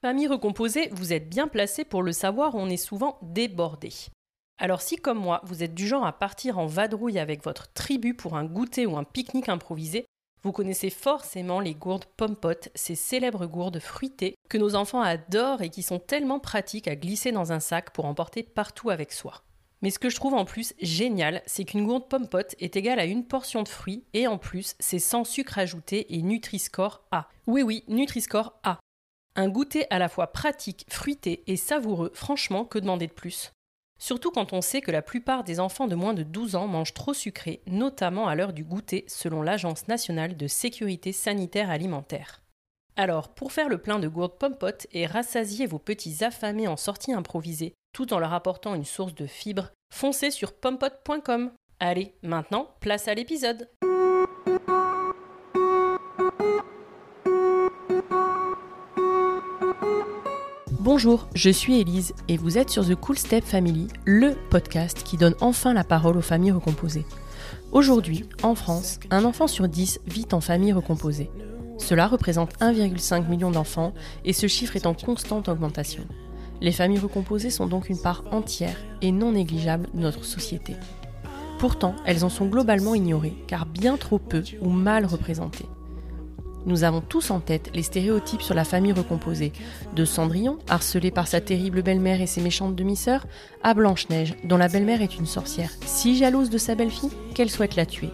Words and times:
Famille 0.00 0.28
recomposée, 0.28 0.90
vous 0.92 1.12
êtes 1.12 1.28
bien 1.28 1.48
placé 1.48 1.84
pour 1.84 2.04
le 2.04 2.12
savoir, 2.12 2.54
on 2.54 2.68
est 2.68 2.76
souvent 2.76 3.18
débordé. 3.20 3.92
Alors 4.56 4.80
si 4.80 4.94
comme 4.94 5.18
moi, 5.18 5.40
vous 5.42 5.64
êtes 5.64 5.74
du 5.74 5.88
genre 5.88 6.06
à 6.06 6.16
partir 6.16 6.60
en 6.60 6.66
vadrouille 6.66 7.18
avec 7.18 7.42
votre 7.42 7.72
tribu 7.72 8.14
pour 8.14 8.36
un 8.36 8.44
goûter 8.44 8.86
ou 8.86 8.96
un 8.96 9.02
pique-nique 9.02 9.48
improvisé, 9.48 10.06
vous 10.44 10.52
connaissez 10.52 10.90
forcément 10.90 11.58
les 11.58 11.74
gourdes 11.74 12.04
pompotes, 12.16 12.68
ces 12.76 12.94
célèbres 12.94 13.46
gourdes 13.46 13.80
fruitées 13.80 14.36
que 14.48 14.56
nos 14.56 14.76
enfants 14.76 15.00
adorent 15.00 15.62
et 15.62 15.68
qui 15.68 15.82
sont 15.82 15.98
tellement 15.98 16.38
pratiques 16.38 16.86
à 16.86 16.94
glisser 16.94 17.32
dans 17.32 17.50
un 17.50 17.58
sac 17.58 17.90
pour 17.92 18.04
emporter 18.04 18.44
partout 18.44 18.90
avec 18.90 19.10
soi. 19.10 19.42
Mais 19.82 19.90
ce 19.90 19.98
que 19.98 20.10
je 20.10 20.16
trouve 20.16 20.34
en 20.34 20.44
plus 20.44 20.74
génial, 20.80 21.42
c'est 21.46 21.64
qu'une 21.64 21.84
gourde 21.84 22.08
pompote 22.08 22.54
est 22.60 22.76
égale 22.76 23.00
à 23.00 23.04
une 23.04 23.24
portion 23.24 23.64
de 23.64 23.68
fruits 23.68 24.04
et 24.14 24.28
en 24.28 24.38
plus, 24.38 24.76
c'est 24.78 25.00
sans 25.00 25.24
sucre 25.24 25.58
ajouté 25.58 26.14
et 26.14 26.22
Nutri-Score 26.22 27.02
A. 27.10 27.28
Oui 27.48 27.62
oui, 27.62 27.82
Nutri-Score 27.88 28.60
A. 28.62 28.78
Un 29.38 29.48
goûter 29.48 29.86
à 29.90 30.00
la 30.00 30.08
fois 30.08 30.32
pratique, 30.32 30.84
fruité 30.90 31.44
et 31.46 31.56
savoureux, 31.56 32.10
franchement, 32.12 32.64
que 32.64 32.80
demander 32.80 33.06
de 33.06 33.12
plus? 33.12 33.52
Surtout 33.96 34.32
quand 34.32 34.52
on 34.52 34.60
sait 34.60 34.80
que 34.80 34.90
la 34.90 35.00
plupart 35.00 35.44
des 35.44 35.60
enfants 35.60 35.86
de 35.86 35.94
moins 35.94 36.12
de 36.12 36.24
12 36.24 36.56
ans 36.56 36.66
mangent 36.66 36.92
trop 36.92 37.14
sucré, 37.14 37.62
notamment 37.68 38.26
à 38.26 38.34
l'heure 38.34 38.52
du 38.52 38.64
goûter, 38.64 39.04
selon 39.06 39.40
l'Agence 39.42 39.86
nationale 39.86 40.36
de 40.36 40.48
sécurité 40.48 41.12
sanitaire 41.12 41.70
alimentaire. 41.70 42.42
Alors, 42.96 43.28
pour 43.28 43.52
faire 43.52 43.68
le 43.68 43.78
plein 43.78 44.00
de 44.00 44.08
gourdes 44.08 44.38
pompotes 44.38 44.88
et 44.90 45.06
rassasier 45.06 45.66
vos 45.66 45.78
petits 45.78 46.24
affamés 46.24 46.66
en 46.66 46.76
sortie 46.76 47.12
improvisée, 47.12 47.74
tout 47.92 48.12
en 48.12 48.18
leur 48.18 48.32
apportant 48.32 48.74
une 48.74 48.84
source 48.84 49.14
de 49.14 49.28
fibres, 49.28 49.70
foncez 49.94 50.32
sur 50.32 50.52
pompote.com. 50.52 51.52
Allez, 51.78 52.12
maintenant, 52.24 52.74
place 52.80 53.06
à 53.06 53.14
l'épisode. 53.14 53.68
Bonjour, 60.90 61.28
je 61.34 61.50
suis 61.50 61.78
Élise 61.78 62.14
et 62.28 62.38
vous 62.38 62.56
êtes 62.56 62.70
sur 62.70 62.82
The 62.82 62.94
Cool 62.94 63.18
Step 63.18 63.44
Family, 63.44 63.88
le 64.06 64.34
podcast 64.48 65.02
qui 65.02 65.18
donne 65.18 65.34
enfin 65.42 65.74
la 65.74 65.84
parole 65.84 66.16
aux 66.16 66.22
familles 66.22 66.52
recomposées. 66.52 67.04
Aujourd'hui, 67.72 68.24
en 68.42 68.54
France, 68.54 68.98
un 69.10 69.26
enfant 69.26 69.48
sur 69.48 69.68
10 69.68 70.00
vit 70.06 70.24
en 70.32 70.40
famille 70.40 70.72
recomposée. 70.72 71.30
Cela 71.76 72.06
représente 72.06 72.58
1,5 72.60 73.28
million 73.28 73.50
d'enfants 73.50 73.92
et 74.24 74.32
ce 74.32 74.46
chiffre 74.46 74.76
est 74.76 74.86
en 74.86 74.94
constante 74.94 75.50
augmentation. 75.50 76.04
Les 76.62 76.72
familles 76.72 77.00
recomposées 77.00 77.50
sont 77.50 77.66
donc 77.66 77.90
une 77.90 78.00
part 78.00 78.24
entière 78.30 78.78
et 79.02 79.12
non 79.12 79.32
négligeable 79.32 79.90
de 79.92 80.00
notre 80.00 80.24
société. 80.24 80.74
Pourtant, 81.58 81.96
elles 82.06 82.24
en 82.24 82.30
sont 82.30 82.46
globalement 82.46 82.94
ignorées 82.94 83.36
car 83.46 83.66
bien 83.66 83.98
trop 83.98 84.18
peu 84.18 84.42
ou 84.62 84.70
mal 84.70 85.04
représentées. 85.04 85.68
Nous 86.66 86.84
avons 86.84 87.00
tous 87.00 87.30
en 87.30 87.40
tête 87.40 87.70
les 87.74 87.82
stéréotypes 87.82 88.42
sur 88.42 88.54
la 88.54 88.64
famille 88.64 88.92
recomposée, 88.92 89.52
de 89.94 90.04
Cendrillon, 90.04 90.58
harcelé 90.68 91.10
par 91.10 91.26
sa 91.26 91.40
terrible 91.40 91.82
belle-mère 91.82 92.20
et 92.20 92.26
ses 92.26 92.40
méchantes 92.40 92.74
demi-sœurs, 92.74 93.26
à 93.62 93.74
Blanche-Neige, 93.74 94.34
dont 94.44 94.56
la 94.56 94.68
belle-mère 94.68 95.02
est 95.02 95.16
une 95.16 95.26
sorcière 95.26 95.70
si 95.86 96.16
jalouse 96.16 96.50
de 96.50 96.58
sa 96.58 96.74
belle-fille 96.74 97.10
qu'elle 97.34 97.50
souhaite 97.50 97.76
la 97.76 97.86
tuer. 97.86 98.10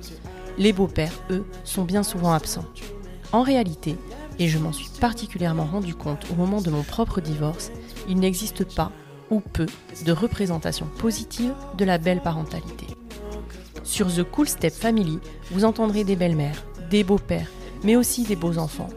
Les 0.58 0.72
beaux-pères, 0.72 1.22
eux, 1.30 1.46
sont 1.64 1.84
bien 1.84 2.02
souvent 2.02 2.32
absents. 2.32 2.66
En 3.32 3.42
réalité, 3.42 3.96
et 4.38 4.48
je 4.48 4.58
m'en 4.58 4.72
suis 4.72 4.88
particulièrement 5.00 5.64
rendu 5.64 5.94
compte 5.94 6.26
au 6.30 6.34
moment 6.34 6.60
de 6.60 6.70
mon 6.70 6.82
propre 6.82 7.20
divorce, 7.20 7.72
il 8.08 8.18
n'existe 8.18 8.64
pas, 8.74 8.92
ou 9.30 9.40
peu, 9.40 9.66
de 10.04 10.12
représentation 10.12 10.86
positive 10.98 11.54
de 11.76 11.84
la 11.84 11.98
belle 11.98 12.20
parentalité. 12.20 12.86
Sur 13.82 14.12
The 14.12 14.22
Cool 14.22 14.48
Step 14.48 14.72
Family, 14.72 15.18
vous 15.50 15.64
entendrez 15.64 16.04
des 16.04 16.16
belles-mères, 16.16 16.64
des 16.90 17.04
beaux-pères, 17.04 17.50
mais 17.84 17.96
aussi 17.96 18.24
des 18.24 18.36
beaux 18.36 18.58
enfants. 18.58 18.88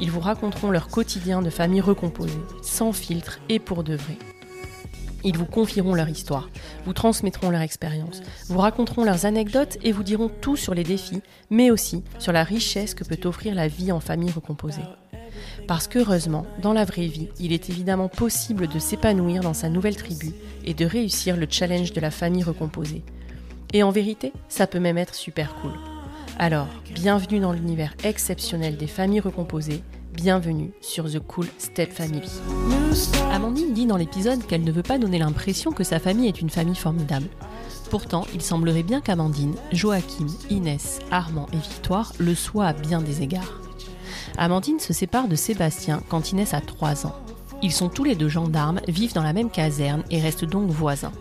Ils 0.00 0.10
vous 0.10 0.20
raconteront 0.20 0.70
leur 0.70 0.88
quotidien 0.88 1.42
de 1.42 1.50
famille 1.50 1.80
recomposée, 1.80 2.40
sans 2.62 2.92
filtre 2.92 3.40
et 3.48 3.58
pour 3.58 3.82
de 3.82 3.94
vrai. 3.94 4.16
Ils 5.26 5.38
vous 5.38 5.46
confieront 5.46 5.94
leur 5.94 6.08
histoire, 6.10 6.50
vous 6.84 6.92
transmettront 6.92 7.48
leur 7.48 7.62
expérience, 7.62 8.20
vous 8.48 8.58
raconteront 8.58 9.04
leurs 9.04 9.24
anecdotes 9.24 9.78
et 9.82 9.90
vous 9.90 10.02
diront 10.02 10.28
tout 10.28 10.56
sur 10.56 10.74
les 10.74 10.84
défis, 10.84 11.22
mais 11.48 11.70
aussi 11.70 12.04
sur 12.18 12.32
la 12.32 12.44
richesse 12.44 12.94
que 12.94 13.04
peut 13.04 13.26
offrir 13.26 13.54
la 13.54 13.66
vie 13.66 13.90
en 13.90 14.00
famille 14.00 14.30
recomposée. 14.30 14.82
Parce 15.66 15.88
qu'heureusement, 15.88 16.46
dans 16.60 16.74
la 16.74 16.84
vraie 16.84 17.06
vie, 17.06 17.28
il 17.40 17.52
est 17.52 17.70
évidemment 17.70 18.08
possible 18.08 18.68
de 18.68 18.78
s'épanouir 18.78 19.40
dans 19.40 19.54
sa 19.54 19.70
nouvelle 19.70 19.96
tribu 19.96 20.32
et 20.64 20.74
de 20.74 20.84
réussir 20.84 21.38
le 21.38 21.46
challenge 21.48 21.92
de 21.94 22.00
la 22.00 22.10
famille 22.10 22.42
recomposée. 22.42 23.02
Et 23.72 23.82
en 23.82 23.90
vérité, 23.90 24.32
ça 24.48 24.66
peut 24.66 24.78
même 24.78 24.98
être 24.98 25.14
super 25.14 25.54
cool. 25.56 25.72
Alors, 26.38 26.66
bienvenue 26.92 27.38
dans 27.38 27.52
l'univers 27.52 27.94
exceptionnel 28.02 28.76
des 28.76 28.88
familles 28.88 29.20
recomposées, 29.20 29.84
bienvenue 30.12 30.72
sur 30.80 31.04
The 31.04 31.20
Cool 31.20 31.46
Step 31.58 31.92
Family. 31.92 32.28
Amandine 33.30 33.72
dit 33.72 33.86
dans 33.86 33.96
l'épisode 33.96 34.44
qu'elle 34.44 34.64
ne 34.64 34.72
veut 34.72 34.82
pas 34.82 34.98
donner 34.98 35.20
l'impression 35.20 35.70
que 35.70 35.84
sa 35.84 36.00
famille 36.00 36.26
est 36.26 36.40
une 36.40 36.50
famille 36.50 36.74
formidable. 36.74 37.28
Pourtant, 37.88 38.26
il 38.34 38.42
semblerait 38.42 38.82
bien 38.82 39.00
qu'Amandine, 39.00 39.54
Joachim, 39.70 40.26
Inès, 40.50 40.98
Armand 41.12 41.46
et 41.52 41.56
Victoire 41.56 42.12
le 42.18 42.34
soient 42.34 42.66
à 42.66 42.72
bien 42.72 43.00
des 43.00 43.22
égards. 43.22 43.60
Amandine 44.36 44.80
se 44.80 44.92
sépare 44.92 45.28
de 45.28 45.36
Sébastien 45.36 46.02
quand 46.08 46.32
Inès 46.32 46.52
a 46.52 46.60
3 46.60 47.06
ans. 47.06 47.14
Ils 47.62 47.72
sont 47.72 47.88
tous 47.88 48.02
les 48.02 48.16
deux 48.16 48.28
gendarmes, 48.28 48.80
vivent 48.88 49.14
dans 49.14 49.22
la 49.22 49.32
même 49.32 49.50
caserne 49.50 50.02
et 50.10 50.20
restent 50.20 50.44
donc 50.44 50.68
voisins. 50.68 51.12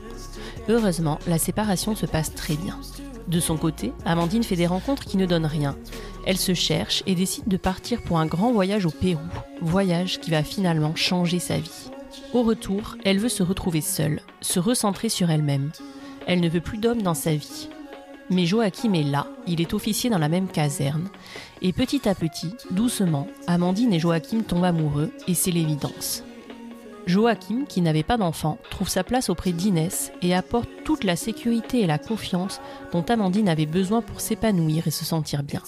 Heureusement, 0.70 1.20
la 1.28 1.38
séparation 1.38 1.96
se 1.96 2.08
passe 2.08 2.34
très 2.34 2.56
bien. 2.56 2.80
De 3.28 3.40
son 3.40 3.58
côté, 3.58 3.94
Amandine 4.06 4.44
fait 4.44 4.56
des 4.56 4.68
rencontres 4.68 5.06
qui 5.06 5.18
ne 5.18 5.26
donnent 5.26 5.46
rien. 5.46 5.76
Elle 6.26 6.38
se 6.38 6.54
cherche 6.54 7.04
et 7.06 7.16
décide 7.16 7.48
de 7.48 7.58
partir 7.58 8.02
pour 8.02 8.20
un 8.20 8.26
grand 8.26 8.52
voyage 8.52 8.86
au 8.86 8.92
Pérou, 8.92 9.22
voyage 9.62 10.20
qui 10.20 10.32
va 10.32 10.44
finalement 10.44 10.96
changer 10.96 11.40
sa 11.40 11.58
vie. 11.58 11.92
Au 12.34 12.44
retour, 12.44 12.96
elle 13.06 13.20
veut 13.20 13.30
se 13.30 13.44
retrouver 13.44 13.82
seule, 13.82 14.22
se 14.42 14.60
recentrer 14.60 15.10
sur 15.10 15.30
elle-même. 15.30 15.72
Elle 16.28 16.42
ne 16.42 16.50
veut 16.50 16.62
plus 16.62 16.78
d'homme 16.78 17.02
dans 17.02 17.14
sa 17.14 17.36
vie. 17.36 17.70
Mais 18.30 18.46
Joachim 18.46 18.94
est 18.94 19.04
là, 19.04 19.28
il 19.48 19.62
est 19.62 19.74
officier 19.74 20.10
dans 20.10 20.18
la 20.18 20.30
même 20.30 20.48
caserne, 20.48 21.10
et 21.62 21.74
petit 21.74 22.08
à 22.08 22.16
petit, 22.16 22.54
doucement, 22.72 23.28
Amandine 23.48 23.94
et 23.94 24.00
Joachim 24.00 24.42
tombent 24.42 24.64
amoureux, 24.64 25.12
et 25.28 25.34
c'est 25.34 25.52
l'évidence. 25.52 26.24
Joachim, 27.06 27.66
qui 27.68 27.82
n'avait 27.82 28.04
pas 28.04 28.18
d'enfant, 28.18 28.58
trouve 28.70 28.88
sa 28.88 29.04
place 29.04 29.30
auprès 29.30 29.52
d'Inès 29.52 30.12
et 30.22 30.34
apporte 30.34 30.70
toute 30.86 31.04
la 31.04 31.16
sécurité 31.16 31.82
et 31.82 31.88
la 31.88 31.98
confiance 31.98 32.62
dont 32.92 33.04
Amandine 33.04 33.50
avait 33.50 33.66
besoin 33.66 34.02
pour 34.02 34.22
s'épanouir 34.22 34.88
et 34.88 34.92
se 34.92 35.04
sentir 35.04 35.44
bien. 35.44 35.62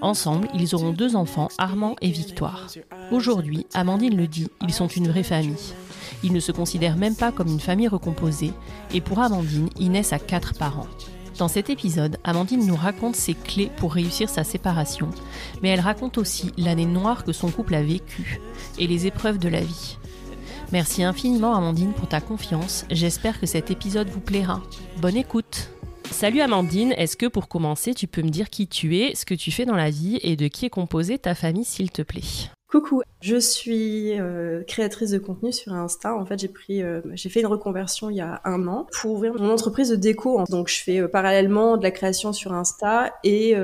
Ensemble, 0.00 0.48
ils 0.54 0.74
auront 0.74 0.92
deux 0.92 1.14
enfants, 1.14 1.48
Armand 1.58 1.94
et 2.00 2.10
Victoire. 2.10 2.66
Aujourd'hui, 3.12 3.66
Amandine 3.74 4.16
le 4.16 4.26
dit, 4.26 4.48
ils 4.62 4.72
sont 4.72 4.88
une 4.88 5.08
vraie 5.08 5.22
famille. 5.22 5.74
Ils 6.24 6.32
ne 6.32 6.40
se 6.40 6.52
considèrent 6.52 6.96
même 6.96 7.14
pas 7.14 7.30
comme 7.30 7.48
une 7.48 7.60
famille 7.60 7.88
recomposée, 7.88 8.52
et 8.92 9.00
pour 9.00 9.20
Amandine, 9.20 9.70
Inès 9.78 10.12
a 10.12 10.18
quatre 10.18 10.54
parents. 10.54 10.88
Dans 11.38 11.46
cet 11.46 11.70
épisode, 11.70 12.18
Amandine 12.24 12.66
nous 12.66 12.74
raconte 12.74 13.14
ses 13.14 13.34
clés 13.34 13.70
pour 13.76 13.94
réussir 13.94 14.28
sa 14.28 14.42
séparation, 14.42 15.08
mais 15.62 15.68
elle 15.68 15.78
raconte 15.78 16.18
aussi 16.18 16.52
l'année 16.56 16.84
noire 16.84 17.22
que 17.22 17.32
son 17.32 17.48
couple 17.48 17.76
a 17.76 17.82
vécue 17.82 18.40
et 18.76 18.88
les 18.88 19.06
épreuves 19.06 19.38
de 19.38 19.48
la 19.48 19.60
vie. 19.60 19.98
Merci 20.70 21.02
infiniment 21.02 21.54
Amandine 21.54 21.94
pour 21.94 22.08
ta 22.08 22.20
confiance. 22.20 22.84
J'espère 22.90 23.40
que 23.40 23.46
cet 23.46 23.70
épisode 23.70 24.08
vous 24.08 24.20
plaira. 24.20 24.60
Bonne 25.00 25.16
écoute. 25.16 25.70
Salut 26.10 26.42
Amandine, 26.42 26.92
est-ce 26.92 27.16
que 27.16 27.24
pour 27.24 27.48
commencer 27.48 27.94
tu 27.94 28.06
peux 28.06 28.20
me 28.20 28.28
dire 28.28 28.50
qui 28.50 28.66
tu 28.66 28.98
es, 28.98 29.14
ce 29.14 29.24
que 29.24 29.34
tu 29.34 29.50
fais 29.50 29.64
dans 29.64 29.76
la 29.76 29.88
vie 29.88 30.18
et 30.22 30.36
de 30.36 30.46
qui 30.46 30.66
est 30.66 30.70
composée 30.70 31.18
ta 31.18 31.34
famille 31.34 31.64
s'il 31.64 31.90
te 31.90 32.02
plaît? 32.02 32.50
Coucou, 32.70 33.00
je 33.22 33.36
suis 33.36 34.20
euh, 34.20 34.62
créatrice 34.64 35.10
de 35.10 35.18
contenu 35.18 35.54
sur 35.54 35.72
Insta. 35.72 36.14
En 36.14 36.26
fait, 36.26 36.38
j'ai 36.38 36.48
pris, 36.48 36.82
euh, 36.82 37.00
j'ai 37.14 37.30
fait 37.30 37.40
une 37.40 37.46
reconversion 37.46 38.10
il 38.10 38.16
y 38.16 38.20
a 38.20 38.42
un 38.44 38.68
an 38.68 38.86
pour 39.00 39.12
ouvrir 39.12 39.32
mon 39.32 39.50
entreprise 39.50 39.88
de 39.88 39.96
déco. 39.96 40.44
Donc, 40.50 40.68
je 40.68 40.82
fais 40.82 41.00
euh, 41.00 41.08
parallèlement 41.08 41.78
de 41.78 41.82
la 41.82 41.90
création 41.90 42.34
sur 42.34 42.52
Insta 42.52 43.14
et 43.24 43.56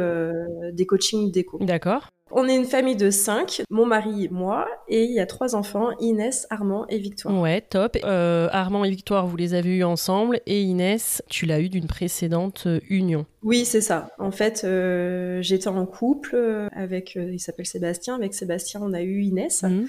des 0.73 0.87
coachings 0.87 1.31
déco. 1.31 1.59
D'accord. 1.61 2.09
On 2.37 2.49
est 2.49 2.57
une 2.57 2.65
famille 2.65 2.97
de 2.97 3.11
cinq, 3.11 3.63
mon 3.71 3.87
mari, 3.87 4.29
moi, 4.29 4.67
et 4.89 5.05
il 5.05 5.13
y 5.13 5.21
a 5.21 5.27
trois 5.27 5.55
enfants, 5.55 5.91
Inès, 6.01 6.49
Armand 6.51 6.85
et 6.89 6.99
Victoire. 6.99 7.41
Ouais, 7.41 7.61
top. 7.61 7.97
Euh, 8.03 8.49
Armand 8.51 8.85
et 8.85 8.91
Victoire, 8.91 9.29
vous 9.29 9.37
les 9.37 9.55
avez 9.55 9.77
eus 9.77 9.85
ensemble, 9.85 10.41
et 10.45 10.61
Inès, 10.61 11.23
tu 11.29 11.47
l'as 11.47 11.61
eu 11.61 11.69
d'une 11.69 11.87
précédente 11.87 12.65
euh, 12.67 12.81
union. 12.91 13.25
Oui, 13.45 13.65
c'est 13.65 13.81
ça. 13.81 14.11
En 14.19 14.33
fait, 14.33 14.65
euh, 14.65 15.43
j'étais 15.43 15.69
en 15.69 15.87
couple 15.87 16.37
avec, 16.75 17.15
il 17.15 17.39
s'appelle 17.39 17.67
Sébastien, 17.67 18.17
avec 18.17 18.35
Sébastien, 18.35 18.81
on 18.83 18.95
a 18.95 19.03
eu 19.03 19.23
Inès. 19.23 19.63
Mhm. 19.63 19.87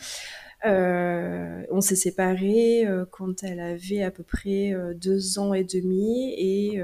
on 1.71 1.81
s'est 1.81 1.95
séparés 1.95 2.87
quand 3.09 3.43
elle 3.43 3.59
avait 3.59 4.03
à 4.03 4.11
peu 4.11 4.23
près 4.23 4.75
deux 4.95 5.39
ans 5.39 5.55
et 5.55 5.63
demi 5.63 6.35
et 6.37 6.79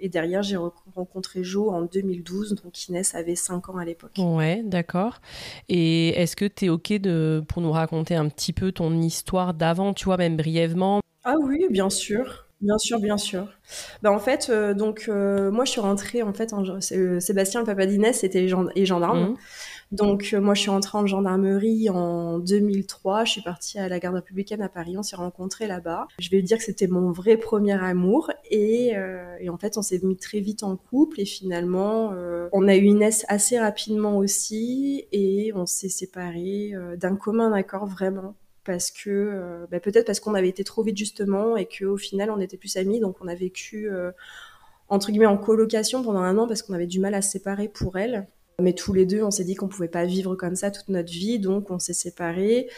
et 0.00 0.08
derrière, 0.08 0.42
j'ai 0.42 0.56
rencontré 0.56 1.44
Jo 1.44 1.70
en 1.70 1.82
2012, 1.82 2.56
donc 2.62 2.88
Inès 2.88 3.14
avait 3.14 3.36
5 3.36 3.68
ans 3.68 3.76
à 3.76 3.84
l'époque. 3.84 4.12
Ouais, 4.18 4.62
d'accord. 4.64 5.20
Et 5.68 6.08
est-ce 6.10 6.36
que 6.36 6.44
tu 6.44 6.66
es 6.66 6.68
OK 6.68 6.92
de, 6.92 7.42
pour 7.48 7.62
nous 7.62 7.72
raconter 7.72 8.14
un 8.14 8.28
petit 8.28 8.52
peu 8.52 8.72
ton 8.72 9.00
histoire 9.00 9.54
d'avant, 9.54 9.94
tu 9.94 10.06
vois, 10.06 10.16
même 10.16 10.36
brièvement? 10.36 11.00
Ah 11.24 11.34
oui, 11.42 11.66
bien 11.70 11.90
sûr. 11.90 12.46
Bien 12.60 12.76
sûr, 12.76 13.00
bien 13.00 13.16
sûr. 13.16 13.46
Ben, 14.02 14.10
en 14.10 14.18
fait, 14.18 14.48
euh, 14.50 14.74
donc 14.74 15.06
euh, 15.08 15.50
moi 15.50 15.64
je 15.64 15.70
suis 15.70 15.80
rentrée 15.80 16.22
en 16.22 16.34
fait, 16.34 16.52
en, 16.52 16.62
euh, 16.62 17.20
Sébastien, 17.20 17.60
le 17.60 17.66
papa 17.66 17.86
d'Inès, 17.86 18.22
était 18.22 18.48
gendarme. 18.48 19.30
Mmh. 19.30 19.36
Donc 19.92 20.34
moi 20.40 20.54
je 20.54 20.60
suis 20.60 20.70
entrée 20.70 20.98
en 20.98 21.06
gendarmerie 21.06 21.90
en 21.90 22.38
2003, 22.38 23.24
je 23.24 23.32
suis 23.32 23.42
partie 23.42 23.78
à 23.78 23.88
la 23.88 23.98
garde 23.98 24.14
républicaine 24.14 24.62
à 24.62 24.68
Paris, 24.68 24.96
on 24.96 25.02
s'est 25.02 25.16
rencontrés 25.16 25.66
là-bas. 25.66 26.06
Je 26.18 26.30
vais 26.30 26.42
dire 26.42 26.58
que 26.58 26.64
c'était 26.64 26.86
mon 26.86 27.10
vrai 27.10 27.36
premier 27.36 27.72
amour. 27.72 28.30
Et, 28.50 28.92
et 29.40 29.48
en 29.50 29.58
fait 29.58 29.76
on 29.78 29.82
s'est 29.82 30.00
mis 30.02 30.16
très 30.16 30.40
vite 30.40 30.62
en 30.62 30.76
couple. 30.76 31.20
Et 31.20 31.24
finalement 31.24 32.12
on 32.52 32.68
a 32.68 32.76
eu 32.76 32.84
Inès 32.84 33.24
assez 33.28 33.58
rapidement 33.58 34.16
aussi. 34.16 35.06
Et 35.10 35.52
on 35.56 35.66
s'est 35.66 35.88
séparés 35.88 36.72
d'un 36.96 37.16
commun 37.16 37.52
accord 37.52 37.86
vraiment. 37.86 38.36
Parce 38.64 38.90
que 38.90 39.10
euh, 39.10 39.66
bah, 39.70 39.80
peut-être 39.80 40.06
parce 40.06 40.20
qu'on 40.20 40.34
avait 40.34 40.48
été 40.48 40.64
trop 40.64 40.82
vite 40.82 40.96
justement 40.96 41.56
et 41.56 41.66
qu'au 41.66 41.96
final 41.96 42.30
on 42.30 42.40
était 42.40 42.56
plus 42.56 42.76
amis. 42.76 43.00
Donc 43.00 43.16
on 43.20 43.28
a 43.28 43.34
vécu 43.34 43.90
euh, 43.90 44.12
entre 44.88 45.10
guillemets 45.10 45.26
en 45.26 45.38
colocation 45.38 46.02
pendant 46.02 46.20
un 46.20 46.36
an 46.38 46.46
parce 46.46 46.62
qu'on 46.62 46.74
avait 46.74 46.86
du 46.86 47.00
mal 47.00 47.14
à 47.14 47.22
se 47.22 47.30
séparer 47.30 47.68
pour 47.68 47.96
elle 47.98 48.28
mais 48.60 48.72
tous 48.72 48.92
les 48.92 49.06
deux 49.06 49.22
on 49.22 49.30
s'est 49.30 49.44
dit 49.44 49.54
qu'on 49.54 49.68
pouvait 49.68 49.88
pas 49.88 50.04
vivre 50.04 50.34
comme 50.34 50.56
ça 50.56 50.70
toute 50.70 50.88
notre 50.88 51.10
vie 51.10 51.38
donc 51.38 51.70
on 51.70 51.78
s'est 51.78 51.94
séparés 51.94 52.68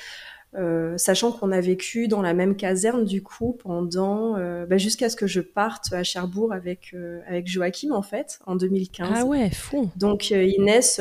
euh, 0.55 0.99
sachant 0.99 1.33
qu'on 1.33 1.51
a 1.51 1.61
vécu 1.61 2.09
dans 2.09 2.21
la 2.21 2.35
même 2.35 2.57
caserne 2.57 3.05
du 3.05 3.23
coup 3.23 3.57
pendant 3.63 4.37
bah, 4.67 4.79
jusqu'à 4.79 5.09
ce 5.09 5.17
que 5.17 5.27
je 5.27 5.41
parte 5.41 5.93
à 5.93 6.03
Cherbourg 6.03 6.53
avec 6.53 6.95
avec 7.27 7.49
Joachim 7.49 7.93
en 7.93 8.03
fait 8.03 8.39
en 8.47 8.57
2015 8.57 9.09
ah 9.15 9.25
ouais 9.25 9.51
fou. 9.51 9.91
Donc 9.97 10.31
Inès 10.31 11.01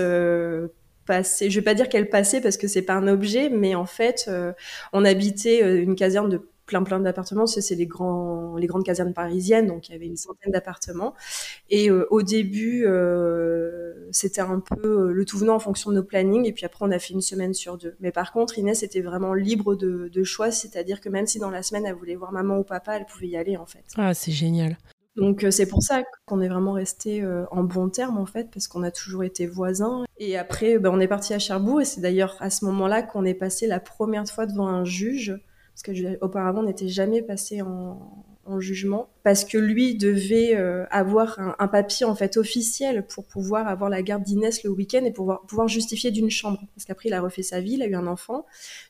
je 1.12 1.48
je 1.48 1.56
vais 1.56 1.62
pas 1.64 1.74
dire 1.74 1.90
qu'elle 1.90 2.10
passait 2.10 2.42
parce 2.42 2.58
que 2.58 2.68
c'est 2.68 2.82
pas 2.82 2.94
un 2.94 3.08
objet, 3.08 3.50
mais 3.50 3.76
en 3.76 3.86
fait, 3.86 4.26
euh, 4.28 4.54
on 4.94 5.06
habitait 5.06 5.64
euh, 5.64 5.82
une 5.82 5.96
caserne 5.96 6.30
de 6.30 6.42
plein 6.72 6.84
plein 6.84 7.02
d'appartements. 7.02 7.46
C'est 7.48 7.76
les 7.76 7.86
grands, 7.86 8.56
les 8.56 8.66
grandes 8.66 8.86
casernes 8.86 9.14
parisiennes, 9.14 9.68
donc 9.68 9.90
il 9.90 9.92
y 9.92 9.96
avait 9.96 10.06
une 10.06 10.16
centaine 10.16 10.54
d'appartements. 10.54 11.14
Et 11.70 11.90
euh, 11.90 12.08
au 12.12 12.22
début, 12.22 12.88
c'était 14.12 14.40
un 14.40 14.62
peu 14.62 15.12
le 15.12 15.26
tout 15.26 15.38
venant 15.38 15.56
en 15.56 15.60
fonction 15.60 15.90
de 15.92 15.98
nos 15.98 16.04
plannings. 16.04 16.46
Et 16.46 16.54
puis 16.54 16.66
après, 16.66 16.86
on 16.86 16.92
a 16.92 17.00
fait 17.00 17.14
une 17.14 17.22
semaine 17.22 17.54
sur 17.54 17.78
deux. 17.78 17.96
Mais 18.00 18.14
par 18.14 18.32
contre, 18.32 18.58
Inès 18.58 18.84
était 18.84 19.02
vraiment 19.02 19.34
libre 19.34 19.76
de, 19.76 20.08
de 20.08 20.24
choix, 20.24 20.50
c'est-à-dire 20.50 21.02
que 21.02 21.10
même 21.10 21.28
si 21.28 21.40
dans 21.40 21.52
la 21.52 21.62
semaine 21.62 21.86
elle 21.86 21.96
voulait 21.96 22.16
voir 22.16 22.32
maman 22.32 22.58
ou 22.58 22.64
papa, 22.64 22.96
elle 22.96 23.06
pouvait 23.06 23.28
y 23.28 23.36
aller 23.36 23.58
en 23.58 23.66
fait. 23.66 23.84
Ah, 23.98 24.14
c'est 24.14 24.32
génial. 24.32 24.78
Donc 25.18 25.44
euh, 25.44 25.52
c'est 25.52 25.66
pour 25.66 25.84
ça 25.84 26.04
qu'on 26.26 26.42
est 26.42 26.48
vraiment 26.48 26.74
resté 26.74 27.22
euh, 27.22 27.46
en 27.52 27.64
bon 27.64 27.90
terme 27.90 28.18
en 28.18 28.26
fait, 28.26 28.50
parce 28.52 28.68
qu'on 28.68 28.84
a 28.84 28.92
toujours 28.92 29.24
été 29.24 29.46
voisins. 29.46 30.06
Et 30.18 30.38
après, 30.38 30.80
ben, 30.80 30.90
on 30.94 31.00
est 31.00 31.08
parti 31.08 31.34
à 31.34 31.40
Cherbourg 31.40 31.82
et 31.82 31.86
c'est 31.86 32.02
d'ailleurs 32.02 32.38
à 32.40 32.50
ce 32.50 32.64
moment-là 32.66 33.02
qu'on 33.02 33.26
est 33.26 33.34
passé 33.34 33.68
la 33.68 33.80
première 33.80 34.26
fois 34.28 34.46
devant 34.46 34.68
un 34.68 34.86
juge, 34.86 35.38
parce 35.74 35.84
que 35.84 36.24
auparavant 36.24 36.62
on 36.62 36.66
n'était 36.66 36.90
jamais 36.90 37.22
passé 37.22 37.62
en, 37.62 38.26
en 38.46 38.60
jugement 38.60 39.10
parce 39.24 39.46
que 39.46 39.58
lui 39.58 39.96
devait 39.96 40.56
euh, 40.56 40.86
avoir 40.90 41.40
un, 41.40 41.68
papier 41.68 42.06
en 42.06 42.16
fait 42.16 42.38
officiel 42.38 43.06
pour 43.06 43.26
pouvoir 43.26 43.68
avoir 43.68 43.90
la 43.90 44.02
garde 44.02 44.24
d'Inès 44.24 44.64
le 44.64 44.72
week-end 44.72 45.04
et 45.06 45.12
pouvoir 45.12 45.42
pouvoir 45.46 45.68
justifier 45.68 46.12
d'une 46.12 46.30
chambre 46.30 46.60
parce 46.76 46.86
qu'après 46.86 47.10
il 47.10 47.14
a 47.14 47.22
refait 47.22 47.44
sa 47.44 47.62
vie, 47.62 47.74
il 47.74 47.84
a 47.84 47.88
eu 47.88 47.96
un 47.96 48.08
enfant. 48.08 48.46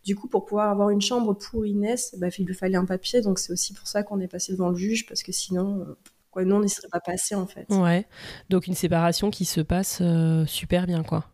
Du 0.06 0.16
coup 0.16 0.28
pour 0.28 0.46
pouvoir 0.46 0.70
avoir 0.70 0.90
une 0.90 1.02
chambre 1.02 1.34
pour 1.34 1.66
Inès, 1.66 2.16
bah, 2.18 2.28
il 2.38 2.46
lui 2.46 2.54
fallait 2.54 2.78
un 2.78 2.86
papier 2.86 3.22
donc 3.22 3.40
c'est 3.40 3.52
aussi 3.52 3.74
pour 3.74 3.88
ça 3.88 4.04
qu'on 4.04 4.20
est 4.20 4.28
passé 4.28 4.54
devant 4.54 4.70
le 4.70 4.78
juge 4.78 5.06
parce 5.06 5.22
que 5.22 5.32
sinon 5.32 5.82
euh, 5.82 5.98
quoi, 6.32 6.46
non 6.46 6.58
on 6.58 6.62
n'y 6.62 6.70
serait 6.70 6.90
pas 6.90 7.02
passé 7.02 7.36
en 7.36 7.48
fait. 7.48 7.66
Ouais. 7.70 8.08
Donc 8.50 8.68
une 8.68 8.76
séparation 8.76 9.32
qui 9.32 9.46
se 9.46 9.62
passe 9.62 10.00
euh, 10.02 10.46
super 10.46 10.88
bien 10.88 11.04
quoi 11.04 11.31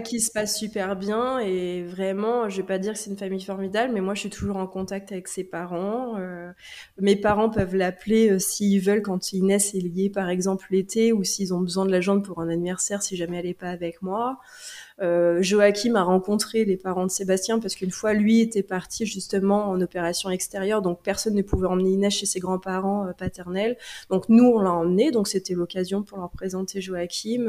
qui 0.00 0.20
se 0.20 0.30
passe 0.30 0.58
super 0.58 0.96
bien 0.96 1.38
et 1.38 1.84
vraiment, 1.84 2.48
je 2.48 2.58
vais 2.58 2.66
pas 2.66 2.78
dire 2.78 2.94
que 2.94 2.98
c'est 2.98 3.10
une 3.10 3.16
famille 3.16 3.42
formidable, 3.42 3.92
mais 3.94 4.00
moi 4.00 4.14
je 4.14 4.20
suis 4.20 4.30
toujours 4.30 4.56
en 4.56 4.66
contact 4.66 5.12
avec 5.12 5.28
ses 5.28 5.44
parents. 5.44 6.16
Euh, 6.18 6.50
mes 7.00 7.16
parents 7.16 7.48
peuvent 7.48 7.74
l'appeler 7.74 8.30
euh, 8.30 8.38
s'ils 8.38 8.80
veulent 8.80 9.02
quand 9.02 9.32
Inès 9.32 9.74
est 9.74 9.80
liée 9.80 10.10
par 10.10 10.28
exemple 10.28 10.66
l'été 10.70 11.12
ou 11.12 11.24
s'ils 11.24 11.54
ont 11.54 11.60
besoin 11.60 11.86
de 11.86 11.92
la 11.92 12.00
jambe 12.00 12.24
pour 12.24 12.40
un 12.40 12.48
anniversaire 12.48 13.02
si 13.02 13.16
jamais 13.16 13.38
elle 13.38 13.46
est 13.46 13.54
pas 13.54 13.70
avec 13.70 14.02
moi. 14.02 14.38
Euh, 15.00 15.40
Joachim 15.42 15.94
a 15.94 16.02
rencontré 16.02 16.64
les 16.64 16.76
parents 16.76 17.06
de 17.06 17.10
Sébastien 17.10 17.58
parce 17.60 17.74
qu'une 17.74 17.90
fois 17.90 18.12
lui 18.12 18.40
était 18.40 18.62
parti 18.62 19.06
justement 19.06 19.70
en 19.70 19.80
opération 19.80 20.30
extérieure, 20.30 20.82
donc 20.82 21.02
personne 21.02 21.34
ne 21.34 21.42
pouvait 21.42 21.68
emmener 21.68 21.90
Inès 21.90 22.12
chez 22.12 22.26
ses 22.26 22.40
grands-parents 22.40 23.12
paternels. 23.16 23.76
Donc 24.10 24.28
nous 24.28 24.44
on 24.44 24.60
l'a 24.60 24.72
emmené, 24.72 25.10
donc 25.10 25.28
c'était 25.28 25.54
l'occasion 25.54 26.02
pour 26.02 26.18
leur 26.18 26.30
présenter 26.30 26.80
Joachim 26.80 27.46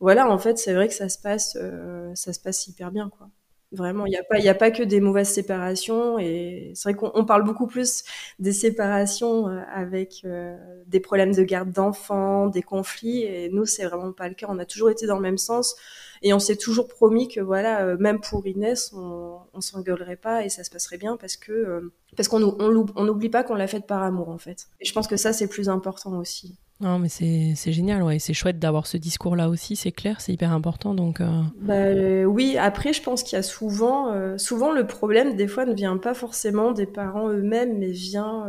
voilà, 0.00 0.30
en 0.30 0.38
fait, 0.38 0.58
c'est 0.58 0.72
vrai 0.72 0.88
que 0.88 0.94
ça 0.94 1.08
se 1.08 1.18
passe, 1.18 1.56
euh, 1.60 2.10
ça 2.14 2.32
se 2.32 2.40
passe 2.40 2.66
hyper 2.66 2.90
bien, 2.90 3.10
quoi. 3.10 3.28
Vraiment, 3.72 4.04
il 4.04 4.10
n'y 4.10 4.16
a 4.16 4.24
pas, 4.24 4.38
il 4.38 4.48
a 4.48 4.54
pas 4.54 4.72
que 4.72 4.82
des 4.82 4.98
mauvaises 5.00 5.28
séparations 5.28 6.18
et 6.18 6.72
c'est 6.74 6.90
vrai 6.90 6.94
qu'on 6.94 7.24
parle 7.24 7.44
beaucoup 7.44 7.68
plus 7.68 8.02
des 8.40 8.52
séparations 8.52 9.48
euh, 9.48 9.60
avec 9.72 10.22
euh, 10.24 10.56
des 10.88 10.98
problèmes 10.98 11.32
de 11.32 11.44
garde 11.44 11.70
d'enfants, 11.70 12.48
des 12.48 12.62
conflits 12.62 13.22
et 13.22 13.48
nous 13.48 13.66
c'est 13.66 13.84
vraiment 13.84 14.10
pas 14.10 14.28
le 14.28 14.34
cas. 14.34 14.46
On 14.48 14.58
a 14.58 14.64
toujours 14.64 14.90
été 14.90 15.06
dans 15.06 15.14
le 15.14 15.22
même 15.22 15.38
sens 15.38 15.76
et 16.20 16.34
on 16.34 16.40
s'est 16.40 16.56
toujours 16.56 16.88
promis 16.88 17.28
que 17.28 17.40
voilà, 17.40 17.96
même 17.98 18.20
pour 18.20 18.44
Inès, 18.44 18.92
on, 18.92 19.38
on 19.54 19.60
s'engueulerait 19.60 20.16
pas 20.16 20.44
et 20.44 20.48
ça 20.48 20.64
se 20.64 20.70
passerait 20.70 20.98
bien 20.98 21.16
parce 21.16 21.36
que 21.36 21.92
parce 22.16 22.26
qu'on 22.26 22.42
on 22.42 23.04
n'oublie 23.04 23.28
pas 23.28 23.44
qu'on 23.44 23.54
l'a 23.54 23.68
fait 23.68 23.86
par 23.86 24.02
amour 24.02 24.30
en 24.30 24.38
fait. 24.38 24.66
Et 24.80 24.84
je 24.84 24.92
pense 24.92 25.06
que 25.06 25.16
ça 25.16 25.32
c'est 25.32 25.46
plus 25.46 25.68
important 25.68 26.18
aussi. 26.18 26.58
Non, 26.80 26.98
mais 26.98 27.08
c'est 27.10 27.72
génial, 27.72 28.02
ouais. 28.02 28.18
C'est 28.18 28.32
chouette 28.32 28.58
d'avoir 28.58 28.86
ce 28.86 28.96
discours-là 28.96 29.50
aussi, 29.50 29.76
c'est 29.76 29.92
clair, 29.92 30.20
c'est 30.20 30.32
hyper 30.32 30.52
important. 30.52 30.94
Donc, 30.94 31.20
euh. 31.20 31.28
bah, 31.60 31.74
euh, 31.74 32.24
oui, 32.24 32.56
après, 32.58 32.94
je 32.94 33.02
pense 33.02 33.22
qu'il 33.22 33.36
y 33.36 33.38
a 33.38 33.42
souvent, 33.42 34.12
euh, 34.12 34.38
souvent 34.38 34.72
le 34.72 34.86
problème, 34.86 35.36
des 35.36 35.46
fois, 35.46 35.66
ne 35.66 35.74
vient 35.74 35.98
pas 35.98 36.14
forcément 36.14 36.72
des 36.72 36.86
parents 36.86 37.28
eux-mêmes, 37.28 37.78
mais 37.78 37.90
vient 37.90 38.46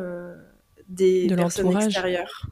des 0.88 1.28
de 1.28 1.36
personnes 1.36 1.75
extérieures. 1.75 2.48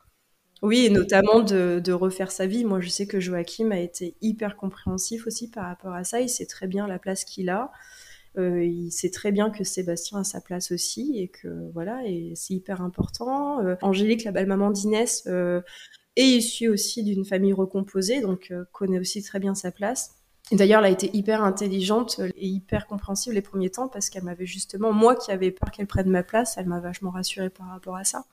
Oui, 0.61 0.87
et 0.87 0.89
notamment 0.89 1.39
de, 1.39 1.79
de, 1.81 1.93
refaire 1.93 2.31
sa 2.31 2.45
vie. 2.45 2.65
Moi, 2.65 2.81
je 2.81 2.89
sais 2.89 3.07
que 3.07 3.21
Joachim 3.21 3.71
a 3.71 3.79
été 3.79 4.15
hyper 4.19 4.57
compréhensif 4.57 5.25
aussi 5.25 5.49
par 5.49 5.65
rapport 5.65 5.93
à 5.93 6.03
ça. 6.03 6.19
Il 6.19 6.27
sait 6.27 6.45
très 6.45 6.67
bien 6.67 6.85
la 6.85 6.99
place 6.99 7.23
qu'il 7.23 7.49
a. 7.49 7.71
Euh, 8.37 8.63
il 8.63 8.91
sait 8.91 9.09
très 9.09 9.31
bien 9.31 9.49
que 9.49 9.63
Sébastien 9.63 10.19
a 10.19 10.23
sa 10.23 10.41
place 10.41 10.71
aussi 10.71 11.17
et 11.17 11.27
que 11.27 11.71
voilà, 11.73 12.05
et 12.05 12.33
c'est 12.35 12.53
hyper 12.53 12.81
important. 12.81 13.59
Euh, 13.61 13.75
Angélique, 13.81 14.23
la 14.23 14.31
belle-maman 14.31 14.71
d'Inès, 14.71 15.23
euh, 15.27 15.61
est 16.15 16.25
issue 16.25 16.67
aussi 16.67 17.03
d'une 17.03 17.25
famille 17.25 17.53
recomposée, 17.53 18.21
donc 18.21 18.53
connaît 18.71 18.99
aussi 18.99 19.23
très 19.23 19.39
bien 19.39 19.55
sa 19.55 19.71
place. 19.71 20.15
D'ailleurs, 20.51 20.79
elle 20.79 20.87
a 20.87 20.89
été 20.89 21.09
hyper 21.15 21.43
intelligente 21.43 22.19
et 22.35 22.47
hyper 22.47 22.87
compréhensive 22.87 23.33
les 23.33 23.41
premiers 23.41 23.69
temps 23.69 23.87
parce 23.87 24.09
qu'elle 24.09 24.23
m'avait 24.23 24.47
justement, 24.47 24.91
moi 24.91 25.15
qui 25.15 25.31
avais 25.31 25.51
peur 25.51 25.71
qu'elle 25.71 25.87
prenne 25.87 26.09
ma 26.09 26.23
place, 26.23 26.55
elle 26.57 26.65
m'a 26.65 26.79
vachement 26.79 27.11
rassurée 27.11 27.49
par 27.49 27.67
rapport 27.67 27.95
à 27.95 28.03
ça. 28.03 28.25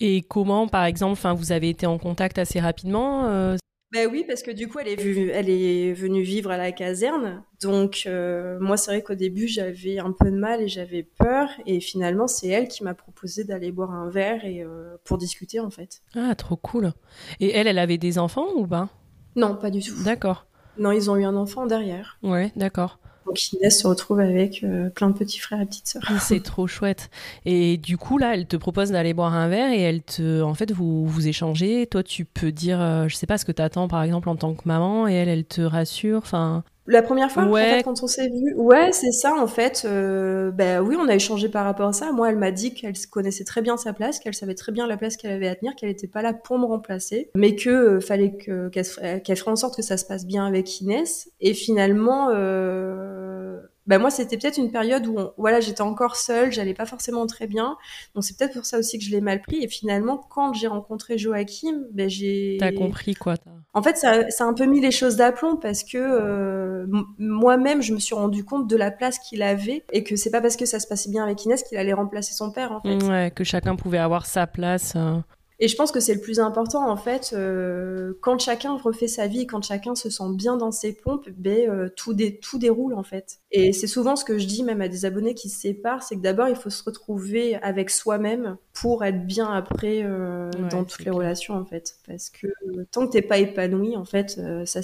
Et 0.00 0.22
comment, 0.22 0.66
par 0.66 0.84
exemple, 0.84 1.20
vous 1.36 1.52
avez 1.52 1.68
été 1.68 1.86
en 1.86 1.98
contact 1.98 2.38
assez 2.38 2.58
rapidement 2.58 3.56
ben 3.92 4.08
oui, 4.10 4.24
parce 4.26 4.42
que 4.42 4.50
du 4.50 4.68
coup, 4.68 4.78
elle 4.78 4.88
est, 4.88 5.00
vue, 5.00 5.30
elle 5.30 5.50
est 5.50 5.92
venue 5.92 6.22
vivre 6.22 6.50
à 6.50 6.56
la 6.56 6.70
caserne. 6.70 7.42
Donc, 7.60 8.04
euh, 8.06 8.58
moi, 8.60 8.76
c'est 8.76 8.92
vrai 8.92 9.02
qu'au 9.02 9.14
début, 9.14 9.48
j'avais 9.48 9.98
un 9.98 10.12
peu 10.12 10.30
de 10.30 10.36
mal 10.36 10.62
et 10.62 10.68
j'avais 10.68 11.02
peur. 11.02 11.48
Et 11.66 11.80
finalement, 11.80 12.26
c'est 12.26 12.48
elle 12.48 12.68
qui 12.68 12.84
m'a 12.84 12.94
proposé 12.94 13.44
d'aller 13.44 13.72
boire 13.72 13.90
un 13.90 14.08
verre 14.08 14.44
et 14.44 14.62
euh, 14.62 14.96
pour 15.04 15.18
discuter, 15.18 15.58
en 15.58 15.70
fait. 15.70 16.02
Ah, 16.14 16.34
trop 16.36 16.56
cool. 16.56 16.92
Et 17.40 17.52
elle, 17.52 17.66
elle 17.66 17.78
avait 17.78 17.98
des 17.98 18.18
enfants 18.18 18.46
ou 18.54 18.66
pas? 18.66 18.88
Non, 19.34 19.56
pas 19.56 19.70
du 19.70 19.80
tout. 19.80 20.02
D'accord. 20.04 20.46
Non, 20.78 20.92
ils 20.92 21.10
ont 21.10 21.16
eu 21.16 21.24
un 21.24 21.36
enfant 21.36 21.66
derrière. 21.66 22.18
Ouais, 22.22 22.52
d'accord. 22.56 23.00
Donc 23.30 23.70
se 23.70 23.86
retrouve 23.86 24.18
avec 24.18 24.64
euh, 24.64 24.90
plein 24.90 25.08
de 25.08 25.16
petits 25.16 25.38
frères 25.38 25.60
et 25.60 25.66
petites 25.66 25.86
sœurs. 25.86 26.02
C'est 26.20 26.42
trop 26.42 26.66
chouette. 26.66 27.10
Et 27.44 27.76
du 27.76 27.96
coup, 27.96 28.18
là, 28.18 28.34
elle 28.34 28.46
te 28.46 28.56
propose 28.56 28.90
d'aller 28.90 29.14
boire 29.14 29.34
un 29.34 29.46
verre 29.46 29.70
et 29.70 29.80
elle 29.80 30.02
te, 30.02 30.42
en 30.42 30.54
fait, 30.54 30.72
vous 30.72 31.06
vous 31.06 31.28
échangez. 31.28 31.86
Toi, 31.86 32.02
tu 32.02 32.24
peux 32.24 32.50
dire, 32.50 32.80
euh, 32.80 33.06
je 33.06 33.14
sais 33.14 33.26
pas 33.26 33.38
ce 33.38 33.44
que 33.44 33.52
tu 33.52 33.62
attends, 33.62 33.86
par 33.86 34.02
exemple, 34.02 34.28
en 34.28 34.34
tant 34.34 34.54
que 34.54 34.62
maman, 34.64 35.06
et 35.06 35.12
elle, 35.12 35.28
elle 35.28 35.44
te 35.44 35.60
rassure. 35.60 36.18
Enfin, 36.18 36.64
la 36.90 37.02
première 37.02 37.30
fois, 37.30 37.46
quand 37.84 38.02
on 38.02 38.06
s'est 38.06 38.28
vu, 38.28 38.54
ouais, 38.56 38.92
c'est 38.92 39.12
ça 39.12 39.34
en 39.34 39.46
fait. 39.46 39.84
Euh, 39.84 40.50
ben 40.50 40.80
oui, 40.80 40.96
on 40.98 41.08
a 41.08 41.14
échangé 41.14 41.48
par 41.48 41.64
rapport 41.64 41.88
à 41.88 41.92
ça. 41.92 42.12
Moi, 42.12 42.30
elle 42.30 42.36
m'a 42.36 42.50
dit 42.50 42.74
qu'elle 42.74 42.94
connaissait 43.10 43.44
très 43.44 43.62
bien 43.62 43.76
sa 43.76 43.92
place, 43.92 44.18
qu'elle 44.18 44.34
savait 44.34 44.54
très 44.54 44.72
bien 44.72 44.86
la 44.86 44.96
place 44.96 45.16
qu'elle 45.16 45.30
avait 45.30 45.48
à 45.48 45.54
tenir, 45.54 45.74
qu'elle 45.76 45.88
n'était 45.88 46.08
pas 46.08 46.22
là 46.22 46.34
pour 46.34 46.58
me 46.58 46.66
remplacer, 46.66 47.30
mais 47.34 47.54
que 47.54 47.70
euh, 47.70 48.00
fallait 48.00 48.36
que 48.36 48.68
qu'elle 48.68 49.36
ferait 49.36 49.50
en 49.50 49.56
sorte 49.56 49.76
que 49.76 49.82
ça 49.82 49.96
se 49.96 50.04
passe 50.04 50.26
bien 50.26 50.44
avec 50.46 50.80
Inès. 50.80 51.30
Et 51.40 51.54
finalement, 51.54 52.30
euh, 52.30 53.58
bah 53.86 53.98
moi 53.98 54.10
c'était 54.10 54.36
peut-être 54.36 54.58
une 54.58 54.70
période 54.70 55.06
où 55.06 55.16
voilà 55.36 55.60
j'étais 55.60 55.80
encore 55.80 56.16
seule, 56.16 56.52
j'allais 56.52 56.74
pas 56.74 56.86
forcément 56.86 57.26
très 57.26 57.46
bien, 57.46 57.76
donc 58.14 58.24
c'est 58.24 58.36
peut-être 58.36 58.54
pour 58.54 58.66
ça 58.66 58.78
aussi 58.78 58.98
que 58.98 59.04
je 59.04 59.10
l'ai 59.10 59.20
mal 59.20 59.42
pris. 59.42 59.62
Et 59.62 59.68
finalement 59.68 60.16
quand 60.16 60.52
j'ai 60.52 60.66
rencontré 60.66 61.18
Joachim, 61.18 61.84
ben 61.92 62.08
j'ai. 62.08 62.56
T'as 62.60 62.72
compris 62.72 63.14
quoi 63.14 63.34
En 63.74 63.82
fait 63.82 63.96
ça, 63.96 64.30
ça, 64.30 64.44
a 64.44 64.46
un 64.46 64.54
peu 64.54 64.66
mis 64.66 64.80
les 64.80 64.90
choses 64.90 65.16
d'aplomb 65.16 65.56
parce 65.56 65.82
que 65.82 65.98
euh, 65.98 66.86
moi-même 67.18 67.82
je 67.82 67.94
me 67.94 67.98
suis 67.98 68.14
rendu 68.14 68.44
compte 68.44 68.68
de 68.68 68.76
la 68.76 68.90
place 68.90 69.18
qu'il 69.18 69.42
avait 69.42 69.84
et 69.92 70.04
que 70.04 70.16
c'est 70.16 70.30
pas 70.30 70.40
parce 70.40 70.56
que 70.56 70.66
ça 70.66 70.80
se 70.80 70.86
passait 70.86 71.10
bien 71.10 71.24
avec 71.24 71.44
Inès 71.44 71.62
qu'il 71.62 71.78
allait 71.78 71.92
remplacer 71.92 72.34
son 72.34 72.52
père 72.52 72.72
en 72.72 72.80
fait. 72.80 73.02
Ouais, 73.04 73.30
que 73.30 73.44
chacun 73.44 73.76
pouvait 73.76 73.98
avoir 73.98 74.26
sa 74.26 74.46
place. 74.46 74.94
Euh. 74.96 75.18
Et 75.62 75.68
je 75.68 75.76
pense 75.76 75.92
que 75.92 76.00
c'est 76.00 76.14
le 76.14 76.20
plus 76.20 76.40
important 76.40 76.90
en 76.90 76.96
fait. 76.96 77.32
Euh, 77.34 78.14
quand 78.22 78.38
chacun 78.40 78.78
refait 78.78 79.08
sa 79.08 79.26
vie, 79.26 79.46
quand 79.46 79.62
chacun 79.62 79.94
se 79.94 80.08
sent 80.08 80.32
bien 80.32 80.56
dans 80.56 80.72
ses 80.72 80.94
pompes, 80.94 81.28
ben, 81.36 81.68
euh, 81.68 81.88
tout, 81.94 82.16
tout 82.40 82.58
déroule 82.58 82.94
en 82.94 83.02
fait. 83.02 83.40
Et 83.52 83.74
c'est 83.74 83.86
souvent 83.86 84.16
ce 84.16 84.24
que 84.24 84.38
je 84.38 84.46
dis 84.46 84.62
même 84.62 84.80
à 84.80 84.88
des 84.88 85.04
abonnés 85.04 85.34
qui 85.34 85.50
se 85.50 85.60
séparent, 85.60 86.02
c'est 86.02 86.16
que 86.16 86.22
d'abord 86.22 86.48
il 86.48 86.56
faut 86.56 86.70
se 86.70 86.82
retrouver 86.82 87.56
avec 87.56 87.90
soi-même 87.90 88.56
pour 88.72 89.04
être 89.04 89.26
bien 89.26 89.52
après 89.52 90.02
euh, 90.02 90.50
dans 90.70 90.84
toutes 90.84 91.04
les 91.04 91.10
relations 91.10 91.54
en 91.54 91.66
fait. 91.66 91.96
Parce 92.06 92.30
que 92.30 92.46
tant 92.90 93.06
que 93.06 93.12
t'es 93.12 93.22
pas 93.22 93.38
épanoui 93.38 93.96
en 93.96 94.06
fait, 94.06 94.40
ça 94.64 94.80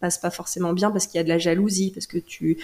passe 0.00 0.18
pas 0.18 0.30
forcément 0.30 0.74
bien 0.74 0.90
parce 0.90 1.06
qu'il 1.06 1.16
y 1.16 1.20
a 1.20 1.24
de 1.24 1.28
la 1.28 1.38
jalousie, 1.38 1.90
parce 1.90 2.06
que 2.06 2.18
tu, 2.18 2.58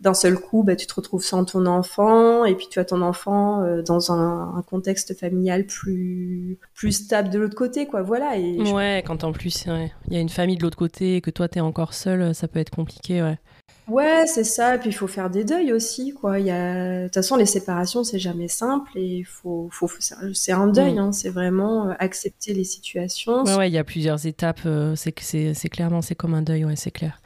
d'un 0.00 0.14
seul 0.14 0.38
coup, 0.38 0.62
bah, 0.62 0.76
tu 0.76 0.86
te 0.86 0.94
retrouves 0.94 1.24
sans 1.24 1.44
ton 1.44 1.66
enfant, 1.66 2.44
et 2.44 2.54
puis 2.54 2.66
tu 2.70 2.78
as 2.78 2.84
ton 2.84 3.02
enfant 3.02 3.62
euh, 3.62 3.82
dans 3.82 4.12
un, 4.12 4.62
contexte 4.68 5.18
familial 5.18 5.66
plus, 5.66 6.58
plus 6.74 6.92
stable 6.92 7.30
de 7.30 7.38
l'autre 7.38 7.56
côté, 7.56 7.86
quoi. 7.86 8.02
Voilà. 8.02 8.36
Ouais, 8.36 9.02
quand 9.06 9.24
en 9.24 9.32
plus, 9.32 9.66
il 9.66 10.14
y 10.14 10.16
a 10.16 10.20
une 10.20 10.28
famille 10.28 10.56
de 10.56 10.62
l'autre 10.62 10.78
côté 10.78 11.16
et 11.16 11.20
que 11.20 11.30
toi, 11.30 11.48
tu 11.48 11.58
es 11.58 11.60
encore 11.60 11.94
seul, 11.94 12.34
ça 12.34 12.48
peut 12.48 12.60
être 12.60 12.70
compliqué, 12.70 13.22
ouais. 13.22 13.38
Ouais, 13.86 14.26
c'est 14.26 14.44
ça. 14.44 14.76
Et 14.76 14.78
puis 14.78 14.90
il 14.90 14.94
faut 14.94 15.06
faire 15.06 15.28
des 15.28 15.44
deuils 15.44 15.72
aussi, 15.72 16.12
quoi. 16.12 16.38
Il 16.38 16.46
y 16.46 16.50
a, 16.50 17.02
de 17.02 17.04
toute 17.04 17.14
façon, 17.14 17.36
les 17.36 17.46
séparations, 17.46 18.02
c'est 18.02 18.18
jamais 18.18 18.48
simple 18.48 18.90
et 18.96 19.24
faut, 19.24 19.68
faut, 19.70 19.88
c'est 20.32 20.52
un 20.52 20.66
deuil. 20.68 20.94
Mm. 20.94 20.98
Hein. 20.98 21.12
C'est 21.12 21.28
vraiment 21.28 21.88
euh, 21.88 21.92
accepter 21.98 22.54
les 22.54 22.64
situations. 22.64 23.42
Ouais, 23.44 23.56
ouais, 23.56 23.70
il 23.70 23.74
y 23.74 23.78
a 23.78 23.84
plusieurs 23.84 24.26
étapes. 24.26 24.60
Euh, 24.66 24.94
c'est 24.96 25.14
c'est, 25.20 25.54
c'est 25.54 25.68
clairement, 25.68 26.02
c'est 26.02 26.14
comme 26.14 26.34
un 26.34 26.42
deuil, 26.42 26.64
ouais, 26.64 26.76
c'est 26.76 26.90
clair. 26.90 27.20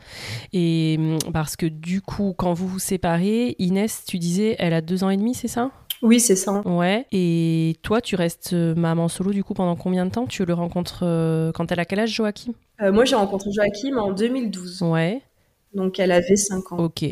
Et 0.52 0.98
mm, 0.98 1.32
parce 1.32 1.56
que 1.56 1.66
du 1.66 2.00
coup, 2.00 2.34
quand 2.36 2.54
vous 2.54 2.66
vous 2.66 2.80
séparez, 2.80 3.54
Inès, 3.58 4.04
tu 4.06 4.18
disais, 4.18 4.56
elle 4.58 4.74
a 4.74 4.80
deux 4.80 5.04
ans 5.04 5.10
et 5.10 5.16
demi, 5.16 5.34
c'est 5.34 5.48
ça? 5.48 5.70
Oui, 6.02 6.20
c'est 6.20 6.36
ça. 6.36 6.60
Ouais. 6.64 7.06
Et 7.10 7.76
toi, 7.82 8.00
tu 8.00 8.14
restes 8.14 8.52
euh, 8.52 8.74
maman 8.74 9.08
solo 9.08 9.32
du 9.32 9.42
coup 9.42 9.54
pendant 9.54 9.74
combien 9.74 10.06
de 10.06 10.10
temps? 10.10 10.26
Tu 10.26 10.44
le 10.44 10.54
rencontres 10.54 11.00
quand 11.54 11.72
elle 11.72 11.80
a 11.80 11.84
quel 11.84 12.00
âge, 12.00 12.10
Joachim? 12.10 12.52
Moi, 12.80 13.04
j'ai 13.04 13.16
rencontré 13.16 13.50
Joachim 13.50 13.96
en 13.96 14.12
2012. 14.12 14.82
Ouais. 14.82 15.22
Donc 15.78 16.00
elle 16.00 16.10
avait 16.10 16.36
5 16.36 16.72
ans. 16.72 16.78
Ok. 16.78 17.04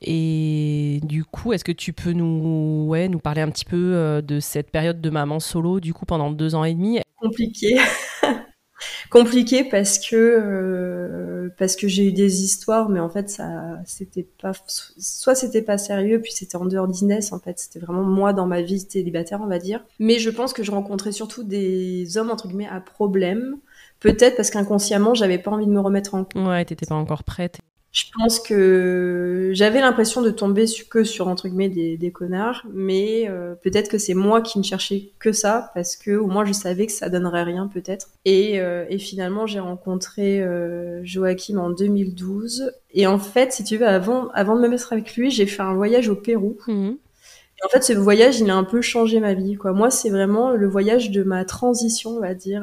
Et 0.00 1.00
du 1.04 1.24
coup, 1.24 1.52
est-ce 1.52 1.64
que 1.64 1.72
tu 1.72 1.92
peux 1.92 2.12
nous, 2.12 2.86
ouais, 2.88 3.08
nous 3.08 3.18
parler 3.18 3.42
un 3.42 3.50
petit 3.50 3.66
peu 3.66 3.94
euh, 3.94 4.22
de 4.22 4.40
cette 4.40 4.70
période 4.70 5.02
de 5.02 5.10
maman 5.10 5.38
solo, 5.38 5.80
du 5.80 5.92
coup, 5.92 6.06
pendant 6.06 6.30
deux 6.30 6.54
ans 6.54 6.64
et 6.64 6.72
demi? 6.72 7.00
Compliqué. 7.20 7.78
Compliqué 9.10 9.64
parce 9.64 9.98
que, 9.98 10.16
euh, 10.16 11.48
parce 11.58 11.76
que 11.76 11.88
j'ai 11.88 12.06
eu 12.08 12.12
des 12.12 12.42
histoires, 12.42 12.88
mais 12.88 13.00
en 13.00 13.08
fait, 13.08 13.28
ça, 13.28 13.78
c'était 13.84 14.26
pas, 14.40 14.52
soit 14.66 15.34
c'était 15.34 15.62
pas 15.62 15.78
sérieux, 15.78 16.20
puis 16.20 16.32
c'était 16.32 16.56
en 16.56 16.64
dehors 16.64 16.88
d'Inès, 16.88 17.32
en 17.32 17.38
fait. 17.38 17.58
C'était 17.58 17.78
vraiment 17.78 18.02
moi 18.02 18.32
dans 18.32 18.46
ma 18.46 18.62
vie 18.62 18.80
célibataire, 18.80 19.40
on 19.42 19.46
va 19.46 19.58
dire. 19.58 19.84
Mais 19.98 20.18
je 20.18 20.30
pense 20.30 20.54
que 20.54 20.62
je 20.62 20.70
rencontrais 20.70 21.12
surtout 21.12 21.44
des 21.44 22.16
hommes, 22.16 22.30
entre 22.30 22.48
guillemets, 22.48 22.68
à 22.68 22.80
problème. 22.80 23.56
Peut-être 24.00 24.36
parce 24.36 24.50
qu'inconsciemment, 24.50 25.14
j'avais 25.14 25.38
pas 25.38 25.50
envie 25.50 25.66
de 25.66 25.70
me 25.70 25.80
remettre 25.80 26.14
en 26.14 26.24
couple. 26.24 26.38
Ouais, 26.38 26.64
t'étais 26.64 26.86
pas 26.86 26.94
encore 26.94 27.24
prête. 27.24 27.60
Je 27.96 28.04
pense 28.14 28.40
que 28.40 29.52
j'avais 29.54 29.80
l'impression 29.80 30.20
de 30.20 30.28
tomber 30.28 30.66
que 30.90 31.02
sur 31.02 31.28
entre 31.28 31.48
guillemets 31.48 31.70
des, 31.70 31.96
des 31.96 32.10
connards, 32.10 32.62
mais 32.74 33.26
euh, 33.30 33.54
peut-être 33.54 33.88
que 33.88 33.96
c'est 33.96 34.12
moi 34.12 34.42
qui 34.42 34.58
ne 34.58 34.64
cherchais 34.64 35.12
que 35.18 35.32
ça 35.32 35.70
parce 35.72 35.96
que 35.96 36.10
au 36.10 36.26
moins 36.26 36.44
je 36.44 36.52
savais 36.52 36.84
que 36.84 36.92
ça 36.92 37.08
donnerait 37.08 37.44
rien 37.44 37.70
peut-être. 37.72 38.08
Et, 38.26 38.60
euh, 38.60 38.84
et 38.90 38.98
finalement 38.98 39.46
j'ai 39.46 39.60
rencontré 39.60 40.42
euh, 40.42 41.00
Joachim 41.04 41.56
en 41.56 41.70
2012 41.70 42.70
et 42.92 43.06
en 43.06 43.18
fait 43.18 43.54
si 43.54 43.64
tu 43.64 43.78
veux 43.78 43.88
avant 43.88 44.28
avant 44.34 44.56
de 44.56 44.60
me 44.60 44.68
mettre 44.68 44.92
avec 44.92 45.16
lui 45.16 45.30
j'ai 45.30 45.46
fait 45.46 45.62
un 45.62 45.72
voyage 45.72 46.10
au 46.10 46.16
Pérou. 46.16 46.58
Mhm. 46.66 46.98
Et 47.58 47.64
en 47.64 47.70
fait, 47.70 47.82
ce 47.82 47.94
voyage, 47.94 48.40
il 48.40 48.50
a 48.50 48.54
un 48.54 48.64
peu 48.64 48.82
changé 48.82 49.18
ma 49.18 49.32
vie. 49.32 49.54
Quoi. 49.54 49.72
Moi, 49.72 49.90
c'est 49.90 50.10
vraiment 50.10 50.50
le 50.50 50.68
voyage 50.68 51.10
de 51.10 51.22
ma 51.22 51.46
transition, 51.46 52.10
on 52.10 52.20
va 52.20 52.34
dire, 52.34 52.62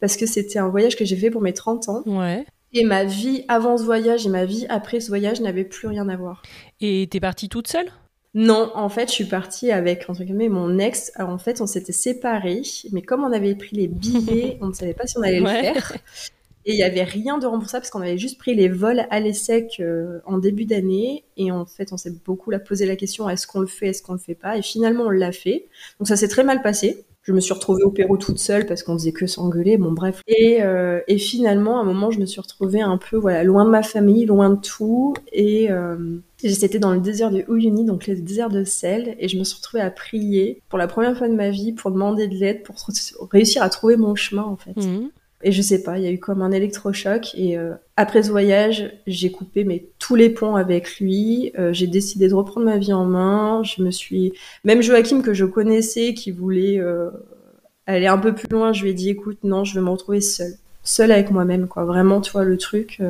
parce 0.00 0.16
que 0.16 0.24
c'était 0.24 0.58
un 0.58 0.70
voyage 0.70 0.96
que 0.96 1.04
j'ai 1.04 1.16
fait 1.16 1.30
pour 1.30 1.42
mes 1.42 1.52
30 1.52 1.90
ans. 1.90 2.02
Ouais. 2.06 2.46
Et 2.72 2.84
ma 2.84 3.04
vie 3.04 3.44
avant 3.48 3.76
ce 3.76 3.84
voyage 3.84 4.26
et 4.26 4.28
ma 4.28 4.44
vie 4.44 4.66
après 4.68 5.00
ce 5.00 5.08
voyage 5.08 5.40
n'avaient 5.40 5.64
plus 5.64 5.88
rien 5.88 6.08
à 6.08 6.16
voir. 6.16 6.42
Et 6.80 7.08
t'es 7.10 7.20
partie 7.20 7.48
toute 7.48 7.66
seule? 7.66 7.90
Non, 8.32 8.70
en 8.74 8.88
fait, 8.88 9.08
je 9.08 9.12
suis 9.14 9.24
partie 9.24 9.72
avec 9.72 10.08
entre 10.08 10.22
guillemets 10.22 10.48
mon 10.48 10.78
ex. 10.78 11.10
Alors, 11.16 11.30
en 11.30 11.38
fait, 11.38 11.60
on 11.60 11.66
s'était 11.66 11.92
séparés, 11.92 12.62
mais 12.92 13.02
comme 13.02 13.24
on 13.24 13.32
avait 13.32 13.56
pris 13.56 13.74
les 13.74 13.88
billets, 13.88 14.56
on 14.60 14.68
ne 14.68 14.72
savait 14.72 14.94
pas 14.94 15.06
si 15.06 15.18
on 15.18 15.22
allait 15.22 15.40
le 15.40 15.46
faire. 15.46 15.92
Et 16.66 16.74
il 16.74 16.76
n'y 16.76 16.82
avait 16.82 17.04
rien 17.04 17.38
de 17.38 17.46
remboursable 17.46 17.82
parce 17.82 17.90
qu'on 17.90 18.02
avait 18.02 18.18
juste 18.18 18.38
pris 18.38 18.54
les 18.54 18.68
vols 18.68 19.06
à 19.10 19.18
l'ESSEC 19.18 19.80
euh, 19.80 20.20
en 20.26 20.38
début 20.38 20.66
d'année. 20.66 21.24
Et 21.36 21.50
en 21.50 21.64
fait, 21.64 21.92
on 21.92 21.96
s'est 21.96 22.12
beaucoup 22.24 22.52
posé 22.66 22.86
la 22.86 22.96
question 22.96 23.28
est-ce 23.28 23.46
qu'on 23.46 23.60
le 23.60 23.66
fait, 23.66 23.88
est-ce 23.88 24.02
qu'on 24.02 24.12
le 24.12 24.18
fait 24.18 24.34
pas? 24.34 24.58
Et 24.58 24.62
finalement, 24.62 25.04
on 25.04 25.10
l'a 25.10 25.32
fait. 25.32 25.66
Donc 25.98 26.06
ça 26.06 26.16
s'est 26.16 26.28
très 26.28 26.44
mal 26.44 26.62
passé. 26.62 27.04
Je 27.22 27.32
me 27.32 27.40
suis 27.40 27.52
retrouvée 27.52 27.82
au 27.82 27.90
Pérou 27.90 28.16
toute 28.16 28.38
seule 28.38 28.66
parce 28.66 28.82
qu'on 28.82 28.94
faisait 28.94 29.12
que 29.12 29.26
s'engueuler. 29.26 29.76
Bon, 29.76 29.92
bref. 29.92 30.22
Et, 30.26 30.62
euh, 30.62 31.00
et, 31.06 31.18
finalement, 31.18 31.78
à 31.78 31.82
un 31.82 31.84
moment, 31.84 32.10
je 32.10 32.18
me 32.18 32.24
suis 32.24 32.40
retrouvée 32.40 32.80
un 32.80 32.96
peu, 32.96 33.16
voilà, 33.16 33.44
loin 33.44 33.66
de 33.66 33.70
ma 33.70 33.82
famille, 33.82 34.24
loin 34.24 34.50
de 34.50 34.60
tout. 34.60 35.14
Et 35.32 35.70
euh, 35.70 36.16
j'étais 36.42 36.78
dans 36.78 36.92
le 36.92 37.00
désert 37.00 37.30
de 37.30 37.44
Uyuni, 37.48 37.84
donc 37.84 38.06
le 38.06 38.16
désert 38.16 38.48
de 38.48 38.64
sel. 38.64 39.16
Et 39.18 39.28
je 39.28 39.38
me 39.38 39.44
suis 39.44 39.56
retrouvée 39.56 39.82
à 39.82 39.90
prier 39.90 40.62
pour 40.70 40.78
la 40.78 40.86
première 40.86 41.16
fois 41.16 41.28
de 41.28 41.34
ma 41.34 41.50
vie, 41.50 41.72
pour 41.72 41.90
demander 41.90 42.26
de 42.26 42.34
l'aide, 42.34 42.62
pour 42.62 42.76
réussir 43.30 43.62
à 43.62 43.68
trouver 43.68 43.98
mon 43.98 44.14
chemin, 44.14 44.44
en 44.44 44.56
fait. 44.56 44.76
Mmh. 44.76 45.10
Et 45.42 45.52
je 45.52 45.62
sais 45.62 45.82
pas, 45.82 45.98
il 45.98 46.04
y 46.04 46.06
a 46.06 46.10
eu 46.10 46.18
comme 46.18 46.42
un 46.42 46.50
électrochoc. 46.50 47.34
Et 47.34 47.56
euh, 47.56 47.72
après 47.96 48.22
ce 48.22 48.30
voyage, 48.30 48.92
j'ai 49.06 49.30
coupé 49.30 49.64
mais, 49.64 49.86
tous 49.98 50.14
les 50.14 50.28
ponts 50.28 50.56
avec 50.56 50.98
lui. 50.98 51.52
Euh, 51.58 51.72
j'ai 51.72 51.86
décidé 51.86 52.28
de 52.28 52.34
reprendre 52.34 52.66
ma 52.66 52.76
vie 52.76 52.92
en 52.92 53.06
main. 53.06 53.62
Je 53.62 53.82
me 53.82 53.90
suis. 53.90 54.32
Même 54.64 54.82
Joachim, 54.82 55.22
que 55.22 55.32
je 55.32 55.46
connaissais, 55.46 56.12
qui 56.12 56.30
voulait 56.30 56.78
euh, 56.78 57.10
aller 57.86 58.06
un 58.06 58.18
peu 58.18 58.34
plus 58.34 58.48
loin, 58.48 58.72
je 58.72 58.82
lui 58.82 58.90
ai 58.90 58.94
dit 58.94 59.08
écoute, 59.08 59.38
non, 59.42 59.64
je 59.64 59.74
vais 59.74 59.80
me 59.80 59.90
retrouver 59.90 60.20
seule. 60.20 60.54
Seule 60.82 61.12
avec 61.12 61.30
moi-même, 61.30 61.68
quoi. 61.68 61.84
Vraiment, 61.84 62.20
tu 62.20 62.32
vois, 62.32 62.44
le 62.44 62.56
truc. 62.56 63.00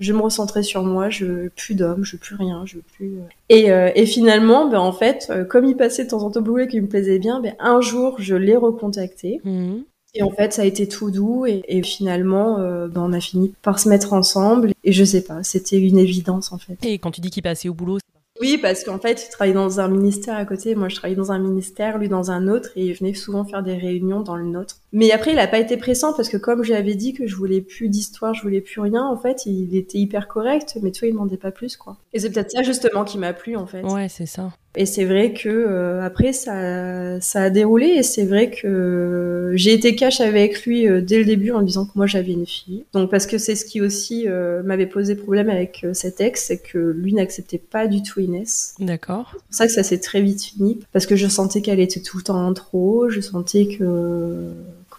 je 0.00 0.12
vais 0.12 0.18
me 0.18 0.22
recentrer 0.22 0.62
sur 0.62 0.82
moi, 0.82 1.10
je 1.10 1.26
veux 1.26 1.52
plus 1.54 1.74
d'hommes, 1.74 2.02
je 2.02 2.12
veux 2.12 2.18
plus 2.18 2.34
rien, 2.34 2.62
je 2.64 2.76
veux 2.76 2.84
plus. 2.96 3.12
Et, 3.50 3.66
et 3.66 4.06
finalement, 4.06 4.68
ben, 4.70 4.78
en 4.78 4.92
fait, 4.92 5.30
comme 5.50 5.66
il 5.66 5.76
passait 5.76 6.04
de 6.04 6.10
temps 6.10 6.22
en 6.22 6.30
temps 6.30 6.40
boulot 6.40 6.64
et 6.64 6.68
qu'il 6.68 6.80
me 6.80 6.88
plaisait 6.88 7.18
bien, 7.18 7.40
ben, 7.40 7.54
un 7.58 7.82
jour, 7.82 8.16
je 8.18 8.34
l'ai 8.34 8.56
recontacté. 8.56 9.42
Mmh. 9.44 9.80
Et 10.14 10.22
en 10.22 10.30
fait, 10.30 10.52
ça 10.52 10.62
a 10.62 10.64
été 10.64 10.88
tout 10.88 11.10
doux 11.10 11.46
et, 11.46 11.82
finalement, 11.82 12.58
euh, 12.58 12.88
ben, 12.88 13.02
on 13.02 13.12
a 13.12 13.20
fini 13.20 13.54
par 13.62 13.78
se 13.78 13.88
mettre 13.88 14.12
ensemble. 14.12 14.72
Et 14.84 14.92
je 14.92 15.04
sais 15.04 15.22
pas, 15.22 15.42
c'était 15.42 15.78
une 15.78 15.98
évidence 15.98 16.52
en 16.52 16.58
fait. 16.58 16.76
Et 16.84 16.98
quand 16.98 17.10
tu 17.10 17.20
dis 17.20 17.30
qu'il 17.30 17.42
passait 17.42 17.68
au 17.68 17.74
boulot, 17.74 17.98
oui, 18.40 18.56
parce 18.56 18.84
qu'en 18.84 18.98
fait, 18.98 19.26
il 19.26 19.30
travaillait 19.30 19.54
dans 19.54 19.80
un 19.80 19.88
ministère 19.88 20.34
à 20.36 20.46
côté. 20.46 20.74
Moi, 20.74 20.88
je 20.88 20.96
travaillais 20.96 21.16
dans 21.16 21.30
un 21.30 21.38
ministère, 21.38 21.98
lui 21.98 22.08
dans 22.08 22.30
un 22.30 22.48
autre, 22.48 22.70
et 22.74 22.86
il 22.86 22.94
venait 22.94 23.12
souvent 23.12 23.44
faire 23.44 23.62
des 23.62 23.74
réunions 23.74 24.20
dans 24.20 24.36
le 24.36 24.46
nôtre. 24.46 24.78
Mais 24.92 25.12
après, 25.12 25.32
il 25.32 25.38
a 25.38 25.46
pas 25.46 25.58
été 25.58 25.76
pressant 25.76 26.12
parce 26.12 26.28
que 26.28 26.36
comme 26.36 26.64
j'avais 26.64 26.94
dit 26.94 27.12
que 27.12 27.26
je 27.26 27.36
voulais 27.36 27.60
plus 27.60 27.88
d'histoire, 27.88 28.34
je 28.34 28.42
voulais 28.42 28.60
plus 28.60 28.80
rien, 28.80 29.06
en 29.06 29.16
fait, 29.16 29.46
il 29.46 29.76
était 29.76 29.98
hyper 29.98 30.28
correct, 30.28 30.78
mais 30.82 30.90
tu 30.90 31.00
vois, 31.00 31.08
il 31.08 31.12
demandait 31.12 31.36
pas 31.36 31.52
plus, 31.52 31.76
quoi. 31.76 31.96
Et 32.12 32.18
c'est 32.18 32.30
peut-être 32.30 32.50
ça 32.50 32.62
justement 32.62 33.04
qui 33.04 33.18
m'a 33.18 33.32
plu, 33.32 33.56
en 33.56 33.66
fait. 33.66 33.82
Ouais, 33.82 34.08
c'est 34.08 34.26
ça. 34.26 34.50
Et 34.76 34.86
c'est 34.86 35.04
vrai 35.04 35.32
que 35.32 35.48
euh, 35.48 36.00
après 36.02 36.32
ça, 36.32 37.20
ça 37.20 37.42
a 37.42 37.50
déroulé 37.50 37.86
et 37.86 38.02
c'est 38.04 38.24
vrai 38.24 38.50
que 38.50 39.52
j'ai 39.56 39.72
été 39.72 39.96
cash 39.96 40.20
avec 40.20 40.64
lui 40.64 40.86
euh, 40.86 41.00
dès 41.00 41.18
le 41.18 41.24
début 41.24 41.50
en 41.50 41.62
disant 41.62 41.86
que 41.86 41.90
moi 41.96 42.06
j'avais 42.06 42.32
une 42.32 42.46
fille. 42.46 42.84
Donc 42.92 43.10
parce 43.10 43.26
que 43.26 43.36
c'est 43.36 43.56
ce 43.56 43.64
qui 43.64 43.80
aussi 43.80 44.28
euh, 44.28 44.62
m'avait 44.62 44.86
posé 44.86 45.16
problème 45.16 45.50
avec 45.50 45.84
cet 45.92 46.20
ex, 46.20 46.44
c'est 46.44 46.58
que 46.58 46.78
lui 46.78 47.14
n'acceptait 47.14 47.58
pas 47.58 47.88
du 47.88 48.02
tout 48.02 48.20
Inès. 48.20 48.74
D'accord. 48.78 49.30
C'est 49.32 49.38
pour 49.38 49.54
ça 49.54 49.66
que 49.66 49.72
ça 49.72 49.82
s'est 49.82 49.98
très 49.98 50.20
vite 50.20 50.42
fini 50.42 50.78
parce 50.92 51.06
que 51.06 51.16
je 51.16 51.26
sentais 51.26 51.62
qu'elle 51.62 51.80
était 51.80 52.00
tout 52.00 52.18
le 52.18 52.22
temps 52.22 52.46
en 52.46 52.54
trop, 52.54 53.08
je 53.08 53.20
sentais 53.20 53.66
que 53.66 54.52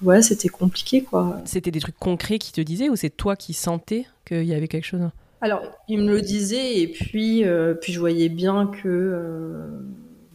ouais, 0.03 0.22
c'était 0.22 0.50
compliqué 0.50 1.01
quoi. 1.03 1.39
C'était 1.46 1.72
des 1.72 1.79
trucs 1.79 1.98
concrets 1.98 2.39
qui 2.39 2.51
te 2.51 2.62
disaient 2.62 2.89
ou 2.89 2.96
c'est 2.96 3.10
toi 3.10 3.36
qui 3.36 3.53
sentais 3.53 4.05
qu'il 4.25 4.43
y 4.43 4.53
avait 4.53 4.67
quelque 4.67 4.86
chose? 4.86 5.10
Alors, 5.41 5.63
il 5.88 6.00
me 6.00 6.12
le 6.12 6.22
disait, 6.22 6.79
et 6.79 6.88
puis, 6.88 7.43
euh, 7.43 7.74
puis 7.74 7.91
je 7.91 8.00
voyais 8.00 8.29
bien 8.29 8.67
que 8.67 8.88
euh, 8.88 9.67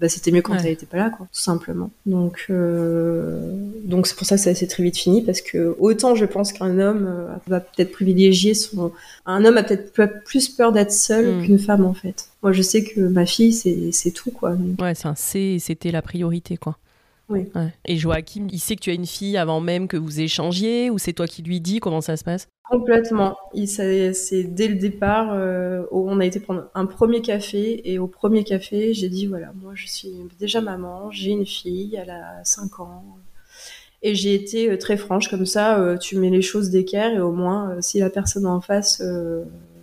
bah, 0.00 0.08
c'était 0.08 0.32
mieux 0.32 0.42
quand 0.42 0.54
elle 0.56 0.64
n'était 0.64 0.84
pas 0.84 0.96
là, 0.96 1.10
quoi, 1.10 1.26
tout 1.32 1.40
simplement. 1.40 1.90
Donc, 2.06 2.46
euh, 2.50 3.56
donc 3.84 4.08
c'est 4.08 4.16
pour 4.16 4.26
ça 4.26 4.34
que 4.34 4.42
ça 4.42 4.52
s'est 4.52 4.66
très 4.66 4.82
vite 4.82 4.98
fini, 4.98 5.22
parce 5.22 5.40
que 5.40 5.76
autant 5.78 6.16
je 6.16 6.24
pense 6.24 6.52
qu'un 6.52 6.80
homme 6.80 7.08
va 7.46 7.60
peut-être 7.60 7.92
privilégier 7.92 8.54
son. 8.54 8.90
Un 9.26 9.44
homme 9.44 9.56
a 9.56 9.62
peut-être 9.62 10.24
plus 10.24 10.48
peur 10.48 10.72
d'être 10.72 10.92
seul 10.92 11.36
mm. 11.36 11.44
qu'une 11.44 11.58
femme, 11.60 11.84
en 11.84 11.94
fait. 11.94 12.28
Moi, 12.42 12.50
je 12.50 12.62
sais 12.62 12.82
que 12.82 13.00
ma 13.00 13.26
fille, 13.26 13.52
c'est 13.52 14.10
tout, 14.10 14.32
quoi. 14.32 14.56
Ouais, 14.80 14.94
c'est 15.14 15.60
c'était 15.60 15.92
la 15.92 16.02
priorité, 16.02 16.56
quoi. 16.56 16.78
Oui. 17.28 17.46
Et 17.84 17.96
Joachim, 17.96 18.46
il 18.50 18.60
sait 18.60 18.76
que 18.76 18.80
tu 18.80 18.90
as 18.90 18.94
une 18.94 19.06
fille 19.06 19.36
avant 19.36 19.60
même 19.60 19.88
que 19.88 19.96
vous 19.96 20.20
échangiez 20.20 20.90
ou 20.90 20.98
c'est 20.98 21.12
toi 21.12 21.26
qui 21.26 21.42
lui 21.42 21.60
dis 21.60 21.80
comment 21.80 22.00
ça 22.00 22.16
se 22.16 22.24
passe? 22.24 22.48
Complètement. 22.68 23.36
C'est 23.64 24.44
dès 24.44 24.68
le 24.68 24.76
départ, 24.76 25.32
euh, 25.32 25.84
on 25.90 26.20
a 26.20 26.26
été 26.26 26.40
prendre 26.40 26.68
un 26.74 26.86
premier 26.86 27.22
café 27.22 27.80
et 27.90 27.98
au 27.98 28.06
premier 28.06 28.44
café, 28.44 28.92
j'ai 28.92 29.08
dit 29.08 29.26
voilà, 29.26 29.52
moi 29.60 29.72
je 29.74 29.86
suis 29.86 30.12
déjà 30.38 30.60
maman, 30.60 31.10
j'ai 31.10 31.30
une 31.30 31.46
fille, 31.46 31.96
elle 32.00 32.10
a 32.10 32.44
5 32.44 32.80
ans. 32.80 33.04
Et 34.02 34.14
j'ai 34.14 34.34
été 34.34 34.70
euh, 34.70 34.78
très 34.78 34.96
franche 34.96 35.28
comme 35.28 35.46
ça, 35.46 35.80
euh, 35.80 35.96
tu 35.96 36.16
mets 36.16 36.30
les 36.30 36.42
choses 36.42 36.70
d'équerre 36.70 37.12
et 37.12 37.20
au 37.20 37.32
moins 37.32 37.80
si 37.80 37.98
la 37.98 38.10
personne 38.10 38.46
en 38.46 38.60
face 38.60 39.02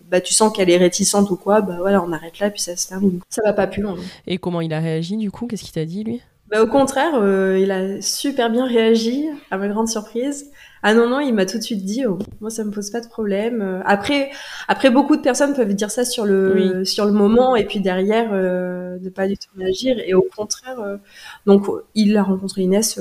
bah, 0.09 0.21
tu 0.21 0.33
sens 0.33 0.55
qu'elle 0.55 0.69
est 0.69 0.77
réticente 0.77 1.31
ou 1.31 1.35
quoi, 1.35 1.61
bah 1.61 1.77
voilà, 1.79 2.03
on 2.03 2.11
arrête 2.11 2.39
là 2.39 2.49
puis 2.51 2.61
ça 2.61 2.75
se 2.75 2.87
termine. 2.87 3.19
Ça 3.29 3.41
va 3.43 3.53
pas 3.53 3.67
plus 3.67 3.81
loin. 3.81 3.95
Et 4.27 4.37
comment 4.37 4.61
il 4.61 4.73
a 4.73 4.79
réagi 4.79 5.17
du 5.17 5.31
coup? 5.31 5.47
Qu'est-ce 5.47 5.63
qu'il 5.63 5.73
t'a 5.73 5.85
dit 5.85 6.03
lui? 6.03 6.21
Bah, 6.53 6.61
au 6.61 6.67
contraire, 6.67 7.15
euh, 7.15 7.57
il 7.59 7.71
a 7.71 7.99
super 7.99 8.49
bien 8.49 8.65
réagi, 8.65 9.27
à 9.49 9.57
ma 9.57 9.67
grande 9.67 9.89
surprise. 9.89 10.51
Ah 10.85 10.93
non, 10.93 11.09
non, 11.09 11.21
il 11.21 11.33
m'a 11.33 11.45
tout 11.45 11.57
de 11.57 11.63
suite 11.63 11.85
dit, 11.85 12.05
oh, 12.05 12.19
moi 12.41 12.49
ça 12.49 12.65
me 12.65 12.69
pose 12.69 12.89
pas 12.91 12.99
de 12.99 13.07
problème. 13.07 13.61
Euh, 13.61 13.81
après, 13.85 14.29
après 14.67 14.89
beaucoup 14.89 15.15
de 15.15 15.21
personnes 15.21 15.55
peuvent 15.55 15.73
dire 15.73 15.89
ça 15.89 16.03
sur 16.03 16.25
le, 16.25 16.83
sur 16.83 17.05
le 17.05 17.13
moment 17.13 17.55
et 17.55 17.63
puis 17.63 17.79
derrière 17.79 18.31
euh, 18.33 18.99
ne 19.01 19.09
pas 19.09 19.27
du 19.27 19.37
tout 19.37 19.47
réagir. 19.57 19.97
Et 20.05 20.13
au 20.13 20.27
contraire, 20.35 20.81
euh, 20.81 20.97
donc 21.45 21.67
il 21.95 22.15
a 22.17 22.23
rencontré 22.23 22.63
Inès 22.63 22.99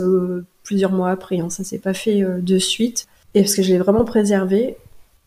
plusieurs 0.62 0.92
mois 0.92 1.10
après, 1.10 1.40
hein, 1.40 1.50
ça 1.50 1.64
s'est 1.64 1.80
pas 1.80 1.92
fait 1.92 2.22
de 2.22 2.58
suite. 2.58 3.06
Et 3.34 3.42
parce 3.42 3.56
que 3.56 3.62
je 3.62 3.72
l'ai 3.72 3.78
vraiment 3.78 4.04
préservé. 4.04 4.76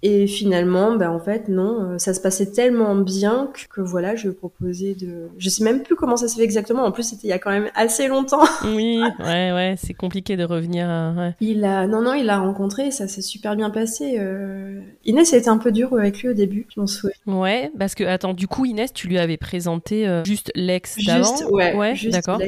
Et 0.07 0.27
finalement, 0.27 0.95
ben 0.95 1.09
en 1.09 1.19
fait, 1.19 1.49
non, 1.49 1.81
euh, 1.81 1.97
ça 1.97 2.13
se 2.13 2.21
passait 2.21 2.51
tellement 2.51 2.93
bien 2.93 3.49
que, 3.73 3.81
voilà, 3.81 4.15
je 4.15 4.29
proposé 4.29 4.93
de. 4.93 5.29
Je 5.39 5.49
sais 5.49 5.63
même 5.63 5.81
plus 5.81 5.95
comment 5.95 6.15
ça 6.15 6.27
s'est 6.27 6.35
fait 6.35 6.43
exactement. 6.43 6.83
En 6.83 6.91
plus, 6.91 7.01
c'était 7.01 7.25
il 7.25 7.31
y 7.31 7.33
a 7.33 7.39
quand 7.39 7.49
même 7.49 7.71
assez 7.73 8.07
longtemps. 8.07 8.43
Oui, 8.75 9.01
ouais, 9.19 9.51
ouais, 9.51 9.75
c'est 9.77 9.93
compliqué 9.93 10.37
de 10.37 10.43
revenir. 10.43 10.85
Ouais. 11.17 11.33
Il 11.39 11.63
a, 11.63 11.87
non, 11.87 12.01
non, 12.01 12.13
il 12.13 12.25
l'a 12.25 12.37
rencontré, 12.37 12.91
ça 12.91 13.07
s'est 13.07 13.21
super 13.21 13.55
bien 13.55 13.69
passé. 13.71 14.17
Euh... 14.19 14.79
Inès 15.05 15.33
a 15.33 15.37
été 15.37 15.49
un 15.49 15.57
peu 15.57 15.71
dur 15.71 15.93
avec 15.93 16.21
lui 16.21 16.29
au 16.29 16.33
début, 16.33 16.67
je 16.73 16.79
m'en 16.79 16.87
souviens. 16.87 17.15
Ouais, 17.25 17.71
parce 17.79 17.95
que 17.95 18.03
attends, 18.03 18.33
du 18.33 18.47
coup, 18.47 18.65
Inès, 18.65 18.93
tu 18.93 19.07
lui 19.07 19.17
avais 19.17 19.37
présenté 19.37 20.07
euh, 20.07 20.23
juste 20.23 20.51
l'ex 20.55 21.03
d'avant? 21.03 21.23
Juste, 21.23 21.45
ouais, 21.49 21.75
ouais 21.75 21.95
d'accord. 22.11 22.39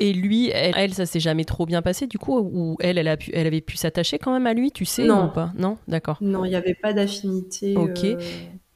Et 0.00 0.12
lui, 0.12 0.50
elle, 0.50 0.74
elle 0.76 0.94
ça 0.94 1.06
s'est 1.06 1.20
jamais 1.20 1.44
trop 1.44 1.66
bien 1.66 1.82
passé, 1.82 2.06
du 2.06 2.18
coup, 2.18 2.38
ou 2.38 2.76
elle, 2.80 2.98
elle 2.98 3.08
a 3.08 3.16
pu, 3.16 3.30
elle 3.34 3.46
avait 3.46 3.60
pu 3.60 3.76
s'attacher 3.76 4.18
quand 4.18 4.32
même 4.32 4.46
à 4.46 4.54
lui, 4.54 4.72
tu 4.72 4.84
sais 4.84 5.04
non. 5.04 5.26
ou 5.26 5.28
pas? 5.28 5.52
Non, 5.56 5.76
d'accord. 5.86 6.18
Non, 6.20 6.44
il 6.44 6.52
y 6.52 6.56
avait 6.56 6.71
pas 6.74 6.92
d'affinité. 6.92 7.76
Ok. 7.76 8.04
Euh, 8.04 8.16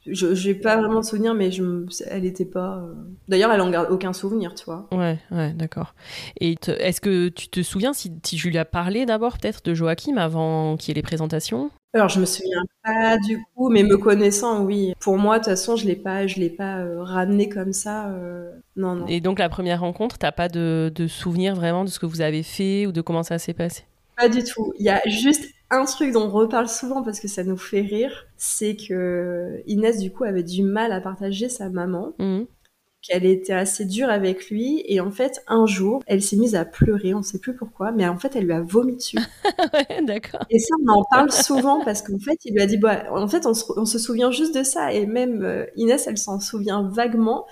je 0.06 0.48
n'ai 0.48 0.54
pas 0.54 0.76
vraiment 0.76 1.00
de 1.00 1.04
souvenir, 1.04 1.34
mais 1.34 1.50
je, 1.50 1.62
elle 2.06 2.22
n'était 2.22 2.44
pas. 2.44 2.78
Euh, 2.78 2.94
d'ailleurs, 3.28 3.52
elle 3.52 3.60
en 3.60 3.70
garde 3.70 3.90
aucun 3.90 4.12
souvenir, 4.12 4.54
tu 4.54 4.64
vois. 4.64 4.86
Ouais, 4.92 5.18
ouais, 5.30 5.52
d'accord. 5.52 5.94
Et 6.40 6.56
est-ce 6.78 7.00
que 7.00 7.28
tu 7.28 7.48
te 7.48 7.62
souviens 7.62 7.92
si, 7.92 8.12
si 8.24 8.36
ai 8.36 8.64
parlé 8.64 9.06
d'abord 9.06 9.38
peut-être 9.38 9.62
de 9.64 9.74
Joachim 9.74 10.16
avant 10.16 10.76
qu'il 10.76 10.88
y 10.88 10.90
ait 10.92 10.94
les 10.94 11.02
présentations? 11.02 11.70
Alors 11.94 12.10
je 12.10 12.20
me 12.20 12.26
souviens 12.26 12.62
pas 12.84 13.16
du 13.16 13.42
coup, 13.54 13.70
mais 13.70 13.82
me 13.82 13.96
connaissant, 13.96 14.62
oui. 14.64 14.92
Pour 15.00 15.16
moi, 15.16 15.38
de 15.38 15.44
toute 15.44 15.52
façon, 15.52 15.76
je 15.76 15.86
l'ai 15.86 15.96
pas, 15.96 16.26
je 16.26 16.38
l'ai 16.38 16.50
pas 16.50 16.78
euh, 16.80 17.02
ramené 17.02 17.48
comme 17.48 17.72
ça. 17.72 18.08
Euh, 18.10 18.50
non, 18.76 18.96
non. 18.96 19.06
Et 19.06 19.20
donc 19.20 19.38
la 19.38 19.48
première 19.48 19.80
rencontre, 19.80 20.18
t'as 20.18 20.32
pas 20.32 20.48
de, 20.48 20.92
de 20.94 21.06
souvenir 21.06 21.54
vraiment 21.54 21.84
de 21.84 21.88
ce 21.88 21.98
que 21.98 22.06
vous 22.06 22.20
avez 22.20 22.42
fait 22.42 22.86
ou 22.86 22.92
de 22.92 23.00
comment 23.00 23.22
ça 23.22 23.38
s'est 23.38 23.54
passé? 23.54 23.84
Pas 24.16 24.28
du 24.28 24.44
tout. 24.44 24.74
Il 24.78 24.84
y 24.84 24.90
a 24.90 25.00
juste 25.06 25.46
un 25.70 25.84
truc 25.84 26.12
dont 26.12 26.26
on 26.26 26.30
reparle 26.30 26.68
souvent 26.68 27.02
parce 27.02 27.20
que 27.20 27.28
ça 27.28 27.44
nous 27.44 27.56
fait 27.56 27.80
rire, 27.80 28.26
c'est 28.36 28.76
que 28.76 29.62
Inès 29.66 29.98
du 29.98 30.12
coup 30.12 30.24
avait 30.24 30.42
du 30.42 30.62
mal 30.62 30.92
à 30.92 31.00
partager 31.00 31.48
sa 31.48 31.68
maman. 31.68 32.14
Mmh. 32.18 32.42
qu'elle 33.02 33.24
était 33.24 33.52
assez 33.52 33.84
dure 33.84 34.08
avec 34.08 34.48
lui 34.50 34.82
et 34.86 35.00
en 35.00 35.10
fait 35.12 35.42
un 35.46 35.66
jour 35.66 36.02
elle 36.06 36.22
s'est 36.22 36.36
mise 36.36 36.56
à 36.56 36.64
pleurer 36.64 37.14
on 37.14 37.22
sait 37.22 37.38
plus 37.38 37.54
pourquoi 37.54 37.92
mais 37.92 38.08
en 38.08 38.18
fait 38.18 38.34
elle 38.34 38.46
lui 38.46 38.52
a 38.52 38.62
vomi 38.62 38.96
dessus 38.96 39.18
ouais, 39.74 40.02
d'accord 40.02 40.44
et 40.50 40.58
ça 40.58 40.74
on 40.84 40.92
en 40.92 41.04
parle 41.08 41.30
souvent 41.30 41.84
parce 41.84 42.02
qu'en 42.02 42.18
fait 42.18 42.38
il 42.44 42.54
lui 42.54 42.62
a 42.62 42.66
dit 42.66 42.78
bah 42.78 43.04
en 43.12 43.28
fait 43.28 43.46
on 43.46 43.54
se, 43.54 43.64
on 43.76 43.84
se 43.84 44.00
souvient 44.00 44.32
juste 44.32 44.56
de 44.56 44.64
ça 44.64 44.92
et 44.92 45.06
même 45.06 45.44
euh, 45.44 45.66
Inès 45.76 46.04
elle 46.08 46.18
s'en 46.18 46.40
souvient 46.40 46.82
vaguement 46.82 47.46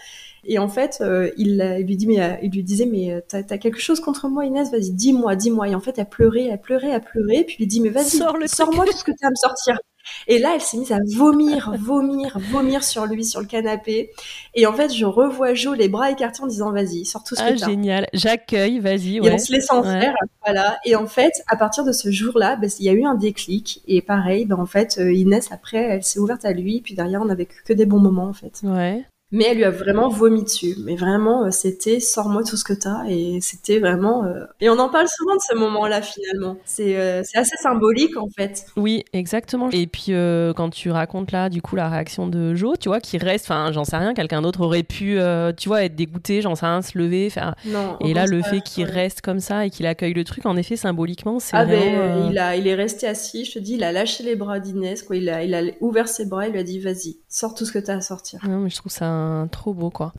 et 0.47 0.59
en 0.59 0.69
fait, 0.69 0.99
euh, 1.01 1.31
il, 1.37 1.61
il, 1.81 1.87
lui 1.87 1.97
dit, 1.97 2.07
mais, 2.07 2.21
euh, 2.21 2.35
il 2.43 2.51
lui 2.51 2.63
disait, 2.63 2.87
mais 2.87 3.13
euh, 3.13 3.21
t'as 3.27 3.39
as 3.39 3.59
quelque 3.59 3.81
chose 3.81 4.01
contre 4.01 4.29
moi, 4.29 4.45
Inès? 4.45 4.71
Vas-y, 4.71 4.91
dis-moi, 4.91 5.37
dis-moi. 5.37 5.69
Et 5.69 5.75
en 5.75 5.81
fait, 5.81 5.99
elle 5.99 6.09
pleurait, 6.09 6.47
elle 6.51 6.61
pleurait, 6.61 6.91
elle 6.91 7.01
pleurait. 7.01 7.45
Puis 7.45 7.57
il 7.59 7.63
lui 7.63 7.67
dit, 7.67 7.81
mais 7.81 7.91
vas-y, 7.91 8.11
Sors-moi 8.11 8.47
sors 8.47 8.71
tout 8.71 8.97
ce 8.97 9.05
que 9.05 9.13
tu 9.13 9.25
as 9.25 9.29
à 9.29 9.31
me 9.31 9.37
sortir. 9.37 9.79
Et 10.27 10.39
là, 10.39 10.53
elle 10.55 10.61
s'est 10.61 10.77
mise 10.77 10.93
à 10.93 10.99
vomir, 11.17 11.73
vomir, 11.79 12.39
vomir 12.39 12.85
sur 12.85 13.07
lui, 13.07 13.25
sur 13.25 13.41
le 13.41 13.47
canapé. 13.47 14.11
Et 14.55 14.67
en 14.67 14.75
fait, 14.75 14.93
je 14.93 15.07
revois 15.07 15.55
Jo 15.55 15.73
les 15.73 15.89
bras 15.89 16.11
écartés 16.11 16.43
en 16.43 16.47
disant, 16.47 16.73
vas-y, 16.73 17.07
sors 17.07 17.25
tout 17.25 17.35
ce 17.35 17.43
ah, 17.43 17.53
que 17.53 17.57
tu 17.57 17.65
as. 17.65 17.69
génial. 17.69 18.07
J'accueille, 18.13 18.81
vas-y. 18.81 19.21
Ouais. 19.21 19.29
Et 19.29 19.33
on 19.33 19.39
se 19.39 19.51
laisse 19.51 19.71
en 19.71 19.83
ouais. 19.83 20.01
faire, 20.01 20.15
voilà. 20.45 20.77
Et 20.85 20.95
en 20.95 21.07
fait, 21.07 21.33
à 21.49 21.57
partir 21.57 21.85
de 21.85 21.93
ce 21.93 22.11
jour-là, 22.11 22.57
bah, 22.57 22.67
il 22.79 22.85
y 22.85 22.91
a 22.91 22.93
eu 22.93 23.05
un 23.05 23.15
déclic. 23.15 23.83
Et 23.87 24.03
pareil, 24.03 24.45
bah, 24.45 24.57
en 24.59 24.67
fait, 24.67 24.97
Inès, 24.99 25.51
après, 25.51 25.79
elle 25.79 26.03
s'est 26.03 26.19
ouverte 26.19 26.45
à 26.45 26.53
lui. 26.53 26.83
Puis 26.83 26.95
derrière, 26.95 27.23
on 27.23 27.27
n'avait 27.27 27.47
que 27.47 27.73
des 27.73 27.87
bons 27.87 28.01
moments, 28.01 28.29
en 28.29 28.35
fait. 28.35 28.61
Ouais 28.63 29.07
mais 29.35 29.47
elle 29.49 29.57
lui 29.57 29.65
a 29.65 29.71
vraiment 29.71 30.09
vomi 30.09 30.45
dessus. 30.45 30.77
Mais 30.85 30.95
vraiment, 30.95 31.51
c'était 31.51 31.99
sors-moi 31.99 32.45
tout 32.45 32.57
ce 32.57 32.63
que 32.63 32.73
t'as. 32.73 33.05
Et 33.09 33.41
c'était 33.41 33.81
vraiment. 33.81 34.25
Euh... 34.25 34.45
Et 34.61 34.71
on 34.71 34.79
en 34.79 34.89
parle 34.89 35.09
souvent 35.09 35.35
de 35.35 35.41
ce 35.41 35.57
moment-là, 35.57 36.03
finalement. 36.03 36.57
C'est 36.65 36.97
euh, 36.97 37.23
assez 37.35 37.57
symbolique, 37.61 38.17
en 38.17 38.29
fait. 38.29 38.67
Oui, 38.77 39.05
exactement. 39.13 39.69
Et 39.73 39.89
puis, 39.89 40.07
euh, 40.11 40.53
quand 40.53 40.71
tu 40.71 40.93
racontes 40.93 41.33
là, 41.33 41.49
du 41.49 41.63
coup, 41.63 41.75
la 41.75 41.89
réaction 41.89 42.29
de 42.29 42.55
Jo, 42.55 42.77
tu 42.77 42.89
vois, 42.89 43.01
qui 43.01 43.19
reste, 43.19 43.47
enfin, 43.47 43.73
j'en 43.73 43.85
sais 43.85 43.97
rien, 43.97 44.15
quelqu'un 44.15 44.41
d'autre 44.41 44.61
aurait 44.61 44.85
pu, 44.85 45.19
euh, 45.19 45.53
tu 45.53 45.69
vois, 45.69 45.83
être 45.83 45.97
dégoûté, 45.97 46.41
j'en 46.41 46.55
sais 46.55 46.67
rien, 46.67 46.81
se 46.81 46.97
lever, 46.97 47.29
faire. 47.29 47.57
Non, 47.67 47.97
et 48.01 48.15
là, 48.15 48.27
le 48.27 48.41
fait 48.41 48.61
qu'il 48.61 48.85
ouais. 48.85 48.91
reste 48.93 49.21
comme 49.21 49.41
ça 49.41 49.67
et 49.67 49.71
qu'il 49.71 49.87
accueille 49.87 50.15
le 50.15 50.23
truc, 50.23 50.47
en 50.47 50.57
effet, 50.57 50.77
symboliquement, 50.77 51.41
c'est. 51.41 51.57
Ah, 51.57 51.65
vraiment, 51.65 52.21
ben, 52.21 52.31
il, 52.31 52.39
a, 52.39 52.55
il 52.55 52.69
est 52.69 52.75
resté 52.77 53.09
assis, 53.09 53.45
je 53.45 53.55
te 53.55 53.59
dis, 53.59 53.75
il 53.75 53.83
a 53.83 53.91
lâché 53.91 54.23
les 54.23 54.37
bras 54.37 54.61
d'Inès, 54.61 55.03
quoi. 55.03 55.17
Il 55.17 55.29
a, 55.29 55.43
il 55.43 55.55
a 55.57 55.63
ouvert 55.81 56.07
ses 56.07 56.27
bras, 56.27 56.47
il 56.47 56.53
lui 56.53 56.61
a 56.61 56.63
dit, 56.63 56.79
vas-y, 56.79 57.17
sors 57.29 57.55
tout 57.55 57.65
ce 57.65 57.73
que 57.73 57.81
t'as 57.81 57.97
à 57.97 58.01
sortir. 58.01 58.39
Non, 58.47 58.61
mais 58.61 58.71
je 58.71 58.77
trouve 58.77 58.93
ça 58.93 59.24
trop 59.51 59.75
beau, 59.75 59.91
quoi. 59.91 60.13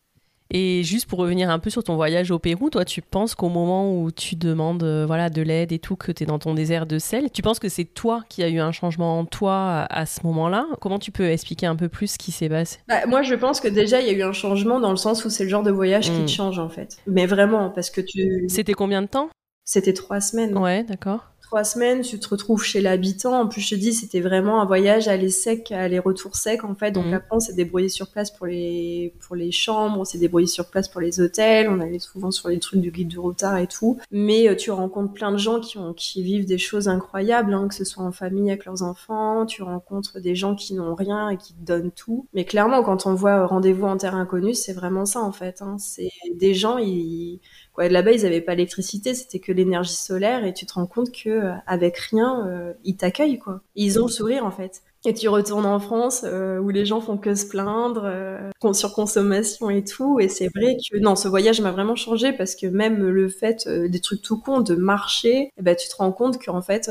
Et 0.52 0.84
juste 0.84 1.08
pour 1.08 1.18
revenir 1.18 1.50
un 1.50 1.58
peu 1.58 1.72
sur 1.72 1.84
ton 1.84 1.96
voyage 1.96 2.30
au 2.30 2.38
Pérou, 2.38 2.70
toi, 2.70 2.86
tu 2.86 3.02
penses 3.02 3.34
qu'au 3.34 3.50
moment 3.50 4.00
où 4.00 4.12
tu 4.12 4.36
demandes 4.36 4.84
euh, 4.84 5.04
voilà, 5.06 5.32
de 5.32 5.42
l'aide 5.42 5.72
et 5.72 5.80
tout, 5.80 5.96
que 5.96 6.12
tu 6.12 6.24
es 6.24 6.26
dans 6.28 6.38
ton 6.38 6.54
désert 6.54 6.86
de 6.86 7.00
sel, 7.00 7.32
tu 7.32 7.42
penses 7.42 7.58
que 7.58 7.68
c'est 7.68 7.84
toi 7.84 8.24
qui 8.30 8.44
a 8.44 8.48
eu 8.48 8.60
un 8.60 8.72
changement 8.72 9.20
en 9.20 9.26
toi 9.26 9.56
à, 9.56 10.02
à 10.02 10.06
ce 10.06 10.22
moment-là? 10.24 10.68
Comment 10.82 11.00
tu 11.00 11.12
peux 11.12 11.28
expliquer 11.30 11.66
un 11.66 11.76
peu 11.76 11.90
plus 11.90 12.12
ce 12.12 12.18
qui 12.20 12.32
s'est 12.32 12.48
passé? 12.48 12.78
Bah, 12.88 13.08
Moi, 13.08 13.24
je 13.24 13.34
pense 13.34 13.60
que 13.60 13.68
déjà, 13.68 14.02
il 14.02 14.08
y 14.08 14.10
a 14.12 14.14
eu 14.14 14.22
un 14.22 14.34
changement 14.34 14.80
dans 14.80 14.92
le 14.92 14.98
sens 14.98 15.26
où 15.26 15.32
c'est 15.32 15.44
le 15.46 15.50
genre 15.50 15.64
de 15.64 15.72
voyage 15.72 16.12
mmh. 16.12 16.14
qui 16.14 16.26
te 16.26 16.32
change, 16.32 16.60
en 16.60 16.70
fait. 16.70 17.00
Mais 17.08 17.26
vraiment, 17.26 17.72
parce 17.72 17.90
que 17.90 18.02
tu... 18.02 18.46
C'était 18.48 18.74
combien 18.74 19.02
de 19.02 19.08
temps? 19.08 19.30
C'était 19.64 19.94
trois 19.94 20.22
semaines. 20.22 20.56
Ouais, 20.56 20.84
d'accord 20.84 21.32
trois 21.46 21.64
semaines, 21.64 22.02
tu 22.02 22.20
te 22.20 22.28
retrouves 22.28 22.64
chez 22.64 22.82
l'habitant. 22.82 23.42
En 23.42 23.48
plus, 23.48 23.62
je 23.62 23.76
te 23.76 23.80
dis, 23.80 23.94
c'était 23.94 24.22
vraiment 24.22 24.62
un 24.62 24.66
voyage 24.66 25.08
aller 25.08 25.30
sec, 25.30 25.72
aller-retour 25.72 26.36
sec, 26.36 26.64
en 26.64 26.76
fait. 26.76 26.92
Donc, 26.92 27.06
mmh. 27.06 27.14
après, 27.14 27.36
on 27.36 27.40
s'est 27.40 27.54
débrouillé 27.54 27.90
sur 27.90 28.10
place 28.10 28.32
pour 28.32 28.48
les, 28.48 29.14
pour 29.26 29.36
les 29.36 29.52
chambres, 29.52 30.00
on 30.00 30.06
s'est 30.06 30.18
débrouillé 30.18 30.48
sur 30.48 30.70
place 30.70 30.90
pour 30.90 31.02
les 31.02 31.22
hôtels, 31.22 31.70
on 31.70 31.80
allait 31.80 32.00
souvent 32.00 32.32
sur 32.32 32.50
les 32.50 32.60
trucs 32.60 32.82
du 32.82 32.92
guide 32.92 33.10
du 33.10 33.20
retard 33.20 33.58
et 33.58 33.68
tout. 33.68 34.00
Mais 34.12 34.50
euh, 34.50 34.56
tu 34.56 34.72
rencontres 34.72 35.14
plein 35.14 35.32
de 35.32 35.38
gens 35.38 35.60
qui, 35.60 35.78
ont, 35.78 35.94
qui 35.94 36.24
vivent 36.24 36.46
des 36.46 36.58
choses 36.58 36.88
incroyables, 36.88 37.54
hein, 37.54 37.68
que 37.68 37.76
ce 37.76 37.86
soit 37.86 38.04
en 38.04 38.12
famille 38.12 38.50
avec 38.50 38.66
leurs 38.66 38.82
enfants, 38.82 39.46
tu 39.46 39.62
rencontres 39.62 40.20
des 40.20 40.36
gens 40.36 40.56
qui 40.56 40.74
n'ont 40.74 40.96
rien 40.96 41.30
et 41.30 41.38
qui 41.38 41.54
te 41.54 41.64
donnent 41.64 41.92
tout. 41.92 42.28
Mais 42.34 42.46
clairement, 42.46 42.84
quand 42.84 43.06
on 43.06 43.14
voit 43.14 43.46
Rendez-vous 43.46 43.86
en 43.86 43.98
terre 43.98 44.16
inconnue, 44.16 44.54
c'est 44.54 44.74
vraiment 44.74 45.06
ça, 45.06 45.22
en 45.22 45.32
fait. 45.32 45.62
Hein. 45.62 45.78
C'est 45.80 46.10
des 46.34 46.54
gens, 46.54 46.78
ils 46.78 47.40
là-bas 47.78 48.12
ils 48.12 48.26
avaient 48.26 48.42
pas 48.42 48.56
l'électricité 48.56 49.14
c'était 49.14 49.40
que 49.40 49.52
l'énergie 49.52 49.94
solaire 49.94 50.46
et 50.46 50.54
tu 50.54 50.66
te 50.66 50.74
rends 50.74 50.88
compte 50.88 51.12
que 51.12 51.30
euh, 51.30 51.54
avec 51.68 51.98
rien 51.98 52.48
euh, 52.48 52.74
ils 52.84 52.98
t'accueillent 52.98 53.40
quoi. 53.40 53.62
Ils 53.76 54.00
ont 54.00 54.06
le 54.06 54.12
sourire 54.12 54.46
en 54.46 54.52
fait. 54.52 54.82
Et 55.08 55.14
tu 55.14 55.30
retournes 55.30 55.68
en 55.68 55.80
France 55.80 56.24
euh, 56.24 56.58
où 56.58 56.70
les 56.70 56.86
gens 56.86 57.00
font 57.00 57.18
que 57.18 57.36
se 57.36 57.46
plaindre 57.46 58.04
euh, 58.06 58.50
sur 58.74 58.94
consommation 58.94 59.70
et 59.70 59.84
tout 59.84 60.20
et 60.20 60.30
c'est 60.30 60.50
vrai 60.56 60.78
que 60.78 60.98
non 60.98 61.16
ce 61.16 61.28
voyage 61.28 61.62
m'a 61.62 61.72
vraiment 61.72 61.96
changé 61.96 62.34
parce 62.34 62.56
que 62.56 62.66
même 62.66 63.04
le 63.08 63.30
fait 63.30 63.68
des 63.68 64.00
trucs 64.00 64.24
tout 64.24 64.40
cons 64.40 64.62
de 64.62 64.74
marcher 64.74 65.52
eh 65.58 65.62
ben 65.62 65.76
tu 65.76 65.88
te 65.88 65.96
rends 65.98 66.12
compte 66.12 66.44
qu'en 66.44 66.64
fait 66.64 66.90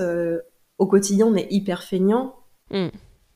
au 0.78 0.86
quotidien 0.86 1.26
on 1.26 1.34
est 1.34 1.48
hyper 1.50 1.82
feignant. 1.82 2.36
Mm. 2.70 2.88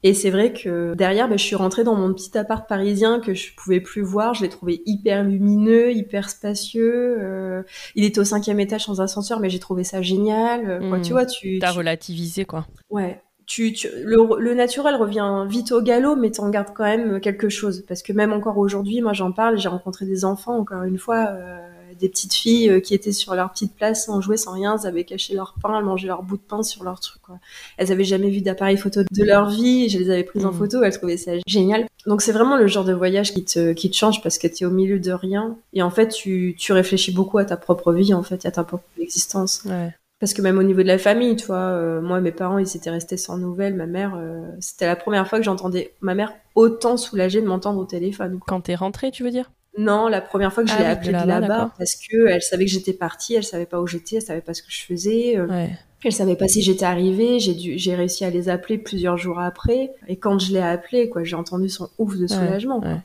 Et 0.04 0.14
c'est 0.14 0.30
vrai 0.30 0.52
que 0.52 0.94
derrière, 0.94 1.28
bah, 1.28 1.36
je 1.36 1.42
suis 1.42 1.56
rentrée 1.56 1.82
dans 1.82 1.96
mon 1.96 2.12
petit 2.14 2.36
appart 2.38 2.68
parisien 2.68 3.18
que 3.18 3.34
je 3.34 3.52
pouvais 3.56 3.80
plus 3.80 4.00
voir. 4.02 4.32
Je 4.34 4.42
l'ai 4.42 4.48
trouvé 4.48 4.80
hyper 4.86 5.24
lumineux, 5.24 5.90
hyper 5.92 6.30
spacieux. 6.30 7.16
Euh, 7.20 7.62
il 7.96 8.04
était 8.04 8.20
au 8.20 8.24
cinquième 8.24 8.60
étage 8.60 8.84
sans 8.84 9.00
ascenseur, 9.00 9.40
mais 9.40 9.50
j'ai 9.50 9.58
trouvé 9.58 9.82
ça 9.84 10.00
génial. 10.00 10.78
Quoi, 10.88 10.98
Mmh. 10.98 11.02
tu 11.02 11.12
vois, 11.12 11.26
tu. 11.26 11.58
T'as 11.58 11.72
tu- 11.72 11.78
relativisé, 11.78 12.44
quoi. 12.44 12.66
Ouais. 12.90 13.20
Tu, 13.46 13.72
tu- 13.72 13.88
le, 14.04 14.18
le 14.38 14.54
naturel 14.54 14.94
revient 14.94 15.46
vite 15.48 15.72
au 15.72 15.80
galop, 15.82 16.14
mais 16.16 16.30
t'en 16.30 16.50
gardes 16.50 16.74
quand 16.76 16.84
même 16.84 17.18
quelque 17.18 17.48
chose. 17.48 17.82
Parce 17.88 18.02
que 18.02 18.12
même 18.12 18.32
encore 18.32 18.58
aujourd'hui, 18.58 19.00
moi 19.00 19.14
j'en 19.14 19.32
parle, 19.32 19.58
j'ai 19.58 19.68
rencontré 19.70 20.04
des 20.06 20.24
enfants, 20.26 20.58
encore 20.58 20.82
une 20.82 20.98
fois, 20.98 21.28
euh, 21.30 21.58
des 21.98 22.08
petites 22.08 22.34
filles 22.34 22.70
euh, 22.70 22.80
qui 22.80 22.94
étaient 22.94 23.12
sur 23.12 23.34
leur 23.34 23.50
petite 23.52 23.74
place 23.74 24.06
sans 24.06 24.20
jouer, 24.20 24.36
sans 24.36 24.52
rien, 24.52 24.76
elles 24.78 24.86
avaient 24.86 25.04
caché 25.04 25.34
leur 25.34 25.54
pain, 25.62 25.76
elles 25.78 25.84
mangeaient 25.84 26.06
leur 26.08 26.22
bout 26.22 26.36
de 26.36 26.42
pain 26.42 26.62
sur 26.62 26.84
leur 26.84 27.00
truc. 27.00 27.20
Quoi. 27.22 27.38
Elles 27.76 27.92
avaient 27.92 28.04
jamais 28.04 28.30
vu 28.30 28.40
d'appareil 28.40 28.76
photo 28.76 29.00
de 29.02 29.24
leur 29.24 29.50
vie, 29.50 29.88
je 29.88 29.98
les 29.98 30.10
avais 30.10 30.24
prises 30.24 30.44
en 30.44 30.52
Mhm. 30.52 30.58
photo, 30.58 30.82
elles 30.82 30.96
trouvaient 30.96 31.16
ça 31.16 31.32
génial. 31.46 31.86
Donc 32.06 32.22
c'est 32.22 32.32
vraiment 32.32 32.56
le 32.56 32.66
genre 32.66 32.84
de 32.84 32.92
voyage 32.92 33.32
qui 33.32 33.44
te, 33.44 33.72
qui 33.72 33.90
te 33.90 33.96
change 33.96 34.22
parce 34.22 34.38
que 34.38 34.46
t'es 34.46 34.64
au 34.64 34.70
milieu 34.70 34.98
de 34.98 35.12
rien. 35.12 35.56
Et 35.74 35.82
en 35.82 35.90
fait, 35.90 36.08
tu, 36.08 36.54
tu 36.58 36.72
réfléchis 36.72 37.12
beaucoup 37.12 37.38
à 37.38 37.44
ta 37.44 37.56
propre 37.56 37.92
vie, 37.92 38.14
en 38.14 38.22
fait, 38.22 38.46
à 38.46 38.50
ta 38.50 38.64
propre 38.64 38.84
existence. 39.00 39.62
Ouais. 39.66 39.92
Parce 40.20 40.34
que 40.34 40.42
même 40.42 40.58
au 40.58 40.64
niveau 40.64 40.82
de 40.82 40.88
la 40.88 40.98
famille, 40.98 41.36
tu 41.36 41.46
vois, 41.46 41.56
euh, 41.58 42.00
moi, 42.00 42.20
mes 42.20 42.32
parents, 42.32 42.58
ils 42.58 42.76
étaient 42.76 42.90
restés 42.90 43.16
sans 43.16 43.38
nouvelles. 43.38 43.74
Ma 43.74 43.86
mère, 43.86 44.14
euh, 44.16 44.48
c'était 44.58 44.86
la 44.86 44.96
première 44.96 45.28
fois 45.28 45.38
que 45.38 45.44
j'entendais 45.44 45.92
ma 46.00 46.14
mère 46.16 46.32
autant 46.56 46.96
soulagée 46.96 47.40
de 47.40 47.46
m'entendre 47.46 47.78
au 47.80 47.84
téléphone. 47.84 48.32
quoi. 48.40 48.44
Quand 48.48 48.60
t'es 48.62 48.74
rentrée, 48.74 49.12
tu 49.12 49.22
veux 49.22 49.30
dire? 49.30 49.52
Non, 49.76 50.08
la 50.08 50.20
première 50.20 50.52
fois 50.52 50.64
que 50.64 50.70
je 50.70 50.74
Ah 50.76 50.80
l'ai 50.80 50.86
appelée 50.86 51.12
de 51.12 51.26
là-bas, 51.26 51.72
parce 51.78 51.94
que 51.96 52.26
elle 52.28 52.42
savait 52.42 52.64
que 52.64 52.70
j'étais 52.70 52.92
partie, 52.94 53.34
elle 53.34 53.44
savait 53.44 53.66
pas 53.66 53.80
où 53.80 53.86
j'étais, 53.86 54.16
elle 54.16 54.22
savait 54.22 54.40
pas 54.40 54.54
ce 54.54 54.62
que 54.62 54.70
je 54.70 54.82
faisais. 54.82 55.36
euh, 55.36 55.46
Ouais. 55.46 55.70
elle 56.04 56.12
savait 56.12 56.36
pas 56.36 56.48
si 56.48 56.62
j'étais 56.62 56.84
arrivée, 56.84 57.38
j'ai 57.38 57.54
dû, 57.54 57.78
j'ai 57.78 57.94
réussi 57.94 58.24
à 58.24 58.30
les 58.30 58.48
appeler 58.48 58.78
plusieurs 58.78 59.16
jours 59.18 59.38
après. 59.38 59.92
Et 60.08 60.16
quand 60.16 60.38
je 60.38 60.52
l'ai 60.52 60.60
appelée, 60.60 61.08
quoi, 61.08 61.22
j'ai 61.24 61.36
entendu 61.36 61.68
son 61.68 61.88
ouf 61.98 62.16
de 62.16 62.26
soulagement. 62.26 62.80
ouais. 62.80 62.96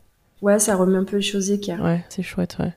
Ouais, 0.43 0.59
ça 0.59 0.75
remet 0.75 0.97
un 0.97 1.05
peu 1.05 1.15
les 1.15 1.21
choses 1.21 1.51
équerres. 1.51 1.81
Ouais, 1.81 2.03
c'est 2.09 2.21
chouette, 2.21 2.57
ouais. 2.59 2.73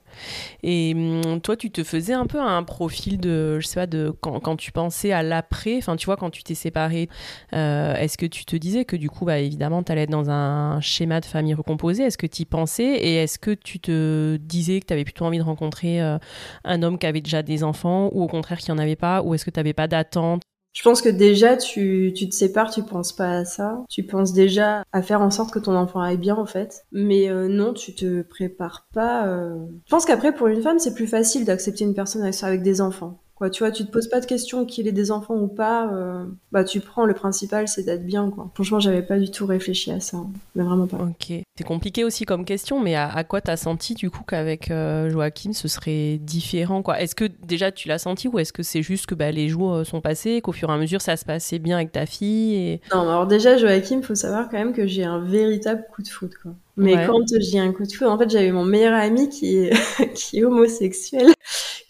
Et 0.63 0.93
hum, 0.95 1.41
toi, 1.41 1.57
tu 1.57 1.73
te 1.73 1.83
faisais 1.83 2.13
un 2.13 2.27
peu 2.27 2.41
un 2.41 2.63
profil 2.63 3.19
de, 3.19 3.59
je 3.59 3.67
sais 3.67 3.75
pas, 3.75 3.89
de 3.89 4.15
quand, 4.21 4.57
tu 4.57 4.71
pensais 4.71 5.11
à 5.11 5.25
l'après, 5.25 5.79
enfin, 5.79 5.97
tu 5.97 6.07
vois, 6.07 6.17
quand 6.17 6.31
tu 6.31 6.45
t'es 6.45 6.55
séparé, 6.55 7.09
euh, 7.55 7.97
est-ce 7.97 8.19
que 8.19 8.27
tu 8.27 8.45
te 8.45 8.55
disais 8.55 8.85
que 8.85 8.95
du 8.95 9.11
coup, 9.11 9.25
bah, 9.25 9.41
évidemment, 9.41 9.83
tu 9.83 9.91
allais 9.91 10.03
être 10.03 10.11
dans 10.11 10.31
un 10.31 10.81
schéma 10.81 11.21
de 11.21 11.25
famille 11.25 11.55
recomposée 11.55 12.05
Est-ce 12.05 12.19
que 12.19 12.29
tu 12.29 12.43
y 12.43 12.45
pensais? 12.45 12.85
Et 12.85 13.17
est-ce 13.17 13.41
que 13.41 13.51
tu 13.51 13.81
te 13.81 14.37
disais 14.37 14.79
que 14.79 14.87
tu 14.87 14.93
avais 14.93 15.03
plutôt 15.05 15.25
envie 15.25 15.39
de 15.39 15.43
rencontrer 15.43 16.01
euh, 16.01 16.19
un 16.63 16.85
homme 16.85 17.01
qui 17.01 17.07
avait 17.07 17.21
déjà 17.21 17.43
des 17.43 17.65
enfants 17.65 18.11
ou 18.13 18.23
au 18.23 18.29
contraire 18.29 18.59
qui 18.59 18.71
en 18.71 18.79
avait 18.79 18.95
pas? 18.95 19.23
Ou 19.23 19.35
est-ce 19.35 19.45
que 19.45 19.51
tu 19.51 19.59
n'avais 19.59 19.75
pas 19.75 19.89
d'attente? 19.89 20.43
Je 20.77 20.83
pense 20.83 21.01
que 21.01 21.09
déjà, 21.09 21.57
tu, 21.57 22.13
tu 22.15 22.29
te 22.29 22.35
sépares, 22.35 22.71
tu 22.71 22.83
penses 22.83 23.15
pas 23.15 23.39
à 23.39 23.45
ça. 23.47 23.83
Tu 23.89 24.03
penses 24.03 24.35
déjà 24.35 24.85
à 24.93 25.01
faire 25.01 25.23
en 25.23 25.31
sorte 25.31 25.51
que 25.51 25.59
ton 25.59 25.75
enfant 25.75 26.03
aille 26.03 26.19
bien, 26.19 26.37
en 26.37 26.45
fait. 26.45 26.85
Mais 26.93 27.31
euh, 27.31 27.49
non, 27.49 27.73
tu 27.73 27.95
te 27.95 28.21
prépares 28.21 28.87
pas. 28.93 29.27
Euh. 29.27 29.57
Je 29.87 29.91
pense 29.91 30.05
qu'après, 30.05 30.35
pour 30.35 30.49
une 30.49 30.61
femme, 30.61 30.79
c'est 30.79 30.93
plus 30.93 31.07
facile 31.07 31.47
d'accepter 31.47 31.85
une 31.85 31.95
personne 31.95 32.31
avec 32.43 32.63
des 32.63 32.83
enfants. 32.83 33.23
Quoi, 33.37 33.51
tu 33.51 33.63
vois, 33.63 33.71
tu 33.71 33.85
te 33.85 33.91
poses 33.91 34.09
pas 34.09 34.21
de 34.21 34.25
questions 34.25 34.65
qu'il 34.65 34.89
ait 34.89 34.93
des 34.93 35.11
enfants 35.11 35.35
ou 35.35 35.47
pas. 35.47 35.93
Euh, 35.93 36.25
bah, 36.53 36.65
tu 36.65 36.81
prends 36.81 37.05
le 37.05 37.13
principal, 37.13 37.69
c'est 37.69 37.83
d'être 37.83 38.07
bien, 38.07 38.31
quoi. 38.31 38.51
Franchement, 38.55 38.81
j'avais 38.81 39.03
pas 39.03 39.19
du 39.19 39.31
tout 39.31 39.45
réfléchi 39.45 39.93
à 39.93 40.01
ça, 40.01 40.17
hein. 40.17 40.31
mais 40.55 40.65
vraiment 40.65 40.87
pas. 40.87 40.97
Ok. 40.97 41.43
C'est 41.55 41.65
compliqué 41.65 42.03
aussi 42.03 42.25
comme 42.25 42.47
question, 42.47 42.81
mais 42.81 42.95
à, 42.95 43.25
quoi 43.25 43.43
t'as 43.43 43.59
senti 43.59 43.93
du 43.93 44.11
coup 44.11 44.23
qu'avec 44.27 44.71
euh, 44.71 45.11
Joachim 45.11 45.53
ce 45.53 45.69
serait 45.69 46.17
différent, 46.17 46.81
quoi? 46.83 46.99
Est-ce 46.99 47.15
que 47.15 47.25
déjà 47.47 47.71
tu 47.73 47.89
l'as 47.89 47.99
senti 47.99 48.27
ou 48.27 48.39
est-ce 48.39 48.55
que 48.55 48.63
c'est 48.63 48.83
juste 48.83 49.05
que 49.05 49.15
bah, 49.15 49.31
les 49.31 49.49
jours 49.49 49.75
euh, 49.75 49.85
sont 49.85 50.01
passés, 50.01 50.41
qu'au 50.41 50.53
fur 50.53 50.71
et 50.71 50.73
à 50.73 50.79
mesure 50.79 51.03
ça 51.03 51.19
se 51.19 51.27
passait 51.27 51.59
bien 51.59 51.77
avec 51.77 51.93
ta 51.93 52.07
fille 52.07 52.55
et... 52.55 52.81
Non, 52.93 53.03
alors 53.03 53.27
déjà 53.27 53.59
Joachim, 53.59 54.01
faut 54.03 54.15
savoir 54.15 54.49
quand 54.49 54.57
même 54.57 54.73
que 54.73 54.87
j'ai 54.87 55.05
un 55.05 55.19
véritable 55.19 55.85
coup 55.95 56.03
de 56.03 56.09
foot, 56.09 56.33
quoi. 56.43 56.53
Mais 56.79 57.07
quand 57.07 57.25
j'ai 57.41 57.59
un 57.59 57.73
coup 57.73 57.85
de 57.85 57.93
foot, 57.93 58.07
en 58.07 58.19
fait, 58.19 58.29
j'avais 58.29 58.53
mon 58.53 58.65
meilleur 58.65 58.95
ami 58.95 59.31
qui 59.31 59.57
est, 59.57 59.73
qui 60.15 60.39
est 60.39 60.45
homosexuel 60.45 61.33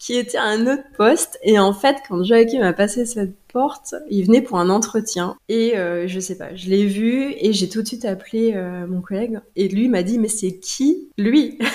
qui 0.07 0.15
était 0.15 0.37
à 0.37 0.45
un 0.45 0.67
autre 0.67 0.85
poste. 0.95 1.37
Et 1.43 1.59
en 1.59 1.73
fait, 1.73 1.97
quand 2.07 2.23
Joachim 2.23 2.61
a 2.61 2.71
passé 2.71 3.05
cette 3.05 3.35
porte, 3.51 3.93
il 4.09 4.25
venait 4.25 4.41
pour 4.41 4.57
un 4.57 4.69
entretien. 4.69 5.35
Et 5.49 5.77
euh, 5.77 6.07
je 6.07 6.21
sais 6.21 6.37
pas, 6.37 6.55
je 6.55 6.69
l'ai 6.69 6.85
vu 6.85 7.33
et 7.37 7.51
j'ai 7.51 7.67
tout 7.67 7.81
de 7.81 7.87
suite 7.87 8.05
appelé 8.05 8.53
euh, 8.55 8.87
mon 8.87 9.01
collègue. 9.01 9.41
Et 9.57 9.67
lui 9.67 9.89
m'a 9.89 10.03
dit, 10.03 10.17
mais 10.17 10.29
c'est 10.29 10.59
qui 10.59 11.09
lui? 11.17 11.59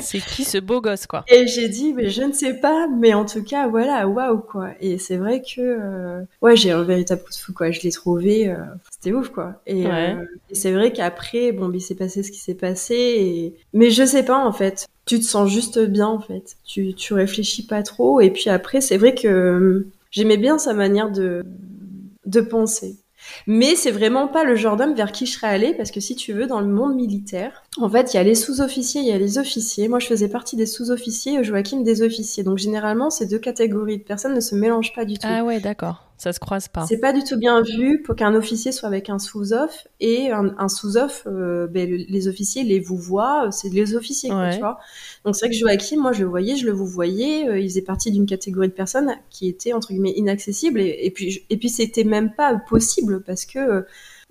C'est 0.00 0.18
qui 0.18 0.44
ce 0.44 0.58
beau 0.58 0.80
gosse, 0.80 1.06
quoi? 1.06 1.24
Et 1.28 1.46
j'ai 1.46 1.68
dit, 1.68 1.92
mais 1.92 2.08
je 2.08 2.22
ne 2.22 2.32
sais 2.32 2.54
pas, 2.54 2.88
mais 2.88 3.14
en 3.14 3.24
tout 3.26 3.44
cas, 3.44 3.68
voilà, 3.68 4.08
waouh, 4.08 4.38
quoi. 4.38 4.70
Et 4.80 4.98
c'est 4.98 5.18
vrai 5.18 5.40
que, 5.40 5.60
euh, 5.60 6.22
ouais, 6.40 6.56
j'ai 6.56 6.72
un 6.72 6.82
véritable 6.82 7.22
coup 7.22 7.30
de 7.30 7.36
fou, 7.36 7.52
quoi. 7.52 7.70
Je 7.70 7.80
l'ai 7.82 7.92
trouvé, 7.92 8.52
c'était 8.90 9.12
ouf, 9.12 9.28
quoi. 9.28 9.60
Et, 9.66 9.82
et 9.82 10.54
c'est 10.54 10.72
vrai 10.72 10.90
qu'après, 10.90 11.52
bon, 11.52 11.70
il 11.70 11.80
s'est 11.80 11.94
passé 11.94 12.22
ce 12.24 12.32
qui 12.32 12.38
s'est 12.38 12.54
passé. 12.54 12.94
Et... 12.96 13.54
Mais 13.72 13.90
je 13.90 14.04
sais 14.04 14.24
pas, 14.24 14.38
en 14.38 14.52
fait 14.52 14.88
tu 15.06 15.18
te 15.18 15.24
sens 15.24 15.50
juste 15.50 15.78
bien 15.78 16.08
en 16.08 16.20
fait. 16.20 16.56
Tu, 16.64 16.94
tu 16.94 17.14
réfléchis 17.14 17.66
pas 17.66 17.82
trop. 17.82 18.20
Et 18.20 18.30
puis 18.30 18.48
après, 18.50 18.80
c'est 18.80 18.96
vrai 18.96 19.14
que 19.14 19.28
euh, 19.28 19.86
j'aimais 20.10 20.36
bien 20.36 20.58
sa 20.58 20.74
manière 20.74 21.10
de, 21.10 21.44
de 22.26 22.40
penser. 22.40 22.96
Mais 23.46 23.74
c'est 23.74 23.90
vraiment 23.90 24.28
pas 24.28 24.44
le 24.44 24.54
genre 24.54 24.76
d'homme 24.76 24.94
vers 24.94 25.12
qui 25.12 25.26
je 25.26 25.32
serais 25.32 25.46
allée 25.46 25.74
parce 25.74 25.90
que 25.90 26.00
si 26.00 26.14
tu 26.14 26.32
veux, 26.32 26.46
dans 26.46 26.60
le 26.60 26.66
monde 26.66 26.94
militaire, 26.94 27.62
en 27.78 27.88
fait, 27.88 28.12
il 28.12 28.16
y 28.16 28.20
a 28.20 28.22
les 28.22 28.34
sous-officiers, 28.34 29.00
il 29.00 29.06
y 29.06 29.12
a 29.12 29.18
les 29.18 29.38
officiers. 29.38 29.88
Moi, 29.88 29.98
je 29.98 30.06
faisais 30.06 30.28
partie 30.28 30.56
des 30.56 30.66
sous-officiers, 30.66 31.42
Joachim 31.42 31.82
des 31.82 32.02
officiers. 32.02 32.44
Donc 32.44 32.58
généralement, 32.58 33.10
ces 33.10 33.26
deux 33.26 33.38
catégories 33.38 33.98
de 33.98 34.02
personnes 34.02 34.34
ne 34.34 34.40
se 34.40 34.54
mélangent 34.54 34.94
pas 34.94 35.04
du 35.04 35.14
tout. 35.14 35.26
Ah 35.28 35.44
ouais, 35.44 35.60
d'accord. 35.60 36.03
Ça 36.16 36.32
se 36.32 36.38
croise 36.38 36.68
pas. 36.68 36.86
C'est 36.86 37.00
pas 37.00 37.12
du 37.12 37.24
tout 37.24 37.36
bien 37.36 37.60
vu 37.60 38.00
pour 38.02 38.14
qu'un 38.14 38.34
officier 38.34 38.72
soit 38.72 38.88
avec 38.88 39.10
un 39.10 39.18
sous-off 39.18 39.88
et 40.00 40.30
un, 40.30 40.68
sous-off, 40.68 41.26
euh, 41.26 41.66
ben, 41.66 41.90
les 41.90 42.28
officiers 42.28 42.62
les 42.62 42.78
vous 42.78 42.96
voient, 42.96 43.48
c'est 43.50 43.68
les 43.68 43.96
officiers, 43.96 44.30
quoi, 44.30 44.50
tu 44.50 44.60
vois. 44.60 44.78
Donc 45.24 45.34
c'est 45.34 45.46
vrai 45.46 45.54
que 45.54 45.58
Joachim, 45.58 46.00
moi 46.00 46.12
je 46.12 46.22
le 46.22 46.28
voyais, 46.28 46.56
je 46.56 46.66
le 46.66 46.72
vous 46.72 46.86
voyais, 46.86 47.48
euh, 47.48 47.58
il 47.58 47.68
faisait 47.68 47.82
partie 47.82 48.12
d'une 48.12 48.26
catégorie 48.26 48.68
de 48.68 48.72
personnes 48.72 49.16
qui 49.28 49.48
étaient 49.48 49.72
entre 49.72 49.88
guillemets 49.88 50.14
inaccessibles 50.16 50.80
et, 50.80 50.98
et 51.02 51.10
puis 51.10 51.44
et 51.50 51.56
puis 51.56 51.68
c'était 51.68 52.04
même 52.04 52.32
pas 52.32 52.54
possible 52.68 53.22
parce 53.22 53.44
que 53.44 53.84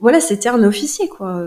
voilà, 0.04 0.20
c'était 0.20 0.50
un 0.50 0.62
officier, 0.66 1.08
quoi. 1.08 1.42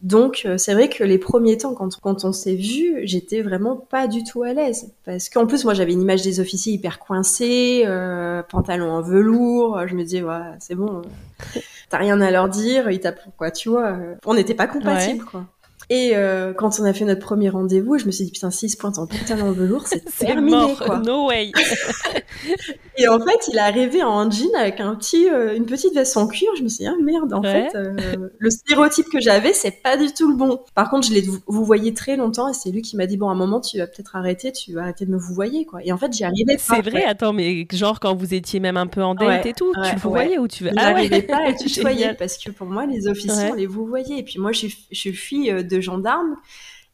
Donc, 0.00 0.44
euh, 0.46 0.56
c'est 0.56 0.72
vrai 0.72 0.88
que 0.88 1.04
les 1.04 1.18
premiers 1.18 1.58
temps, 1.58 1.74
quand, 1.74 2.00
quand 2.00 2.24
on 2.24 2.32
s'est 2.32 2.54
vu, 2.54 3.00
j'étais 3.02 3.42
vraiment 3.42 3.76
pas 3.76 4.08
du 4.08 4.24
tout 4.24 4.42
à 4.42 4.54
l'aise. 4.54 4.90
Parce 5.04 5.28
qu'en 5.28 5.46
plus, 5.46 5.66
moi, 5.66 5.74
j'avais 5.74 5.92
une 5.92 6.00
image 6.00 6.22
des 6.22 6.40
officiers 6.40 6.72
hyper 6.72 6.98
coincés, 6.98 7.82
euh, 7.84 8.42
pantalon 8.42 8.90
en 8.90 9.02
velours. 9.02 9.86
Je 9.86 9.94
me 9.94 10.02
disais, 10.02 10.22
ouais, 10.22 10.40
c'est 10.60 10.74
bon, 10.74 11.02
t'as 11.90 11.98
rien 11.98 12.22
à 12.22 12.30
leur 12.30 12.48
dire, 12.48 12.90
ils 12.90 13.00
tapent 13.00 13.20
quoi, 13.36 13.50
tu 13.50 13.68
vois. 13.68 13.98
On 14.24 14.32
n'était 14.32 14.54
pas 14.54 14.66
compatibles, 14.66 15.26
quoi. 15.26 15.44
Et 15.92 16.12
euh, 16.14 16.52
quand 16.54 16.78
on 16.78 16.84
a 16.84 16.92
fait 16.92 17.04
notre 17.04 17.20
premier 17.20 17.48
rendez-vous, 17.48 17.98
je 17.98 18.06
me 18.06 18.12
suis 18.12 18.24
dit 18.24 18.30
putain, 18.30 18.52
6 18.52 18.76
points 18.76 18.92
en 18.96 19.08
pantalon 19.08 19.48
en 19.48 19.52
velours, 19.52 19.88
c'est 19.88 20.04
terminé 20.04 20.56
mort. 20.56 20.78
quoi. 20.78 20.98
No 20.98 21.26
way. 21.26 21.50
et 22.96 23.08
en 23.08 23.18
fait, 23.18 23.48
il 23.48 23.56
est 23.56 23.60
arrivé 23.60 24.04
en 24.04 24.30
jean 24.30 24.54
avec 24.56 24.78
un 24.78 24.94
petit, 24.94 25.28
euh, 25.28 25.56
une 25.56 25.66
petite 25.66 25.92
veste 25.92 26.16
en 26.16 26.28
cuir. 26.28 26.48
Je 26.56 26.62
me 26.62 26.68
suis 26.68 26.84
dit 26.84 26.86
ah 26.86 26.94
merde, 27.02 27.32
en 27.32 27.42
fait, 27.42 27.74
euh, 27.74 27.96
le 28.38 28.50
stéréotype 28.50 29.08
que 29.08 29.20
j'avais, 29.20 29.52
c'est 29.52 29.82
pas 29.82 29.96
du 29.96 30.12
tout 30.12 30.30
le 30.30 30.36
bon. 30.36 30.60
Par 30.76 30.90
contre, 30.90 31.08
je 31.08 31.12
l'ai 31.12 31.22
vous 31.22 31.64
voyez 31.64 31.92
très 31.92 32.16
longtemps 32.16 32.48
et 32.48 32.54
c'est 32.54 32.70
lui 32.70 32.82
qui 32.82 32.96
m'a 32.96 33.06
dit 33.06 33.16
bon, 33.16 33.28
à 33.28 33.32
un 33.32 33.36
moment, 33.36 33.60
tu 33.60 33.78
vas 33.78 33.88
peut-être 33.88 34.14
arrêter, 34.14 34.52
tu 34.52 34.72
vas 34.72 34.82
arrêter 34.82 35.06
de 35.06 35.10
me 35.10 35.18
vous 35.18 35.34
voyez 35.34 35.64
quoi. 35.64 35.80
Et 35.84 35.90
en 35.90 35.98
fait, 35.98 36.12
j'y 36.12 36.22
arrivais 36.22 36.54
pas. 36.54 36.76
C'est 36.76 36.88
vrai, 36.88 37.02
attends, 37.02 37.32
mais 37.32 37.66
genre 37.72 37.98
quand 37.98 38.14
vous 38.14 38.32
étiez 38.32 38.60
même 38.60 38.76
un 38.76 38.86
peu 38.86 39.02
en 39.02 39.16
date 39.16 39.44
et 39.44 39.54
tout, 39.54 39.72
tu 39.84 39.92
le 39.92 40.00
vous 40.00 40.10
voyais 40.10 40.38
ou 40.38 40.46
tu 40.46 40.62
veux 40.62 40.70
J'arrivais 40.72 41.22
pas 41.22 41.48
à 41.48 41.52
tutoyer 41.60 42.14
parce 42.16 42.38
que 42.38 42.52
pour 42.52 42.68
moi, 42.68 42.86
les 42.86 43.08
officiers, 43.08 43.50
on 43.50 43.54
les 43.54 43.66
vous 43.66 43.86
voyez. 43.86 44.20
Et 44.20 44.22
puis 44.22 44.38
moi, 44.38 44.52
je 44.52 44.58
suis, 44.58 44.78
je 44.92 44.96
suis 44.96 45.12
fille 45.12 45.52
de 45.52 45.79
gendarme. 45.82 46.36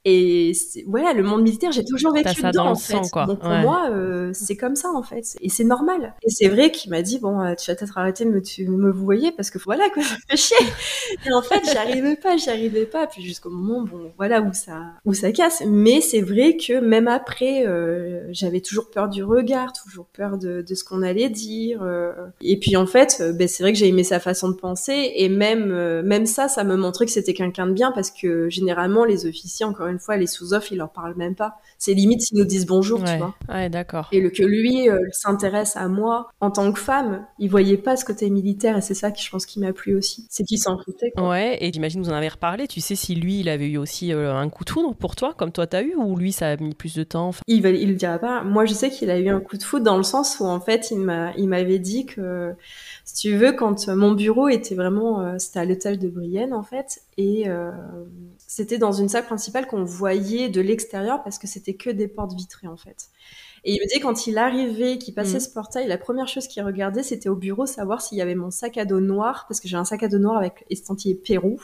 Et 0.09 0.53
voilà, 0.87 1.13
le 1.13 1.25
monde 1.25 1.43
militaire, 1.43 1.73
j'ai 1.73 1.85
toujours 1.85 2.15
vécu 2.15 2.41
dedans, 2.41 2.67
en 2.67 2.75
fait. 2.77 2.95
Donc 2.95 3.41
pour 3.41 3.51
moi, 3.51 3.89
euh, 3.91 4.31
c'est 4.33 4.57
comme 4.57 4.77
ça 4.77 4.91
en 4.91 5.03
fait, 5.03 5.37
et 5.41 5.49
c'est 5.49 5.65
normal. 5.65 6.15
Et 6.23 6.31
c'est 6.31 6.47
vrai 6.47 6.71
qu'il 6.71 6.93
m'a 6.93 7.03
dit 7.03 7.19
bon, 7.19 7.41
euh, 7.41 7.55
tu 7.55 7.69
vas 7.69 7.77
peut-être 7.77 7.99
arrêter 7.99 8.25
de 8.25 8.31
me, 8.31 8.41
tu, 8.41 8.69
me 8.69 8.93
voyer 8.93 9.33
parce 9.33 9.51
que 9.51 9.59
voilà 9.59 9.91
quoi, 9.91 10.03
ça 10.05 10.15
fait 10.29 10.37
chier. 10.37 10.67
et 11.27 11.33
en 11.33 11.43
fait, 11.43 11.61
j'arrivais 11.73 12.15
pas, 12.15 12.37
j'arrivais 12.37 12.87
pas. 12.87 13.09
Puis 13.09 13.25
jusqu'au 13.25 13.51
moment, 13.51 13.83
bon, 13.83 14.13
voilà 14.17 14.43
où 14.43 14.53
ça, 14.53 14.81
où 15.05 15.13
ça 15.13 15.33
casse. 15.33 15.65
Mais 15.67 16.01
c'est 16.01 16.21
vrai 16.21 16.57
que 16.57 16.79
même 16.79 17.09
après, 17.09 17.67
euh, 17.67 18.29
j'avais 18.31 18.61
toujours 18.61 18.91
peur 18.91 19.09
du 19.09 19.25
regard, 19.25 19.73
toujours 19.73 20.07
peur 20.07 20.39
de, 20.39 20.63
de 20.63 20.75
ce 20.77 20.85
qu'on 20.85 21.03
allait 21.03 21.31
dire. 21.31 21.85
et 22.41 22.61
puis 22.61 22.77
en 22.77 22.87
fait, 22.87 23.25
ben, 23.35 23.49
c'est 23.49 23.65
vrai 23.65 23.73
que 23.73 23.79
j'ai 23.81 23.89
aimé 23.89 24.05
sa 24.05 24.21
façon 24.21 24.51
de 24.51 24.55
penser, 24.55 25.13
et 25.17 25.29
même, 25.29 26.03
même 26.03 26.27
ça, 26.27 26.47
ça 26.47 26.63
me 26.63 26.77
montrait 26.77 27.07
que 27.07 27.13
c'était 27.13 27.35
quelqu'un 27.35 27.67
de 27.67 27.73
bien 27.73 27.91
parce 27.91 28.13
que 28.13 28.49
généralement 28.49 29.05
les 29.05 29.27
officiers, 29.27 29.67
encore 29.67 29.89
une 29.89 29.96
une 29.97 30.01
fois, 30.01 30.19
les 30.19 30.27
sous-offres, 30.27 30.73
ils 30.73 30.77
leur 30.77 30.91
parlent 30.91 31.17
même 31.17 31.35
pas. 31.35 31.57
C'est 31.79 31.95
limite 31.95 32.21
s'ils 32.21 32.37
nous 32.37 32.45
disent 32.45 32.67
bonjour, 32.67 33.03
tu 33.03 33.17
vois. 33.17 33.35
Ouais, 33.49 33.71
d'accord. 33.71 34.09
Et 34.13 34.21
le, 34.21 34.29
que 34.29 34.43
lui 34.43 34.91
euh, 34.91 35.01
s'intéresse 35.13 35.75
à 35.77 35.89
moi 35.89 36.29
en 36.41 36.51
tant 36.51 36.71
que 36.71 36.79
femme, 36.79 37.27
il 37.39 37.49
voyait 37.49 37.79
pas 37.79 37.97
ce 37.97 38.05
côté 38.05 38.29
militaire 38.29 38.77
et 38.77 38.83
c'est 38.83 38.95
ça 38.95 39.11
qui, 39.11 39.25
je 39.25 39.31
pense, 39.31 39.47
qui 39.47 39.59
m'a 39.59 39.73
plu 39.73 39.97
aussi. 39.97 40.27
C'est 40.29 40.45
qu'il 40.45 40.59
s'en 40.59 40.77
foutait. 40.79 41.13
Ouais, 41.17 41.57
et 41.63 41.73
j'imagine 41.73 42.03
vous 42.03 42.11
en 42.11 42.15
avez 42.15 42.29
reparlé. 42.29 42.69
Tu 42.69 42.83
sais 42.83 42.95
si 42.95 43.15
lui, 43.15 43.41
il 43.41 43.49
avait 43.49 43.69
eu 43.69 43.79
aussi 43.79 44.13
euh, 44.13 44.35
un 44.35 44.51
coup 44.51 44.65
de 44.65 44.71
foudre 44.71 44.95
pour 44.95 45.17
toi, 45.17 45.33
comme 45.33 45.51
toi 45.51 45.67
t'as 45.67 45.83
eu, 45.83 45.95
ou 45.97 46.15
lui, 46.17 46.33
ça 46.33 46.49
a 46.49 46.57
mis 46.59 46.75
plus 46.75 46.95
de 46.95 47.05
temps 47.05 47.31
Il, 47.47 47.63
va, 47.63 47.71
il 47.71 47.89
le 47.89 47.95
dira 47.95 48.19
pas. 48.19 48.43
Moi, 48.43 48.67
je 48.67 48.75
sais 48.75 48.91
qu'il 48.91 49.11
a 49.11 49.19
eu 49.19 49.29
un 49.29 49.41
coup 49.41 49.57
de 49.57 49.63
foudre 49.63 49.85
dans 49.85 49.97
le 49.97 50.03
sens 50.03 50.37
où, 50.41 50.45
en 50.45 50.61
fait, 50.61 50.91
il 50.91 50.99
m'a, 50.99 51.33
il 51.39 51.49
m'avait 51.49 51.79
dit 51.79 52.05
que 52.05 52.53
si 53.07 53.15
tu 53.15 53.37
veux, 53.37 53.53
quand 53.53 53.89
mon 53.89 54.13
bureau 54.13 54.49
était 54.49 54.75
vraiment, 54.75 55.23
euh, 55.23 55.39
c'était 55.39 55.61
à 55.61 55.65
l'hôtel 55.65 55.99
de 55.99 56.09
Brienne 56.09 56.53
en 56.53 56.63
fait, 56.63 57.01
et 57.17 57.49
c'était 58.47 58.79
dans 58.79 58.93
une 58.93 59.09
salle 59.09 59.25
principale 59.25 59.67
qu'on 59.67 59.85
voyait 59.85 60.49
de 60.49 60.61
l'extérieur 60.61 61.23
parce 61.23 61.39
que 61.39 61.47
c'était 61.47 61.75
que 61.75 61.91
des 61.91 62.09
portes 62.09 62.35
vitrées 62.35 62.69
en 62.69 62.77
fait. 62.77 63.09
Et 63.65 63.73
il 63.73 63.81
me 63.81 63.93
dit 63.93 64.01
quand 64.01 64.29
il 64.29 64.39
arrivait, 64.39 64.99
qu'il 64.99 65.13
passait 65.13 65.39
mmh. 65.39 65.41
ce 65.41 65.51
portail, 65.51 65.89
la 65.89 65.99
première 65.99 66.29
chose 66.29 66.47
qu'il 66.47 66.63
regardait, 66.63 67.03
c'était 67.03 67.29
au 67.29 67.35
bureau 67.35 67.67
savoir 67.67 68.01
s'il 68.01 68.17
y 68.17 68.23
avait 68.23 68.37
mon 68.37 68.53
sac 68.53 68.79
à 68.79 68.85
dos 68.85 69.01
noir, 69.01 69.47
parce 69.49 69.59
que 69.61 69.67
j'ai 69.67 69.77
un 69.77 69.85
sac 69.85 70.05
à 70.05 70.09
dos 70.09 70.19
noir 70.19 70.37
avec 70.37 70.65
estampillé 70.71 71.17
Pérou. 71.17 71.61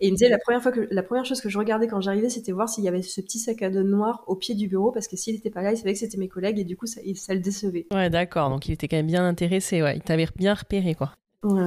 Et 0.00 0.08
il 0.08 0.12
me 0.12 0.16
disait 0.16 0.28
la 0.28 0.38
première 0.38 0.62
fois 0.62 0.72
que 0.72 0.88
la 0.90 1.02
première 1.02 1.24
chose 1.24 1.40
que 1.40 1.48
je 1.48 1.58
regardais 1.58 1.86
quand 1.86 2.00
j'arrivais, 2.00 2.28
c'était 2.28 2.52
voir 2.52 2.68
s'il 2.68 2.84
y 2.84 2.88
avait 2.88 3.02
ce 3.02 3.20
petit 3.20 3.38
sac 3.38 3.62
à 3.62 3.70
dos 3.70 3.84
noir 3.84 4.24
au 4.26 4.34
pied 4.34 4.56
du 4.56 4.66
bureau, 4.66 4.90
parce 4.90 5.06
que 5.06 5.16
s'il 5.16 5.34
n'était 5.34 5.50
pas 5.50 5.62
là, 5.62 5.72
il 5.72 5.76
savait 5.76 5.92
que 5.92 5.98
c'était 5.98 6.18
mes 6.18 6.28
collègues 6.28 6.58
et 6.58 6.64
du 6.64 6.76
coup 6.76 6.86
ça, 6.86 7.00
ça 7.14 7.34
le 7.34 7.40
décevait. 7.40 7.86
Ouais, 7.92 8.10
d'accord. 8.10 8.50
Donc 8.50 8.66
il 8.68 8.72
était 8.72 8.88
quand 8.88 8.96
même 8.96 9.06
bien 9.06 9.24
intéressé. 9.24 9.80
Ouais, 9.80 9.96
il 9.96 10.02
t'avait 10.02 10.26
bien 10.36 10.54
repéré 10.54 10.94
quoi. 10.94 11.12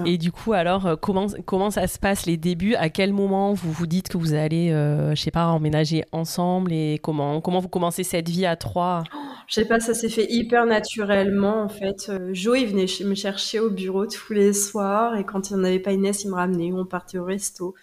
Et 0.05 0.17
du 0.17 0.33
coup, 0.33 0.51
alors, 0.51 0.85
euh, 0.85 0.95
comment, 0.97 1.27
comment 1.45 1.71
ça 1.71 1.87
se 1.87 1.97
passe 1.97 2.25
les 2.25 2.35
débuts? 2.35 2.75
À 2.75 2.89
quel 2.89 3.13
moment 3.13 3.53
vous 3.53 3.71
vous 3.71 3.87
dites 3.87 4.09
que 4.09 4.17
vous 4.17 4.33
allez, 4.33 4.69
euh, 4.69 5.15
je 5.15 5.21
sais 5.21 5.31
pas, 5.31 5.47
emménager 5.47 6.03
ensemble 6.11 6.73
et 6.73 6.99
comment, 7.01 7.39
comment 7.39 7.59
vous 7.59 7.69
commencez 7.69 8.03
cette 8.03 8.27
vie 8.27 8.45
à 8.45 8.57
trois? 8.57 9.03
Je 9.47 9.55
sais 9.55 9.65
pas, 9.65 9.79
ça 9.79 9.93
s'est 9.93 10.09
fait 10.09 10.27
hyper 10.29 10.65
naturellement 10.65 11.63
en 11.63 11.69
fait. 11.69 12.09
Euh, 12.09 12.31
Joe, 12.33 12.59
il 12.59 12.67
venait 12.67 12.85
me 13.05 13.15
chercher 13.15 13.61
au 13.61 13.69
bureau 13.69 14.05
tous 14.05 14.33
les 14.33 14.51
soirs 14.51 15.15
et 15.15 15.23
quand 15.23 15.49
il 15.49 15.55
n'y 15.55 15.61
en 15.61 15.63
avait 15.63 15.79
pas 15.79 15.93
Inès, 15.93 16.21
il 16.25 16.31
me 16.31 16.35
ramenait. 16.35 16.73
On 16.73 16.85
partait 16.85 17.17
au 17.17 17.25
resto. 17.25 17.73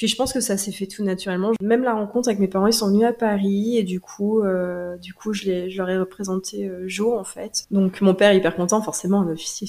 Puis 0.00 0.08
je 0.08 0.16
pense 0.16 0.32
que 0.32 0.40
ça 0.40 0.56
s'est 0.56 0.72
fait 0.72 0.86
tout 0.86 1.04
naturellement. 1.04 1.50
Même 1.60 1.82
la 1.82 1.92
rencontre 1.92 2.30
avec 2.30 2.40
mes 2.40 2.48
parents, 2.48 2.66
ils 2.66 2.72
sont 2.72 2.88
venus 2.88 3.04
à 3.04 3.12
Paris 3.12 3.76
et 3.76 3.82
du 3.82 4.00
coup, 4.00 4.40
euh, 4.40 4.96
du 4.96 5.12
coup, 5.12 5.34
je, 5.34 5.68
je 5.68 5.76
leur 5.76 5.90
ai 5.90 5.98
représenté 5.98 6.66
euh, 6.66 6.88
Jo 6.88 7.18
en 7.18 7.24
fait. 7.24 7.66
Donc 7.70 8.00
mon 8.00 8.14
père 8.14 8.30
est 8.30 8.38
hyper 8.38 8.56
content, 8.56 8.80
forcément, 8.80 9.20
un 9.20 9.28
officier. 9.28 9.68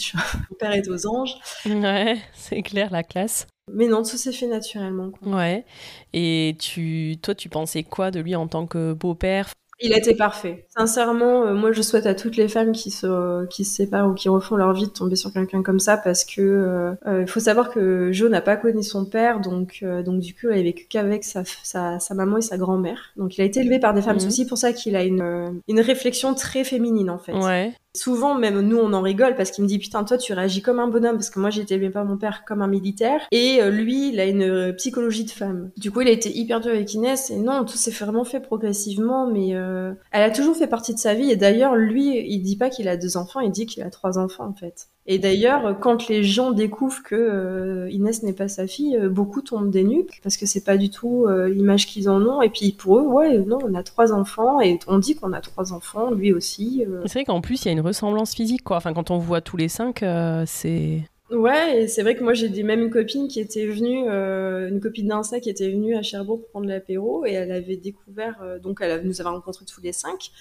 mon 0.50 0.56
père 0.56 0.72
est 0.72 0.88
aux 0.88 1.06
anges. 1.06 1.36
Ouais, 1.65 2.17
c'est 2.34 2.62
clair 2.62 2.91
la 2.91 3.04
classe. 3.04 3.46
Mais 3.74 3.88
non, 3.88 4.04
tout 4.04 4.15
s'est 4.15 4.32
fait 4.32 4.48
naturellement. 4.48 5.12
Ouais. 5.26 5.65
Et 6.13 6.56
tu, 6.58 7.17
toi, 7.22 7.36
tu 7.36 7.50
pensais 7.50 7.84
quoi 7.84 8.10
de 8.10 8.22
lui 8.22 8.34
en 8.34 8.48
tant 8.48 8.67
que 8.67 8.94
beau-père? 8.94 9.52
Il 9.82 9.94
a 9.94 9.98
été 9.98 10.15
parfait. 10.15 10.65
Sincèrement, 10.78 11.46
euh, 11.46 11.54
moi 11.54 11.72
je 11.72 11.82
souhaite 11.82 12.06
à 12.06 12.13
toutes 12.13 12.38
les 12.38 12.48
femmes 12.48 12.72
qui 12.72 12.91
se 12.91 13.46
qui 13.48 13.65
se 13.65 13.76
séparent 13.76 14.10
ou 14.10 14.13
qui 14.13 14.30
refont 14.30 14.56
leur 14.56 14.74
vie 14.74 14.86
de 14.86 14.91
tomber 14.91 15.15
sur 15.15 15.34
quelqu'un 15.34 15.63
comme 15.63 15.80
ça 15.80 15.98
parce 15.98 16.24
que 16.24 16.41
euh, 16.41 16.91
euh, 17.08 17.22
il 17.22 17.28
faut 17.28 17.39
savoir 17.39 17.72
que 17.72 18.12
Jo 18.12 18.30
n'a 18.30 18.41
pas 18.41 18.56
connu 18.56 18.84
son 18.84 19.06
père 19.06 19.39
donc 19.39 19.84
donc 20.06 20.20
du 20.20 20.34
coup 20.34 20.48
il 20.52 20.60
a 20.60 20.62
vécu 20.62 20.86
qu'avec 20.88 21.24
sa, 21.24 21.44
sa, 21.63 22.00
sa 22.00 22.13
maman 22.13 22.38
et 22.38 22.41
sa 22.41 22.58
grand-mère. 22.58 23.12
Donc 23.17 23.38
il 23.38 23.41
a 23.41 23.46
été 23.46 23.62
élevé 23.62 23.80
par 23.80 23.94
des 23.94 24.02
femmes. 24.02 24.20
C'est 24.20 24.26
mhm. 24.26 24.32
aussi 24.32 24.46
pour 24.46 24.58
ça 24.58 24.74
qu'il 24.74 24.96
a 24.96 25.04
une 25.04 25.62
une 25.67 25.80
réflexion 25.80 26.34
très 26.34 26.63
féminine 26.63 27.10
en 27.10 27.17
fait. 27.17 27.34
Ouais. 27.34 27.74
Souvent, 27.95 28.36
même 28.36 28.62
nous, 28.62 28.77
on 28.77 28.93
en 28.93 29.01
rigole 29.01 29.36
parce 29.36 29.51
qu'il 29.51 29.63
me 29.65 29.67
dit 29.67 29.77
putain, 29.77 30.06
toi, 30.06 30.17
tu 30.17 30.32
réagis 30.32 30.62
comme 30.62 30.80
un 30.80 30.88
bonhomme 30.88 31.15
parce 31.17 31.30
que 31.30 31.39
moi, 31.39 31.49
j'étais 31.49 31.77
par 31.89 32.06
mon 32.06 32.17
père 32.17 32.45
comme 32.45 32.62
un 32.62 32.67
militaire 32.67 33.21
et 33.32 33.62
euh, 33.62 33.69
lui, 33.69 34.10
il 34.10 34.19
a 34.21 34.25
une 34.25 34.43
euh, 34.43 34.71
psychologie 34.73 35.25
de 35.25 35.32
femme. 35.32 35.71
Du 35.75 35.91
coup, 35.91 35.99
il 36.01 36.08
a 36.08 36.12
été 36.12 36.36
hyper 36.36 36.62
dur 36.62 36.71
avec 36.71 36.93
Inès 36.93 37.30
et 37.32 37.38
non, 37.38 37.65
tout 37.65 37.75
s'est 37.75 37.91
vraiment 37.91 38.23
fait 38.23 38.39
progressivement, 38.39 39.27
mais 39.27 39.56
euh, 39.56 39.93
elle 40.12 40.23
a 40.23 40.32
toujours 40.32 40.56
fait 40.56 40.67
partie 40.67 40.93
de 40.93 40.99
sa 40.99 41.13
vie 41.13 41.32
et 41.32 41.36
d'ailleurs, 41.36 41.75
lui, 41.75 42.17
il 42.17 42.41
dit 42.41 42.56
pas 42.56 42.69
qu'il 42.69 42.88
a 42.88 42.95
deux 42.95 43.17
enfants, 43.17 43.41
il 43.41 43.51
dit 43.51 43.65
qu'il 43.65 43.84
a 43.84 43.89
trois 43.89 44.17
enfants 44.17 44.47
en 44.47 44.54
fait. 44.54 44.88
Et 45.08 45.18
d'ailleurs, 45.18 45.80
quand 45.80 46.08
les 46.08 46.24
gens 46.24 46.52
découvrent 46.52 47.02
que 47.04 47.88
Inès 47.90 48.22
n'est 48.24 48.34
pas 48.34 48.48
sa 48.48 48.68
fille, 48.68 49.00
beaucoup 49.10 49.42
tombent 49.42 49.72
des 49.72 49.84
nuques 49.84 50.20
parce 50.22 50.38
que 50.38 50.46
c'est 50.46 50.64
pas 50.64 50.78
du 50.78 50.90
tout 50.90 51.28
l'image 51.28 51.88
qu'ils 51.88 52.08
en 52.08 52.22
ont. 52.22 52.42
Et 52.42 52.50
puis 52.50 52.72
pour 52.72 53.00
eux, 53.00 53.04
ouais, 53.04 53.40
non, 53.40 53.58
on 53.64 53.74
a 53.74 53.84
trois 53.84 54.14
enfants 54.14 54.62
et 54.62 54.78
on 54.88 55.00
dit 55.00 55.16
qu'on 55.16 55.34
a 55.34 55.42
trois 55.42 55.74
enfants, 55.74 56.12
lui 56.12 56.32
aussi. 56.32 56.86
C'est 57.06 57.14
vrai 57.14 57.26
qu'en 57.26 57.42
plus, 57.42 57.64
il 57.64 57.66
y 57.66 57.70
a 57.70 57.72
une 57.72 57.82
ressemblance 57.82 58.36
physique, 58.36 58.64
quoi. 58.64 58.78
Enfin, 58.78 58.94
quand 58.94 59.12
on 59.12 59.18
voit 59.18 59.42
tous 59.42 59.58
les 59.58 59.70
cinq, 59.70 60.04
euh, 60.04 60.44
c'est. 60.46 61.02
Ouais, 61.30 61.84
et 61.84 61.88
c'est 61.88 62.02
vrai 62.02 62.16
que 62.16 62.24
moi 62.24 62.34
j'ai 62.34 62.50
même 62.62 62.82
une 62.82 62.90
copine 62.90 63.30
qui 63.30 63.40
était 63.40 63.66
venue, 63.66 64.04
euh, 64.10 64.68
une 64.68 64.82
copine 64.82 65.08
d'Insa 65.08 65.40
qui 65.40 65.50
était 65.50 65.72
venue 65.72 65.96
à 65.96 66.02
Cherbourg 66.02 66.42
pour 66.42 66.50
prendre 66.50 66.68
l'apéro 66.68 67.26
et 67.26 67.32
elle 67.32 67.54
avait 67.54 67.78
découvert, 67.78 68.42
euh, 68.44 68.60
donc 68.60 68.80
elle 68.82 69.08
nous 69.08 69.22
avait 69.22 69.30
rencontrés 69.30 69.64
tous 69.64 69.80
les 69.80 69.94
cinq 69.94 70.32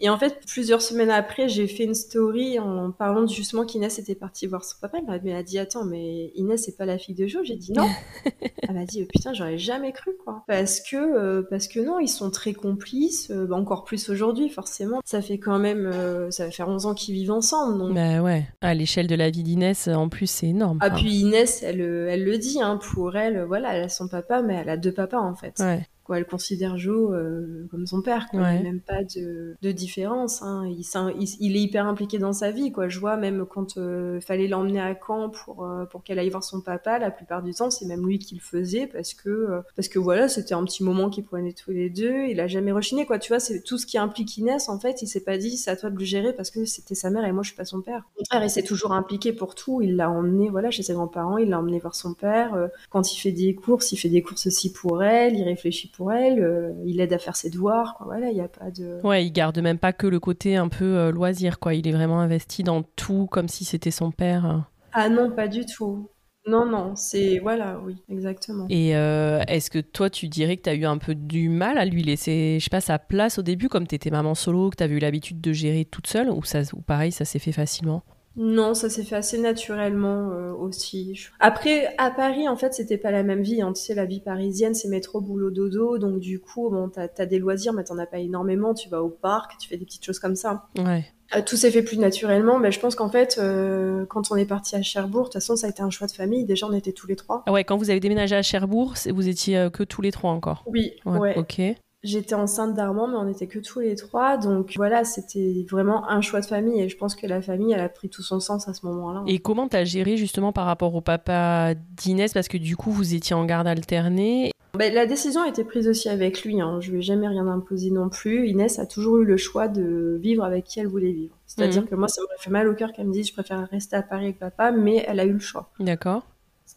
et 0.00 0.08
en 0.08 0.18
fait, 0.18 0.40
plusieurs 0.46 0.80
semaines 0.80 1.10
après, 1.10 1.48
j'ai 1.48 1.66
fait 1.66 1.84
une 1.84 1.94
story 1.94 2.58
en 2.60 2.92
parlant 2.92 3.26
justement 3.26 3.64
qu'Inès 3.64 3.98
était 3.98 4.14
partie 4.14 4.46
voir 4.46 4.64
son 4.64 4.76
papa. 4.80 4.98
Elle 4.98 5.32
m'a 5.32 5.42
dit 5.42 5.58
Attends, 5.58 5.84
mais 5.84 6.30
Inès, 6.36 6.62
c'est 6.64 6.76
pas 6.76 6.86
la 6.86 6.98
fille 6.98 7.16
de 7.16 7.26
Jo? 7.26 7.40
J'ai 7.42 7.56
dit 7.56 7.72
non. 7.72 7.88
Elle 8.62 8.74
m'a 8.74 8.84
dit 8.84 9.04
Putain, 9.06 9.32
j'aurais 9.32 9.58
jamais 9.58 9.92
cru, 9.92 10.12
quoi. 10.24 10.44
Parce 10.46 10.80
que, 10.80 10.96
euh, 10.96 11.42
parce 11.48 11.66
que 11.66 11.80
non, 11.80 11.98
ils 11.98 12.08
sont 12.08 12.30
très 12.30 12.52
complices, 12.52 13.30
euh, 13.30 13.46
bah, 13.46 13.56
encore 13.56 13.84
plus 13.84 14.08
aujourd'hui, 14.08 14.48
forcément. 14.48 15.00
Ça 15.04 15.20
fait 15.20 15.38
quand 15.38 15.58
même, 15.58 15.86
euh, 15.86 16.30
ça 16.30 16.44
va 16.44 16.50
faire 16.52 16.68
11 16.68 16.86
ans 16.86 16.94
qu'ils 16.94 17.14
vivent 17.14 17.32
ensemble. 17.32 17.78
Donc... 17.78 17.94
Bah 17.94 18.20
ouais, 18.22 18.46
à 18.60 18.74
l'échelle 18.74 19.08
de 19.08 19.16
la 19.16 19.30
vie 19.30 19.42
d'Inès, 19.42 19.88
en 19.88 20.08
plus, 20.08 20.28
c'est 20.28 20.46
énorme. 20.46 20.78
Ah, 20.80 20.90
puis 20.90 21.20
Inès, 21.20 21.62
elle, 21.64 21.80
elle 21.80 22.24
le 22.24 22.38
dit, 22.38 22.60
hein, 22.62 22.78
pour 22.92 23.16
elle, 23.16 23.42
voilà, 23.44 23.74
elle 23.74 23.84
a 23.84 23.88
son 23.88 24.06
papa, 24.06 24.42
mais 24.42 24.54
elle 24.54 24.68
a 24.68 24.76
deux 24.76 24.92
papas, 24.92 25.18
en 25.18 25.34
fait. 25.34 25.54
Ouais 25.58 25.88
elle 26.16 26.26
considère 26.26 26.78
Joe 26.78 27.10
euh, 27.12 27.66
comme 27.70 27.86
son 27.86 28.02
père. 28.02 28.28
Quoi. 28.30 28.40
Il 28.40 28.52
n'y 28.52 28.58
a 28.58 28.62
même 28.62 28.80
pas 28.80 29.04
de, 29.04 29.72
différence. 29.72 30.42
Hein. 30.42 30.66
Il, 30.66 31.56
est 31.56 31.60
hyper 31.60 31.86
impliqué 31.86 32.18
dans 32.18 32.32
sa 32.32 32.50
vie. 32.50 32.72
Quoi. 32.72 32.88
Je 32.88 32.98
vois 32.98 33.16
même 33.16 33.44
quand 33.46 33.76
il 33.76 33.82
euh, 33.82 34.20
fallait 34.20 34.48
l'emmener 34.48 34.80
à 34.80 34.94
Caen 34.94 35.28
pour, 35.28 35.64
euh, 35.64 35.84
pour 35.84 36.02
qu'elle 36.02 36.18
aille 36.18 36.30
voir 36.30 36.42
son 36.42 36.60
papa, 36.60 36.98
la 36.98 37.10
plupart 37.10 37.42
du 37.42 37.52
temps, 37.52 37.70
c'est 37.70 37.84
même 37.86 38.06
lui 38.06 38.18
qui 38.18 38.34
le 38.34 38.40
faisait 38.40 38.86
parce 38.86 39.14
que, 39.14 39.60
parce 39.76 39.88
que 39.88 39.98
voilà, 39.98 40.28
c'était 40.28 40.54
un 40.54 40.64
petit 40.64 40.82
moment 40.82 41.10
qu'ils 41.10 41.24
prenaient 41.24 41.52
tous 41.52 41.70
les 41.70 41.90
deux. 41.90 42.26
Il 42.28 42.40
a 42.40 42.46
jamais 42.46 42.72
rechiné. 42.72 43.04
Quoi. 43.04 43.18
Tu 43.18 43.28
vois, 43.28 43.40
c'est 43.40 43.62
tout 43.62 43.78
ce 43.78 43.86
qui 43.86 43.98
implique 43.98 44.36
Inès. 44.38 44.68
En 44.68 44.78
fait, 44.78 45.02
il 45.02 45.06
s'est 45.06 45.24
pas 45.24 45.36
dit 45.36 45.56
c'est 45.56 45.70
à 45.70 45.76
toi 45.76 45.90
de 45.90 45.98
le 45.98 46.04
gérer 46.04 46.32
parce 46.32 46.50
que 46.50 46.64
c'était 46.64 46.94
sa 46.94 47.10
mère 47.10 47.24
et 47.24 47.32
moi 47.32 47.42
je 47.42 47.48
suis 47.48 47.56
pas 47.56 47.64
son 47.64 47.82
père. 47.82 48.08
Au 48.16 48.18
contraire, 48.20 48.44
il 48.44 48.50
s'est 48.50 48.62
toujours 48.62 48.92
impliqué 48.92 49.32
pour 49.32 49.54
tout. 49.54 49.82
Il 49.82 49.96
l'a 49.96 50.10
emmené 50.10 50.48
voilà, 50.48 50.70
chez 50.70 50.82
ses 50.82 50.94
grands-parents, 50.94 51.38
il 51.38 51.50
l'a 51.50 51.58
emmené 51.58 51.78
voir 51.78 51.94
son 51.94 52.14
père. 52.14 52.68
Quand 52.90 53.12
il 53.12 53.18
fait 53.18 53.32
des 53.32 53.54
courses, 53.54 53.92
il 53.92 53.96
fait 53.96 54.08
des 54.08 54.22
courses 54.22 54.46
aussi 54.46 54.72
pour 54.72 55.02
elle, 55.02 55.36
il 55.36 55.42
réfléchit 55.42 55.88
pour 55.88 55.97
elle, 56.10 56.40
euh, 56.40 56.72
il 56.84 57.00
aide 57.00 57.12
à 57.12 57.18
faire 57.18 57.36
ses 57.36 57.50
devoirs. 57.50 57.96
Voilà, 58.04 58.30
il 58.30 58.34
n'y 58.34 58.40
a 58.40 58.48
pas 58.48 58.70
de. 58.70 59.00
Ouais, 59.04 59.26
il 59.26 59.32
garde 59.32 59.58
même 59.58 59.78
pas 59.78 59.92
que 59.92 60.06
le 60.06 60.20
côté 60.20 60.56
un 60.56 60.68
peu 60.68 60.84
euh, 60.84 61.10
loisir, 61.10 61.58
quoi. 61.58 61.74
Il 61.74 61.86
est 61.88 61.92
vraiment 61.92 62.20
investi 62.20 62.62
dans 62.62 62.82
tout 62.82 63.26
comme 63.26 63.48
si 63.48 63.64
c'était 63.64 63.90
son 63.90 64.10
père. 64.10 64.70
Ah 64.92 65.08
non, 65.08 65.30
pas 65.30 65.48
du 65.48 65.66
tout. 65.66 66.08
Non, 66.46 66.64
non, 66.64 66.96
c'est. 66.96 67.40
Voilà, 67.40 67.78
oui, 67.84 67.96
exactement. 68.08 68.66
Et 68.70 68.96
euh, 68.96 69.40
est-ce 69.48 69.70
que 69.70 69.80
toi, 69.80 70.08
tu 70.08 70.28
dirais 70.28 70.56
que 70.56 70.62
tu 70.62 70.70
as 70.70 70.74
eu 70.74 70.86
un 70.86 70.96
peu 70.96 71.14
du 71.14 71.48
mal 71.50 71.76
à 71.76 71.84
lui 71.84 72.02
laisser, 72.02 72.56
je 72.58 72.64
sais 72.64 72.70
pas, 72.70 72.80
sa 72.80 72.98
place 72.98 73.38
au 73.38 73.42
début, 73.42 73.68
comme 73.68 73.86
tu 73.86 73.94
étais 73.94 74.10
maman 74.10 74.34
solo, 74.34 74.70
que 74.70 74.76
tu 74.76 74.82
avais 74.82 74.94
eu 74.94 74.98
l'habitude 74.98 75.40
de 75.40 75.52
gérer 75.52 75.84
toute 75.84 76.06
seule, 76.06 76.30
ou, 76.30 76.42
ça, 76.44 76.60
ou 76.72 76.80
pareil, 76.80 77.12
ça 77.12 77.24
s'est 77.26 77.38
fait 77.38 77.52
facilement? 77.52 78.02
Non, 78.38 78.74
ça 78.74 78.88
s'est 78.88 79.02
fait 79.02 79.16
assez 79.16 79.36
naturellement 79.36 80.30
euh, 80.30 80.52
aussi. 80.52 81.26
Après, 81.40 81.92
à 81.98 82.12
Paris, 82.12 82.48
en 82.48 82.56
fait, 82.56 82.72
c'était 82.72 82.96
pas 82.96 83.10
la 83.10 83.24
même 83.24 83.42
vie. 83.42 83.60
Hein. 83.60 83.72
Tu 83.72 83.82
sais, 83.82 83.94
la 83.96 84.04
vie 84.04 84.20
parisienne, 84.20 84.74
c'est 84.74 84.86
métro, 84.86 85.20
boulot, 85.20 85.50
dodo. 85.50 85.98
Donc, 85.98 86.20
du 86.20 86.38
coup, 86.38 86.70
bon, 86.70 86.88
t'as 86.88 87.08
as 87.18 87.26
des 87.26 87.40
loisirs, 87.40 87.72
mais 87.72 87.82
t'en 87.82 87.98
as 87.98 88.06
pas 88.06 88.18
énormément. 88.18 88.74
Tu 88.74 88.88
vas 88.88 89.02
au 89.02 89.08
parc, 89.08 89.58
tu 89.58 89.68
fais 89.68 89.76
des 89.76 89.84
petites 89.84 90.04
choses 90.04 90.20
comme 90.20 90.36
ça. 90.36 90.68
Ouais. 90.78 91.04
Euh, 91.34 91.42
tout 91.44 91.56
s'est 91.56 91.72
fait 91.72 91.82
plus 91.82 91.98
naturellement, 91.98 92.60
mais 92.60 92.70
je 92.70 92.78
pense 92.78 92.94
qu'en 92.94 93.10
fait, 93.10 93.38
euh, 93.38 94.06
quand 94.06 94.30
on 94.30 94.36
est 94.36 94.46
parti 94.46 94.76
à 94.76 94.82
Cherbourg, 94.82 95.22
de 95.22 95.26
toute 95.26 95.34
façon, 95.34 95.56
ça 95.56 95.66
a 95.66 95.70
été 95.70 95.82
un 95.82 95.90
choix 95.90 96.06
de 96.06 96.12
famille. 96.12 96.44
Déjà, 96.44 96.66
on 96.68 96.72
était 96.72 96.92
tous 96.92 97.08
les 97.08 97.16
trois. 97.16 97.42
Ah 97.46 97.52
ouais, 97.52 97.64
quand 97.64 97.76
vous 97.76 97.90
avez 97.90 97.98
déménagé 97.98 98.36
à 98.36 98.42
Cherbourg, 98.42 98.94
vous 99.10 99.28
étiez 99.28 99.68
que 99.72 99.82
tous 99.82 100.00
les 100.00 100.12
trois 100.12 100.30
encore 100.30 100.62
Oui, 100.68 100.92
ouais. 101.06 101.36
Ok. 101.36 101.60
J'étais 102.04 102.34
enceinte 102.34 102.74
d'Armand, 102.74 103.08
mais 103.08 103.16
on 103.16 103.24
n'était 103.24 103.48
que 103.48 103.58
tous 103.58 103.80
les 103.80 103.96
trois. 103.96 104.36
Donc 104.36 104.74
voilà, 104.76 105.04
c'était 105.04 105.66
vraiment 105.68 106.08
un 106.08 106.20
choix 106.20 106.40
de 106.40 106.46
famille. 106.46 106.80
Et 106.80 106.88
je 106.88 106.96
pense 106.96 107.16
que 107.16 107.26
la 107.26 107.42
famille, 107.42 107.72
elle 107.72 107.80
a 107.80 107.88
pris 107.88 108.08
tout 108.08 108.22
son 108.22 108.38
sens 108.38 108.68
à 108.68 108.74
ce 108.74 108.86
moment-là. 108.86 109.24
Et 109.26 109.40
comment 109.40 109.66
t'as 109.66 109.84
géré 109.84 110.16
justement 110.16 110.52
par 110.52 110.66
rapport 110.66 110.94
au 110.94 111.00
papa 111.00 111.74
d'Inès? 111.96 112.32
Parce 112.32 112.46
que 112.48 112.56
du 112.56 112.76
coup, 112.76 112.92
vous 112.92 113.14
étiez 113.14 113.34
en 113.34 113.44
garde 113.44 113.66
alternée. 113.66 114.52
Ben, 114.74 114.94
la 114.94 115.06
décision 115.06 115.42
a 115.42 115.48
été 115.48 115.64
prise 115.64 115.88
aussi 115.88 116.08
avec 116.08 116.44
lui. 116.44 116.60
Hein. 116.60 116.78
Je 116.80 116.92
lui 116.92 116.98
ai 116.98 117.02
jamais 117.02 117.26
rien 117.26 117.48
imposé 117.48 117.90
non 117.90 118.08
plus. 118.08 118.48
Inès 118.48 118.78
a 118.78 118.86
toujours 118.86 119.18
eu 119.18 119.24
le 119.24 119.36
choix 119.36 119.66
de 119.66 120.18
vivre 120.22 120.44
avec 120.44 120.66
qui 120.66 120.78
elle 120.78 120.86
voulait 120.86 121.10
vivre. 121.10 121.34
C'est-à-dire 121.46 121.82
mhm. 121.82 121.88
que 121.88 121.94
moi, 121.96 122.06
ça 122.06 122.20
m'aurait 122.20 122.36
fait 122.38 122.50
mal 122.50 122.68
au 122.68 122.74
cœur 122.74 122.92
qu'elle 122.92 123.08
me 123.08 123.12
dise 123.12 123.26
je 123.26 123.32
préfère 123.32 123.66
rester 123.70 123.96
à 123.96 124.02
Paris 124.02 124.26
avec 124.26 124.38
papa, 124.38 124.70
mais 124.70 125.04
elle 125.08 125.18
a 125.18 125.24
eu 125.24 125.32
le 125.32 125.40
choix. 125.40 125.70
D'accord. 125.80 126.22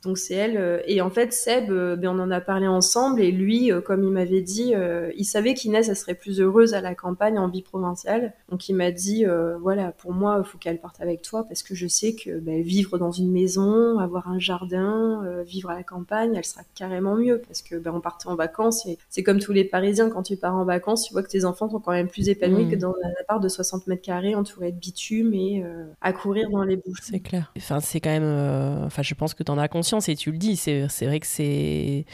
Donc 0.04 0.18
c'est 0.18 0.34
elle. 0.34 0.58
Euh, 0.58 0.82
et 0.86 1.02
en 1.02 1.10
fait, 1.10 1.32
Seb, 1.32 1.70
euh, 1.70 1.96
ben, 1.96 2.10
on 2.10 2.20
en 2.20 2.32
a 2.32 2.42
parlé 2.42 2.68
ensemble. 2.68 3.22
Et 3.22 3.32
lui, 3.32 3.72
euh, 3.72 3.82
comme 3.82 4.04
il 4.04 4.12
m'avait 4.12 4.42
dit, 4.42 4.74
il 5.16 5.26
savait 5.26 5.54
qu'Inès, 5.54 5.88
elle 5.90 5.96
serait 5.96 6.16
plus 6.16 6.40
heureuse 6.40 6.74
à 6.74 6.82
la 6.82 6.96
campagne 6.96 7.38
en 7.38 7.48
vie 7.48 7.62
provinciale. 7.62 8.34
Donc 8.50 8.70
il 8.70 8.76
m'a 8.76 8.92
dit, 8.92 9.26
voilà, 9.60 9.92
pour 9.92 10.14
moi, 10.14 10.42
il 10.44 10.48
faut 10.48 10.58
qu'elle 10.58 10.80
parte 10.80 11.02
avec 11.02 11.22
toi 11.22 11.44
parce 11.44 11.64
que 11.64 11.76
je 11.76 11.88
sais 11.88 12.16
que 12.16 12.40
ben, 12.40 12.62
vivre 12.62 12.98
dans 12.98 13.12
une 13.12 13.32
maison, 13.32 14.00
avoir 14.00 14.30
un 14.30 14.40
jardin, 14.40 15.24
vivre 15.46 15.70
à 15.70 15.76
la 15.76 15.84
campagne, 15.84 16.36
elle 16.36 16.46
sera 16.46 16.62
carrément 16.76 17.16
mieux 17.16 17.42
parce 17.46 17.62
que 17.62 17.76
ben, 17.76 17.92
on 17.94 18.02
partait 18.02 18.28
en 18.28 18.36
vacances. 18.36 18.86
Et 18.86 18.98
c'est 19.10 19.24
comme 19.24 19.40
tous 19.40 19.54
les 19.54 19.64
Parisiens, 19.64 20.10
quand 20.10 20.24
tu 20.24 20.36
pars 20.36 20.56
en 20.56 20.66
vacances, 20.66 21.06
tu 21.06 21.14
vois 21.14 21.24
que 21.24 21.30
tes 21.30 21.46
enfants 21.46 21.70
sont 21.70 21.80
quand 21.80 21.92
même 21.92 22.08
plus 22.08 22.30
épanouis 22.30 22.70
que 22.70 22.76
mmh. 22.76 22.80
dans 22.80 22.96
un 23.04 23.22
appart 23.22 23.42
de 23.42 23.50
60 23.50 23.88
mètres 23.88 24.02
carrés 24.02 24.36
entouré 24.36 24.72
de 24.72 24.78
bitume 24.78 25.34
et 25.34 25.64
à 26.02 26.14
courir 26.14 26.50
dans 26.50 26.64
les 26.64 26.78
bouches. 26.78 27.00
C'est 27.02 27.20
clair. 27.20 27.52
Enfin, 27.58 27.80
c'est 27.80 28.00
quand 28.00 28.10
même. 28.10 28.86
Enfin, 28.86 29.02
je 29.02 29.14
pense 29.14 29.34
que 29.34 29.44
tu 29.44 29.52
en 29.52 29.58
as 29.58 29.68
conscience 29.68 29.91
et 30.00 30.16
tu 30.16 30.32
le 30.32 30.38
dis. 30.38 30.56
C'est 30.56 30.88
vrai 31.02 31.20
que 31.20 31.28
c'est 31.28 32.06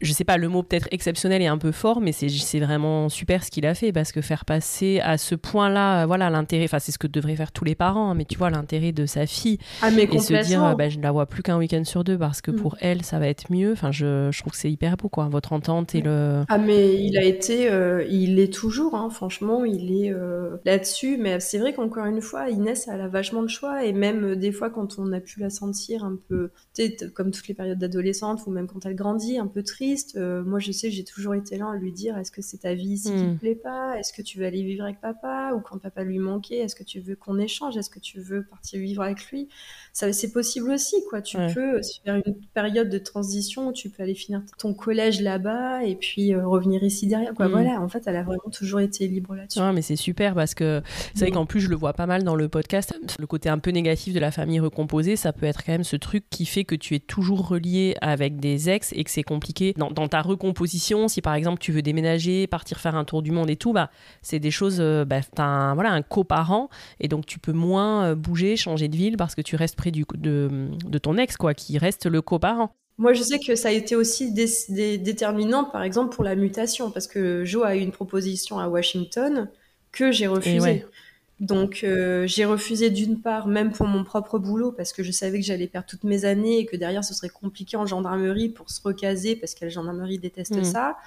je 0.00 0.12
sais 0.12 0.24
pas, 0.24 0.36
le 0.36 0.48
mot 0.48 0.62
peut-être 0.62 0.88
exceptionnel 0.90 1.42
est 1.42 1.46
un 1.46 1.58
peu 1.58 1.72
fort, 1.72 2.00
mais 2.00 2.12
c'est 2.12 2.60
vraiment 2.60 3.08
super 3.08 3.44
ce 3.44 3.50
qu'il 3.50 3.66
a 3.66 3.74
fait 3.74 3.92
parce 3.92 4.12
que 4.12 4.20
faire 4.20 4.44
passer 4.44 5.00
à 5.00 5.18
ce 5.18 5.34
point-là, 5.34 6.06
voilà, 6.06 6.30
l'intérêt, 6.30 6.64
enfin, 6.64 6.78
c'est 6.78 6.92
ce 6.92 6.98
que 6.98 7.06
devraient 7.06 7.36
faire 7.36 7.52
tous 7.52 7.64
les 7.64 7.74
parents, 7.74 8.10
hein, 8.10 8.14
mais 8.14 8.24
tu 8.24 8.38
vois, 8.38 8.50
l'intérêt 8.50 8.92
de 8.92 9.06
sa 9.06 9.26
fille 9.26 9.58
ah, 9.82 9.90
mais 9.90 10.04
et 10.04 10.18
se 10.18 10.34
dire, 10.46 10.76
bah, 10.76 10.88
je 10.88 10.98
ne 10.98 11.02
la 11.02 11.12
vois 11.12 11.26
plus 11.26 11.42
qu'un 11.42 11.58
week-end 11.58 11.84
sur 11.84 12.04
deux 12.04 12.18
parce 12.18 12.40
que 12.40 12.50
mm. 12.50 12.56
pour 12.56 12.76
elle, 12.80 13.02
ça 13.02 13.18
va 13.18 13.28
être 13.28 13.50
mieux. 13.50 13.72
Enfin, 13.72 13.92
je, 13.92 14.30
je 14.32 14.40
trouve 14.40 14.52
que 14.52 14.58
c'est 14.58 14.70
hyper 14.70 14.96
beau, 14.96 15.08
quoi, 15.08 15.28
votre 15.28 15.52
entente 15.52 15.94
et 15.94 16.00
le. 16.00 16.42
Ah, 16.48 16.58
mais 16.58 17.02
il 17.02 17.18
a 17.18 17.24
été, 17.24 17.70
euh, 17.70 18.04
il 18.08 18.38
est 18.38 18.52
toujours, 18.52 18.94
hein, 18.94 19.10
franchement, 19.10 19.64
il 19.64 20.04
est 20.04 20.12
euh, 20.12 20.56
là-dessus, 20.64 21.16
mais 21.18 21.40
c'est 21.40 21.58
vrai 21.58 21.72
qu'encore 21.72 22.06
une 22.06 22.20
fois, 22.20 22.48
Inès, 22.50 22.88
elle 22.92 23.00
a 23.00 23.08
vachement 23.08 23.42
de 23.42 23.48
choix 23.48 23.84
et 23.84 23.92
même 23.92 24.24
euh, 24.24 24.36
des 24.36 24.52
fois, 24.52 24.70
quand 24.70 24.98
on 24.98 25.12
a 25.12 25.20
pu 25.20 25.40
la 25.40 25.50
sentir 25.50 26.04
un 26.04 26.18
peu, 26.28 26.50
tu 26.74 26.86
sais, 26.86 27.10
comme 27.14 27.30
toutes 27.30 27.48
les 27.48 27.54
périodes 27.54 27.78
d'adolescente 27.78 28.40
ou 28.46 28.50
même 28.50 28.66
quand 28.66 28.84
elle 28.86 28.94
grandit, 28.94 29.38
un 29.38 29.46
peu 29.46 29.62
triste, 29.62 29.89
euh, 30.16 30.42
moi, 30.42 30.58
je 30.58 30.72
sais, 30.72 30.90
j'ai 30.90 31.04
toujours 31.04 31.34
été 31.34 31.56
là 31.56 31.70
à 31.70 31.76
lui 31.76 31.92
dire 31.92 32.16
est-ce 32.18 32.30
que 32.30 32.42
c'est 32.42 32.58
ta 32.58 32.74
vie 32.74 32.90
ici 32.90 33.10
qui 33.10 33.22
hmm. 33.22 33.34
te 33.34 33.40
plaît 33.40 33.54
pas? 33.54 33.98
Est-ce 33.98 34.12
que 34.12 34.22
tu 34.22 34.38
veux 34.38 34.46
aller 34.46 34.62
vivre 34.62 34.84
avec 34.84 35.00
papa? 35.00 35.52
Ou 35.54 35.60
quand 35.60 35.78
papa 35.78 36.02
lui 36.04 36.18
manquait, 36.18 36.56
est-ce 36.56 36.74
que 36.74 36.84
tu 36.84 37.00
veux 37.00 37.16
qu'on 37.16 37.38
échange? 37.38 37.76
Est-ce 37.76 37.90
que 37.90 37.98
tu 37.98 38.20
veux 38.20 38.44
partir 38.44 38.80
vivre 38.80 39.02
avec 39.02 39.24
lui? 39.30 39.48
Ça, 39.92 40.12
c'est 40.12 40.32
possible 40.32 40.70
aussi, 40.70 40.96
quoi. 41.08 41.22
Tu 41.22 41.36
peux 41.54 41.80
faire 42.04 42.20
une 42.24 42.34
période 42.54 42.88
de 42.88 42.98
transition 42.98 43.68
où 43.68 43.72
tu 43.72 43.90
peux 43.90 44.02
aller 44.02 44.14
finir 44.14 44.42
ton 44.58 44.74
collège 44.74 45.20
là-bas 45.20 45.84
et 45.84 45.96
puis 45.96 46.34
euh, 46.34 46.46
revenir 46.46 46.82
ici 46.82 47.06
derrière, 47.06 47.34
quoi. 47.34 47.48
Hmm. 47.48 47.52
Voilà, 47.52 47.80
en 47.80 47.88
fait, 47.88 48.02
elle 48.06 48.16
a 48.16 48.22
vraiment 48.22 48.50
toujours 48.52 48.80
été 48.80 49.08
libre 49.08 49.34
là-dessus. 49.34 49.60
mais 49.74 49.82
c'est 49.82 49.96
super 49.96 50.34
parce 50.34 50.54
que 50.54 50.82
c'est 51.14 51.20
vrai 51.20 51.30
hmm. 51.30 51.34
qu'en 51.34 51.46
plus, 51.46 51.60
je 51.60 51.68
le 51.68 51.76
vois 51.76 51.92
pas 51.92 52.06
mal 52.06 52.24
dans 52.24 52.36
le 52.36 52.48
podcast. 52.48 52.94
Le 53.18 53.26
côté 53.26 53.48
un 53.48 53.58
peu 53.58 53.70
négatif 53.70 54.14
de 54.14 54.20
la 54.20 54.30
famille 54.30 54.60
recomposée, 54.60 55.16
ça 55.16 55.32
peut 55.32 55.46
être 55.46 55.64
quand 55.64 55.72
même 55.72 55.84
ce 55.84 55.96
truc 55.96 56.24
qui 56.30 56.46
fait 56.46 56.64
que 56.64 56.74
tu 56.74 56.94
es 56.94 56.98
toujours 56.98 57.48
relié 57.48 57.96
avec 58.00 58.38
des 58.38 58.70
ex 58.70 58.92
et 58.92 59.04
que 59.04 59.10
c'est 59.10 59.22
compliqué 59.22 59.74
dans, 59.88 60.08
ta 60.08 60.22
recomposition, 60.22 61.08
si 61.08 61.22
par 61.22 61.34
exemple 61.34 61.58
tu 61.58 61.72
veux 61.72 61.82
déménager, 61.82 62.46
partir 62.46 62.78
faire 62.78 62.94
un 62.94 63.04
tour 63.04 63.22
du 63.22 63.30
monde 63.30 63.50
et 63.50 63.56
tout, 63.56 63.72
bah, 63.72 63.90
c'est 64.22 64.38
des 64.38 64.50
choses, 64.50 64.78
euh, 64.80 65.04
bah, 65.04 65.20
tu 65.20 65.40
as 65.40 65.44
un, 65.44 65.74
voilà, 65.74 65.90
un 65.92 66.02
coparent 66.02 66.68
et 67.00 67.08
donc 67.08 67.26
tu 67.26 67.38
peux 67.38 67.52
moins 67.52 68.04
euh, 68.04 68.14
bouger, 68.14 68.56
changer 68.56 68.88
de 68.88 68.96
ville 68.96 69.16
parce 69.16 69.34
que 69.34 69.42
tu 69.42 69.56
restes 69.56 69.76
près 69.76 69.90
du, 69.90 70.04
de, 70.14 70.68
de 70.84 70.98
ton 70.98 71.16
ex, 71.16 71.36
quoi, 71.36 71.54
qui 71.54 71.78
reste 71.78 72.06
le 72.06 72.22
coparent. 72.22 72.74
Moi, 72.98 73.14
je 73.14 73.22
sais 73.22 73.38
que 73.38 73.56
ça 73.56 73.68
a 73.68 73.72
été 73.72 73.96
aussi 73.96 74.30
déterminant, 74.30 75.64
par 75.64 75.82
exemple, 75.82 76.14
pour 76.14 76.22
la 76.22 76.36
mutation, 76.36 76.90
parce 76.90 77.06
que 77.06 77.46
Joe 77.46 77.64
a 77.64 77.74
eu 77.74 77.80
une 77.80 77.92
proposition 77.92 78.58
à 78.58 78.68
Washington 78.68 79.48
que 79.90 80.12
j'ai 80.12 80.26
refusée. 80.26 80.84
Donc 81.40 81.80
euh, 81.84 82.26
j'ai 82.26 82.44
refusé 82.44 82.90
d'une 82.90 83.18
part, 83.18 83.46
même 83.46 83.72
pour 83.72 83.86
mon 83.86 84.04
propre 84.04 84.38
boulot, 84.38 84.72
parce 84.72 84.92
que 84.92 85.02
je 85.02 85.10
savais 85.10 85.40
que 85.40 85.44
j'allais 85.44 85.66
perdre 85.66 85.88
toutes 85.88 86.04
mes 86.04 86.26
années 86.26 86.58
et 86.58 86.66
que 86.66 86.76
derrière 86.76 87.02
ce 87.02 87.14
serait 87.14 87.30
compliqué 87.30 87.78
en 87.78 87.86
gendarmerie 87.86 88.50
pour 88.50 88.68
se 88.70 88.80
recaser, 88.82 89.36
parce 89.36 89.54
que 89.54 89.64
la 89.64 89.70
gendarmerie 89.70 90.18
déteste 90.18 90.56
mm. 90.56 90.64
ça. 90.64 90.98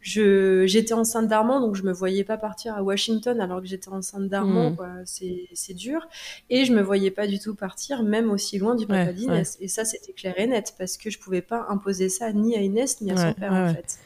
je 0.00 0.66
j'étais 0.66 0.94
enceinte 0.94 1.26
d'Armand, 1.26 1.60
donc 1.60 1.74
je 1.74 1.82
me 1.82 1.92
voyais 1.92 2.22
pas 2.22 2.36
partir 2.36 2.76
à 2.76 2.82
Washington 2.84 3.40
alors 3.40 3.60
que 3.60 3.66
j'étais 3.66 3.88
enceinte 3.88 4.28
d'Armand, 4.28 4.70
mmh. 4.70 5.04
C'est 5.54 5.74
dur. 5.74 6.06
Et 6.48 6.64
je 6.64 6.72
me 6.72 6.80
voyais 6.80 7.10
pas 7.10 7.26
du 7.26 7.40
tout 7.40 7.56
partir, 7.56 8.04
même 8.04 8.30
aussi 8.30 8.58
loin 8.58 8.76
du 8.76 8.86
papa 8.86 9.12
d'Inès. 9.12 9.58
Et 9.60 9.66
ça, 9.66 9.84
c'était 9.84 10.12
clair 10.12 10.34
et 10.36 10.46
net 10.46 10.74
parce 10.78 10.96
que 10.96 11.10
je 11.10 11.18
pouvais 11.18 11.42
pas 11.42 11.66
imposer 11.68 12.08
ça 12.08 12.32
ni 12.32 12.54
à 12.56 12.60
Inès 12.60 13.00
ni 13.00 13.10
à 13.10 13.16
son 13.16 13.32
père 13.32 13.52
en 13.52 13.74
fait. 13.74 13.98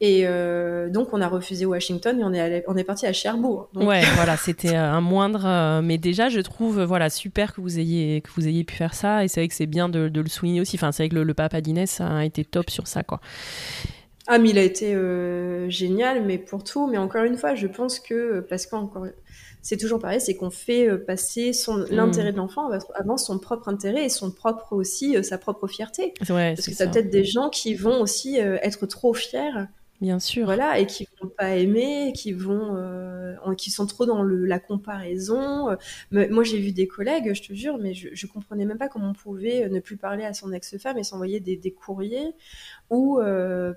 Et 0.00 0.26
euh, 0.26 0.90
donc, 0.90 1.08
on 1.12 1.22
a 1.22 1.28
refusé 1.28 1.64
Washington 1.64 2.20
et 2.20 2.24
on 2.24 2.32
est, 2.34 2.64
on 2.66 2.76
est 2.76 2.84
parti 2.84 3.06
à 3.06 3.12
Cherbourg. 3.14 3.70
Ouais, 3.74 4.02
voilà, 4.14 4.36
c'était 4.36 4.74
un 4.74 5.00
moindre. 5.00 5.46
Euh, 5.46 5.80
mais 5.82 5.96
déjà, 5.96 6.28
je 6.28 6.40
trouve 6.40 6.82
voilà, 6.82 7.08
super 7.08 7.54
que 7.54 7.62
vous, 7.62 7.78
ayez, 7.78 8.20
que 8.20 8.28
vous 8.36 8.46
ayez 8.46 8.64
pu 8.64 8.74
faire 8.74 8.92
ça. 8.92 9.24
Et 9.24 9.28
c'est 9.28 9.40
vrai 9.40 9.48
que 9.48 9.54
c'est 9.54 9.66
bien 9.66 9.88
de, 9.88 10.10
le 10.14 10.28
souligner 10.28 10.60
aussi. 10.60 10.76
Enfin, 10.76 10.92
c'est 10.92 11.04
vrai 11.04 11.08
que 11.08 11.16
le, 11.16 11.34
papa 11.34 11.60
d'Inès 11.60 12.00
a 12.00 12.24
été 12.24 12.44
top 12.44 12.68
sur 12.68 12.86
ça, 12.86 13.02
quoi. 13.02 13.20
Ah, 14.26 14.38
mais 14.38 14.50
il 14.50 14.58
a 14.58 14.62
été 14.62 14.94
euh, 14.94 15.70
génial, 15.70 16.24
mais 16.24 16.36
pour 16.36 16.62
tout. 16.62 16.86
Mais 16.88 16.98
encore 16.98 17.24
une 17.24 17.38
fois, 17.38 17.54
je 17.54 17.66
pense 17.66 17.98
que, 17.98 18.40
parce 18.40 18.66
qu'encore, 18.66 19.06
c'est 19.62 19.78
toujours 19.78 19.98
pareil, 19.98 20.20
c'est 20.20 20.34
qu'on 20.36 20.50
fait 20.50 20.94
passer 20.98 21.54
son, 21.54 21.78
mm. 21.78 21.86
l'intérêt 21.90 22.32
de 22.32 22.36
l'enfant 22.36 22.68
avant 22.94 23.16
son 23.16 23.38
propre 23.38 23.68
intérêt 23.68 24.04
et 24.04 24.08
son 24.10 24.30
propre 24.30 24.74
aussi, 24.74 25.16
sa 25.24 25.38
propre 25.38 25.68
fierté. 25.68 26.12
Ouais, 26.28 26.54
parce 26.54 26.66
que 26.66 26.74
ça 26.74 26.86
peut-être 26.86 27.08
des 27.08 27.24
gens 27.24 27.48
qui 27.48 27.74
vont 27.74 28.02
aussi 28.02 28.36
être 28.36 28.84
trop 28.84 29.14
fiers 29.14 29.68
Bien 30.00 30.18
sûr. 30.18 30.44
Voilà, 30.44 30.78
et 30.78 30.86
qui 30.86 31.08
vont 31.22 31.28
pas 31.28 31.56
aimer, 31.56 32.12
qui 32.14 32.32
vont, 32.32 32.76
euh, 32.76 33.34
qui 33.56 33.70
sont 33.70 33.86
trop 33.86 34.04
dans 34.04 34.22
le, 34.22 34.44
la 34.44 34.58
comparaison. 34.58 35.76
Moi, 36.10 36.44
j'ai 36.44 36.58
vu 36.58 36.72
des 36.72 36.86
collègues, 36.86 37.32
je 37.32 37.42
te 37.42 37.54
jure, 37.54 37.78
mais 37.78 37.94
je, 37.94 38.08
je 38.12 38.26
comprenais 38.26 38.66
même 38.66 38.78
pas 38.78 38.88
comment 38.88 39.10
on 39.10 39.14
pouvait 39.14 39.64
euh, 39.64 39.68
ne 39.70 39.80
plus 39.80 39.96
parler 39.96 40.24
à 40.24 40.34
son 40.34 40.52
ex-femme 40.52 40.98
et 40.98 41.04
s'envoyer 41.04 41.40
des, 41.40 41.56
des, 41.56 41.72
courriers 41.72 42.34
ou 42.90 43.18
euh, 43.20 43.72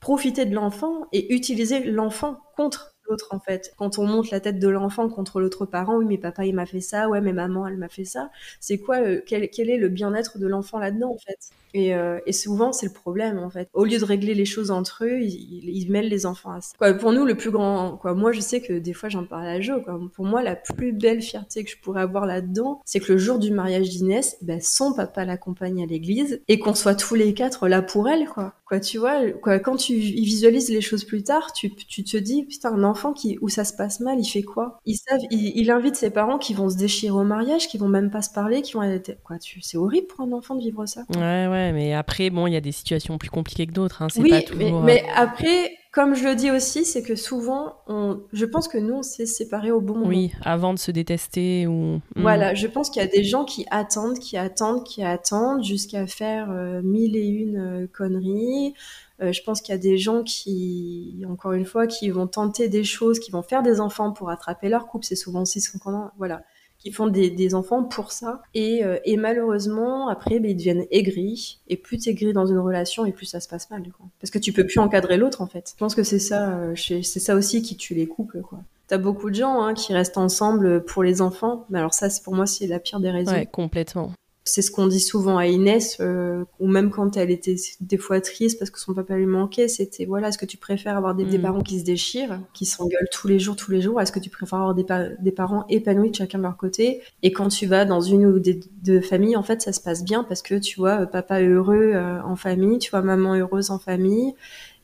profiter 0.00 0.44
de 0.44 0.54
l'enfant 0.54 1.06
et 1.12 1.32
utiliser 1.34 1.84
l'enfant 1.84 2.40
contre 2.56 2.91
l'autre 3.08 3.28
en 3.30 3.40
fait. 3.40 3.72
Quand 3.76 3.98
on 3.98 4.06
monte 4.06 4.30
la 4.30 4.40
tête 4.40 4.58
de 4.58 4.68
l'enfant 4.68 5.08
contre 5.08 5.40
l'autre 5.40 5.66
parent, 5.66 5.96
oui 5.96 6.04
mais 6.06 6.18
papa 6.18 6.44
il 6.44 6.54
m'a 6.54 6.66
fait 6.66 6.80
ça, 6.80 7.08
ouais 7.08 7.20
mais 7.20 7.32
maman 7.32 7.66
elle 7.66 7.76
m'a 7.76 7.88
fait 7.88 8.04
ça, 8.04 8.30
c'est 8.60 8.78
quoi, 8.78 8.98
quel, 9.26 9.48
quel, 9.50 9.70
est 9.70 9.78
le 9.78 9.88
bien-être 9.88 10.38
de 10.38 10.46
l'enfant 10.46 10.78
là-dedans 10.78 11.12
en 11.12 11.18
fait? 11.18 11.52
Et, 11.74 11.94
euh, 11.94 12.18
et, 12.26 12.32
souvent, 12.32 12.72
c'est 12.72 12.86
le 12.86 12.92
problème, 12.92 13.38
en 13.38 13.48
fait. 13.48 13.68
Au 13.72 13.84
lieu 13.84 13.98
de 13.98 14.04
régler 14.04 14.34
les 14.34 14.44
choses 14.44 14.70
entre 14.70 15.04
eux, 15.04 15.20
ils, 15.20 15.90
mêlent 15.90 16.08
les 16.08 16.26
enfants 16.26 16.52
à 16.52 16.60
ça. 16.60 16.72
Quoi, 16.78 16.92
pour 16.94 17.12
nous, 17.12 17.24
le 17.24 17.34
plus 17.34 17.50
grand... 17.50 17.96
Quoi, 17.96 18.14
moi, 18.14 18.32
je 18.32 18.40
sais 18.40 18.60
que 18.60 18.74
des 18.74 18.92
fois, 18.92 19.08
j'en 19.08 19.24
parle 19.24 19.46
à 19.46 19.60
Jo. 19.60 19.80
Quoi. 19.80 19.98
Pour 20.14 20.24
moi, 20.24 20.42
la 20.42 20.56
plus 20.56 20.92
belle 20.92 21.22
fierté 21.22 21.64
que 21.64 21.70
je 21.70 21.76
pourrais 21.78 22.02
avoir 22.02 22.26
là-dedans, 22.26 22.80
c'est 22.84 23.00
que 23.00 23.12
le 23.12 23.18
jour 23.18 23.38
du 23.38 23.50
mariage 23.50 23.88
d'Inès, 23.88 24.36
ben, 24.42 24.60
son 24.60 24.92
papa 24.92 25.24
l'accompagne 25.24 25.82
à 25.82 25.86
l'église 25.86 26.40
et 26.48 26.58
qu'on 26.58 26.74
soit 26.74 26.94
tous 26.94 27.14
les 27.14 27.32
quatre 27.34 27.68
là 27.68 27.82
pour 27.82 28.08
elle, 28.08 28.26
quoi. 28.26 28.54
Quoi, 28.66 28.80
tu 28.80 28.98
vois, 28.98 29.30
quoi, 29.42 29.58
quand 29.58 29.76
tu 29.76 29.94
visualises 29.94 30.70
les 30.70 30.80
choses 30.80 31.04
plus 31.04 31.22
tard, 31.22 31.52
tu, 31.52 31.74
tu 31.74 32.04
te 32.04 32.16
dis, 32.16 32.44
putain, 32.44 32.72
un 32.72 32.84
enfant 32.92 33.12
qui, 33.12 33.38
où 33.40 33.48
ça 33.48 33.64
se 33.64 33.72
passe 33.72 34.00
mal, 34.00 34.20
il 34.20 34.24
fait 34.24 34.42
quoi? 34.42 34.78
Ils 34.84 34.96
savent, 34.96 35.22
il, 35.30 35.56
il, 35.56 35.70
invite 35.70 35.96
ses 35.96 36.10
parents 36.10 36.38
qui 36.38 36.52
vont 36.52 36.68
se 36.68 36.76
déchirer 36.76 37.12
au 37.12 37.24
mariage, 37.24 37.66
qui 37.68 37.78
vont 37.78 37.88
même 37.88 38.10
pas 38.10 38.22
se 38.22 38.30
parler, 38.30 38.60
qui 38.60 38.74
vont... 38.74 38.82
Quoi, 39.24 39.38
tu... 39.38 39.62
C'est 39.62 39.78
horrible 39.78 40.06
pour 40.06 40.20
un 40.20 40.32
enfant 40.32 40.54
de 40.54 40.60
vivre 40.60 40.84
ça. 40.86 41.04
Ouais, 41.14 41.46
ouais 41.48 41.72
mais 41.72 41.94
après, 41.94 42.28
bon, 42.30 42.46
il 42.46 42.52
y 42.52 42.56
a 42.56 42.60
des 42.60 42.72
situations 42.72 43.16
plus 43.16 43.30
compliquées 43.30 43.66
que 43.66 43.72
d'autres. 43.72 44.02
Hein. 44.02 44.08
Oui, 44.18 44.28
pas 44.28 44.42
toujours... 44.42 44.82
mais, 44.82 45.00
mais, 45.02 45.08
euh, 45.08 45.14
après, 45.16 45.72
comme 45.92 46.14
je 46.14 46.24
le 46.24 46.34
dis 46.34 46.50
aussi, 46.50 46.86
c'est 46.86 47.02
que 47.02 47.14
souvent, 47.14 47.76
on... 47.86 48.20
je 48.32 48.46
pense 48.46 48.66
que 48.66 48.78
nous, 48.78 48.94
on 48.94 49.02
s'est 49.02 49.26
séparés 49.26 49.70
au 49.70 49.82
bon 49.82 49.94
moment. 49.94 50.08
Oui, 50.08 50.32
avant 50.42 50.72
de 50.72 50.78
se 50.78 50.90
détester 50.90 51.66
ou. 51.66 52.00
Hmm. 52.16 52.22
Voilà, 52.22 52.54
je 52.54 52.66
pense 52.66 52.88
qu'il 52.88 53.02
y 53.02 53.04
a 53.04 53.08
des 53.08 53.22
gens 53.22 53.44
qui 53.44 53.66
attendent, 53.70 54.18
qui 54.18 54.38
attendent, 54.38 54.84
qui 54.84 55.04
attendent 55.04 55.62
jusqu'à 55.62 56.06
faire 56.06 56.50
euh, 56.50 56.80
mille 56.82 57.14
et 57.14 57.26
une 57.26 57.58
euh, 57.58 57.86
conneries. 57.92 58.74
je 59.20 59.42
pense 59.42 59.60
qu'il 59.60 59.74
y 59.74 59.76
a 59.76 59.80
des 59.80 59.98
gens 59.98 60.22
qui, 60.22 61.24
encore 61.28 61.52
une 61.52 61.66
fois, 61.66 61.86
qui 61.86 62.08
vont 62.08 62.26
tenter 62.26 62.70
des 62.70 62.84
choses, 62.84 63.20
qui 63.20 63.30
vont 63.30 63.42
faire 63.42 63.62
des 63.62 63.78
enfants 63.78 64.12
pour 64.12 64.30
attraper 64.30 64.70
leur 64.70 64.86
couple. 64.86 65.04
C'est 65.04 65.14
souvent 65.14 65.42
aussi 65.42 65.60
ce 65.60 65.76
qu'on 65.76 66.10
voilà 66.16 66.42
qui 66.82 66.90
font 66.90 67.06
des, 67.06 67.54
enfants 67.54 67.84
pour 67.84 68.10
ça. 68.10 68.42
Et, 68.54 68.84
euh, 68.84 68.98
malheureusement, 69.16 70.08
après, 70.08 70.40
ben, 70.40 70.50
ils 70.50 70.56
deviennent 70.56 70.86
aigris. 70.90 71.60
Et 71.68 71.76
plus 71.76 71.98
tu 71.98 72.08
aigris 72.08 72.32
dans 72.32 72.46
une 72.46 72.58
relation, 72.58 73.06
et 73.06 73.12
plus 73.12 73.26
ça 73.26 73.40
se 73.40 73.48
passe 73.48 73.70
mal. 73.70 73.82
Quoi. 73.96 74.06
Parce 74.20 74.30
que 74.30 74.38
tu 74.38 74.52
peux 74.52 74.66
plus 74.66 74.80
encadrer 74.80 75.16
l'autre, 75.16 75.42
en 75.42 75.46
fait. 75.46 75.70
Je 75.74 75.78
pense 75.78 75.94
que 75.94 76.02
c'est 76.02 76.18
ça, 76.18 76.50
euh, 76.50 76.74
c'est 76.76 77.02
ça 77.02 77.36
aussi 77.36 77.62
qui 77.62 77.76
tue 77.76 77.94
les 77.94 78.06
couples. 78.06 78.40
quoi. 78.40 78.58
T'as 78.88 78.98
beaucoup 78.98 79.30
de 79.30 79.36
gens 79.36 79.62
hein, 79.62 79.74
qui 79.74 79.94
restent 79.94 80.18
ensemble 80.18 80.84
pour 80.84 81.04
les 81.04 81.22
enfants. 81.22 81.66
Mais 81.70 81.78
alors 81.78 81.94
ça, 81.94 82.08
pour 82.24 82.34
moi, 82.34 82.46
c'est 82.46 82.66
la 82.66 82.80
pire 82.80 82.98
des 82.98 83.10
raisons. 83.10 83.32
Ouais, 83.32 83.46
complètement. 83.46 84.12
C'est 84.44 84.62
ce 84.62 84.70
qu'on 84.70 84.88
dit 84.88 85.00
souvent 85.00 85.38
à 85.38 85.46
Inès, 85.46 85.98
euh, 86.00 86.44
ou 86.58 86.66
même 86.66 86.90
quand 86.90 87.16
elle 87.16 87.30
était 87.30 87.54
des 87.80 87.96
fois 87.96 88.20
triste 88.20 88.58
parce 88.58 88.70
que 88.70 88.80
son 88.80 88.92
papa 88.92 89.16
lui 89.16 89.26
manquait, 89.26 89.68
c'était 89.68 90.04
voilà, 90.04 90.28
est-ce 90.28 90.38
que 90.38 90.46
tu 90.46 90.56
préfères 90.56 90.96
avoir 90.96 91.14
des, 91.14 91.24
mm. 91.24 91.42
parents 91.42 91.62
qui 91.62 91.78
se 91.78 91.84
déchirent, 91.84 92.40
qui 92.52 92.66
s'engueulent 92.66 93.08
tous 93.12 93.28
les 93.28 93.38
jours, 93.38 93.54
tous 93.54 93.70
les 93.70 93.80
jours, 93.80 94.00
est-ce 94.00 94.10
que 94.10 94.18
tu 94.18 94.30
préfères 94.30 94.58
avoir 94.58 94.74
des, 94.74 94.84
des, 95.20 95.32
parents 95.32 95.64
épanouis 95.68 96.10
de 96.10 96.16
chacun 96.16 96.38
de 96.38 96.42
leur 96.42 96.56
côté? 96.56 97.02
Et 97.22 97.32
quand 97.32 97.48
tu 97.48 97.66
vas 97.66 97.84
dans 97.84 98.00
une 98.00 98.26
ou 98.26 98.38
des 98.40 98.60
deux 98.82 99.00
familles, 99.00 99.36
en 99.36 99.42
fait, 99.42 99.62
ça 99.62 99.72
se 99.72 99.80
passe 99.80 100.02
bien 100.02 100.24
parce 100.24 100.42
que 100.42 100.56
tu 100.56 100.78
vois, 100.78 101.06
papa 101.06 101.40
est 101.40 101.46
heureux 101.46 101.92
euh, 101.94 102.20
en 102.22 102.36
famille, 102.36 102.78
tu 102.78 102.90
vois, 102.90 103.02
maman 103.02 103.34
heureuse 103.34 103.70
en 103.70 103.78
famille, 103.78 104.34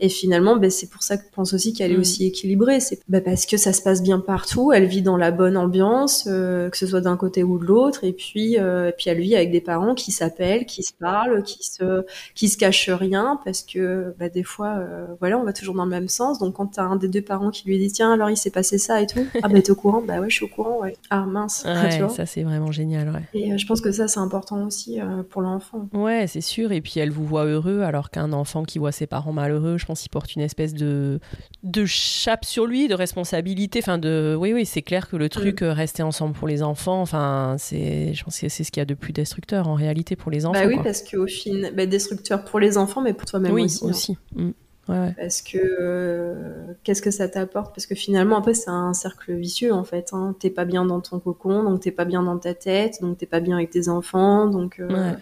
et 0.01 0.09
finalement, 0.09 0.57
ben, 0.57 0.71
c'est 0.71 0.89
pour 0.89 1.03
ça 1.03 1.17
que 1.17 1.25
je 1.25 1.35
pense 1.35 1.53
aussi 1.53 1.73
qu'elle 1.73 1.93
est 1.93 1.97
mm. 1.97 2.01
aussi 2.01 2.27
équilibrée. 2.27 2.81
C'est 2.81 3.01
ben, 3.09 3.23
parce 3.23 3.47
que 3.47 3.57
ça 3.57 3.73
se 3.73 3.83
passe 3.83 4.03
bien 4.03 4.21
partout. 4.21 4.73
Elle 4.73 4.87
vit 4.87 5.03
dans 5.03 5.17
la 5.17 5.31
bonne 5.31 5.57
ambiance, 5.57 6.29
euh, 6.29 6.71
que 6.71 6.77
ce 6.77 6.87
soit 6.87 7.01
d'un 7.01 7.17
côté 7.17 7.43
ou 7.43 7.59
de 7.59 7.65
l'autre. 7.65 8.05
Et 8.05 8.13
puis, 8.13 8.59
euh, 8.59 8.93
puis 8.97 9.11
elle 9.11 9.21
vit 9.21 9.35
avec 9.35 9.51
des 9.51 9.61
parents 9.61 9.95
qui 9.95 10.13
s'appellent, 10.13 10.67
qui 10.67 10.83
se 10.83 10.93
parlent, 10.93 11.43
qui 11.43 11.65
se, 11.65 12.05
qui 12.35 12.49
se 12.49 12.57
cachent 12.57 12.91
rien, 12.91 13.41
parce 13.45 13.63
que 13.63 14.15
ben, 14.19 14.31
des 14.33 14.45
fois, 14.45 14.77
euh, 14.79 15.07
voilà, 15.21 15.39
on 15.39 15.45
va 15.45 15.53
toujours 15.53 15.75
dans 15.75 15.85
le 15.85 15.91
même 15.91 16.09
sens. 16.09 16.39
Donc, 16.39 16.55
quand 16.55 16.67
t'as 16.67 16.85
un 16.85 16.97
des 16.97 17.09
deux 17.09 17.23
parents 17.23 17.51
qui 17.51 17.67
lui 17.67 17.79
dit 17.79 17.91
tiens, 17.91 18.13
alors 18.13 18.31
il 18.31 18.37
s'est 18.37 18.51
passé 18.51 18.79
ça 18.79 19.03
et 19.03 19.07
tout, 19.07 19.27
ah 19.43 19.49
ben 19.49 19.61
t'es 19.61 19.71
au 19.71 19.75
courant 19.75 20.03
Bah 20.03 20.21
ouais, 20.21 20.31
je 20.31 20.37
suis 20.37 20.45
au 20.45 20.49
courant. 20.49 20.81
Ouais. 20.81 20.97
Ah 21.11 21.25
mince. 21.27 21.65
Ouais, 21.79 22.09
ça 22.09 22.27
c'est 22.27 22.43
vraiment 22.43 22.73
génial. 22.73 23.09
Ouais. 23.11 23.23
Et 23.33 23.57
je 23.57 23.67
pense 23.67 23.81
que 23.81 23.93
ça 23.93 24.09
c'est 24.09 24.19
important 24.19 24.67
aussi 24.67 24.99
pour 25.31 25.43
l'enfant. 25.43 25.89
Ouais, 25.93 26.27
c'est 26.27 26.41
sûr. 26.41 26.73
Et 26.73 26.81
puis 26.81 26.95
elle 26.99 27.11
vous 27.11 27.25
voit 27.25 27.45
heureux, 27.45 27.83
alors 27.83 28.11
qu'un 28.11 28.33
enfant 28.33 28.65
qui 28.65 28.79
voit 28.79 28.91
ses 28.91 29.07
parents 29.07 29.33
malheureux, 29.33 29.79
je 29.79 29.87
pense 29.89 30.01
qu'il 30.03 30.11
porte 30.11 30.35
une 30.35 30.43
espèce 30.43 30.75
de, 30.75 31.19
de 31.63 31.87
chape 31.87 32.45
sur 32.45 32.67
lui, 32.67 32.87
de 32.87 32.95
responsabilité. 32.95 33.81
Enfin, 33.83 33.99
de, 33.99 34.37
oui, 34.39 34.53
oui, 34.53 34.65
c'est 34.65 34.83
clair 34.83 35.09
que 35.09 35.17
le 35.17 35.29
truc, 35.29 35.63
mm. 35.63 35.65
euh, 35.65 35.73
rester 35.73 36.03
ensemble 36.03 36.35
pour 36.35 36.47
les 36.47 36.63
enfants, 36.63 37.01
enfin, 37.01 37.57
c'est, 37.59 38.15
je 38.15 38.23
pense 38.23 38.39
que 38.39 38.49
c'est 38.49 38.65
ce 38.65 38.71
qu'il 38.71 38.81
y 38.81 38.83
a 38.83 38.87
de 38.87 38.95
plus 38.95 39.13
destructeur 39.13 39.69
en 39.69 39.75
réalité 39.75 40.15
pour 40.15 40.31
les 40.31 40.47
enfants. 40.47 40.61
Bah 40.61 40.67
oui, 40.67 40.79
parce 40.85 41.03
qu'au 41.03 41.27
final, 41.27 41.75
bah, 41.75 41.87
destructeur 41.87 42.45
pour 42.45 42.61
les 42.61 42.79
enfants, 42.79 43.01
mais 43.01 43.15
pour 43.15 43.27
toi-même 43.29 43.53
oui, 43.53 43.65
aussi. 43.83 44.17
Hein. 44.39 44.53
Mm. 44.89 45.15
Parce 45.17 45.43
que 45.43 45.59
euh, 45.59 46.73
qu'est-ce 46.83 47.03
que 47.03 47.11
ça 47.11 47.29
t'apporte? 47.29 47.75
Parce 47.75 47.87
que 47.87 47.95
finalement, 47.95 48.39
après, 48.39 48.55
c'est 48.55 48.71
un 48.71 48.95
cercle 48.95 49.35
vicieux 49.35 49.73
en 49.73 49.85
fait. 49.85 50.11
Hein. 50.13 50.35
T'es 50.39 50.51
pas 50.51 50.65
bien 50.65 50.85
dans 50.85 51.01
ton 51.01 51.19
cocon, 51.21 51.63
donc 51.63 51.81
t'es 51.81 51.91
pas 51.91 52.07
bien 52.07 52.23
dans 52.23 52.39
ta 52.39 52.55
tête, 52.55 53.01
donc 53.03 53.19
t'es 53.19 53.27
pas 53.27 53.41
bien 53.41 53.57
avec 53.57 53.71
tes 53.71 53.89
enfants, 53.89 54.47
donc 54.47 54.81
euh, 54.81 55.13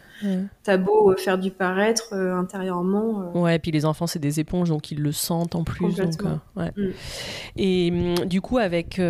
t'as 0.62 0.76
beau 0.76 1.10
euh, 1.10 1.16
faire 1.16 1.38
du 1.38 1.50
paraître 1.50 2.14
intérieurement. 2.14 3.32
Ouais, 3.34 3.56
et 3.56 3.58
puis 3.58 3.72
les 3.72 3.84
enfants, 3.84 4.06
c'est 4.06 4.20
des 4.20 4.38
éponges, 4.38 4.68
donc 4.68 4.90
ils 4.92 5.00
le 5.00 5.12
sentent 5.12 5.56
en 5.56 5.64
plus. 5.64 5.96
Donc, 5.96 6.12
ouais. 6.56 6.70
Mm. 6.76 6.90
Et 7.56 7.90
hum, 7.90 8.26
du 8.26 8.40
coup, 8.40 8.58
avec 8.58 9.00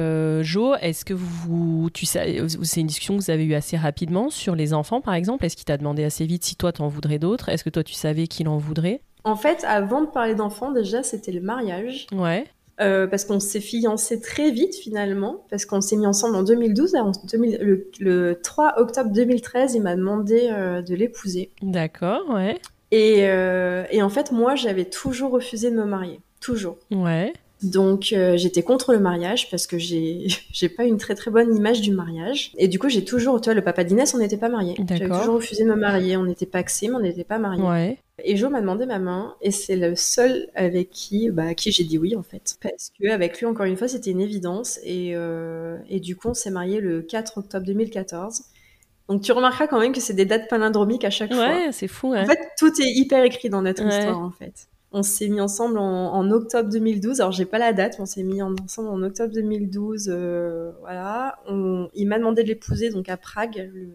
Jo, 0.42 0.74
est-ce 0.80 1.04
que 1.04 1.14
vous, 1.14 1.90
tu 1.92 2.06
sais, 2.06 2.42
c'est 2.62 2.80
une 2.80 2.86
discussion 2.86 3.16
que 3.16 3.22
vous 3.22 3.30
avez 3.30 3.44
eue 3.44 3.54
assez 3.54 3.76
rapidement 3.76 4.30
sur 4.30 4.56
les 4.56 4.72
enfants, 4.72 5.02
par 5.02 5.14
exemple? 5.14 5.44
Est-ce 5.44 5.56
qu'il 5.56 5.66
t'a 5.66 5.76
demandé 5.76 6.04
assez 6.04 6.24
vite 6.24 6.44
si 6.44 6.56
toi 6.56 6.72
t'en 6.72 6.88
voudrais 6.88 7.18
d'autres? 7.18 7.50
Est-ce 7.50 7.62
que 7.62 7.70
toi 7.70 7.84
tu 7.84 7.94
savais 7.94 8.26
qu'il 8.26 8.48
en 8.48 8.56
voudrait? 8.56 9.02
En 9.26 9.34
fait, 9.34 9.64
avant 9.66 10.02
de 10.02 10.06
parler 10.06 10.36
d'enfants, 10.36 10.70
déjà, 10.70 11.02
c'était 11.02 11.32
le 11.32 11.40
mariage. 11.40 12.06
Ouais. 12.12 12.44
Euh, 12.80 13.08
parce 13.08 13.24
qu'on 13.24 13.40
s'est 13.40 13.60
fiancés 13.60 14.20
très 14.20 14.50
vite 14.50 14.74
finalement, 14.76 15.46
parce 15.50 15.64
qu'on 15.64 15.80
s'est 15.80 15.96
mis 15.96 16.06
ensemble 16.06 16.36
en 16.36 16.42
2012. 16.44 16.94
le, 17.98 18.40
3 18.40 18.74
octobre 18.78 19.10
2013, 19.10 19.74
il 19.74 19.82
m'a 19.82 19.96
demandé 19.96 20.48
euh, 20.52 20.80
de 20.80 20.94
l'épouser. 20.94 21.50
D'accord, 21.60 22.22
ouais. 22.28 22.58
Et, 22.92 23.26
euh, 23.28 23.84
et, 23.90 24.00
en 24.00 24.08
fait, 24.10 24.30
moi, 24.30 24.54
j'avais 24.54 24.84
toujours 24.84 25.32
refusé 25.32 25.72
de 25.72 25.76
me 25.76 25.84
marier. 25.84 26.20
Toujours. 26.40 26.76
Ouais. 26.92 27.32
Donc 27.62 28.12
euh, 28.12 28.36
j'étais 28.36 28.62
contre 28.62 28.92
le 28.92 28.98
mariage 28.98 29.50
parce 29.50 29.66
que 29.66 29.78
j'ai 29.78 30.26
j'ai 30.52 30.68
pas 30.68 30.84
une 30.84 30.98
très 30.98 31.14
très 31.14 31.30
bonne 31.30 31.54
image 31.54 31.80
du 31.80 31.90
mariage 31.90 32.52
et 32.58 32.68
du 32.68 32.78
coup 32.78 32.88
j'ai 32.88 33.04
toujours 33.04 33.40
tu 33.40 33.46
vois 33.46 33.54
le 33.54 33.62
papa 33.62 33.82
d'Inès 33.82 34.14
on 34.14 34.18
n'était 34.18 34.36
pas 34.36 34.48
mariés. 34.48 34.76
J'avais 34.88 35.08
toujours 35.08 35.36
refusé 35.36 35.64
de 35.64 35.70
me 35.70 35.76
marier, 35.76 36.16
on 36.16 36.24
n'était 36.24 36.46
pas 36.46 36.58
axés 36.58 36.88
mais 36.88 36.96
on 36.96 37.00
n'était 37.00 37.24
pas 37.24 37.38
mariés. 37.38 37.62
Ouais. 37.62 37.98
Et 38.24 38.36
Jo 38.36 38.50
m'a 38.50 38.60
demandé 38.60 38.86
ma 38.86 38.98
main 38.98 39.34
et 39.40 39.50
c'est 39.50 39.76
le 39.76 39.94
seul 39.94 40.48
avec 40.54 40.90
qui 40.90 41.30
bah 41.30 41.54
qui 41.54 41.72
j'ai 41.72 41.84
dit 41.84 41.98
oui 41.98 42.14
en 42.14 42.22
fait 42.22 42.56
parce 42.62 42.90
que 42.98 43.08
avec 43.08 43.38
lui 43.38 43.46
encore 43.46 43.66
une 43.66 43.76
fois 43.76 43.88
c'était 43.88 44.10
une 44.10 44.20
évidence 44.20 44.78
et 44.84 45.12
euh, 45.14 45.78
et 45.88 46.00
du 46.00 46.14
coup 46.14 46.28
on 46.28 46.34
s'est 46.34 46.50
marié 46.50 46.80
le 46.80 47.02
4 47.02 47.38
octobre 47.38 47.64
2014. 47.64 48.42
Donc 49.08 49.22
tu 49.22 49.32
remarqueras 49.32 49.68
quand 49.68 49.78
même 49.78 49.92
que 49.92 50.00
c'est 50.00 50.14
des 50.14 50.24
dates 50.24 50.48
palindromiques 50.48 51.04
à 51.04 51.10
chaque 51.10 51.32
fois. 51.32 51.46
Ouais, 51.46 51.68
c'est 51.70 51.86
fou. 51.88 52.12
Hein. 52.12 52.24
En 52.24 52.26
fait, 52.26 52.40
tout 52.58 52.72
est 52.82 52.90
hyper 52.90 53.22
écrit 53.22 53.48
dans 53.48 53.62
notre 53.62 53.86
histoire 53.86 54.20
en 54.20 54.32
fait. 54.32 54.68
On 54.98 55.02
s'est 55.02 55.28
mis 55.28 55.42
ensemble 55.42 55.76
en, 55.76 56.30
octobre 56.30 56.70
2012. 56.70 57.20
Alors 57.20 57.30
j'ai 57.30 57.44
pas 57.44 57.58
la 57.58 57.74
date, 57.74 57.98
mais 57.98 58.04
on 58.04 58.06
s'est 58.06 58.22
mis 58.22 58.40
ensemble 58.40 58.88
en 58.88 59.02
octobre 59.02 59.30
2012. 59.34 60.08
Euh, 60.08 60.72
voilà. 60.80 61.38
il 61.94 62.08
m'a 62.08 62.18
demandé 62.18 62.42
de 62.42 62.48
l'épouser 62.48 62.88
donc 62.88 63.10
à 63.10 63.18
Prague 63.18 63.70
le 63.74 63.92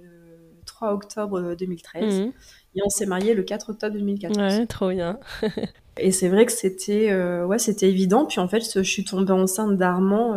3 0.67 0.93
octobre 0.93 1.55
2013. 1.55 2.21
Mhm. 2.21 2.33
Et 2.75 2.81
on 2.85 2.89
s'est 2.89 3.07
marié 3.07 3.33
le 3.33 3.41
4 3.41 3.71
octobre 3.71 3.95
2014. 3.95 4.37
Ouais, 4.37 4.65
trop 4.67 4.89
bien. 4.89 5.19
Et 5.97 6.11
c'est 6.11 6.29
vrai 6.29 6.45
que 6.45 6.51
c'était 6.51 7.13
ouais 7.43 7.59
c'était 7.59 7.89
évident. 7.89 8.25
Puis 8.25 8.39
en 8.39 8.47
fait, 8.47 8.61
je 8.73 8.81
suis 8.81 9.03
tombée 9.03 9.33
enceinte 9.33 9.77
d'Armand 9.77 10.35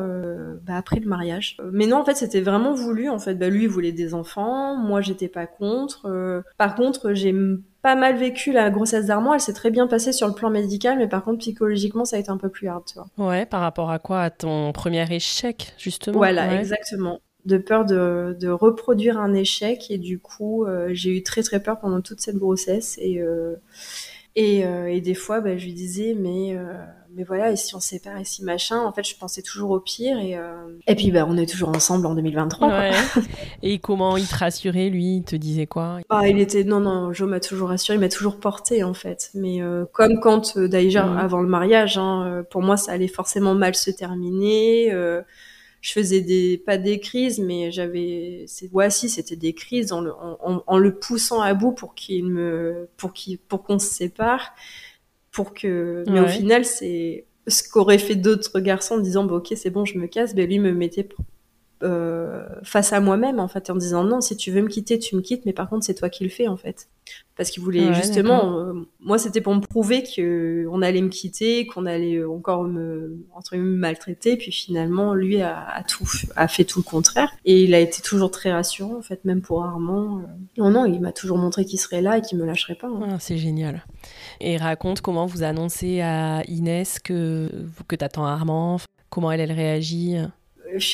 bah, 0.66 0.76
après 0.76 1.00
le 1.00 1.06
mariage. 1.06 1.56
Mais 1.72 1.86
non, 1.86 1.98
en 1.98 2.04
fait, 2.04 2.16
c'était 2.16 2.40
vraiment 2.40 2.74
voulu. 2.74 3.08
En 3.08 3.18
fait, 3.18 3.34
bah, 3.34 3.48
lui 3.48 3.64
il 3.64 3.68
voulait 3.68 3.92
des 3.92 4.14
enfants, 4.14 4.76
moi 4.76 5.00
j'étais 5.00 5.28
pas 5.28 5.46
contre. 5.46 6.42
par 6.58 6.74
contre, 6.74 7.14
j'ai 7.14 7.32
pas 7.84 7.96
mal 7.96 8.16
vécu 8.16 8.50
la 8.50 8.70
grossesse 8.70 9.06
d'Armand. 9.06 9.34
Elle 9.34 9.40
s'est 9.40 9.52
très 9.52 9.70
bien 9.70 9.86
passée 9.86 10.12
sur 10.12 10.26
le 10.26 10.32
plan 10.32 10.48
médical, 10.48 10.96
mais 10.96 11.06
par 11.06 11.22
contre, 11.22 11.40
psychologiquement, 11.40 12.06
ça 12.06 12.16
a 12.16 12.18
été 12.18 12.30
un 12.30 12.38
peu 12.38 12.48
plus 12.48 12.66
hard, 12.66 12.82
tu 12.86 12.94
vois. 12.94 13.28
Ouais, 13.28 13.44
par 13.44 13.60
rapport 13.60 13.90
à 13.90 13.98
quoi? 13.98 14.22
À 14.22 14.30
ton 14.30 14.72
premier 14.72 15.04
échec, 15.14 15.74
justement? 15.76 16.16
Voilà, 16.16 16.58
exactement. 16.58 17.20
De 17.44 17.58
peur 17.58 17.84
de, 17.84 18.34
de, 18.40 18.48
reproduire 18.48 19.18
un 19.18 19.34
échec. 19.34 19.90
Et 19.90 19.98
du 19.98 20.18
coup, 20.18 20.64
euh, 20.64 20.88
j'ai 20.92 21.10
eu 21.10 21.22
très 21.22 21.42
très 21.42 21.62
peur 21.62 21.78
pendant 21.78 22.00
toute 22.00 22.22
cette 22.22 22.36
grossesse. 22.36 22.98
Et, 23.02 23.20
euh, 23.20 23.54
et, 24.36 24.64
euh, 24.64 24.92
et, 24.92 25.00
des 25.00 25.14
fois, 25.14 25.40
bah, 25.40 25.56
je 25.56 25.64
lui 25.64 25.74
disais, 25.74 26.14
mais 26.18 26.56
mais 27.16 27.22
voilà, 27.22 27.52
et 27.52 27.56
si 27.56 27.74
on 27.76 27.80
se 27.80 27.90
sépare, 27.90 28.18
et 28.18 28.24
si 28.24 28.42
machin, 28.42 28.80
en 28.80 28.92
fait, 28.92 29.04
je 29.04 29.16
pensais 29.16 29.40
toujours 29.40 29.70
au 29.70 29.78
pire. 29.78 30.18
Et, 30.18 30.36
euh, 30.36 30.76
et 30.88 30.96
puis, 30.96 31.12
bah, 31.12 31.24
on 31.28 31.36
est 31.36 31.46
toujours 31.46 31.68
ensemble 31.68 32.06
en 32.06 32.14
2023. 32.14 32.68
Ouais. 32.68 32.90
et 33.62 33.78
comment 33.78 34.16
il 34.16 34.26
te 34.26 34.34
rassurait, 34.34 34.88
lui? 34.88 35.18
Il 35.18 35.22
te 35.22 35.36
disait 35.36 35.66
quoi? 35.66 36.00
Ah, 36.08 36.28
il 36.28 36.40
était. 36.40 36.64
Non, 36.64 36.80
non, 36.80 37.12
Joe 37.12 37.28
m'a 37.28 37.40
toujours 37.40 37.68
rassuré, 37.68 37.96
il 37.96 38.00
m'a 38.00 38.08
toujours 38.08 38.40
porté, 38.40 38.82
en 38.82 38.94
fait. 38.94 39.30
Mais 39.34 39.62
euh, 39.62 39.84
comme 39.92 40.18
quand, 40.18 40.56
euh, 40.56 40.66
d'ailleurs, 40.66 41.06
mm. 41.06 41.18
avant 41.18 41.40
le 41.40 41.48
mariage, 41.48 41.98
hein, 41.98 42.44
pour 42.50 42.62
moi, 42.62 42.76
ça 42.76 42.92
allait 42.92 43.08
forcément 43.08 43.54
mal 43.54 43.76
se 43.76 43.92
terminer. 43.92 44.92
Je 45.84 45.92
faisais 45.92 46.22
des 46.22 46.56
pas 46.56 46.78
des 46.78 46.98
crises 46.98 47.38
mais 47.38 47.70
j'avais 47.70 48.46
ouais 48.72 48.88
si 48.88 49.10
c'était 49.10 49.36
des 49.36 49.52
crises 49.52 49.92
en 49.92 50.00
le, 50.00 50.12
en, 50.14 50.64
en 50.66 50.78
le 50.78 50.98
poussant 50.98 51.42
à 51.42 51.52
bout 51.52 51.72
pour 51.72 51.94
qu'il 51.94 52.24
me 52.24 52.88
pour 52.96 53.12
qu'il 53.12 53.38
pour 53.38 53.62
qu'on 53.62 53.78
se 53.78 53.88
sépare 53.88 54.54
pour 55.34 55.52
que. 55.52 56.04
Mais 56.08 56.20
au 56.20 56.28
final, 56.28 56.64
c'est 56.64 57.26
ce 57.48 57.68
qu'auraient 57.68 57.98
fait 57.98 58.14
d'autres 58.14 58.60
garçons 58.60 58.94
en 58.94 58.98
disant 59.00 59.24
bah, 59.24 59.34
ok 59.34 59.52
c'est 59.54 59.68
bon 59.68 59.84
je 59.84 59.98
me 59.98 60.06
casse 60.06 60.34
ben 60.34 60.48
lui 60.48 60.58
me 60.58 60.72
mettait 60.72 61.06
euh, 61.82 62.46
face 62.62 62.94
à 62.94 63.00
moi-même 63.00 63.38
en 63.38 63.48
fait 63.48 63.68
en 63.68 63.76
disant 63.76 64.04
non 64.04 64.22
si 64.22 64.34
tu 64.34 64.50
veux 64.50 64.62
me 64.62 64.68
quitter 64.68 64.98
tu 64.98 65.14
me 65.14 65.20
quittes 65.20 65.44
mais 65.44 65.52
par 65.52 65.68
contre 65.68 65.84
c'est 65.84 65.92
toi 65.92 66.08
qui 66.08 66.24
le 66.24 66.30
fais 66.30 66.48
en 66.48 66.56
fait 66.56 66.88
parce 67.36 67.50
qu'il 67.50 67.62
voulait 67.62 67.92
justement 67.94 68.58
euh, 68.58 68.72
moi 69.00 69.18
c'était 69.18 69.40
pour 69.40 69.54
me 69.54 69.60
prouver 69.60 70.02
que 70.02 70.66
on 70.70 70.82
allait 70.82 71.02
me 71.02 71.08
quitter 71.08 71.66
qu'on 71.66 71.86
allait 71.86 72.24
encore 72.24 72.64
me 72.64 73.24
entre 73.34 73.56
me 73.56 73.76
maltraiter 73.76 74.36
puis 74.36 74.52
finalement 74.52 75.14
lui 75.14 75.40
a, 75.42 75.82
tout 75.88 76.06
a 76.36 76.48
fait 76.48 76.64
tout 76.64 76.80
le 76.80 76.84
contraire 76.84 77.32
et 77.44 77.62
il 77.62 77.74
a 77.74 77.80
été 77.80 78.02
toujours 78.02 78.30
très 78.30 78.52
rassurant 78.52 78.98
en 78.98 79.02
fait 79.02 79.24
même 79.24 79.40
pour 79.40 79.64
Armand 79.64 80.18
euh. 80.18 80.22
non 80.58 80.70
non 80.70 80.84
il 80.86 81.00
m'a 81.00 81.12
toujours 81.12 81.38
montré 81.38 81.64
qu'il 81.64 81.80
serait 81.80 82.02
là 82.02 82.18
et 82.18 82.20
qu'il 82.20 82.38
me 82.38 82.44
lâcherait 82.44 82.76
pas 82.76 82.88
hein. 82.88 83.08
ah, 83.10 83.16
c'est 83.18 83.38
génial 83.38 83.84
et 84.40 84.56
raconte 84.56 85.00
comment 85.00 85.26
vous 85.26 85.42
annoncez 85.42 86.00
à 86.00 86.42
Inès 86.48 86.98
que, 86.98 87.50
que 87.88 87.96
t'attends 87.96 88.26
Armand, 88.26 88.78
comment 89.10 89.32
elle, 89.32 89.40
elle 89.40 89.52
réagit. 89.52 90.16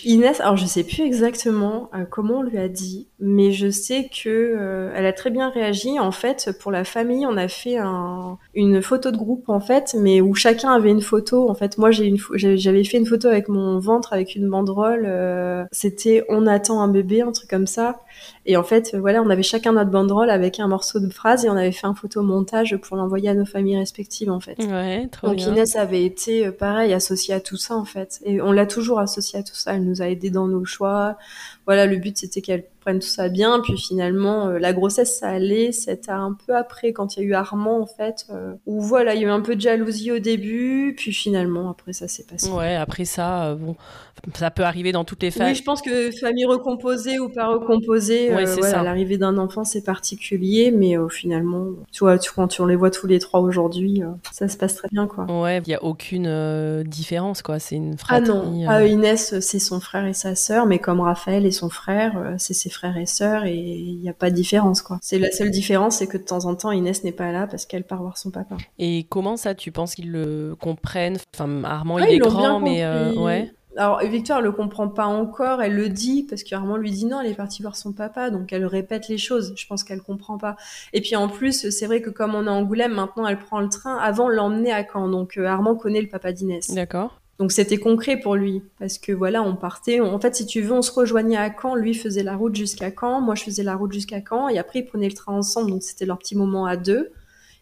Inès, 0.05 0.41
alors 0.41 0.57
je 0.57 0.67
sais 0.67 0.85
plus 0.85 1.03
exactement 1.03 1.91
euh, 1.95 2.05
comment 2.09 2.39
on 2.39 2.43
lui 2.43 2.59
a 2.59 2.69
dit, 2.69 3.09
mais 3.19 3.53
je 3.53 3.71
sais 3.71 4.09
que 4.09 4.29
euh, 4.29 4.93
elle 4.95 5.07
a 5.07 5.13
très 5.13 5.31
bien 5.31 5.49
réagi. 5.51 5.99
En 5.99 6.13
fait, 6.13 6.51
pour 6.61 6.71
la 6.71 6.85
famille, 6.85 7.27
on 7.27 7.37
a 7.37 7.49
fait 7.49 7.77
un, 7.77 8.39
une 8.55 8.83
photo 8.83 9.11
de 9.11 9.17
groupe 9.17 9.49
en 9.49 9.61
fait, 9.61 9.97
mais 9.99 10.21
où 10.21 10.35
chacun 10.35 10.73
avait 10.73 10.91
une 10.91 11.01
photo. 11.01 11.49
En 11.49 11.55
fait, 11.55 11.79
moi 11.79 11.91
j'avais 11.91 12.85
fait 12.85 12.99
une 12.99 13.07
photo 13.07 13.29
avec 13.29 13.49
mon 13.49 13.79
ventre 13.79 14.13
avec 14.13 14.35
une 14.35 14.49
banderole. 14.49 15.05
Euh, 15.07 15.65
c'était 15.73 16.25
on 16.29 16.47
attend 16.47 16.81
un 16.81 16.89
bébé, 16.89 17.23
un 17.23 17.33
truc 17.33 17.49
comme 17.49 17.67
ça. 17.67 18.01
Et 18.47 18.57
en 18.57 18.63
fait, 18.63 18.97
voilà, 18.99 19.23
on 19.23 19.29
avait 19.29 19.43
chacun 19.43 19.73
notre 19.73 19.91
banderole 19.91 20.31
avec 20.31 20.61
un 20.61 20.67
morceau 20.67 20.99
de 20.99 21.11
phrase 21.11 21.45
et 21.45 21.51
on 21.51 21.57
avait 21.57 21.73
fait 21.73 21.87
un 21.87 21.95
photomontage 21.95 22.77
pour 22.79 22.97
l'envoyer 22.97 23.29
à 23.29 23.35
nos 23.35 23.45
familles 23.45 23.77
respectives, 23.77 24.31
en 24.31 24.41
fait. 24.41 24.57
Ouais, 24.59 25.09
trop 25.13 25.29
Donc 25.29 25.43
Inès 25.43 25.77
avait 25.77 26.05
été, 26.05 26.47
euh, 26.47 26.53
pareil, 26.53 26.95
associée 26.95 27.35
à 27.35 27.41
tout 27.41 27.59
ça, 27.59 27.77
en 27.77 27.85
fait. 27.85 28.19
Et 28.25 28.41
on 28.41 28.51
l'a 28.51 28.67
toujours 28.67 28.99
associée 28.99 29.39
à 29.39 29.43
tout 29.43 29.55
ça. 29.55 29.75
Elle 29.75 29.85
nous 29.85 30.01
a 30.01 30.09
aidés 30.09 30.31
dans 30.31 30.47
nos 30.47 30.65
choix. 30.65 31.19
Voilà, 31.71 31.87
le 31.87 31.99
but, 31.99 32.19
c'était 32.19 32.41
qu'elle 32.41 32.65
prenne 32.81 32.99
tout 32.99 33.07
ça 33.07 33.29
bien. 33.29 33.61
Puis 33.61 33.79
finalement, 33.79 34.49
euh, 34.49 34.59
la 34.59 34.73
grossesse, 34.73 35.21
ça 35.21 35.29
allait. 35.29 35.71
C'était 35.71 36.11
un 36.11 36.37
peu 36.45 36.57
après, 36.57 36.93
quand 36.93 37.17
il 37.17 37.21
y 37.21 37.23
a 37.23 37.29
eu 37.29 37.35
Armand, 37.35 37.81
en 37.81 37.87
fait, 37.87 38.27
euh, 38.31 38.55
où 38.67 38.81
voilà, 38.81 39.15
il 39.15 39.21
y 39.21 39.25
a 39.25 39.29
eu 39.29 39.31
un 39.31 39.41
peu 39.41 39.55
de 39.55 39.61
jalousie 39.61 40.11
au 40.11 40.19
début. 40.19 40.97
Puis 40.97 41.13
finalement, 41.13 41.71
après, 41.71 41.93
ça 41.93 42.09
s'est 42.09 42.25
passé. 42.25 42.51
Ouais, 42.51 42.75
après 42.75 43.05
ça, 43.05 43.55
bon 43.55 43.77
ça 44.35 44.51
peut 44.51 44.63
arriver 44.63 44.93
dans 44.93 45.05
toutes 45.05 45.23
les 45.23 45.31
familles. 45.31 45.53
Oui, 45.53 45.59
je 45.59 45.65
pense 45.65 45.83
que 45.83 46.11
famille 46.11 46.45
recomposée 46.45 47.19
ou 47.19 47.29
pas 47.29 47.47
recomposée, 47.47 48.33
ouais, 48.35 48.47
euh, 48.47 48.83
l'arrivée 48.83 49.19
d'un 49.19 49.39
enfant 49.39 49.65
c'est 49.65 49.83
particulier, 49.83 50.71
mais 50.71 50.99
euh, 50.99 51.09
finalement, 51.09 51.67
tu 51.93 52.01
vois, 52.05 52.19
tu, 52.19 52.31
quand 52.33 52.49
tu, 52.49 52.61
on 52.61 52.67
les 52.67 52.77
voit 52.77 52.91
tous 52.91 53.07
les 53.07 53.19
trois 53.19 53.41
aujourd'hui, 53.41 54.03
euh, 54.03 54.09
ça 54.33 54.49
se 54.49 54.57
passe 54.57 54.77
très 54.77 54.89
bien, 54.91 55.07
quoi. 55.07 55.25
Ouais, 55.25 55.59
il 55.59 55.69
n'y 55.69 55.75
a 55.75 55.83
aucune 55.83 56.83
différence, 56.85 57.43
quoi. 57.43 57.59
C'est 57.59 57.77
une 57.77 57.97
fratrie. 57.97 58.31
Ah 58.67 58.81
non, 58.81 58.87
Inès, 58.87 59.39
c'est 59.41 59.59
son 59.59 59.81
frère 59.81 60.05
et 60.07 60.15
sa 60.15 60.35
sœur, 60.35 60.67
mais 60.67 60.79
comme 60.79 61.01
Raphaël 61.01 61.47
et 61.47 61.53
son 61.53 61.60
frère, 61.69 62.35
c'est 62.39 62.55
ses 62.55 62.71
frères 62.71 62.97
et 62.97 63.07
sœurs, 63.07 63.45
et 63.45 63.57
il 63.57 63.99
n'y 64.01 64.09
a 64.09 64.15
pas 64.15 64.31
de 64.31 64.35
différence, 64.35 64.83
quoi. 64.83 64.99
C'est 65.03 65.19
la 65.19 65.31
seule 65.31 65.51
différence, 65.51 65.99
c'est 65.99 66.07
que 66.07 66.17
de 66.17 66.25
temps 66.25 66.47
en 66.47 66.55
temps, 66.55 66.71
Inès 66.71 67.05
n'est 67.05 67.13
pas 67.13 67.33
là 67.33 67.47
parce 67.47 67.67
qu'elle 67.67 67.85
part 67.85 68.03
voir 68.03 68.17
son 68.19 68.31
papa. 68.31 68.57
Et 68.79 69.07
comment 69.09 69.37
ça, 69.37 69.55
tu 69.55 69.73
penses 69.73 69.95
qu'ils 69.95 70.11
le 70.11 70.57
comprennent? 70.59 71.19
Enfin, 71.35 71.65
Armand, 71.65 71.99
il 71.99 72.15
est 72.15 72.19
grand, 72.19 72.61
mais 72.61 72.85
ouais. 73.17 73.53
Alors 73.77 74.01
Victoire 74.01 74.41
le 74.41 74.51
comprend 74.51 74.89
pas 74.89 75.07
encore, 75.07 75.63
elle 75.63 75.77
le 75.77 75.89
dit 75.89 76.27
parce 76.29 76.43
qu'Armand 76.43 76.77
lui 76.77 76.91
dit 76.91 77.07
non, 77.07 77.21
elle 77.21 77.31
est 77.31 77.35
partie 77.35 77.63
voir 77.63 77.77
son 77.77 77.93
papa, 77.93 78.31
donc 78.31 78.53
elle 78.53 78.67
répète 78.67 79.09
les 79.09 79.17
choses. 79.17 79.55
Je 79.57 79.65
pense 79.67 79.85
qu'elle 79.85 80.03
comprend 80.03 80.39
pas. 80.39 80.57
Et 80.93 81.01
puis 81.01 81.15
en 81.15 81.29
plus, 81.29 81.71
c'est 81.71 81.87
vrai 81.87 82.03
que 82.03 82.11
comme 82.11 82.35
on 82.35 82.47
est 82.47 82.51
à 82.51 82.53
Angoulême, 82.53 82.93
maintenant 82.93 83.29
elle 83.29 83.39
prend 83.39 83.61
le 83.61 83.69
train. 83.69 83.97
Avant, 83.99 84.29
l'emmener 84.29 84.73
à 84.73 84.85
Caen, 84.85 85.09
donc 85.09 85.39
euh, 85.39 85.47
Armand 85.47 85.77
connaît 85.77 86.01
le 86.01 86.09
papa 86.09 86.33
d'Inès. 86.33 86.75
D'accord. 86.75 87.20
Donc 87.41 87.53
c'était 87.53 87.79
concret 87.79 88.21
pour 88.21 88.37
lui 88.37 88.63
parce 88.79 88.99
que 88.99 89.13
voilà, 89.13 89.43
on 89.43 89.57
partait. 89.57 89.99
en 89.99 90.21
fait, 90.21 90.37
si 90.37 90.45
tu 90.45 90.61
veux, 90.61 90.75
on 90.75 90.83
se 90.83 90.93
rejoignait 90.93 91.39
à 91.39 91.51
Caen. 91.51 91.75
Lui 91.75 91.95
faisait 91.95 92.23
la 92.23 92.37
route 92.37 92.55
jusqu'à 92.55 92.91
Caen, 92.93 93.23
moi 93.23 93.35
je 93.35 93.45
faisais 93.45 93.63
la 93.63 93.77
route 93.77 93.93
jusqu'à 93.93 94.21
Caen, 94.21 94.51
et 94.51 94.59
après 94.59 94.81
ils 94.81 94.85
prenaient 94.85 95.09
le 95.09 95.15
train 95.15 95.33
ensemble. 95.33 95.71
Donc 95.71 95.83
c'était 95.83 96.05
leur 96.05 96.19
petit 96.19 96.37
moment 96.37 96.67
à 96.67 96.77
deux. 96.77 97.13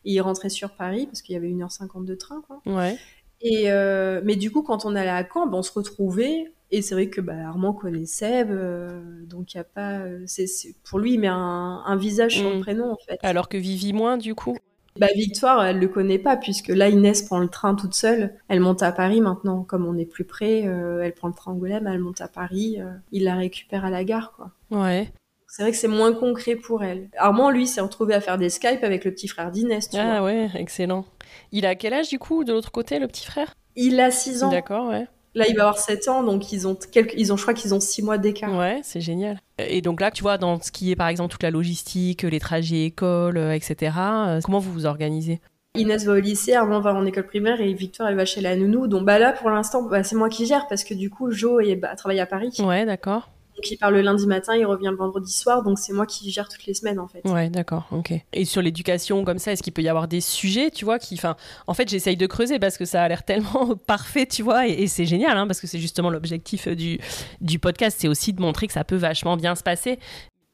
Et 0.05 0.15
ils 0.15 0.21
rentraient 0.21 0.49
sur 0.49 0.73
Paris 0.73 1.07
parce 1.07 1.23
qu'il 1.23 1.35
y 1.35 1.37
avait 1.37 1.49
1h50 1.49 2.05
de 2.05 2.17
train. 2.17 2.43
Quoi. 2.49 2.61
Ouais. 2.67 2.99
Et 3.41 3.71
euh, 3.71 4.21
mais 4.25 4.35
du 4.35 4.51
coup, 4.51 4.63
quand 4.63 4.85
on 4.85 4.97
allait 4.97 5.11
à 5.11 5.25
Caen, 5.25 5.47
ben, 5.47 5.59
on 5.59 5.63
se 5.63 5.71
retrouvait 5.71 6.53
et 6.73 6.83
c'est 6.83 6.97
vrai 6.97 7.09
que 7.09 7.21
bah, 7.21 7.47
Armand 7.47 7.73
connaît 7.73 8.05
Seb, 8.05 8.51
euh, 8.51 9.01
donc 9.27 9.55
il 9.55 9.59
y 9.59 9.61
a 9.61 9.65
pas. 9.65 10.01
C'est, 10.27 10.47
pour 10.83 10.99
lui, 10.99 11.15
il 11.15 11.21
met 11.21 11.29
un, 11.29 11.85
un 11.87 11.97
visage 11.97 12.35
sur 12.35 12.51
le 12.51 12.57
mm. 12.57 12.63
prénom 12.63 12.91
en 12.91 12.99
fait. 13.07 13.21
Alors 13.23 13.49
que 13.49 13.57
Vivi 13.57 13.93
moins, 13.93 14.19
du 14.19 14.35
coup. 14.35 14.57
Bah 14.97 15.09
Victoire, 15.15 15.65
elle 15.65 15.79
le 15.79 15.89
connaît 15.89 16.19
pas 16.19 16.37
puisque 16.37 16.69
là 16.69 16.89
Inès 16.89 17.23
prend 17.23 17.39
le 17.39 17.49
train 17.49 17.75
toute 17.75 17.95
seule. 17.95 18.35
Elle 18.49 18.61
monte 18.61 18.83
à 18.83 18.93
Paris 18.93 19.21
maintenant, 19.21 19.63
comme 19.63 19.87
on 19.87 19.97
est 19.97 20.07
plus 20.07 20.25
près. 20.25 20.67
Euh, 20.67 21.03
elle 21.03 21.13
prend 21.13 21.29
le 21.29 21.35
train 21.35 21.53
Angoulême, 21.53 21.87
elle 21.87 22.01
monte 22.01 22.21
à 22.21 22.29
Paris. 22.29 22.77
Euh, 22.81 22.91
il 23.13 23.25
la 23.25 23.37
récupère 23.37 23.85
à 23.85 23.91
la 23.91 24.05
gare, 24.05 24.33
quoi. 24.33 24.51
Ouais. 24.71 25.13
C'est 25.47 25.63
vrai 25.63 25.71
que 25.71 25.79
c'est 25.79 25.89
moins 25.89 26.13
concret 26.13 26.57
pour 26.57 26.85
elle. 26.85 27.09
Armand, 27.17 27.51
lui, 27.51 27.67
s'est 27.67 27.81
retrouvé 27.81 28.13
à 28.15 28.21
faire 28.21 28.37
des 28.37 28.51
Skype 28.51 28.83
avec 28.83 29.05
le 29.05 29.13
petit 29.13 29.29
frère 29.29 29.51
d'Inès. 29.51 29.89
ah 29.95 30.23
ouais, 30.23 30.51
excellent. 30.55 31.07
Il 31.53 31.65
a 31.65 31.75
quel 31.75 31.95
âge 31.95 32.09
du 32.09 32.19
coup 32.19 32.45
de 32.45 32.53
l'autre 32.53 32.71
côté, 32.71 32.99
le 32.99 33.07
petit 33.07 33.25
frère? 33.25 33.55
Il 33.75 33.99
a 34.01 34.11
6 34.11 34.45
ans. 34.45 34.51
D'accord, 34.51 34.89
ouais. 34.89 35.07
Là, 35.39 35.47
il 35.49 35.55
va 35.55 35.63
avoir 35.63 35.79
7 35.79 36.09
ans, 36.09 36.23
donc 36.25 36.51
ils 36.53 36.67
ont, 36.67 36.75
quelques... 36.75 37.15
ils 37.17 37.33
ont 37.33 37.37
je 37.37 37.43
crois 37.43 37.55
qu'ils 37.55 37.73
ont 37.73 37.79
6 37.79 38.03
mois 38.03 38.19
d'écart. 38.19 38.53
Ouais, 38.59 38.81
c'est 38.83 39.01
génial. 39.01 39.41
Et 39.59 39.81
donc 39.83 40.01
là, 40.01 40.11
tu 40.11 40.23
vois, 40.23 40.37
dans 40.37 40.61
ce 40.61 40.73
qui 40.73 40.91
est 40.91 40.97
par 40.97 41.07
exemple 41.07 41.31
toute 41.31 41.45
la 41.45 41.53
logistique, 41.53 42.25
les 42.25 42.41
trajets 42.41 42.87
école, 42.87 43.37
euh, 43.37 43.55
etc., 43.55 43.93
euh, 43.97 44.41
comment 44.43 44.59
vous 44.59 44.73
vous 44.73 44.87
organisez? 44.87 45.41
Inès 45.77 46.05
va 46.05 46.15
au 46.15 46.21
lycée, 46.21 46.55
Armand 46.55 46.81
va 46.81 46.93
en 46.93 47.07
école 47.07 47.27
primaire 47.27 47.61
et 47.61 47.73
Victoire 47.73 48.09
elle 48.09 48.17
va 48.17 48.25
chez 48.25 48.41
la 48.41 48.57
nounou. 48.57 48.89
Donc 48.89 49.05
bah 49.05 49.21
là 49.21 49.33
pour 49.33 49.49
l'instant 49.49 49.83
bah, 49.83 50.03
c'est 50.03 50.17
moi 50.17 50.29
qui 50.29 50.45
gère 50.45 50.67
parce 50.67 50.83
que 50.83 50.95
du 50.95 51.09
coup 51.09 51.31
Jo 51.31 51.61
bah, 51.81 51.95
travaille 51.95 52.19
à 52.19 52.27
Paris. 52.27 52.53
Ouais 52.59 52.85
d'accord. 52.85 53.31
Donc 53.59 53.69
il 53.73 53.77
part 53.77 53.91
le 53.91 54.03
lundi 54.03 54.25
matin, 54.29 54.55
il 54.55 54.65
revient 54.65 54.87
le 54.89 54.97
vendredi 54.97 55.33
soir, 55.33 55.65
donc 55.65 55.81
c'est 55.81 55.93
moi 55.93 56.07
qui 56.07 56.31
gère 56.31 56.49
toutes 56.49 56.65
les 56.67 56.75
semaines 56.75 57.01
en 57.01 57.09
fait. 57.09 57.23
Ouais, 57.25 57.51
d'accord, 57.51 57.89
ok. 57.91 58.13
Et 58.33 58.45
sur 58.45 58.63
l'éducation 58.63 59.25
comme 59.25 59.41
ça, 59.41 59.51
est-ce 59.51 59.65
qu'il 59.65 59.73
peut 59.73 59.83
y 59.83 59.89
avoir 59.89 60.07
des 60.07 60.21
sujets, 60.21 60.71
tu 60.71 60.85
vois, 60.85 61.01
qui, 61.01 61.17
enfin, 61.17 61.35
en 61.67 61.75
fait, 61.75 61.89
j'essaye 61.89 62.17
de 62.17 62.27
creuser 62.29 62.61
parce 62.61 62.79
que 62.79 62.85
ça 62.85 63.03
a 63.03 63.09
l'air 63.09 63.25
tellement 63.25 63.75
parfait, 63.87 64.27
tu 64.27 64.45
vois, 64.45 64.69
et, 64.69 64.87
c'est 64.87 65.07
génial, 65.07 65.37
hein, 65.37 65.49
parce 65.49 65.61
que 65.61 65.67
c'est 65.67 65.81
justement 65.81 66.09
l'objectif 66.09 66.69
du, 66.69 67.01
du 67.41 67.59
podcast, 67.59 67.97
c'est 68.01 68.07
aussi 68.07 68.33
de 68.33 68.41
montrer 68.41 68.69
que 68.69 68.73
ça 68.73 68.85
peut 68.85 68.95
vachement 68.95 69.37
bien 69.37 69.57
se 69.57 69.65
passer. 69.65 69.99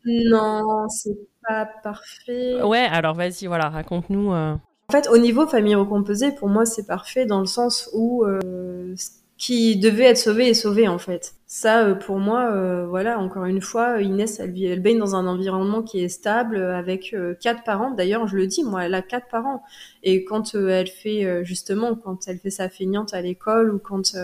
Non, 0.06 0.88
c'est 0.88 1.18
pas 1.46 1.68
parfait. 1.82 2.62
Ouais, 2.62 2.86
alors 2.90 3.14
vas-y, 3.14 3.46
voilà, 3.46 3.68
raconte-nous. 3.68 4.32
Euh. 4.32 4.54
En 4.88 4.92
fait, 4.92 5.08
au 5.10 5.18
niveau 5.18 5.46
famille 5.46 5.74
recomposée, 5.74 6.32
pour 6.32 6.48
moi, 6.48 6.64
c'est 6.64 6.86
parfait 6.86 7.26
dans 7.26 7.40
le 7.40 7.46
sens 7.46 7.90
où 7.92 8.24
euh, 8.24 8.94
qui 9.36 9.76
devait 9.76 10.04
être 10.04 10.18
sauvé 10.18 10.48
et 10.48 10.54
sauvé 10.54 10.88
en 10.88 10.98
fait. 10.98 11.34
Ça, 11.46 11.84
euh, 11.84 11.94
pour 11.94 12.18
moi, 12.18 12.50
euh, 12.52 12.86
voilà, 12.86 13.18
encore 13.20 13.44
une 13.44 13.60
fois, 13.60 14.00
Inès, 14.00 14.40
elle, 14.40 14.60
elle 14.60 14.80
baigne 14.80 14.98
dans 14.98 15.14
un 15.14 15.26
environnement 15.26 15.82
qui 15.82 16.00
est 16.02 16.08
stable 16.08 16.56
avec 16.56 17.14
euh, 17.14 17.34
quatre 17.40 17.62
parents. 17.62 17.92
D'ailleurs, 17.92 18.26
je 18.26 18.36
le 18.36 18.46
dis, 18.48 18.64
moi, 18.64 18.84
elle 18.86 18.94
a 18.94 19.02
quatre 19.02 19.28
parents. 19.28 19.62
Et 20.02 20.24
quand 20.24 20.54
elle 20.56 20.88
fait, 20.88 21.44
justement, 21.44 21.94
quand 21.94 22.26
elle 22.26 22.38
fait 22.38 22.50
sa 22.50 22.68
feignante 22.68 23.14
à 23.14 23.20
l'école 23.20 23.72
ou 23.72 23.78
quand, 23.78 24.14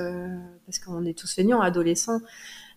parce 0.67 0.79
qu'on 0.85 1.05
est 1.05 1.17
tous 1.17 1.33
feignants, 1.33 1.61
adolescents, 1.61 2.21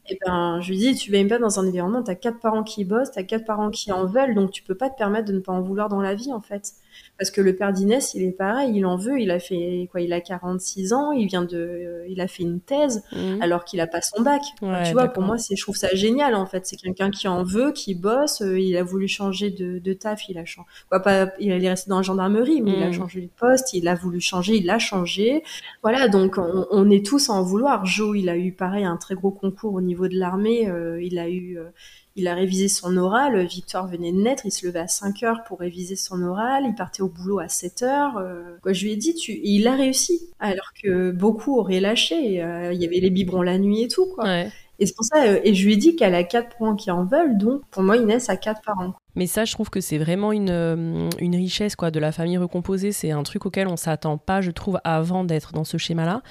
et 0.06 0.16
eh 0.16 0.20
ben, 0.26 0.60
je 0.62 0.70
lui 0.70 0.78
dis, 0.78 0.96
tu 0.96 1.12
baignes 1.12 1.30
pas 1.30 1.40
dans 1.40 1.60
un 1.60 1.68
environnement, 1.68 2.04
t'as 2.04 2.16
quatre 2.16 2.40
parents 2.40 2.64
qui 2.64 2.84
bossent, 2.84 3.12
t'as 3.12 3.24
quatre 3.24 3.46
parents 3.46 3.70
qui 3.72 3.92
en 3.92 4.06
veulent, 4.06 4.36
donc 4.36 4.52
tu 4.52 4.62
peux 4.62 4.76
pas 4.76 4.90
te 4.90 4.98
permettre 4.98 5.28
de 5.30 5.34
ne 5.34 5.40
pas 5.40 5.54
en 5.54 5.62
vouloir 5.62 5.90
dans 5.90 6.02
la 6.02 6.14
vie, 6.14 6.34
en 6.34 6.42
fait. 6.42 6.74
Parce 7.18 7.32
que 7.32 7.42
le 7.42 7.56
père 7.56 7.72
d'Inès, 7.72 8.14
il 8.16 8.24
est 8.24 8.32
pareil, 8.32 8.72
il 8.76 8.86
en 8.86 8.98
veut, 8.98 9.20
il 9.20 9.32
a 9.32 9.40
fait 9.40 9.88
quoi 9.92 10.02
Il 10.02 10.12
a 10.14 10.22
46 10.22 10.94
ans, 10.94 11.12
il 11.12 11.28
vient 11.28 11.44
de, 11.44 12.04
il 12.08 12.20
a 12.22 12.28
fait 12.28 12.44
une 12.44 12.60
thèse 12.60 13.04
mhm. 13.12 13.42
alors 13.42 13.66
qu'il 13.66 13.80
a 13.82 13.88
pas 13.88 14.02
son 14.02 14.22
bac. 14.22 14.42
tu 14.60 14.94
vois, 14.94 15.08
pour 15.08 15.24
moi, 15.24 15.38
c'est, 15.38 15.56
je 15.56 15.62
trouve 15.62 15.76
ça 15.76 15.90
génial 15.94 16.36
en 16.36 16.46
fait. 16.46 16.66
C'est 16.66 16.76
quelqu'un 16.76 17.12
qui 17.12 17.28
en 17.28 17.44
veut, 17.44 17.72
qui 17.72 17.96
bosse. 17.96 18.42
Euh, 18.42 18.60
il 18.60 18.76
a 18.78 18.84
voulu 18.84 19.08
changer 19.08 19.52
de, 19.52 19.80
de 19.80 19.94
taf, 19.94 20.28
il 20.30 20.38
a 20.38 20.46
changé. 20.46 20.68
Quoi, 20.90 21.00
pas, 21.00 21.32
il 21.40 21.52
est 21.52 21.70
resté 21.70 21.90
dans 21.90 21.98
la 21.98 22.04
gendarmerie, 22.04 22.62
mais 22.62 22.72
il 22.72 22.84
a 22.84 22.88
mhm. 22.88 22.94
changé 22.94 23.22
de 23.22 23.30
poste. 23.38 23.74
Il 23.74 23.88
a 23.88 23.96
voulu 23.96 24.20
changer, 24.20 24.56
il 24.56 24.66
l'a 24.66 24.80
changé. 24.80 25.44
Voilà, 25.82 26.08
donc 26.08 26.38
on, 26.38 26.68
on, 26.72 26.90
est 26.90 27.06
tous 27.06 27.30
à 27.30 27.34
en 27.34 27.44
vouloir. 27.44 27.86
Joe, 27.86 28.18
il 28.18 28.30
a 28.30 28.38
eu 28.38 28.52
pareil 28.52 28.86
un 28.86 28.98
très 28.98 29.16
gros 29.16 29.32
concours 29.32 29.74
au 29.74 29.82
niveau 29.82 30.08
de 30.08 30.18
l'armée. 30.18 30.68
Euh, 30.68 31.02
il 31.02 31.20
a 31.20 31.30
eu 31.30 31.58
euh, 31.58 31.70
il 32.16 32.28
a 32.28 32.36
révisé 32.36 32.68
son 32.68 32.96
oral, 32.98 33.44
Victor 33.46 33.88
venait 33.88 34.12
de 34.12 34.18
naître, 34.18 34.46
il 34.46 34.52
se 34.52 34.66
levait 34.66 34.80
à 34.80 34.88
5 34.88 35.24
heures 35.24 35.44
pour 35.44 35.60
réviser 35.60 35.96
son 35.96 36.22
oral, 36.22 36.64
il 36.68 36.76
partait 36.76 37.02
au 37.02 37.10
boulot 37.10 37.40
à 37.40 37.48
7 37.48 37.84
heures. 37.84 38.18
Euh. 38.18 38.58
Quoi, 38.62 38.74
je 38.74 38.86
lui 38.86 38.92
ai 38.92 38.96
dit, 38.96 39.16
tu... 39.16 39.40
il 39.44 39.68
a 39.68 39.76
réussi, 39.76 40.30
alors 40.40 40.72
que 40.82 41.12
beaucoup 41.12 41.58
auraient 41.58 41.80
lâché. 41.80 42.44
Euh, 42.44 42.72
il 42.74 42.82
y 42.82 42.86
avait 42.86 43.00
les 43.00 43.10
biberons 43.10 43.42
la 43.42 43.58
nuit 43.58 43.84
et 43.84 43.88
tout, 43.88 44.06
quoi. 44.06 44.44
Et 44.80 44.86
c'est 44.86 44.96
pour 44.96 45.06
ça, 45.06 45.24
euh, 45.24 45.40
et 45.44 45.54
je 45.54 45.66
lui 45.66 45.74
ai 45.74 45.78
dit 45.78 45.96
qu'elle 45.96 46.16
a 46.16 46.24
quatre 46.24 46.58
parents 46.58 46.76
qui 46.76 46.92
en 46.92 47.06
veulent, 47.06 47.38
donc 47.38 47.62
pour 47.72 47.84
moi, 47.84 47.98
Inès 47.98 48.30
a 48.30 48.38
quatre 48.38 48.62
parents. 48.62 48.94
Mais 49.16 49.28
ça, 49.28 49.46
je 49.46 49.54
trouve 49.54 49.70
que 49.70 49.80
c'est 49.80 49.98
vraiment 49.98 50.32
une, 50.32 50.50
euh, 50.50 51.10
une 51.20 51.36
richesse 51.36 51.76
quoi, 51.76 51.92
de 51.92 52.00
la 52.00 52.12
famille 52.12 52.38
recomposée. 52.38 52.92
C'est 52.92 53.12
un 53.12 53.24
truc 53.24 53.46
auquel 53.46 53.68
on 53.68 53.78
s'attend 53.78 54.18
pas, 54.18 54.42
je 54.42 54.52
trouve, 54.52 54.80
avant 54.84 55.24
d'être 55.24 55.52
dans 55.54 55.64
ce 55.64 55.78
schéma-là. 55.78 56.22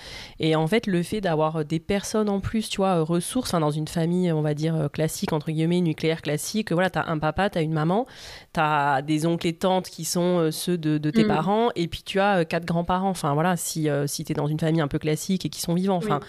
Et 0.41 0.57
en 0.57 0.66
fait, 0.66 0.87
le 0.87 1.03
fait 1.03 1.20
d'avoir 1.20 1.64
des 1.64 1.78
personnes 1.80 2.28
en 2.28 2.41
plus, 2.41 2.68
tu 2.68 2.78
vois, 2.78 3.01
ressources, 3.03 3.53
dans 3.53 3.70
une 3.70 3.89
famille, 3.89 4.33
on 4.33 4.43
va 4.43 4.55
dire, 4.55 4.89
classique, 4.93 5.33
entre 5.33 5.51
guillemets, 5.51 5.80
nucléaire 5.80 6.22
classique, 6.22 6.72
voilà, 6.72 6.91
tu 6.91 6.99
as 6.99 7.09
un 7.09 7.18
papa, 7.18 7.51
tu 7.51 7.59
as 7.59 7.62
une 7.62 7.72
maman, 7.72 8.07
tu 8.53 8.61
as 8.61 9.03
des 9.03 9.26
oncles 9.26 9.47
et 9.47 9.53
tantes 9.53 9.89
qui 9.89 10.05
sont 10.05 10.39
euh, 10.39 10.51
ceux 10.51 10.78
de, 10.78 10.99
tes 11.11 11.24
mm. 11.24 11.28
parents, 11.28 11.68
et 11.76 11.87
puis 11.89 12.03
tu 12.03 12.18
as 12.18 12.45
quatre 12.45 12.64
grands-parents. 12.64 13.11
Enfin, 13.11 13.35
voilà, 13.35 13.57
si, 13.57 13.89
si 14.07 14.24
tu 14.24 14.33
es 14.33 14.35
dans 14.35 14.47
une 14.47 14.59
famille 14.59 14.80
un 14.80 14.89
peu 14.89 14.99
classique 14.99 15.47
et 15.47 15.49
qui 15.49 15.61
sont 15.61 15.74
vivants. 15.74 15.97
Enfin, 15.97 16.20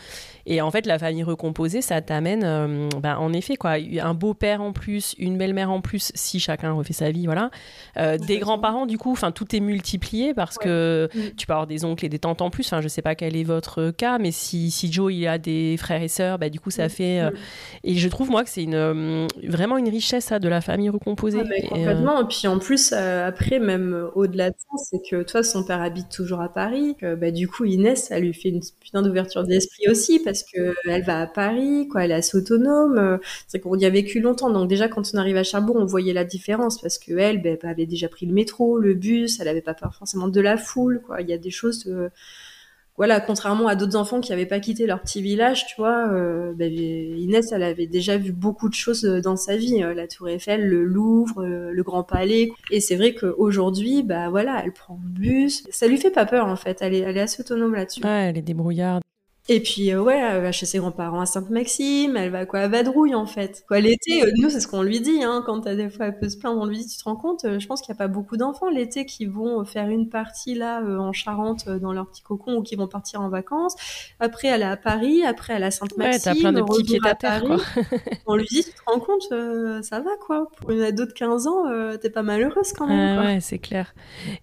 et 0.45 0.62
en 0.62 0.72
fait, 0.72 0.86
la 0.86 0.99
famille 0.99 1.24
recomposée, 1.24 1.82
ça 1.82 2.01
t'amène, 2.01 2.43
euh, 2.43 2.89
ben, 3.01 3.18
en 3.18 3.32
effet, 3.32 3.56
quoi, 3.56 3.76
un 4.01 4.14
beau-père 4.14 4.62
en 4.62 4.74
plus, 4.74 5.16
une 5.18 5.38
belle-mère 5.38 5.72
en 5.72 5.80
plus, 5.80 6.12
si 6.16 6.39
chacun 6.44 6.72
refait 6.74 6.94
sa 6.94 7.12
vie, 7.12 7.26
voilà. 7.26 7.50
Euh, 7.98 8.18
des 8.18 8.39
grands-parents, 8.39 8.86
du 8.86 8.98
coup, 8.98 9.12
enfin, 9.12 9.32
tout 9.32 9.56
est 9.56 9.60
multiplié 9.60 10.34
parce 10.34 10.58
que 10.58 11.10
mm. 11.14 11.36
tu 11.38 11.48
peux 11.48 11.54
avoir 11.54 11.68
des 11.68 11.86
oncles 11.86 12.06
et 12.06 12.10
des 12.10 12.20
tantes 12.20 12.41
en 12.41 12.50
plus. 12.50 12.66
Enfin, 12.68 12.82
je 12.82 12.88
sais 12.88 13.02
pas 13.02 13.16
quel 13.16 13.36
est 13.36 13.44
votre 13.44 13.91
cas, 13.91 14.18
mais 14.18 14.32
si, 14.32 14.72
si 14.72 14.91
Joe, 14.91 15.14
il 15.14 15.28
a 15.28 15.38
des 15.38 15.78
frères 15.78 16.02
et 16.02 16.08
sœurs, 16.08 16.39
bah, 16.39 16.50
du 16.50 16.60
coup, 16.60 16.72
ça 16.72 16.88
mm. 16.88 16.89
fait. 16.89 17.20
Euh, 17.22 17.32
mm. 17.32 17.36
et 17.86 17.96
je 17.96 18.10
trouve, 18.10 18.30
moi, 18.30 18.44
que 18.44 18.50
c'est 18.50 18.64
une, 18.64 19.28
vraiment 19.44 19.78
une 19.78 19.89
richesse, 19.89 20.26
ça, 20.26 20.39
de 20.39 20.50
la 20.50 20.62
famille 20.62 20.89
recomposée. 20.89 21.41
Ah, 21.44 21.68
complètement. 21.70 22.22
Et, 22.22 22.28
puis, 22.28 22.48
en 22.48 22.60
plus, 22.60 22.94
après, 22.94 23.60
même 23.60 24.10
au-delà 24.16 24.50
de 24.50 24.56
ça, 24.58 24.84
c'est 24.89 25.02
que 25.10 25.24
toi, 25.24 25.44
son 25.44 25.64
père 25.64 25.82
habite 25.82 26.10
toujours 26.10 26.41
à 26.41 26.50
Paris. 26.50 26.96
Que, 27.00 27.16
bah, 27.16 27.32
du 27.32 27.48
coup, 27.48 27.66
Inès, 27.66 28.08
ça 28.08 28.20
lui 28.20 28.34
fait 28.34 28.50
une 28.50 28.62
putain 28.80 29.02
d'ouverture 29.02 29.44
d'esprit 29.44 29.88
aussi 29.89 30.20
parce 30.20 30.44
qu'elle 30.44 31.04
va 31.04 31.22
à 31.22 31.28
Paris, 31.28 31.88
quoi, 31.88 32.04
elle 32.06 32.12
est 32.12 32.16
assez 32.16 32.38
autonome. 32.38 32.98
Euh, 32.98 33.18
c'est 33.48 33.60
qu'on 33.60 33.78
y 33.78 33.86
a 33.86 33.89
vécu 33.89 34.20
longtemps, 34.20 34.50
donc 34.50 34.70
déjà 34.70 34.88
quand 34.88 35.04
on 35.14 35.18
arrive 35.18 35.38
à 35.38 35.44
Cherbourg, 35.44 35.76
on 35.80 35.86
voyait 35.86 36.14
la 36.14 36.24
parce 36.82 36.98
que 37.00 37.18
elle, 37.18 37.42
ben, 37.42 37.58
avait 37.64 37.86
déjà 37.86 38.08
pris 38.08 38.26
le 38.26 38.34
métro, 38.34 38.80
le 38.80 38.94
bus, 38.94 39.40
elle 39.40 39.48
avait 39.48 39.62
pas 39.62 39.74
peur 39.74 39.94
forcément 39.96 40.28
de 40.28 40.42
la 40.42 40.58
foule. 40.58 41.02
Il 41.20 41.28
y 41.28 41.34
a 41.34 41.38
des 41.38 41.52
choses. 41.52 41.86
Euh, 41.88 42.10
voilà, 42.96 43.20
contrairement 43.20 43.68
à 43.68 43.76
d'autres 43.76 43.96
enfants 43.96 44.22
qui 44.22 44.30
n'avaient 44.32 44.46
pas 44.46 44.60
quitté 44.60 44.86
leur 44.86 45.02
petit 45.02 45.24
village, 45.24 45.66
tu 45.66 45.76
vois, 45.78 46.10
euh, 46.14 46.54
ben, 46.54 46.72
Inès, 46.72 47.52
elle 47.52 47.64
avait 47.64 47.88
déjà 47.88 48.18
vu 48.18 48.32
beaucoup 48.32 48.70
de 48.70 48.76
choses 48.76 49.04
dans 49.04 49.36
sa 49.36 49.58
vie, 49.58 49.80
la 49.80 50.08
Tour 50.08 50.30
Eiffel, 50.30 50.68
le 50.68 50.84
Louvre, 50.84 51.44
le 51.44 51.84
Grand 51.84 52.04
Palais. 52.04 52.52
Et 52.70 52.80
c'est 52.80 52.96
vrai 52.96 53.16
qu'aujourd'hui, 53.16 54.04
bah 54.04 54.30
voilà, 54.30 54.62
elle 54.64 54.74
prend 54.74 55.00
le 55.04 55.10
bus. 55.10 55.64
Ça 55.72 55.88
lui 55.88 55.98
fait 55.98 56.12
pas 56.12 56.28
peur 56.28 56.48
en 56.48 56.56
fait. 56.56 56.78
Elle 56.82 56.94
est, 56.94 57.00
elle 57.00 57.18
est 57.18 57.22
assez 57.22 57.42
autonome 57.42 57.74
là-dessus. 57.74 58.02
Elle 58.06 58.38
est 58.38 58.44
débrouillarde. 58.44 59.02
Et 59.50 59.60
puis 59.60 59.91
euh, 59.91 60.02
ouais, 60.02 60.18
elle 60.18 60.41
va 60.41 60.54
chez 60.54 60.66
ses 60.66 60.78
grands-parents 60.78 61.20
à 61.20 61.26
Sainte-Maxime, 61.26 62.16
elle 62.16 62.30
va 62.30 62.46
quoi 62.46 62.62
à 62.62 62.68
Vadrouille 62.70 63.14
en 63.14 63.26
fait. 63.26 63.66
Quoi 63.68 63.82
l'été, 63.82 64.24
euh, 64.24 64.32
nous 64.38 64.50
c'est 64.50 64.62
ce 64.62 64.70
qu'on 64.70 64.84
lui 64.84 65.02
dit 65.02 65.22
hein, 65.22 65.44
quand 65.46 65.68
des 65.68 65.89
fois 65.89 66.06
elle 66.06 66.18
peut 66.18 66.30
se 66.30 66.38
plaindre, 66.38 66.62
on 66.62 66.66
lui 66.66 66.78
dit 66.78 66.88
tu 66.88 66.98
te 66.98 67.04
rends 67.04 67.18
compte, 67.18 67.44
euh, 67.44 67.60
je 67.60 67.68
pense 67.68 67.82
qu'il 67.82 67.91
n'y 67.91 67.98
a 67.98 68.00
pas 68.00 68.08
beaucoup 68.08 68.38
d'enfants 68.38 68.70
l'été 68.70 69.06
qui 69.06 69.26
vont 69.26 69.66
faire 69.66 69.89
une 69.89 70.08
partie 70.08 70.56
là 70.56 70.82
en 70.82 71.12
Charente 71.12 71.68
dans 71.68 71.91
leur 71.91 72.08
petit 72.10 72.22
cocon 72.22 72.56
ou 72.56 72.64
qui 72.64 72.78
vont 72.78 72.88
partir 72.88 73.20
en 73.20 73.28
vacances. 73.28 73.76
Après 74.22 74.48
elle 74.48 74.62
est 74.62 74.66
à 74.66 74.78
Paris, 74.78 75.26
après 75.26 75.56
elle 75.56 75.64
est 75.64 75.68
à 75.68 75.72
Sainte-Maxime, 75.72 76.32
ouais, 76.32 76.36
t'as 76.36 76.39
plein 76.39 76.54
de 76.54 76.62
petits 76.62 76.84
pieds 76.84 77.00
à 77.04 77.14
terre 77.14 77.44
quoi. 77.44 77.58
on 78.26 78.38
lui 78.38 78.46
dit 78.46 78.64
tu 78.64 78.72
te 78.72 78.82
rends 78.88 79.02
compte, 79.02 79.84
ça 79.84 80.00
va 80.00 80.12
quoi. 80.26 80.50
Pour 80.56 80.72
une 80.72 80.84
ado 80.84 81.06
de 81.06 81.12
15 81.12 81.48
ans, 81.48 81.64
t'es 82.02 82.10
pas 82.10 82.24
malheureuse 82.24 82.72
quand 82.72 82.88
même. 82.88 83.20
Ouais, 83.20 83.41
c'est 83.41 83.60
clair. 83.60 83.94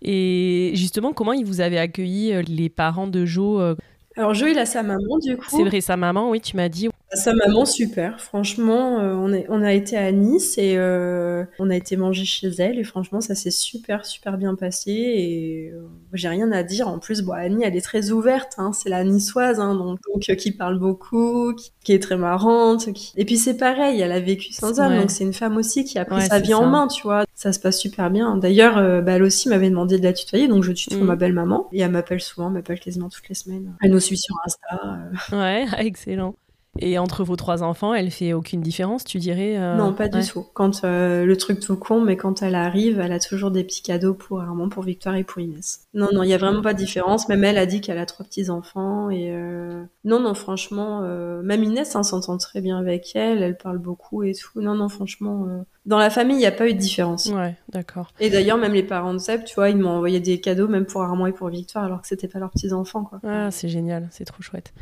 Et 0.03 0.73
justement, 0.75 1.15
comment 1.15 1.33
ils 1.33 1.47
vous 1.47 1.63
avez 1.63 1.79
accueilli 1.79 2.35
les 2.43 2.69
parents 2.69 3.07
de 3.07 3.25
Jo 3.25 3.77
alors 4.21 4.35
Jo, 4.35 4.47
il 4.49 4.59
a 4.59 4.67
sa 4.67 4.83
maman 4.83 5.19
du 5.19 5.37
coup. 5.39 5.47
C'est 5.49 5.65
vrai, 5.65 5.81
sa 5.81 5.97
maman, 5.97 6.29
oui, 6.29 6.43
tu 6.43 6.55
m'as 6.57 6.69
dit. 6.69 6.91
Sa 7.13 7.35
maman, 7.35 7.65
super. 7.65 8.21
Franchement, 8.21 9.01
euh, 9.01 9.15
on, 9.15 9.33
est, 9.33 9.45
on 9.49 9.63
a 9.63 9.73
été 9.73 9.97
à 9.97 10.13
Nice 10.13 10.57
et 10.59 10.77
euh, 10.77 11.45
on 11.59 11.69
a 11.69 11.75
été 11.75 11.97
manger 11.97 12.25
chez 12.25 12.49
elle 12.59 12.79
et 12.79 12.85
franchement, 12.85 13.21
ça 13.21 13.35
s'est 13.35 13.51
super, 13.51 14.07
super 14.07 14.39
bien 14.39 14.55
passé 14.55 14.93
et 14.93 15.73
euh, 15.75 15.89
j'ai 16.13 16.29
rien 16.29 16.53
à 16.53 16.63
dire. 16.63 16.87
En 16.87 17.01
plus, 17.01 17.23
bon, 17.23 17.33
Annie, 17.33 17.65
elle 17.65 17.75
est 17.75 17.81
très 17.81 18.11
ouverte. 18.11 18.55
Hein, 18.59 18.73
c'est 18.73 18.89
la 18.89 19.03
niçoise, 19.03 19.59
hein, 19.59 19.75
donc, 19.75 19.99
qui 20.37 20.53
parle 20.53 20.79
beaucoup, 20.79 21.53
qui, 21.83 21.93
est 21.93 22.01
très 22.01 22.17
marrante. 22.17 22.89
Et 23.17 23.25
puis 23.25 23.37
c'est 23.37 23.57
pareil, 23.57 24.01
elle 24.01 24.13
a 24.13 24.21
vécu 24.21 24.53
sans 24.53 24.79
homme, 24.79 24.97
donc 24.97 25.11
c'est 25.11 25.25
une 25.25 25.33
femme 25.33 25.57
aussi 25.57 25.85
qui 25.85 25.99
a 25.99 26.05
pris 26.05 26.23
sa 26.23 26.39
vie 26.39 26.55
en 26.55 26.67
main, 26.67 26.87
tu 26.87 27.03
vois. 27.03 27.25
Ça 27.35 27.53
se 27.53 27.59
passe 27.59 27.81
super 27.81 28.11
bien. 28.11 28.37
D'ailleurs, 28.37 29.03
bah, 29.03 29.13
elle 29.13 29.25
aussi 29.25 29.49
m'avait 29.49 29.71
demandé 29.71 29.99
de 29.99 30.05
la 30.05 30.13
tutoyer, 30.13 30.47
donc 30.47 30.63
je 30.63 30.71
tutoie 30.71 30.99
mm. 30.99 31.05
ma 31.05 31.17
belle 31.17 31.33
maman 31.33 31.69
et 31.73 31.81
elle 31.81 31.91
m'appelle 31.91 32.21
souvent, 32.21 32.47
elle 32.47 32.55
m'appelle 32.55 32.79
quasiment 32.79 33.09
toutes 33.09 33.29
les 33.29 33.35
semaines. 33.35 33.75
Elle 33.83 33.91
nous 33.91 34.01
suit 34.01 34.19
sur 34.19 34.37
Insta. 34.47 35.01
Ouais, 35.33 35.67
excellent. 35.79 36.37
Et 36.79 36.99
entre 36.99 37.25
vos 37.25 37.35
trois 37.35 37.63
enfants, 37.63 37.95
elle 37.95 38.11
fait 38.11 38.33
aucune 38.33 38.61
différence, 38.61 39.05
tu 39.05 39.19
dirais 39.19 39.57
euh, 39.59 39.77
Non, 39.77 39.93
pas 39.93 40.09
du 40.09 40.25
tout. 40.25 40.47
Quand 40.55 40.85
euh, 40.85 41.25
le 41.25 41.37
truc 41.37 41.59
tout 41.59 41.77
con, 41.77 42.01
mais 42.01 42.17
quand 42.17 42.43
elle 42.43 42.55
arrive, 42.55 43.01
elle 43.01 43.13
a 43.13 43.19
toujours 43.19 43.51
des 43.51 43.65
petits 43.65 43.83
cadeaux 43.83 44.15
pour 44.15 44.41
Armand, 44.41 44.69
pour 44.69 44.85
Victoire 44.85 45.17
et 45.17 45.25
pour 45.25 45.41
Inès. 45.41 45.89
Non, 45.95 46.09
non, 46.13 46.23
il 46.23 46.31
y 46.31 46.35
a 46.35 46.39
vraiment 46.39 46.63
pas 46.63 46.73
de 46.73 46.79
différence. 46.79 47.29
Même 47.29 47.43
elle 47.43 47.59
a 47.59 47.67
dit 47.67 47.81
qu'elle 47.81 47.99
a 47.99 48.07
trois 48.07 48.25
petits 48.25 48.51
enfants 48.51 49.11
et 49.11 49.33
euh... 49.33 49.83
non, 50.05 50.21
non, 50.21 50.35
franchement, 50.35 51.01
même 51.43 51.65
Inès 51.65 51.97
hein, 51.97 52.05
s'entend 52.05 52.39
très 52.39 52.61
bien 52.61 52.79
avec 52.79 53.17
elle. 53.17 53.43
Elle 53.43 53.57
parle 53.57 53.79
beaucoup 53.79 54.23
et 54.23 54.33
tout. 54.35 54.61
Non, 54.61 54.77
non, 54.77 54.89
franchement, 54.89 55.65
dans 55.87 55.99
la 55.99 56.11
famille, 56.11 56.37
il 56.37 56.41
n'y 56.41 56.47
a 56.47 56.53
pas 56.53 56.69
eu 56.69 56.75
de 56.75 56.79
différence. 56.79 57.27
Ouais, 57.27 57.57
d'accord. 57.71 58.13
Et 58.21 58.29
d'ailleurs, 58.29 58.59
même 58.59 58.75
les 58.75 58.83
parents 58.83 59.15
de 59.15 59.19
Seb, 59.19 59.45
tu 59.45 59.55
vois, 59.55 59.71
ils 59.71 59.79
m'ont 59.79 59.91
envoyé 59.91 60.21
des 60.21 60.39
cadeaux, 60.39 60.69
même 60.69 60.85
pour 60.85 61.03
Armand 61.03 61.27
et 61.27 61.33
pour 61.33 61.49
Victoire, 61.49 61.85
alors 61.85 62.03
que 62.03 62.07
c'était 62.07 62.29
pas 62.29 62.39
leurs 62.39 62.51
petits 62.51 62.73
enfants, 62.73 63.05
quoi. 63.05 63.19
Ah, 63.25 63.51
c'est 63.51 63.69
génial, 63.69 64.09
c'est 64.11 64.27
trop 64.27 64.43
chouette. 64.43 64.75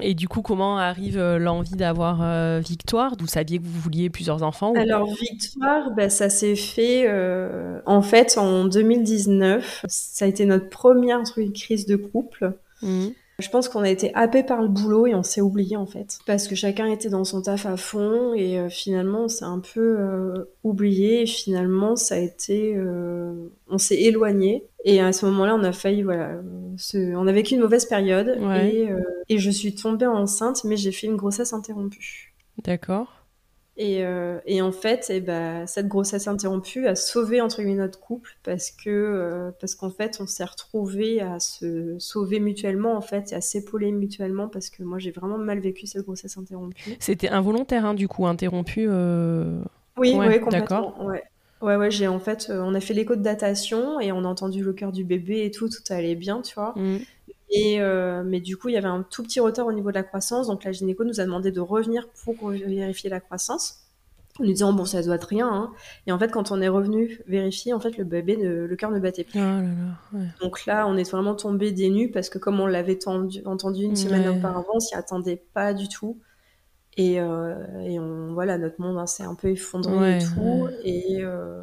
Et 0.00 0.14
du 0.14 0.28
coup, 0.28 0.40
comment 0.40 0.78
arrive 0.78 1.18
euh, 1.18 1.38
l'envie 1.38 1.76
d'avoir 1.76 2.20
euh, 2.22 2.60
Victoire? 2.60 3.16
Vous 3.18 3.26
saviez 3.26 3.58
que 3.58 3.64
vous 3.64 3.80
vouliez 3.80 4.08
plusieurs 4.08 4.42
enfants 4.42 4.72
Alors, 4.76 5.12
Victoire, 5.12 5.90
bah, 5.94 6.08
ça 6.08 6.30
s'est 6.30 6.56
fait 6.56 7.04
euh, 7.06 7.80
en 7.84 8.00
fait 8.00 8.38
en 8.38 8.64
2019. 8.64 9.84
Ça 9.88 10.24
a 10.24 10.28
été 10.28 10.46
notre 10.46 10.70
première 10.70 11.22
crise 11.54 11.84
de 11.84 11.96
couple. 11.96 12.54
Mmh. 12.80 13.08
Je 13.40 13.50
pense 13.50 13.68
qu'on 13.68 13.80
a 13.80 13.90
été 13.90 14.14
happé 14.14 14.42
par 14.42 14.62
le 14.62 14.68
boulot 14.68 15.06
et 15.06 15.14
on 15.14 15.22
s'est 15.22 15.40
oublié 15.40 15.76
en 15.76 15.86
fait. 15.86 16.18
Parce 16.26 16.46
que 16.48 16.54
chacun 16.54 16.86
était 16.86 17.08
dans 17.08 17.24
son 17.24 17.42
taf 17.42 17.66
à 17.66 17.76
fond 17.76 18.34
et 18.34 18.58
euh, 18.58 18.68
finalement 18.68 19.24
on 19.24 19.28
s'est 19.28 19.44
un 19.44 19.60
peu 19.60 19.96
euh, 19.98 20.44
oublié 20.62 21.22
et 21.22 21.26
finalement 21.26 21.96
ça 21.96 22.16
a 22.16 22.18
été... 22.18 22.74
Euh, 22.76 23.32
on 23.68 23.78
s'est 23.78 24.00
éloigné. 24.00 24.64
Et 24.84 25.00
à 25.00 25.12
ce 25.12 25.26
moment-là, 25.26 25.54
on 25.54 25.62
a 25.62 25.72
failli, 25.72 26.02
voilà, 26.02 26.40
on 26.94 27.26
a 27.26 27.32
vécu 27.32 27.54
une 27.54 27.60
mauvaise 27.60 27.84
période 27.84 28.38
et, 28.62 28.88
et 29.28 29.38
je 29.38 29.50
suis 29.50 29.74
tombée 29.74 30.06
enceinte, 30.06 30.64
mais 30.64 30.78
j'ai 30.78 30.90
fait 30.90 31.06
une 31.06 31.16
grossesse 31.16 31.52
interrompue. 31.52 32.32
D'accord. 32.64 33.19
Et, 33.82 34.04
euh, 34.04 34.38
et, 34.44 34.60
en 34.60 34.72
fait, 34.72 35.08
et 35.08 35.16
eh 35.16 35.20
ben, 35.22 35.66
cette 35.66 35.88
grossesse 35.88 36.28
interrompue 36.28 36.86
a 36.86 36.94
sauvé 36.94 37.40
entre 37.40 37.62
guillemets 37.62 37.78
notre 37.78 37.98
couple 37.98 38.36
parce 38.42 38.70
que 38.70 38.90
euh, 38.90 39.52
parce 39.58 39.74
qu'en 39.74 39.88
fait, 39.88 40.18
on 40.20 40.26
s'est 40.26 40.44
retrouvés 40.44 41.22
à 41.22 41.40
se 41.40 41.98
sauver 41.98 42.40
mutuellement 42.40 42.94
en 42.94 43.00
fait 43.00 43.32
et 43.32 43.36
à 43.36 43.40
s'épauler 43.40 43.90
mutuellement 43.90 44.48
parce 44.48 44.68
que 44.68 44.82
moi 44.82 44.98
j'ai 44.98 45.12
vraiment 45.12 45.38
mal 45.38 45.60
vécu 45.60 45.86
cette 45.86 46.04
grossesse 46.04 46.36
interrompue. 46.36 46.94
C'était 46.98 47.30
involontaire 47.30 47.86
hein, 47.86 47.94
du 47.94 48.06
coup 48.06 48.26
interrompu. 48.26 48.84
Euh... 48.86 49.62
Oui, 49.96 50.14
ouais, 50.14 50.40
complètement. 50.40 51.02
Ouais. 51.02 51.22
Ouais, 51.62 51.76
ouais, 51.76 51.90
j'ai 51.90 52.08
en 52.08 52.18
fait, 52.18 52.50
on 52.54 52.74
a 52.74 52.80
fait 52.80 52.94
l'écho 52.94 53.16
de 53.16 53.22
datation 53.22 53.98
et 54.00 54.12
on 54.12 54.24
a 54.24 54.28
entendu 54.28 54.62
le 54.62 54.74
cœur 54.74 54.92
du 54.92 55.04
bébé 55.04 55.44
et 55.44 55.50
tout, 55.50 55.68
tout 55.68 55.82
allait 55.90 56.14
bien, 56.14 56.42
tu 56.42 56.54
vois. 56.54 56.74
Mmh. 56.76 56.98
Et, 57.50 57.80
euh, 57.80 58.22
mais 58.24 58.40
du 58.40 58.56
coup, 58.56 58.68
il 58.68 58.74
y 58.74 58.78
avait 58.78 58.88
un 58.88 59.02
tout 59.02 59.22
petit 59.22 59.40
retard 59.40 59.66
au 59.66 59.72
niveau 59.72 59.90
de 59.90 59.96
la 59.96 60.02
croissance. 60.04 60.46
Donc 60.48 60.64
la 60.64 60.72
gynéco 60.72 61.04
nous 61.04 61.20
a 61.20 61.24
demandé 61.24 61.50
de 61.52 61.60
revenir 61.60 62.08
pour 62.24 62.50
vérifier 62.50 63.10
la 63.10 63.20
croissance. 63.20 63.86
En 64.38 64.44
nous 64.44 64.52
disant, 64.52 64.72
bon, 64.72 64.84
ça 64.84 65.02
doit 65.02 65.16
être 65.16 65.24
rien. 65.28 65.48
Hein. 65.48 65.72
Et 66.06 66.12
en 66.12 66.18
fait, 66.18 66.30
quand 66.30 66.52
on 66.52 66.60
est 66.62 66.68
revenu 66.68 67.20
vérifier, 67.26 67.72
en 67.74 67.80
fait, 67.80 67.98
le 67.98 68.04
bébé, 68.04 68.36
le 68.36 68.76
cœur 68.76 68.90
ne 68.90 69.00
battait 69.00 69.24
plus. 69.24 69.40
Oh 69.40 70.18
donc 70.40 70.66
là, 70.66 70.86
on 70.88 70.96
est 70.96 71.10
vraiment 71.10 71.34
tombé 71.34 71.72
des 71.72 71.90
nues 71.90 72.10
parce 72.10 72.28
que 72.30 72.38
comme 72.38 72.60
on 72.60 72.66
l'avait 72.66 72.98
entendu 73.44 73.82
une 73.84 73.96
semaine 73.96 74.28
auparavant, 74.28 74.74
on 74.74 74.80
s'y 74.80 74.94
attendait 74.94 75.42
pas 75.52 75.74
du 75.74 75.88
tout. 75.88 76.20
Et, 76.96 77.20
euh, 77.20 77.80
et 77.80 77.98
on, 78.00 78.32
voilà, 78.34 78.58
notre 78.58 78.80
monde 78.80 78.98
hein, 78.98 79.06
s'est 79.06 79.22
un 79.24 79.34
peu 79.34 79.48
effondré 79.50 80.08
et 80.08 80.18
tout. 80.18 80.68
Et, 80.82 81.18
euh, 81.22 81.62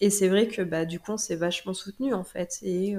Et 0.00 0.10
c'est 0.10 0.28
vrai 0.28 0.48
que 0.48 0.62
bah, 0.62 0.84
du 0.86 1.00
coup, 1.00 1.12
on 1.12 1.16
s'est 1.16 1.36
vachement 1.36 1.74
soutenu 1.74 2.14
en 2.14 2.24
fait. 2.24 2.58
Et, 2.62 2.96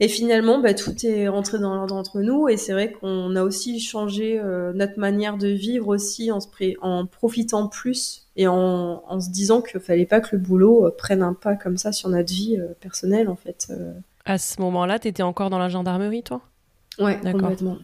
et 0.00 0.08
finalement, 0.08 0.58
bah, 0.58 0.74
tout 0.74 0.94
est 1.06 1.28
rentré 1.28 1.58
dans 1.58 1.74
l'ordre 1.74 1.94
entre 1.94 2.20
nous. 2.20 2.48
Et 2.48 2.56
c'est 2.56 2.72
vrai 2.72 2.90
qu'on 2.90 3.36
a 3.36 3.42
aussi 3.42 3.78
changé 3.80 4.40
notre 4.74 4.98
manière 4.98 5.36
de 5.36 5.48
vivre 5.48 5.88
aussi 5.88 6.32
en, 6.32 6.40
se 6.40 6.48
en 6.80 7.06
profitant 7.06 7.68
plus 7.68 8.26
et 8.36 8.48
en, 8.48 9.02
en 9.06 9.20
se 9.20 9.30
disant 9.30 9.60
qu'il 9.60 9.78
fallait 9.78 10.06
pas 10.06 10.20
que 10.20 10.34
le 10.34 10.42
boulot 10.42 10.90
prenne 10.96 11.22
un 11.22 11.34
pas 11.34 11.54
comme 11.54 11.76
ça 11.76 11.92
sur 11.92 12.08
notre 12.08 12.32
vie 12.32 12.58
personnelle 12.80 13.28
en 13.28 13.36
fait. 13.36 13.72
À 14.24 14.38
ce 14.38 14.60
moment-là, 14.62 14.98
tu 14.98 15.08
étais 15.08 15.22
encore 15.22 15.50
dans 15.50 15.58
la 15.58 15.68
gendarmerie, 15.68 16.22
toi? 16.22 16.40
Ouais, 16.98 17.18
complètement. 17.32 17.76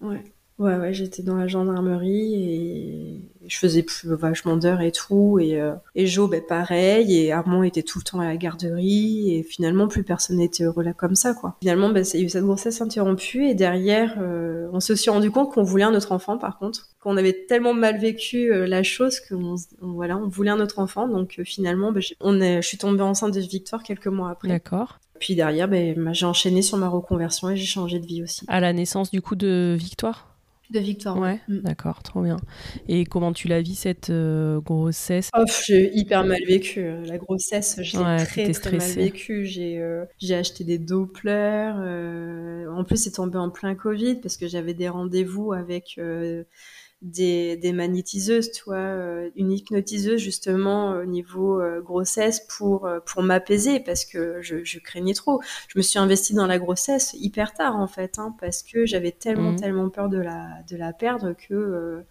Ouais. 0.00 0.22
Ouais, 0.58 0.76
ouais, 0.76 0.94
j'étais 0.94 1.24
dans 1.24 1.34
la 1.34 1.48
gendarmerie 1.48 2.34
et 2.34 3.20
je 3.46 3.58
faisais 3.58 3.82
plus 3.82 4.14
vachement 4.14 4.56
d'heures 4.56 4.82
et 4.82 4.92
tout. 4.92 5.40
Et, 5.40 5.60
euh, 5.60 5.74
et 5.96 6.06
Joe, 6.06 6.30
ben, 6.30 6.40
pareil. 6.46 7.18
Et 7.18 7.32
Armand 7.32 7.64
était 7.64 7.82
tout 7.82 7.98
le 7.98 8.04
temps 8.04 8.20
à 8.20 8.26
la 8.26 8.36
garderie. 8.36 9.34
Et 9.34 9.42
finalement, 9.42 9.88
plus 9.88 10.04
personne 10.04 10.36
n'était 10.36 10.62
heureux 10.62 10.84
là 10.84 10.92
comme 10.92 11.16
ça, 11.16 11.34
quoi. 11.34 11.56
Finalement, 11.60 11.90
ben, 11.90 12.04
il 12.14 12.20
y 12.20 12.22
a 12.22 12.26
eu 12.26 12.28
cette 12.28 12.44
grossesse 12.44 12.80
interrompue. 12.80 13.46
Et 13.48 13.54
derrière, 13.54 14.16
euh, 14.20 14.68
on 14.72 14.78
se 14.78 14.94
s'est 14.94 15.10
rendu 15.10 15.32
compte 15.32 15.52
qu'on 15.52 15.64
voulait 15.64 15.84
un 15.84 15.94
autre 15.94 16.12
enfant, 16.12 16.38
par 16.38 16.58
contre. 16.58 16.88
Qu'on 17.00 17.16
avait 17.16 17.46
tellement 17.48 17.74
mal 17.74 17.98
vécu 17.98 18.52
euh, 18.52 18.68
la 18.68 18.84
chose 18.84 19.18
qu'on 19.20 19.56
voilà, 19.80 20.16
on 20.16 20.28
voulait 20.28 20.52
un 20.52 20.60
autre 20.60 20.78
enfant. 20.78 21.08
Donc 21.08 21.40
finalement, 21.44 21.90
ben, 21.90 22.02
on 22.20 22.40
est, 22.40 22.62
je 22.62 22.68
suis 22.68 22.78
tombée 22.78 23.02
enceinte 23.02 23.34
de 23.34 23.40
Victoire 23.40 23.82
quelques 23.82 24.06
mois 24.06 24.30
après. 24.30 24.48
D'accord. 24.48 25.00
Puis 25.18 25.34
derrière, 25.34 25.66
ben, 25.66 26.12
j'ai 26.12 26.26
enchaîné 26.26 26.62
sur 26.62 26.78
ma 26.78 26.88
reconversion 26.88 27.50
et 27.50 27.56
j'ai 27.56 27.66
changé 27.66 27.98
de 27.98 28.06
vie 28.06 28.22
aussi. 28.22 28.44
À 28.46 28.60
la 28.60 28.72
naissance, 28.72 29.10
du 29.10 29.20
coup, 29.20 29.34
de 29.34 29.76
Victoire 29.76 30.28
de 30.70 30.78
Victoire. 30.78 31.18
Ouais, 31.18 31.40
mm. 31.48 31.58
d'accord, 31.60 32.02
trop 32.02 32.22
bien. 32.22 32.36
Et 32.88 33.04
comment 33.04 33.32
tu 33.32 33.48
l'as 33.48 33.60
vis 33.60 33.74
cette 33.74 34.10
euh, 34.10 34.60
grossesse? 34.60 35.30
Oh, 35.36 35.44
J'ai 35.66 35.94
hyper 35.94 36.24
mal 36.24 36.42
vécu. 36.46 36.80
Euh, 36.80 37.04
la 37.06 37.18
grossesse, 37.18 37.78
j'ai 37.80 37.98
très, 37.98 38.50
très 38.52 38.78
mal 38.78 38.90
vécu. 38.90 39.46
J'ai 39.46 39.78
euh, 39.78 40.04
j'ai 40.18 40.34
acheté 40.34 40.64
des 40.64 40.78
Doppler. 40.78 41.70
en 42.70 42.84
plus, 42.84 42.96
c'est 42.96 43.12
tombé 43.12 43.38
en 43.38 43.50
plein 43.50 43.74
Covid 43.74 44.16
parce 44.16 44.36
que 44.36 44.48
j'avais 44.48 44.74
des 44.74 44.88
rendez-vous 44.88 45.52
avec 45.52 45.98
des, 47.04 47.58
des 47.58 47.72
magnétiseuses, 47.74 48.50
tu 48.50 48.64
vois, 48.64 48.76
euh, 48.76 49.30
une 49.36 49.52
hypnotiseuse 49.52 50.18
justement 50.18 50.92
au 50.92 51.04
niveau 51.04 51.60
euh, 51.60 51.82
grossesse 51.82 52.40
pour 52.40 52.86
euh, 52.86 52.98
pour 53.04 53.22
m'apaiser 53.22 53.78
parce 53.78 54.06
que 54.06 54.40
je, 54.40 54.64
je, 54.64 54.78
craignais 54.78 55.12
trop. 55.12 55.42
Je 55.68 55.78
me 55.78 55.82
suis 55.82 55.98
investie 55.98 56.32
dans 56.32 56.46
la 56.46 56.58
grossesse 56.58 57.14
hyper 57.18 57.52
tard 57.52 57.76
en 57.76 57.86
fait, 57.86 58.18
hein, 58.18 58.34
parce 58.40 58.62
que 58.62 58.86
j'avais 58.86 59.12
tellement 59.12 59.52
mmh. 59.52 59.56
tellement 59.56 59.90
peur 59.90 60.08
de 60.08 60.18
la 60.18 60.62
de 60.68 60.76
la 60.76 60.94
perdre 60.94 61.34
que 61.34 62.02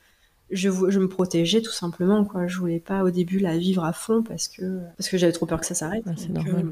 je, 0.52 0.70
je 0.70 1.00
me 1.00 1.10
protégeais 1.10 1.62
tout 1.62 1.72
simplement 1.72 2.24
quoi. 2.24 2.46
Je 2.46 2.60
voulais 2.60 2.80
pas 2.80 3.04
au 3.04 3.10
début 3.10 3.40
la 3.40 3.58
vivre 3.58 3.84
à 3.84 3.94
fond 3.94 4.22
parce 4.22 4.48
que 4.48 4.80
parce 4.96 5.10
que 5.10 5.18
j'avais 5.18 5.34
trop 5.34 5.48
peur 5.48 5.60
que 5.60 5.66
ça 5.66 5.76
s'arrête. 5.76 6.04
Ah, 6.06 6.12
c'est 6.16 6.30
normal. 6.30 6.72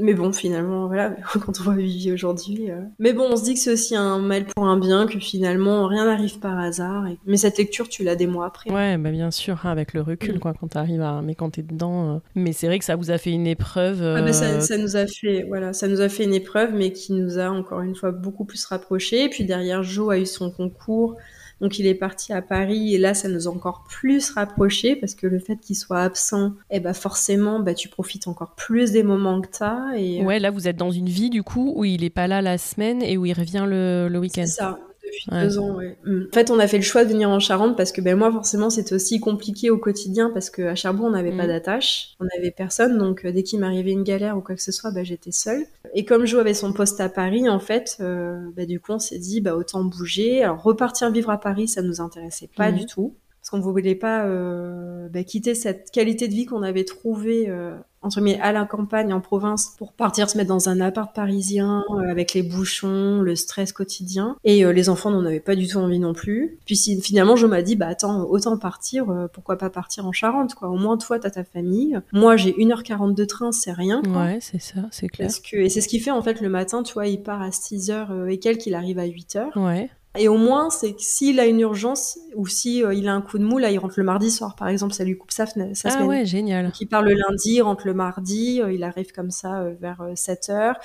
Mais 0.00 0.14
bon, 0.14 0.32
finalement, 0.32 0.86
voilà, 0.86 1.10
quand 1.32 1.60
on 1.60 1.62
voit 1.62 1.74
Vivi 1.74 2.12
aujourd'hui. 2.12 2.70
Euh. 2.70 2.80
Mais 2.98 3.12
bon, 3.12 3.26
on 3.30 3.36
se 3.36 3.44
dit 3.44 3.54
que 3.54 3.60
c'est 3.60 3.72
aussi 3.72 3.96
un 3.96 4.18
mal 4.18 4.46
pour 4.46 4.66
un 4.66 4.78
bien, 4.78 5.06
que 5.06 5.18
finalement, 5.18 5.86
rien 5.86 6.04
n'arrive 6.04 6.38
par 6.38 6.58
hasard. 6.58 7.04
Mais 7.26 7.36
cette 7.36 7.58
lecture, 7.58 7.88
tu 7.88 8.04
l'as 8.04 8.16
des 8.16 8.26
mois 8.26 8.46
après. 8.46 8.70
Ouais, 8.70 8.96
bah 8.96 9.10
bien 9.10 9.30
sûr, 9.30 9.60
hein, 9.64 9.70
avec 9.70 9.92
le 9.92 10.02
recul, 10.02 10.36
mm. 10.36 10.38
quoi, 10.38 10.54
quand 10.58 10.68
t'arrives 10.68 11.02
à. 11.02 11.22
Mais 11.22 11.34
quand 11.34 11.50
t'es 11.50 11.62
dedans. 11.62 12.16
Euh. 12.16 12.18
Mais 12.34 12.52
c'est 12.52 12.66
vrai 12.66 12.78
que 12.78 12.84
ça 12.84 12.96
vous 12.96 13.10
a 13.10 13.18
fait 13.18 13.30
une 13.30 13.46
épreuve. 13.46 14.02
Ah 14.02 14.22
bah 14.22 14.32
ça, 14.32 14.46
euh, 14.46 14.60
ça, 14.60 14.78
nous 14.78 14.96
a 14.96 15.06
fait, 15.06 15.44
voilà, 15.48 15.72
ça 15.72 15.88
nous 15.88 16.00
a 16.00 16.08
fait 16.08 16.24
une 16.24 16.34
épreuve, 16.34 16.74
mais 16.74 16.92
qui 16.92 17.12
nous 17.12 17.38
a 17.38 17.50
encore 17.50 17.80
une 17.80 17.94
fois 17.94 18.12
beaucoup 18.12 18.44
plus 18.44 18.64
rapprochés. 18.66 19.24
Et 19.24 19.28
puis 19.28 19.44
derrière, 19.44 19.82
Jo 19.82 20.10
a 20.10 20.18
eu 20.18 20.26
son 20.26 20.50
concours. 20.50 21.16
Donc 21.60 21.78
il 21.78 21.86
est 21.86 21.94
parti 21.94 22.32
à 22.32 22.42
Paris 22.42 22.94
et 22.94 22.98
là 22.98 23.14
ça 23.14 23.28
nous 23.28 23.48
a 23.48 23.50
encore 23.50 23.84
plus 23.88 24.30
rapprochés 24.30 24.94
parce 24.96 25.14
que 25.14 25.26
le 25.26 25.38
fait 25.38 25.56
qu'il 25.56 25.76
soit 25.76 26.02
absent, 26.02 26.52
eh 26.70 26.80
ben 26.80 26.92
forcément 26.92 27.60
bah 27.60 27.74
tu 27.74 27.88
profites 27.88 28.28
encore 28.28 28.54
plus 28.54 28.92
des 28.92 29.02
moments 29.02 29.40
que 29.40 29.48
t'as 29.48 29.96
et 29.96 30.20
euh, 30.20 30.24
ouais 30.24 30.38
là 30.38 30.50
vous 30.50 30.68
êtes 30.68 30.76
dans 30.76 30.90
une 30.90 31.08
vie 31.08 31.30
du 31.30 31.42
coup 31.42 31.72
où 31.74 31.84
il 31.84 32.04
est 32.04 32.10
pas 32.10 32.26
là 32.26 32.42
la 32.42 32.58
semaine 32.58 33.02
et 33.02 33.16
où 33.16 33.24
il 33.24 33.32
revient 33.32 33.64
le, 33.66 34.08
le 34.08 34.18
week-end. 34.18 34.44
C'est 34.46 34.60
ça 34.60 34.78
depuis 35.16 35.40
deux 35.40 35.58
ans. 35.58 35.76
Ouais. 35.76 35.96
Mm. 36.04 36.24
En 36.30 36.34
fait, 36.34 36.50
on 36.50 36.58
a 36.58 36.66
fait 36.66 36.76
le 36.76 36.82
choix 36.82 37.04
de 37.04 37.10
venir 37.10 37.30
en 37.30 37.40
Charente 37.40 37.76
parce 37.76 37.92
que 37.92 38.00
ben 38.00 38.16
moi, 38.16 38.30
forcément, 38.30 38.70
c'était 38.70 38.94
aussi 38.94 39.20
compliqué 39.20 39.70
au 39.70 39.78
quotidien 39.78 40.30
parce 40.30 40.50
qu'à 40.50 40.74
Cherbourg, 40.74 41.06
on 41.06 41.10
n'avait 41.10 41.36
pas 41.36 41.44
mm. 41.44 41.48
d'attache, 41.48 42.14
on 42.20 42.24
n'avait 42.24 42.50
personne. 42.50 42.98
Donc, 42.98 43.24
euh, 43.24 43.32
dès 43.32 43.42
qu'il 43.42 43.60
m'arrivait 43.60 43.92
une 43.92 44.04
galère 44.04 44.36
ou 44.36 44.40
quoi 44.40 44.54
que 44.54 44.62
ce 44.62 44.72
soit, 44.72 44.90
ben, 44.90 45.04
j'étais 45.04 45.32
seule. 45.32 45.64
Et 45.94 46.04
comme 46.04 46.26
Jo 46.26 46.38
avait 46.38 46.54
son 46.54 46.72
poste 46.72 47.00
à 47.00 47.08
Paris, 47.08 47.48
en 47.48 47.60
fait, 47.60 47.96
euh, 48.00 48.38
ben, 48.54 48.66
du 48.66 48.80
coup, 48.80 48.92
on 48.92 48.98
s'est 48.98 49.18
dit, 49.18 49.40
bah, 49.40 49.56
autant 49.56 49.84
bouger. 49.84 50.42
Alors, 50.42 50.62
repartir 50.62 51.10
vivre 51.10 51.30
à 51.30 51.38
Paris, 51.38 51.68
ça 51.68 51.82
nous 51.82 52.00
intéressait 52.00 52.50
pas 52.54 52.70
mm. 52.70 52.76
du 52.76 52.86
tout 52.86 53.14
parce 53.46 53.62
qu'on 53.62 53.68
ne 53.68 53.72
voulait 53.72 53.94
pas 53.94 54.24
euh, 54.24 55.08
bah, 55.08 55.22
quitter 55.22 55.54
cette 55.54 55.92
qualité 55.92 56.26
de 56.26 56.34
vie 56.34 56.46
qu'on 56.46 56.64
avait 56.64 56.82
trouvée 56.82 57.48
euh, 57.48 57.76
entre 58.06 58.20
guillemets 58.20 58.40
à 58.40 58.52
la 58.52 58.64
campagne 58.64 59.12
en 59.12 59.20
province 59.20 59.74
pour 59.78 59.92
partir 59.92 60.30
se 60.30 60.36
mettre 60.36 60.48
dans 60.48 60.68
un 60.68 60.80
appart 60.80 61.14
parisien 61.14 61.84
euh, 61.90 62.10
avec 62.10 62.34
les 62.34 62.42
bouchons, 62.42 63.20
le 63.20 63.36
stress 63.36 63.72
quotidien 63.72 64.36
et 64.44 64.64
euh, 64.64 64.72
les 64.72 64.88
enfants 64.88 65.10
n'en 65.10 65.24
avaient 65.24 65.40
pas 65.40 65.56
du 65.56 65.66
tout 65.66 65.78
envie 65.78 65.98
non 65.98 66.14
plus. 66.14 66.58
Puis 66.64 66.76
si, 66.76 67.00
finalement 67.00 67.36
je 67.36 67.46
m'a 67.46 67.62
dit 67.62 67.76
bah 67.76 67.88
attends 67.88 68.22
autant 68.24 68.56
partir 68.56 69.10
euh, 69.10 69.26
pourquoi 69.32 69.58
pas 69.58 69.70
partir 69.70 70.06
en 70.06 70.12
Charente 70.12 70.54
quoi 70.54 70.68
au 70.68 70.76
moins 70.76 70.96
toi 70.96 71.18
t'as 71.18 71.30
ta 71.30 71.44
famille. 71.44 71.98
Moi 72.12 72.36
j'ai 72.36 72.52
1h40 72.52 73.14
de 73.14 73.24
train 73.24 73.52
c'est 73.52 73.72
rien 73.72 74.02
quoi. 74.02 74.24
Ouais 74.24 74.38
c'est 74.40 74.60
ça 74.60 74.80
c'est 74.90 75.08
clair. 75.08 75.28
Parce 75.28 75.40
que 75.40 75.56
et 75.56 75.68
c'est 75.68 75.80
ce 75.80 75.88
qui 75.88 76.00
fait 76.00 76.10
en 76.10 76.22
fait 76.22 76.40
le 76.40 76.48
matin 76.48 76.82
tu 76.82 76.94
vois 76.94 77.06
il 77.06 77.22
part 77.22 77.42
à 77.42 77.50
6h 77.50 78.28
et 78.28 78.38
quelques 78.38 78.66
il 78.66 78.74
arrive 78.74 78.98
à 78.98 79.06
8h. 79.06 79.58
Ouais. 79.58 79.90
Et 80.18 80.28
au 80.28 80.36
moins, 80.36 80.70
c'est 80.70 80.92
que 80.92 81.00
s'il 81.02 81.40
a 81.40 81.46
une 81.46 81.60
urgence 81.60 82.18
ou 82.34 82.46
si 82.46 82.82
euh, 82.82 82.94
il 82.94 83.08
a 83.08 83.14
un 83.14 83.20
coup 83.20 83.38
de 83.38 83.44
mou, 83.44 83.58
là, 83.58 83.70
il 83.70 83.78
rentre 83.78 83.94
le 83.96 84.04
mardi 84.04 84.30
soir, 84.30 84.56
par 84.56 84.68
exemple, 84.68 84.94
ça 84.94 85.04
lui 85.04 85.16
coupe 85.16 85.30
sa, 85.30 85.46
sa 85.46 85.60
ah 85.60 85.74
semaine. 85.74 85.94
Ah 86.00 86.06
ouais, 86.06 86.24
génial. 86.24 86.66
Donc, 86.66 86.80
il 86.80 86.86
part 86.86 87.02
le 87.02 87.14
lundi, 87.14 87.54
il 87.54 87.62
rentre 87.62 87.86
le 87.86 87.94
mardi, 87.94 88.60
euh, 88.62 88.72
il 88.72 88.84
arrive 88.84 89.12
comme 89.12 89.30
ça 89.30 89.60
euh, 89.60 89.74
vers 89.80 90.02
7 90.14 90.50
heures. 90.50 90.76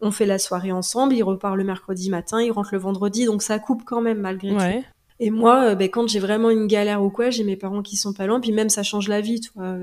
On 0.00 0.10
fait 0.10 0.26
la 0.26 0.38
soirée 0.38 0.72
ensemble, 0.72 1.14
il 1.14 1.22
repart 1.22 1.56
le 1.56 1.64
mercredi 1.64 2.10
matin, 2.10 2.42
il 2.42 2.50
rentre 2.50 2.70
le 2.72 2.78
vendredi, 2.78 3.24
donc 3.24 3.42
ça 3.42 3.58
coupe 3.58 3.84
quand 3.84 4.00
même 4.00 4.18
malgré 4.18 4.52
ouais. 4.52 4.80
tout. 4.80 4.86
Et 5.20 5.30
moi, 5.30 5.76
ben, 5.76 5.88
quand 5.88 6.08
j'ai 6.08 6.18
vraiment 6.18 6.50
une 6.50 6.66
galère 6.66 7.04
ou 7.04 7.10
quoi, 7.10 7.30
j'ai 7.30 7.44
mes 7.44 7.56
parents 7.56 7.82
qui 7.82 7.96
sont 7.96 8.12
pas 8.12 8.26
loin, 8.26 8.40
puis 8.40 8.50
même 8.50 8.68
ça 8.68 8.82
change 8.82 9.06
la 9.06 9.20
vie, 9.20 9.40
toi. 9.40 9.76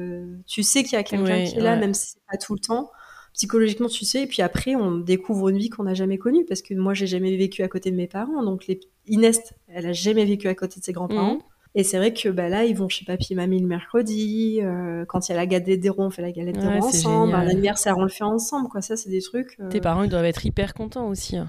tu 0.45 0.63
sais 0.63 0.83
qu'il 0.83 0.93
y 0.93 0.95
a 0.97 1.03
quelqu'un 1.03 1.45
qui 1.45 1.55
est 1.55 1.61
là, 1.61 1.77
même 1.77 1.93
si 1.93 2.11
c'est 2.11 2.21
pas 2.29 2.37
tout 2.37 2.53
le 2.53 2.59
temps 2.59 2.91
psychologiquement, 3.39 3.87
tu 3.87 4.03
sais. 4.03 4.23
Et 4.23 4.27
puis 4.27 4.41
après, 4.41 4.75
on 4.75 4.97
découvre 4.97 5.47
une 5.47 5.57
vie 5.57 5.69
qu'on 5.69 5.83
n'a 5.83 5.93
jamais 5.93 6.17
connue 6.17 6.43
parce 6.43 6.61
que 6.61 6.73
moi, 6.73 6.93
j'ai 6.93 7.07
jamais 7.07 7.37
vécu 7.37 7.63
à 7.63 7.69
côté 7.69 7.89
de 7.89 7.95
mes 7.95 8.07
parents. 8.07 8.43
Donc, 8.43 8.67
les... 8.67 8.81
Inès, 9.07 9.39
elle 9.69 9.85
a 9.85 9.93
jamais 9.93 10.25
vécu 10.25 10.49
à 10.49 10.55
côté 10.55 10.81
de 10.81 10.85
ses 10.85 10.91
grands-parents. 10.91 11.35
Mhm. 11.35 11.41
Et 11.75 11.83
c'est 11.83 11.97
vrai 11.97 12.13
que 12.13 12.27
bah, 12.27 12.49
là, 12.49 12.65
ils 12.65 12.75
vont 12.75 12.89
chez 12.89 13.05
papy 13.05 13.31
et 13.31 13.35
mamie 13.35 13.61
le 13.61 13.67
mercredi. 13.67 14.59
Euh, 14.61 15.05
quand 15.05 15.29
il 15.29 15.31
y 15.31 15.35
a 15.35 15.37
la 15.37 15.45
galette 15.45 15.79
des 15.79 15.89
ronds, 15.89 16.07
on 16.07 16.09
fait 16.09 16.21
la 16.21 16.33
galette 16.33 16.57
des 16.57 16.67
ronds 16.67 16.83
ensemble. 16.83 17.31
L'anniversaire, 17.31 17.97
on 17.97 18.03
le 18.03 18.09
fait 18.09 18.25
ensemble. 18.25 18.67
Quoi. 18.67 18.81
Ça, 18.81 18.97
c'est 18.97 19.09
des 19.09 19.21
trucs. 19.21 19.55
Euh, 19.61 19.69
Tes 19.69 19.79
parents, 19.79 20.03
ils 20.03 20.09
doivent 20.09 20.25
être 20.25 20.45
hyper 20.45 20.73
contents 20.73 21.07
aussi. 21.07 21.37
Hein. 21.37 21.47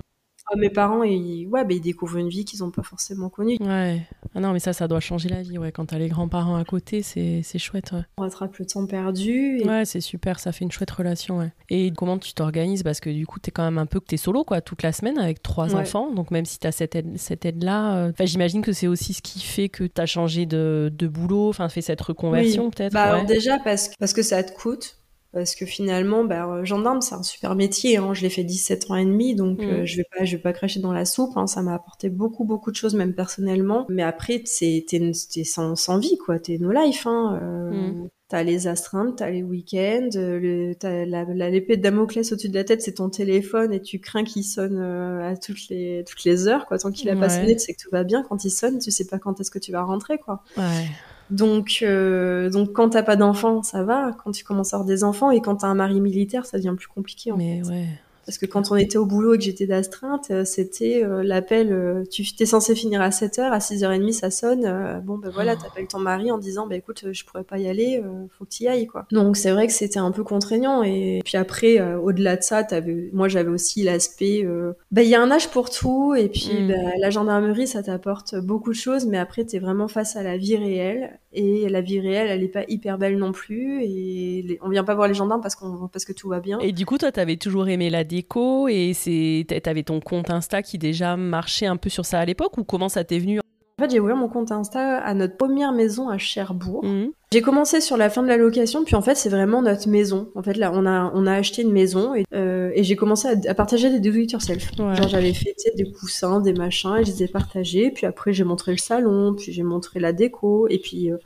Mes 0.57 0.71
parents, 0.71 1.03
ils, 1.03 1.47
ouais, 1.49 1.65
bah, 1.65 1.73
ils 1.73 1.81
découvrent 1.81 2.17
une 2.17 2.29
vie 2.29 2.45
qu'ils 2.45 2.61
n'ont 2.61 2.71
pas 2.71 2.83
forcément 2.83 3.29
connue. 3.29 3.57
Ouais. 3.61 4.07
Ah 4.35 4.41
non, 4.41 4.53
mais 4.53 4.59
ça, 4.59 4.73
ça 4.73 4.89
doit 4.89 5.01
changer 5.01 5.29
la 5.29 5.43
vie. 5.43 5.59
Ouais. 5.59 5.73
Quand 5.73 5.87
t'as 5.87 5.99
les 5.99 6.09
grands-parents 6.09 6.57
à 6.57 6.65
côté, 6.65 7.03
c'est, 7.03 7.43
c'est 7.43 7.59
chouette. 7.59 7.93
Ouais. 7.93 8.03
On 8.19 8.23
rattrape 8.23 8.57
le 8.57 8.67
temps 8.67 8.87
perdu. 8.87 9.63
Ouais, 9.65 9.85
c'est 9.85 10.01
super. 10.01 10.39
Ça 10.39 10.53
fait 10.53 10.65
une 10.65 10.73
chouette 10.73 10.91
relation. 10.91 11.39
Ouais. 11.39 11.53
Et 11.69 11.93
comment 11.97 12.19
tu 12.19 12.35
t'organises? 12.35 12.83
Parce 12.83 13.01
que 13.01 13.11
du 13.11 13.27
coup, 13.27 13.39
t'es 13.39 13.51
quand 13.51 13.65
même 13.65 13.79
un 13.79 13.87
peu 13.87 14.01
que 14.01 14.07
t'es 14.07 14.17
solo, 14.17 14.45
quoi, 14.45 14.61
toute 14.61 14.83
la 14.83 14.93
semaine 14.93 15.19
avec 15.19 15.43
trois 15.43 15.75
enfants. 15.75 16.13
Donc 16.13 16.31
même 16.31 16.45
si 16.45 16.59
t'as 16.59 16.73
cette 16.73 16.97
aide, 16.97 17.17
cette 17.17 17.45
aide-là, 17.45 17.97
euh, 17.97 18.11
enfin, 18.11 18.25
j'imagine 18.27 18.63
que 18.63 18.73
c'est 18.73 18.87
aussi 18.87 19.15
ce 19.15 19.23
qui 19.23 19.41
fait 19.41 19.69
que 19.69 19.85
t'as 19.85 20.07
changé 20.07 20.47
de, 20.47 20.93
de 20.93 21.07
boulot, 21.07 21.49
enfin, 21.49 21.69
fait 21.69 21.83
cette 21.83 22.01
reconversion 22.01 22.71
peut-être. 22.71 22.93
Bah, 22.93 23.25
déjà 23.25 23.59
parce 23.59 23.89
que, 23.89 23.95
parce 23.99 24.13
que 24.13 24.23
ça 24.23 24.43
te 24.43 24.53
coûte. 24.53 24.97
Parce 25.33 25.55
que 25.55 25.65
finalement, 25.65 26.25
bah, 26.25 26.49
euh, 26.49 26.65
gendarme, 26.65 27.01
c'est 27.01 27.15
un 27.15 27.23
super 27.23 27.55
métier. 27.55 27.99
Hein. 27.99 28.15
Je 28.15 28.23
l'ai 28.23 28.31
fait 28.31 28.43
17 28.43 28.91
ans 28.91 28.97
et 28.97 29.05
demi, 29.05 29.37
donc 29.37 29.61
euh, 29.61 29.83
mm. 29.83 29.87
je 29.87 29.97
vais 29.97 30.07
pas, 30.17 30.25
je 30.25 30.37
vais 30.37 30.43
pas 30.43 30.53
cracher 30.53 30.81
dans 30.81 30.93
la 30.93 31.05
soupe. 31.05 31.37
Hein. 31.37 31.47
Ça 31.47 31.63
m'a 31.63 31.75
apporté 31.75 32.09
beaucoup, 32.09 32.45
beaucoup 32.45 32.73
de 32.73 32.77
choses, 32.77 32.95
même 32.95 33.15
personnellement. 33.15 33.87
Mais 33.89 34.03
après, 34.03 34.43
c'est 34.47 34.85
t'es, 34.89 35.13
sans, 35.45 35.77
sans 35.77 35.99
vie, 35.99 36.19
quoi. 36.19 36.41
T'es 36.41 36.59
no 36.59 36.73
life. 36.73 37.07
Hein. 37.07 37.39
Euh, 37.43 37.71
mm. 37.71 38.09
T'as 38.29 38.43
les 38.45 38.69
astreintes, 38.69 39.17
t'as 39.17 39.31
les 39.31 39.43
week-ends, 39.43 40.11
le, 40.15 40.75
t'as 40.75 41.05
la, 41.05 41.25
la, 41.25 41.51
l'épée 41.51 41.77
de 41.77 41.83
Damoclès 41.83 42.31
au-dessus 42.31 42.49
de 42.49 42.55
la 42.55 42.63
tête, 42.63 42.81
c'est 42.81 42.95
ton 42.95 43.11
téléphone 43.11 43.73
et 43.73 43.83
tu 43.83 43.99
crains 43.99 44.23
qu'il 44.23 44.45
sonne 44.45 44.79
à 44.79 45.37
toutes 45.37 45.69
les 45.69 46.05
toutes 46.09 46.23
les 46.23 46.47
heures, 46.47 46.67
quoi. 46.67 46.79
Tant 46.79 46.93
qu'il 46.93 47.11
a 47.11 47.17
pas 47.17 47.29
sonné, 47.29 47.55
tu 47.55 47.59
sais 47.59 47.75
que 47.75 47.83
tout 47.83 47.91
va 47.91 48.05
bien. 48.05 48.23
Quand 48.29 48.45
il 48.45 48.51
sonne, 48.51 48.79
tu 48.79 48.93
sais 48.93 49.07
pas 49.07 49.19
quand 49.19 49.41
est-ce 49.41 49.51
que 49.51 49.59
tu 49.59 49.73
vas 49.73 49.83
rentrer, 49.83 50.19
quoi. 50.19 50.45
Ouais. 50.57 50.87
Donc, 51.31 51.79
euh, 51.83 52.51
donc 52.51 52.73
quand 52.73 52.91
t'as 52.91 53.03
pas 53.03 53.17
d'enfants, 53.17 53.63
ça 53.63 53.83
va. 53.83 54.13
Quand 54.25 54.33
tu 54.33 54.45
commences 54.45 54.73
à 54.73 54.77
avoir 54.77 54.87
des 54.87 55.05
enfants 55.05 55.31
et 55.31 55.41
quand 55.41 55.57
t'as 55.57 55.69
un 55.69 55.75
mari 55.75 56.01
militaire, 56.01 56.47
ça 56.47 56.59
devient 56.59 56.75
plus 56.77 56.89
compliqué. 56.89 57.33
En 57.33 57.37
Mais 57.37 57.63
ouais. 57.69 57.87
Parce 58.27 58.39
que 58.39 58.47
quand 58.47 58.71
on 58.71 58.77
était 58.77 58.99
au 58.99 59.07
boulot 59.07 59.35
et 59.35 59.39
que 59.39 59.45
j'étais 59.45 59.67
d'astreinte, 59.67 60.29
euh, 60.31 60.45
c'était 60.45 61.03
euh, 61.05 61.23
l'appel, 61.23 61.73
euh, 61.73 62.05
tu 62.11 62.25
t'es 62.35 62.47
censé 62.47 62.75
finir 62.75 63.01
à 63.01 63.11
7h, 63.11 63.41
à 63.41 63.59
6h30 63.59 64.13
ça 64.13 64.31
sonne, 64.31 65.01
bon 65.05 65.19
ben 65.19 65.31
voilà, 65.31 65.55
oh. 65.57 65.63
t'appelles 65.63 65.87
ton 65.87 65.99
mari 65.99 66.31
en 66.31 66.39
disant 66.39 66.67
ben 66.67 66.77
écoute, 66.77 67.05
je 67.13 67.25
pourrais 67.25 67.45
pas 67.45 67.59
y 67.59 67.69
aller, 67.69 68.03
faut 68.39 68.45
que 68.45 68.51
tu 68.51 68.65
y 68.65 68.69
ailles 68.69 68.87
quoi. 68.87 69.07
Donc 69.11 69.37
c'est 69.37 69.51
vrai 69.51 69.67
que 69.67 69.73
c'était 69.73 69.99
un 69.99 70.11
peu 70.11 70.25
contraignant 70.25 70.83
et 70.83 71.21
puis 71.25 71.37
après, 71.37 71.81
au-delà 71.97 72.37
de 72.37 72.43
ça, 72.43 72.59
avais... 72.71 73.11
moi 73.13 73.29
j'avais 73.29 73.51
aussi 73.51 73.83
l'aspect, 73.83 74.47
ben 74.91 75.03
il 75.03 75.09
y 75.09 75.15
a 75.15 75.23
un 75.23 75.31
âge 75.31 75.51
pour 75.51 75.71
tout 75.71 76.15
et 76.15 76.29
puis 76.29 76.63
mm. 76.63 76.69
ben, 76.69 76.93
la 76.99 77.11
gendarmerie 77.11 77.67
ça 77.67 77.83
t'apporte 77.83 78.37
beaucoup 78.37 78.71
de 78.71 78.77
choses, 78.77 79.07
mais 79.07 79.19
après 79.19 79.45
t'es 79.45 79.59
vraiment 79.59 79.89
face 79.89 80.17
à 80.17 80.23
la 80.23 80.37
vie 80.37 80.57
réelle 80.57 81.19
et 81.33 81.69
la 81.69 81.81
vie 81.81 82.01
réelle, 82.01 82.29
elle 82.29 82.43
est 82.43 82.49
pas 82.49 82.65
hyper 82.67 82.99
belle 82.99 83.17
non 83.17 83.31
plus. 83.31 83.83
Et 83.85 84.59
on 84.63 84.69
vient 84.69 84.83
pas 84.83 84.95
voir 84.95 85.07
les 85.07 85.15
gendarmes 85.15 85.41
parce, 85.41 85.55
qu'on, 85.55 85.87
parce 85.87 86.05
que 86.05 86.13
tout 86.13 86.29
va 86.29 86.41
bien. 86.41 86.59
Et 86.59 86.73
du 86.73 86.87
coup, 86.87 86.99
toi, 86.99 87.13
t'avais 87.13 87.37
toujours 87.37 87.69
aimé 87.69 87.89
la 87.89 88.03
déco 88.11 88.69
et 88.69 88.93
c'est, 88.95 89.47
t'avais 89.63 89.85
ton 89.85 90.01
compte 90.01 90.31
Insta 90.31 90.63
qui 90.63 90.79
déjà 90.79 91.17
marchait 91.17 91.67
un 91.67 91.77
peu 91.77 91.89
sur 91.89 92.05
ça 92.05 92.19
à 92.19 92.25
l'époque 92.25 92.59
ou 92.59 92.65
comment 92.65 92.89
ça 92.89 93.05
t'est 93.05 93.19
venu 93.19 93.41
en 93.41 93.85
fait, 93.85 93.93
j'ai 93.93 94.01
ouvert 94.01 94.17
mon 94.17 94.29
compte 94.29 94.53
Insta 94.53 94.99
à 94.99 95.15
notre 95.15 95.39
première 95.39 95.73
maison 95.73 96.11
à 96.11 96.19
Cherbourg. 96.19 96.85
Mhm. 96.85 97.13
J'ai 97.33 97.41
commencé 97.41 97.81
sur 97.81 97.97
la 97.97 98.11
fin 98.11 98.23
de 98.23 98.29
la 98.29 98.37
location, 98.37 98.85
puis 98.85 98.95
en 98.95 99.01
fait, 99.01 99.15
c'est 99.15 99.31
vraiment 99.31 99.63
notre 99.63 99.89
maison. 99.89 100.29
En 100.35 100.43
fait, 100.43 100.59
là, 100.59 100.71
on 100.75 100.85
a, 100.85 101.11
on 101.15 101.27
a 101.27 101.33
acheté 101.33 101.63
une 101.63 101.73
maison 101.73 102.15
et, 102.15 102.25
euh, 102.35 102.73
et 102.75 102.85
j'ai 102.85 102.95
commencé 102.95 103.27
à, 103.27 103.55
partager 103.55 103.89
des 103.89 103.99
do 103.99 104.15
it 104.19 104.33
yourself. 104.33 104.77
Genre, 104.77 105.09
j'avais 105.09 105.33
fait 105.33 105.55
des 105.77 105.91
coussins, 105.93 106.41
des 106.41 106.53
machins, 106.53 106.95
et 107.01 107.07
je 107.07 107.11
les 107.11 107.23
ai 107.23 107.29
partagés. 107.29 107.91
Puis 107.91 108.05
après, 108.05 108.35
j'ai 108.35 108.45
montré 108.45 108.73
le 108.73 108.77
salon, 108.77 109.35
puis 109.35 109.51
j'ai 109.51 109.63
montré 109.63 109.99
la 109.99 110.13
déco, 110.13 110.69
et 110.69 110.79
puis 110.79 111.11
euh, 111.11 111.17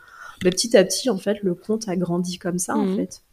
bah, 0.44 0.50
petit 0.50 0.76
à 0.76 0.84
petit, 0.84 1.10
en 1.10 1.18
fait, 1.18 1.42
le 1.42 1.56
compte 1.56 1.88
a 1.88 1.96
grandi 1.96 2.38
comme 2.38 2.60
ça, 2.60 2.76
en 2.76 2.84
mhm. 2.84 2.96
fait. 2.98 3.23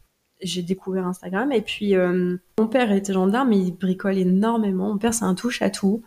J'ai 0.42 0.62
découvert 0.62 1.06
Instagram, 1.06 1.52
et 1.52 1.62
puis 1.62 1.94
euh, 1.94 2.36
mon 2.58 2.66
père 2.66 2.92
était 2.92 3.12
gendarme, 3.12 3.52
il 3.52 3.72
bricole 3.72 4.18
énormément. 4.18 4.88
Mon 4.88 4.98
père, 4.98 5.14
c'est 5.14 5.24
un 5.24 5.34
touche 5.34 5.62
à 5.62 5.70
tout. 5.70 6.02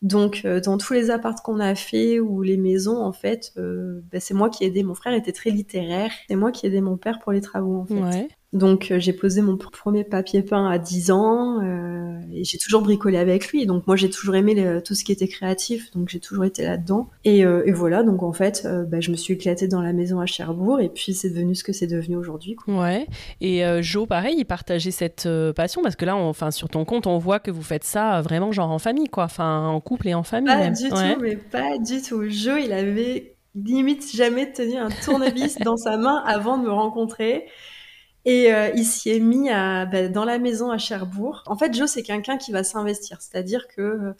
Donc, 0.00 0.42
euh, 0.44 0.60
dans 0.60 0.78
tous 0.78 0.92
les 0.92 1.10
apparts 1.10 1.42
qu'on 1.42 1.58
a 1.58 1.74
fait 1.74 2.20
ou 2.20 2.42
les 2.42 2.56
maisons, 2.56 3.02
en 3.02 3.12
fait, 3.12 3.52
euh, 3.56 4.00
bah, 4.12 4.20
c'est 4.20 4.34
moi 4.34 4.48
qui 4.48 4.64
ai 4.64 4.68
aidé. 4.68 4.82
Mon 4.84 4.94
frère 4.94 5.12
était 5.12 5.32
très 5.32 5.50
littéraire. 5.50 6.12
C'est 6.28 6.36
moi 6.36 6.52
qui 6.52 6.66
ai 6.66 6.68
aidé 6.68 6.80
mon 6.80 6.96
père 6.96 7.18
pour 7.18 7.32
les 7.32 7.40
travaux, 7.40 7.80
en 7.80 7.86
fait. 7.86 8.28
Donc 8.54 8.90
euh, 8.90 8.98
j'ai 8.98 9.12
posé 9.12 9.42
mon 9.42 9.58
premier 9.58 10.04
papier 10.04 10.42
peint 10.42 10.70
à 10.70 10.78
10 10.78 11.10
ans 11.10 11.62
euh, 11.62 12.18
et 12.32 12.44
j'ai 12.44 12.56
toujours 12.56 12.80
bricolé 12.80 13.18
avec 13.18 13.48
lui. 13.48 13.66
Donc 13.66 13.86
moi 13.86 13.94
j'ai 13.94 14.08
toujours 14.08 14.36
aimé 14.36 14.80
tout 14.82 14.94
ce 14.94 15.04
qui 15.04 15.12
était 15.12 15.28
créatif, 15.28 15.90
donc 15.90 16.08
j'ai 16.08 16.18
toujours 16.18 16.46
été 16.46 16.64
là-dedans. 16.64 17.10
Et, 17.24 17.44
euh, 17.44 17.62
et, 17.66 17.72
voilà, 17.72 18.02
donc 18.02 18.22
en 18.22 18.32
fait, 18.32 18.62
euh, 18.64 18.84
bah, 18.84 19.00
je 19.00 19.10
me 19.10 19.16
suis 19.16 19.34
éclatée 19.34 19.68
dans 19.68 19.82
la 19.82 19.92
maison 19.92 20.18
à 20.18 20.24
Cherbourg 20.24 20.80
et 20.80 20.88
puis 20.88 21.12
c'est 21.12 21.28
devenu 21.28 21.54
ce 21.54 21.62
que 21.62 21.74
c'est 21.74 21.86
devenu 21.86 22.16
aujourd'hui. 22.16 22.56
Ouais. 22.66 23.06
Et 23.42 23.62
Joe, 23.82 24.08
pareil, 24.08 24.36
il 24.38 24.44
partageait 24.46 24.90
cette 24.92 25.28
passion 25.54 25.82
parce 25.82 25.96
que 25.96 26.06
là, 26.06 26.16
enfin 26.16 26.50
sur 26.50 26.70
ton 26.70 26.86
compte, 26.86 27.06
on 27.06 27.18
voit 27.18 27.40
que 27.40 27.50
vous 27.50 27.62
faites 27.62 27.84
ça 27.84 28.22
vraiment 28.22 28.50
genre 28.50 28.70
en 28.70 28.78
famille, 28.78 29.08
quoi, 29.08 29.24
enfin 29.24 29.66
en 29.66 29.80
couple 29.80 30.08
et 30.08 30.14
en 30.14 30.22
famille. 30.22 30.46
Pas 30.46 30.70
du 30.70 30.88
tout, 30.88 31.20
mais 31.20 31.36
pas 31.36 31.76
du 31.76 32.00
tout. 32.00 32.28
Joe, 32.28 32.60
il 32.64 32.72
avait 32.72 33.34
limite 33.54 34.10
jamais 34.14 34.52
tenu 34.52 34.76
un 34.76 34.88
tournevis 35.04 35.58
dans 35.64 35.76
sa 35.76 35.96
main 35.96 36.22
avant 36.26 36.58
de 36.58 36.64
me 36.64 36.70
rencontrer. 36.70 37.46
Et 38.28 38.52
euh, 38.52 38.68
il 38.76 38.84
s'y 38.84 39.08
est 39.08 39.20
mis 39.20 39.48
à, 39.48 39.86
bah, 39.86 40.08
dans 40.08 40.26
la 40.26 40.38
maison 40.38 40.70
à 40.70 40.76
Cherbourg. 40.76 41.42
En 41.46 41.56
fait, 41.56 41.72
Joe, 41.72 41.90
c'est 41.90 42.02
quelqu'un 42.02 42.36
qui 42.36 42.52
va 42.52 42.62
s'investir. 42.62 43.22
C'est-à-dire 43.22 43.66
que 43.68 43.80
euh, 43.80 44.12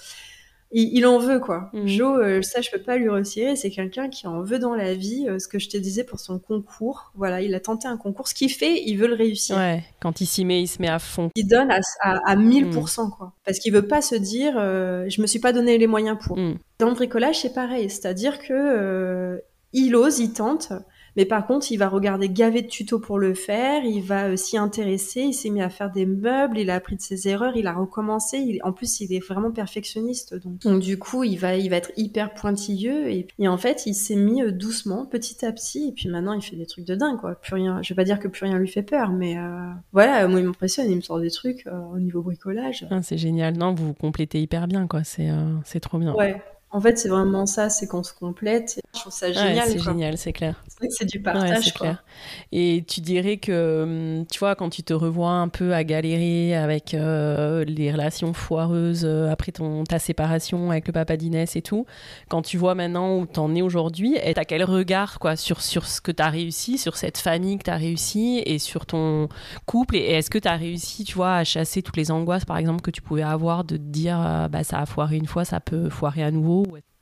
il, 0.71 1.05
en 1.05 1.19
veut, 1.19 1.41
quoi. 1.41 1.69
Mm. 1.75 1.87
Joe, 1.87 2.19
euh, 2.19 2.41
ça, 2.41 2.63
je 2.63 2.71
peux 2.71 2.81
pas 2.81 2.97
lui 2.97 3.11
retirer. 3.11 3.55
C'est 3.55 3.69
quelqu'un 3.69 4.09
qui 4.09 4.27
en 4.27 4.41
veut 4.41 4.59
dans 4.59 4.75
la 4.75 4.95
vie. 4.95 5.27
ce 5.39 5.47
que 5.47 5.59
je 5.59 5.69
te 5.69 5.77
disais 5.77 6.05
pour 6.05 6.21
son 6.21 6.39
concours. 6.39 7.13
Voilà, 7.17 7.43
il 7.43 7.55
a 7.55 7.61
tenté 7.61 7.87
un 7.87 7.99
concours. 7.99 8.29
Ce 8.29 8.35
qu'il 8.35 8.51
fait, 8.51 8.83
il 8.87 8.97
veut 8.97 9.09
le 9.09 9.15
réussir. 9.15 9.59
Ouais, 9.59 9.85
quand 10.01 10.23
il 10.23 10.27
s'y 10.27 10.47
met, 10.47 10.63
il 10.63 10.69
se 10.69 10.81
met 10.81 10.89
à 10.89 10.99
fond. 10.99 11.29
Il 11.35 11.47
donne 11.47 11.71
à, 11.71 11.81
à, 12.01 12.35
1000%, 12.35 13.09
mm. 13.09 13.11
quoi. 13.11 13.35
Parce 13.45 13.59
qu'il 13.59 13.75
veut 13.75 13.89
pas 13.89 14.01
se 14.01 14.15
dire, 14.15 14.55
je 14.55 15.21
me 15.21 15.27
suis 15.27 15.39
pas 15.39 15.53
donné 15.53 15.77
les 15.77 15.87
moyens 15.87 16.17
pour. 16.19 16.39
Mm. 16.39 16.57
Dans 16.79 16.89
le 16.89 16.95
bricolage, 16.95 17.41
c'est 17.41 17.53
pareil. 17.53 17.91
C'est-à-dire 17.91 18.39
que 18.39 19.43
il 19.75 19.95
ose, 19.95 20.19
il 20.19 20.33
tente. 20.33 20.73
Mais 21.19 21.25
par 21.25 21.49
contre, 21.49 21.73
il 21.73 21.79
va 21.79 21.89
regarder 21.89 22.29
gavé 22.29 22.63
de 22.63 22.69
tutos 22.69 23.01
pour 23.01 23.19
le 23.19 23.35
faire, 23.35 23.85
il 23.85 24.03
va 24.03 24.27
euh, 24.29 24.37
s'y 24.37 24.57
intéresser, 24.57 25.23
il 25.23 25.33
s'est 25.33 25.51
mis 25.51 25.61
à 25.61 25.69
faire 25.69 25.91
des 25.91 26.07
meubles, 26.07 26.59
il 26.59 26.71
a 26.71 26.77
appris 26.77 26.95
de 26.95 27.01
ses 27.01 27.27
erreurs, 27.27 27.57
il 27.57 27.67
a 27.67 27.73
recommencé. 27.73 28.39
Il, 28.39 28.61
en 28.63 28.73
plus, 28.73 29.01
il 29.01 29.13
est 29.13 29.19
vraiment 29.19 29.51
perfectionniste, 29.51 30.37
donc, 30.37 30.61
donc 30.61 30.81
du 30.81 30.97
coup, 30.97 31.25
il 31.25 31.37
va, 31.37 31.57
il 31.57 31.71
va 31.71 31.77
être 31.77 31.91
hyper 31.97 32.35
pointilleux. 32.35 33.11
Et, 33.11 33.27
et 33.41 33.49
en 33.49 33.59
fait, 33.59 33.85
il 33.87 33.95
s'est 33.95 34.15
mis 34.15 34.45
euh, 34.45 34.53
doucement, 34.53 35.07
petit 35.07 35.45
à 35.45 35.51
petit, 35.51 35.89
et 35.89 35.93
puis 35.93 36.09
maintenant, 36.09 36.35
il 36.35 36.41
fait 36.41 36.55
des 36.55 36.67
trucs 36.67 36.85
de 36.85 36.95
dingue, 36.95 37.19
quoi. 37.19 37.35
Plus 37.35 37.55
rien, 37.55 37.83
je 37.83 37.89
vais 37.89 37.97
pas 37.97 38.05
dire 38.05 38.21
que 38.21 38.29
plus 38.29 38.45
rien 38.45 38.57
lui 38.57 38.69
fait 38.69 38.85
peur, 38.85 39.11
mais 39.11 39.37
euh, 39.39 39.71
voilà, 39.93 40.29
moi, 40.29 40.39
il 40.39 40.47
m'impressionne, 40.47 40.89
il 40.89 40.95
me 40.95 41.01
sort 41.01 41.19
des 41.19 41.33
trucs 41.33 41.67
au 41.93 41.99
niveau 41.99 42.23
bricolage. 42.23 42.87
Ah, 42.93 43.03
c'est 43.03 43.19
génial, 43.19 43.57
non, 43.57 43.75
vous 43.75 43.89
vous 43.89 43.95
complétez 43.95 44.41
hyper 44.41 44.69
bien, 44.69 44.87
quoi. 44.87 45.03
C'est, 45.03 45.31
c'est 45.65 45.81
trop 45.81 45.99
bien. 45.99 46.15
Ouais. 46.15 46.41
En 46.71 46.83
fait, 46.83 46.99
c'est 46.99 47.09
vraiment 47.09 47.47
ça, 47.47 47.71
c'est 47.71 47.87
qu'on 47.87 48.03
se 48.03 48.13
complète. 48.13 48.79
Je 48.95 49.01
trouve 49.01 49.13
ça 49.13 49.33
génial. 49.33 49.69
c'est 49.69 49.79
génial, 49.79 50.19
c'est 50.19 50.35
clair. 50.35 50.63
C'est 50.69 50.79
vrai 50.79 50.89
que 50.89 50.95
c'est 50.95 51.07
du 51.07 51.23
partage. 51.23 51.73
Clair. 51.73 52.05
Et 52.53 52.85
tu 52.87 53.01
dirais 53.01 53.39
que, 53.39 54.19
hum, 54.19 54.27
tu 54.31 54.39
vois, 54.39 54.55
quand 54.55 54.69
tu 54.69 54.83
te 54.83 54.93
revois 54.93 55.31
un 55.31 55.49
peu 55.49 55.73
à 55.73 55.83
galérer 55.83 56.55
avec 56.55 56.93
euh, 56.93 57.65
les 57.65 57.91
relations 57.91 58.35
foireuses 58.35 59.07
euh, 59.07 59.31
après 59.31 59.51
ton, 59.51 59.85
ta 59.85 59.99
séparation 59.99 60.71
avec 60.71 60.87
le 60.87 60.93
papa 60.93 61.17
d'Inès 61.17 61.57
et 61.57 61.63
tout, 61.63 61.87
quand 62.29 62.43
tu 62.43 62.59
vois 62.59 62.75
maintenant 62.75 63.17
où 63.17 63.27
tu 63.27 63.41
en 63.41 63.55
es 63.55 63.63
aujourd'hui, 63.63 64.19
tu 64.23 64.39
as 64.39 64.45
quel 64.45 64.63
regard 64.63 65.19
quoi, 65.21 65.37
sur, 65.37 65.63
sur 65.63 65.87
ce 65.87 66.03
que 66.03 66.13
tu 66.13 66.23
as 66.23 66.29
réussi, 66.29 66.77
sur 66.77 66.99
cette 66.99 67.17
famille 67.17 67.57
que 67.57 67.65
tu 67.65 67.71
as 67.71 67.77
réussi 67.77 68.43
et 68.45 68.59
sur 68.59 68.85
ton 68.85 69.29
couple? 69.65 69.97
Et, 69.97 70.19
est-ce 70.19 70.29
que 70.29 70.39
tu 70.39 70.49
as 70.49 70.57
réussi, 70.57 71.05
tu 71.05 71.15
vois, 71.15 71.37
à 71.37 71.45
chasser 71.45 71.81
toutes 71.81 71.97
les 71.97 72.11
angoisses, 72.11 72.45
par 72.45 72.59
exemple, 72.59 72.83
que 72.83 72.91
tu 72.91 73.01
pouvais 73.01 73.23
avoir 73.23 73.65
de 73.65 73.79
te 73.79 73.83
dire, 73.83 74.21
euh, 74.21 74.49
bah, 74.49 74.65
ça 74.65 74.81
a 74.81 74.87
foiré 74.87 75.17
une 75.17 75.27
fois, 75.27 75.47
ça 75.47 75.61
peut 75.61 75.89
foirer 75.89 76.23
à 76.23 76.31
nouveau 76.31 76.58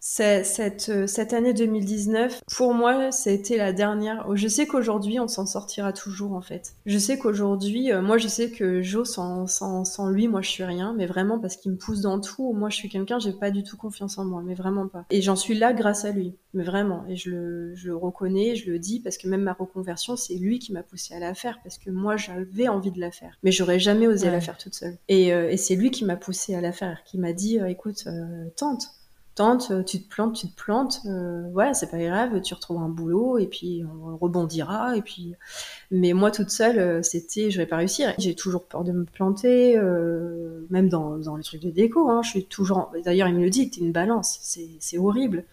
cette, 0.09 0.89
euh, 0.89 1.07
cette 1.09 1.33
année 1.33 1.53
2019, 1.53 2.43
pour 2.57 2.75
moi, 2.75 3.11
c'était 3.11 3.57
la 3.57 3.73
dernière. 3.73 4.25
Je 4.37 4.47
sais 4.47 4.69
qu'aujourd'hui, 4.69 5.19
on 5.19 5.27
s'en 5.27 5.47
sortira 5.47 5.93
toujours, 5.93 6.35
en 6.35 6.43
fait. 6.43 6.75
Je 6.87 6.97
sais 6.97 7.19
qu'aujourd'hui, 7.19 7.93
euh, 7.93 8.03
moi, 8.03 8.17
je 8.17 8.29
sais 8.29 8.53
que 8.53 8.83
Joe, 8.83 9.09
sans, 9.09 9.49
sans, 9.49 9.85
sans, 9.85 10.09
lui, 10.09 10.29
moi, 10.29 10.43
je 10.43 10.51
suis 10.51 10.63
rien, 10.63 10.95
mais 10.97 11.07
vraiment 11.07 11.41
parce 11.41 11.57
qu'il 11.57 11.73
me 11.73 11.77
pousse 11.77 12.03
dans 12.03 12.21
tout. 12.21 12.53
Moi, 12.53 12.71
je 12.71 12.77
suis 12.77 12.89
quelqu'un, 12.89 13.19
j'ai 13.19 13.33
pas 13.33 13.51
du 13.51 13.65
tout 13.65 13.77
confiance 13.77 14.17
en 14.17 14.25
moi, 14.25 14.43
mais 14.45 14.55
vraiment 14.55 14.87
pas. 14.87 15.05
Et 15.11 15.23
j'en 15.23 15.35
suis 15.35 15.59
là 15.59 15.73
grâce 15.73 16.05
à 16.05 16.13
lui, 16.13 16.37
mais 16.55 16.63
vraiment. 16.63 17.05
Et 17.09 17.17
je 17.17 17.31
le, 17.31 17.75
je 17.75 17.89
le 17.89 17.97
reconnais, 17.97 18.55
je 18.55 18.71
le 18.71 18.79
dis, 18.79 19.01
parce 19.01 19.19
que 19.19 19.27
même 19.27 19.43
ma 19.43 19.55
reconversion, 19.55 20.15
c'est 20.15 20.37
lui 20.37 20.61
qui 20.61 20.73
m'a 20.73 20.85
poussé 20.85 21.15
à 21.15 21.19
la 21.19 21.35
faire, 21.35 21.59
parce 21.65 21.79
que 21.79 21.91
moi, 21.91 22.17
j'avais 22.17 22.69
envie 22.69 22.93
de 22.93 23.01
la 23.01 23.11
faire, 23.11 23.37
mais 23.43 23.51
j'aurais 23.51 23.81
jamais 23.81 24.07
osé 24.07 24.31
la 24.31 24.41
faire 24.41 24.57
toute 24.57 24.75
seule. 24.75 24.99
Et, 25.09 25.33
euh, 25.33 25.51
et 25.51 25.57
c'est 25.57 25.75
lui 25.75 25.91
qui 25.91 26.05
m'a 26.05 26.17
poussé 26.17 26.55
à 26.55 26.61
la 26.61 26.71
faire, 26.71 27.03
qui 27.05 27.19
m'a 27.19 27.33
dit, 27.33 27.59
écoute, 27.67 28.07
tente, 28.57 28.95
euh, 29.70 29.82
tu 29.82 30.03
te 30.03 30.09
plantes, 30.09 30.34
tu 30.34 30.49
te 30.49 30.57
plantes, 30.57 31.01
euh, 31.07 31.51
ouais, 31.53 31.74
c'est 31.74 31.91
pas 31.91 31.99
grave, 31.99 32.41
tu 32.41 32.55
retrouves 32.55 32.78
un 32.78 32.89
boulot 32.89 33.39
et 33.39 33.47
puis 33.47 33.82
on 33.84 34.16
rebondira 34.16 34.97
et 34.97 35.03
puis. 35.03 35.34
Mais 35.91 36.12
moi 36.12 36.30
toute 36.30 36.51
seule, 36.51 36.78
euh, 36.78 37.03
c'était, 37.03 37.51
je 37.51 37.59
vais 37.59 37.66
pas 37.66 37.76
réussir. 37.76 38.14
J'ai 38.18 38.34
toujours 38.34 38.64
peur 38.64 38.84
de 38.84 38.93
me 38.93 39.05
planter, 39.05 39.76
euh, 39.76 40.66
même 40.70 40.89
dans, 40.89 41.18
dans 41.18 41.37
les 41.37 41.43
trucs 41.43 41.62
de 41.62 41.70
déco. 41.70 42.09
Hein, 42.09 42.22
je 42.22 42.30
suis 42.30 42.45
toujours. 42.47 42.91
D'ailleurs, 43.05 43.28
il 43.28 43.34
me 43.34 43.43
le 43.43 43.51
dit, 43.51 43.70
t'es 43.70 43.80
une 43.80 43.93
balance, 43.93 44.39
c'est 44.43 44.99
horrible 44.99 45.45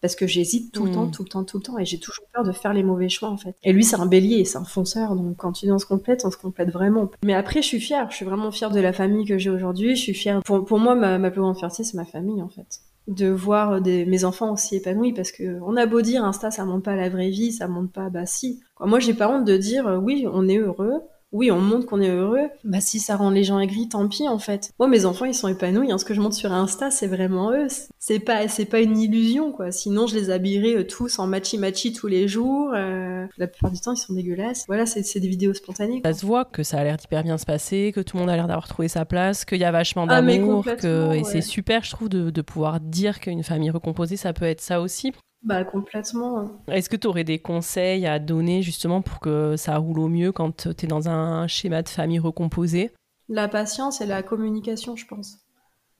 parce 0.00 0.16
que 0.16 0.26
j'hésite 0.26 0.70
tout 0.70 0.84
le 0.84 0.92
temps, 0.92 1.06
hmm. 1.06 1.10
tout 1.12 1.22
le 1.22 1.28
temps, 1.30 1.44
tout 1.44 1.56
le 1.56 1.62
temps, 1.62 1.78
et 1.78 1.86
j'ai 1.86 1.98
toujours 1.98 2.26
peur 2.34 2.44
de 2.44 2.52
faire 2.52 2.74
les 2.74 2.82
mauvais 2.82 3.08
choix 3.08 3.30
en 3.30 3.38
fait. 3.38 3.56
Et 3.62 3.72
lui, 3.72 3.84
c'est 3.84 3.96
un 3.96 4.04
bélier, 4.04 4.44
c'est 4.44 4.58
un 4.58 4.64
fonceur, 4.64 5.16
donc 5.16 5.38
quand 5.38 5.52
tu 5.52 5.72
on 5.72 5.78
se 5.78 5.86
complète, 5.86 6.26
on 6.26 6.30
se 6.30 6.36
complète 6.36 6.70
vraiment. 6.70 7.10
Mais 7.24 7.32
après, 7.32 7.62
je 7.62 7.68
suis 7.68 7.80
fière, 7.80 8.10
je 8.10 8.16
suis 8.16 8.26
vraiment 8.26 8.50
fière 8.50 8.70
de 8.70 8.80
la 8.80 8.92
famille 8.92 9.24
que 9.24 9.38
j'ai 9.38 9.48
aujourd'hui. 9.48 9.96
Je 9.96 10.02
suis 10.02 10.12
fière. 10.12 10.42
Pour, 10.42 10.62
pour 10.66 10.78
moi, 10.78 10.94
ma, 10.94 11.16
ma 11.18 11.30
plus 11.30 11.40
grande 11.40 11.56
fierté, 11.56 11.84
c'est 11.84 11.96
ma 11.96 12.04
famille 12.04 12.42
en 12.42 12.50
fait 12.50 12.82
de 13.06 13.28
voir 13.28 13.80
des, 13.80 14.06
mes 14.06 14.24
enfants 14.24 14.52
aussi 14.52 14.76
épanouis 14.76 15.12
parce 15.12 15.30
que 15.30 15.60
on 15.62 15.76
a 15.76 15.86
beau 15.86 16.00
dire 16.00 16.24
Insta 16.24 16.50
ça 16.50 16.64
montre 16.64 16.84
pas 16.84 16.96
la 16.96 17.08
vraie 17.08 17.30
vie, 17.30 17.52
ça 17.52 17.68
montre 17.68 17.92
pas 17.92 18.08
bah 18.08 18.26
si. 18.26 18.62
Moi 18.80 18.98
j'ai 18.98 19.14
pas 19.14 19.28
honte 19.28 19.44
de 19.44 19.56
dire 19.56 19.86
euh, 19.86 19.98
oui 19.98 20.26
on 20.30 20.48
est 20.48 20.58
heureux, 20.58 21.02
oui, 21.34 21.50
on 21.50 21.60
montre 21.60 21.86
qu'on 21.86 22.00
est 22.00 22.10
heureux. 22.10 22.48
Bah, 22.62 22.80
si 22.80 23.00
ça 23.00 23.16
rend 23.16 23.28
les 23.28 23.42
gens 23.42 23.58
aigris, 23.58 23.88
tant 23.88 24.08
pis, 24.08 24.28
en 24.28 24.38
fait. 24.38 24.70
Moi, 24.78 24.86
mes 24.86 25.04
enfants, 25.04 25.24
ils 25.24 25.34
sont 25.34 25.48
épanouis. 25.48 25.90
Hein. 25.90 25.98
Ce 25.98 26.04
que 26.04 26.14
je 26.14 26.20
montre 26.20 26.36
sur 26.36 26.52
Insta, 26.52 26.92
c'est 26.92 27.08
vraiment 27.08 27.50
eux. 27.50 27.66
C'est 27.98 28.20
pas, 28.20 28.46
c'est 28.46 28.66
pas 28.66 28.78
une 28.78 28.96
illusion, 28.96 29.50
quoi. 29.50 29.72
Sinon, 29.72 30.06
je 30.06 30.14
les 30.14 30.30
habillerais 30.30 30.76
euh, 30.76 30.86
tous 30.86 31.18
en 31.18 31.26
matchy-matchy 31.26 31.92
tous 31.92 32.06
les 32.06 32.28
jours. 32.28 32.70
Euh, 32.72 33.26
la 33.36 33.48
plupart 33.48 33.72
du 33.72 33.80
temps, 33.80 33.92
ils 33.92 33.96
sont 33.96 34.14
dégueulasses. 34.14 34.62
Voilà, 34.68 34.86
c'est 34.86 35.18
des 35.18 35.26
vidéos 35.26 35.54
spontanées. 35.54 36.02
Ça 36.04 36.12
se 36.12 36.24
voit 36.24 36.44
que 36.44 36.62
ça 36.62 36.78
a 36.78 36.84
l'air 36.84 36.98
d'hyper 36.98 37.24
bien 37.24 37.36
se 37.36 37.46
passer, 37.46 37.90
que 37.92 38.00
tout 38.00 38.16
le 38.16 38.20
monde 38.20 38.30
a 38.30 38.36
l'air 38.36 38.46
d'avoir 38.46 38.68
trouvé 38.68 38.86
sa 38.86 39.04
place, 39.04 39.44
qu'il 39.44 39.58
y 39.58 39.64
a 39.64 39.72
vachement 39.72 40.06
ah, 40.08 40.22
d'amour. 40.22 40.64
que... 40.64 41.14
Et 41.14 41.24
c'est 41.24 41.40
super, 41.40 41.82
je 41.82 41.90
trouve, 41.90 42.08
de, 42.08 42.30
de 42.30 42.42
pouvoir 42.42 42.78
dire 42.78 43.18
qu'une 43.18 43.42
famille 43.42 43.70
recomposée, 43.70 44.16
ça 44.16 44.32
peut 44.32 44.44
être 44.44 44.60
ça 44.60 44.80
aussi. 44.80 45.12
Bah 45.44 45.62
complètement. 45.64 46.50
Est-ce 46.68 46.88
que 46.88 46.96
tu 46.96 47.06
aurais 47.06 47.24
des 47.24 47.38
conseils 47.38 48.06
à 48.06 48.18
donner 48.18 48.62
justement 48.62 49.02
pour 49.02 49.20
que 49.20 49.56
ça 49.56 49.76
roule 49.76 49.98
au 49.98 50.08
mieux 50.08 50.32
quand 50.32 50.68
tu 50.76 50.84
es 50.84 50.88
dans 50.88 51.08
un 51.08 51.46
schéma 51.46 51.82
de 51.82 51.88
famille 51.88 52.18
recomposé? 52.18 52.92
La 53.28 53.48
patience 53.48 54.00
et 54.00 54.06
la 54.06 54.22
communication, 54.22 54.96
je 54.96 55.06
pense. 55.06 55.38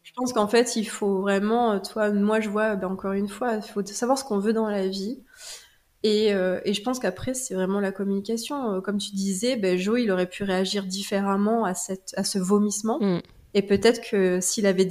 Je 0.02 0.12
pense 0.14 0.32
qu'en 0.32 0.48
fait, 0.48 0.76
il 0.76 0.84
faut 0.84 1.22
vraiment, 1.22 1.80
toi, 1.80 2.10
moi 2.10 2.40
je 2.40 2.50
vois, 2.50 2.76
ben, 2.76 2.88
encore 2.88 3.12
une 3.12 3.28
fois, 3.28 3.54
il 3.54 3.62
faut 3.62 3.84
savoir 3.84 4.18
ce 4.18 4.24
qu'on 4.24 4.38
veut 4.38 4.52
dans 4.52 4.68
la 4.68 4.86
vie. 4.86 5.22
Et, 6.02 6.34
euh, 6.34 6.60
et 6.66 6.74
je 6.74 6.82
pense 6.82 6.98
qu'après, 6.98 7.32
c'est 7.32 7.54
vraiment 7.54 7.80
la 7.80 7.90
communication. 7.90 8.74
Euh, 8.74 8.80
comme 8.82 8.98
tu 8.98 9.12
disais, 9.12 9.56
ben, 9.56 9.78
Joe, 9.78 10.00
il 10.00 10.10
aurait 10.10 10.28
pu 10.28 10.44
réagir 10.44 10.84
différemment 10.84 11.64
à, 11.64 11.72
cette, 11.72 12.12
à 12.16 12.24
ce 12.24 12.38
vomissement. 12.38 12.98
Mm. 13.00 13.20
Et 13.56 13.62
peut-être 13.62 14.00
que 14.08 14.40
s'il 14.40 14.66
avait 14.66 14.88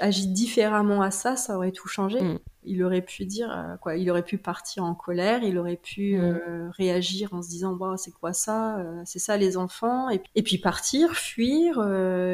agi 0.00 0.26
différemment 0.26 1.00
à 1.00 1.12
ça, 1.12 1.36
ça 1.36 1.56
aurait 1.56 1.70
tout 1.70 1.86
changé. 1.86 2.20
Mm. 2.20 2.38
Il 2.64 2.82
aurait 2.82 3.02
pu 3.02 3.24
dire 3.24 3.50
euh, 3.50 3.76
quoi 3.76 3.96
Il 3.96 4.10
aurait 4.10 4.24
pu 4.24 4.36
partir 4.36 4.82
en 4.82 4.94
colère, 4.94 5.44
il 5.44 5.56
aurait 5.56 5.80
pu 5.80 6.16
mm. 6.16 6.20
euh, 6.20 6.70
réagir 6.70 7.32
en 7.32 7.40
se 7.40 7.48
disant 7.48 7.74
bah, 7.74 7.94
c'est 7.96 8.10
quoi 8.10 8.32
ça 8.32 8.78
euh, 8.78 9.00
C'est 9.04 9.20
ça 9.20 9.36
les 9.36 9.56
enfants 9.56 10.08
et, 10.10 10.42
puis 10.42 10.58
partir, 10.58 11.14
fuir. 11.14 11.76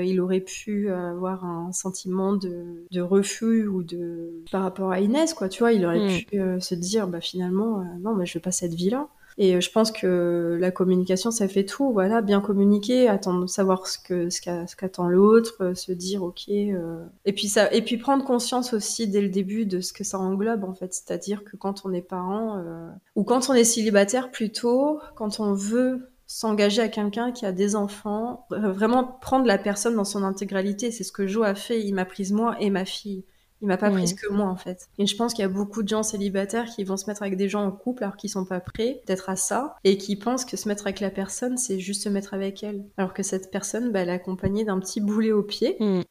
il 0.03 0.19
aurait 0.21 0.41
pu 0.41 0.91
avoir 0.91 1.45
un 1.45 1.73
sentiment 1.73 2.33
de, 2.33 2.87
de, 2.91 3.01
refus 3.03 3.69
ou 3.69 3.83
de 3.83 4.43
par 4.51 4.63
rapport 4.63 4.91
à 4.91 5.01
Inès 5.01 5.35
quoi. 5.35 5.51
Tu 5.51 5.59
vois, 5.59 5.73
il 5.73 5.85
aurait 5.85 6.09
mm. 6.09 6.25
pu 6.25 6.41
se 6.59 6.75
dire 6.75 7.07
bah 7.07 7.21
finalement 7.21 7.85
non 8.01 8.15
mais 8.15 8.25
je 8.25 8.39
veux 8.39 8.43
pas 8.43 8.51
cette 8.51 8.75
vie 8.75 8.91
là. 8.91 9.09
Et 9.39 9.55
euh, 9.55 9.61
je 9.61 9.71
pense 9.71 9.93
que 9.93 10.57
la 10.59 10.71
communication, 10.71 11.31
ça 11.31 11.49
fait 11.49 11.65
tout. 11.65 11.93
Voilà, 11.93 12.23
bien 12.23 12.41
communiquer, 12.41 13.09
attendre, 13.09 13.49
savoir 13.49 13.87
ce 13.87 13.99
que 13.99 14.31
ce 14.31 14.77
qu'attend 14.77 15.09
l'autre, 15.09 15.57
euh, 15.61 15.75
se 15.75 15.93
dire 15.93 16.23
ok. 16.23 16.49
Euh... 16.49 17.05
Et 17.25 17.33
puis 17.33 17.49
ça, 17.49 17.73
et 17.73 17.83
puis 17.83 17.99
prendre 17.99 18.25
conscience 18.25 18.73
aussi 18.73 19.09
dès 19.09 19.21
le 19.21 19.29
début 19.29 19.67
de 19.67 19.81
ce 19.81 19.93
que 19.93 20.05
ça 20.05 20.19
englobe 20.19 20.65
en 20.65 20.75
fait. 20.75 20.95
C'est-à-dire 20.95 21.45
que 21.45 21.57
quand 21.57 21.85
on 21.85 21.93
est 21.93 22.03
parent 22.03 22.59
euh... 22.59 22.89
ou 23.15 23.25
quand 23.25 23.51
on 23.51 23.55
est 23.55 23.65
célibataire 23.65 24.31
plutôt, 24.31 25.01
quand 25.17 25.41
on 25.41 25.53
veut 25.53 26.09
s'engager 26.27 26.83
à 26.83 26.89
quelqu'un 26.89 27.31
qui 27.31 27.47
a 27.47 27.53
des 27.53 27.77
enfants, 27.77 28.47
vraiment 28.51 29.05
prendre 29.05 29.47
la 29.47 29.59
personne 29.59 29.95
dans 29.95 30.05
son 30.05 30.25
intégralité. 30.25 30.91
C'est 30.91 31.05
ce 31.05 31.13
que 31.13 31.27
Jo 31.27 31.45
a 31.45 31.55
fait. 31.55 31.81
Il 31.85 31.95
m'a 31.95 32.05
prise 32.05 32.33
moi 32.33 32.57
et 32.59 32.71
ma 32.71 32.85
fille. 32.85 33.25
Il 33.63 33.69
m'a 33.69 33.79
pas 33.79 33.91
prise 33.91 34.15
que 34.15 34.31
moi 34.31 34.47
en 34.47 34.57
fait. 34.57 34.89
Et 34.99 35.07
je 35.07 35.17
pense 35.17 35.33
qu'il 35.33 35.43
y 35.43 35.47
a 35.47 35.49
beaucoup 35.49 35.83
de 35.83 35.89
gens 35.89 36.03
célibataires 36.03 36.67
qui 36.67 36.85
vont 36.85 36.97
se 36.97 37.07
mettre 37.07 37.23
avec 37.23 37.37
des 37.37 37.49
gens 37.49 37.65
en 37.65 37.73
couple 37.73 38.05
alors 38.05 38.17
qu'ils 38.17 38.31
sont 38.31 38.45
pas 38.45 38.61
prêts 38.61 39.03
d'être 39.07 39.31
à 39.31 39.37
ça 39.37 39.77
et 39.85 39.97
qui 39.97 40.17
pensent 40.17 40.45
que 40.45 40.57
se 40.57 40.69
mettre 40.69 40.87
avec 40.87 41.01
la 41.01 41.11
personne 41.11 41.57
c'est 41.57 41.81
juste 41.81 42.03
se 42.03 42.09
mettre 42.09 42.35
avec 42.35 42.63
elle. 42.63 42.85
Alors 42.99 43.15
que 43.15 43.23
cette 43.23 43.51
personne, 43.51 43.93
bah, 43.93 44.01
elle 44.01 44.11
est 44.11 44.13
accompagnée 44.13 44.65
d'un 44.65 44.79
petit 44.79 45.01
boulet 45.01 45.33
au 45.33 45.43
pied. 45.43 45.77
Mm. 45.81 46.03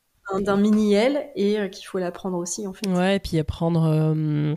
d'un 0.42 0.58
mini 0.58 0.96
L 0.96 1.30
et 1.36 1.60
euh, 1.60 1.68
qu'il 1.68 1.86
faut 1.86 2.00
la 2.00 2.12
prendre 2.12 2.38
aussi 2.38 2.66
en 2.66 2.74
fait. 2.74 2.88
Ouais, 2.88 3.18
et 3.18 3.20
puis 3.20 3.38
apprendre 3.38 3.86
euh, 3.86 4.56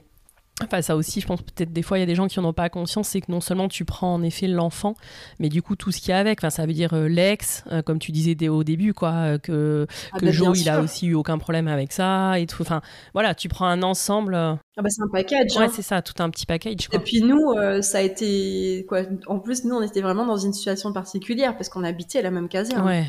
Enfin, 0.65 0.83
ça 0.83 0.97
aussi, 0.97 1.21
je 1.21 1.27
pense 1.27 1.41
peut-être 1.43 1.73
des 1.73 1.83
fois, 1.83 1.99
il 1.99 2.01
y 2.01 2.03
a 2.03 2.07
des 2.07 2.15
gens 2.15 2.27
qui 2.27 2.41
n'en 2.41 2.49
ont 2.49 2.53
pas 2.53 2.69
conscience, 2.69 3.09
c'est 3.09 3.21
que 3.21 3.31
non 3.31 3.41
seulement 3.41 3.69
tu 3.69 3.85
prends 3.85 4.15
en 4.15 4.23
effet 4.23 4.49
l'enfant, 4.49 4.95
mais 5.39 5.49
du 5.49 5.63
coup 5.63 5.77
tout 5.77 5.93
ce 5.93 6.01
qu'il 6.01 6.11
y 6.11 6.13
a 6.13 6.19
avec. 6.19 6.41
Enfin, 6.41 6.51
ça 6.51 6.67
veut 6.67 6.73
dire 6.73 6.95
euh, 6.95 7.09
l'ex, 7.09 7.65
euh, 7.71 7.83
comme 7.83 7.99
tu 7.99 8.13
disais 8.13 8.37
au 8.49 8.65
début, 8.65 8.93
quoi, 8.93 9.11
euh, 9.11 9.39
que, 9.39 9.87
ah 10.13 10.19
que 10.19 10.27
bah, 10.27 10.33
Joe, 10.33 10.59
il 10.59 10.69
a 10.69 10.81
aussi 10.81 11.07
eu 11.07 11.15
aucun 11.15 11.39
problème 11.39 11.69
avec 11.69 11.93
ça 11.93 12.39
et 12.39 12.47
tout. 12.47 12.63
Enfin, 12.63 12.81
voilà, 13.15 13.35
tu 13.35 13.49
prends 13.49 13.67
un 13.67 13.83
ensemble. 13.83 14.59
Ah 14.79 14.83
bah 14.83 14.91
c'est 14.91 15.03
un 15.03 15.09
package. 15.09 15.57
Ouais, 15.57 15.65
hein. 15.65 15.71
c'est 15.75 15.83
ça, 15.83 16.01
tout 16.03 16.23
un 16.23 16.31
petit 16.31 16.47
package. 16.47 16.89
Et 16.93 16.99
puis 17.01 17.21
nous, 17.21 17.53
ça 17.83 17.99
a 17.99 18.01
été 18.01 18.87
quoi 18.89 19.03
En 19.27 19.41
plus, 19.41 19.65
nous, 19.65 19.75
on 19.75 19.83
était 19.83 20.01
vraiment 20.01 20.25
dans 20.25 20.37
une 20.37 20.53
situation 20.53 20.93
particulière 20.93 21.57
parce 21.57 21.69
qu'on 21.69 21.85
habitait 21.85 22.23
la 22.23 22.31
même 22.31 22.49
caserne. 22.49 22.87
Ouais 22.87 23.05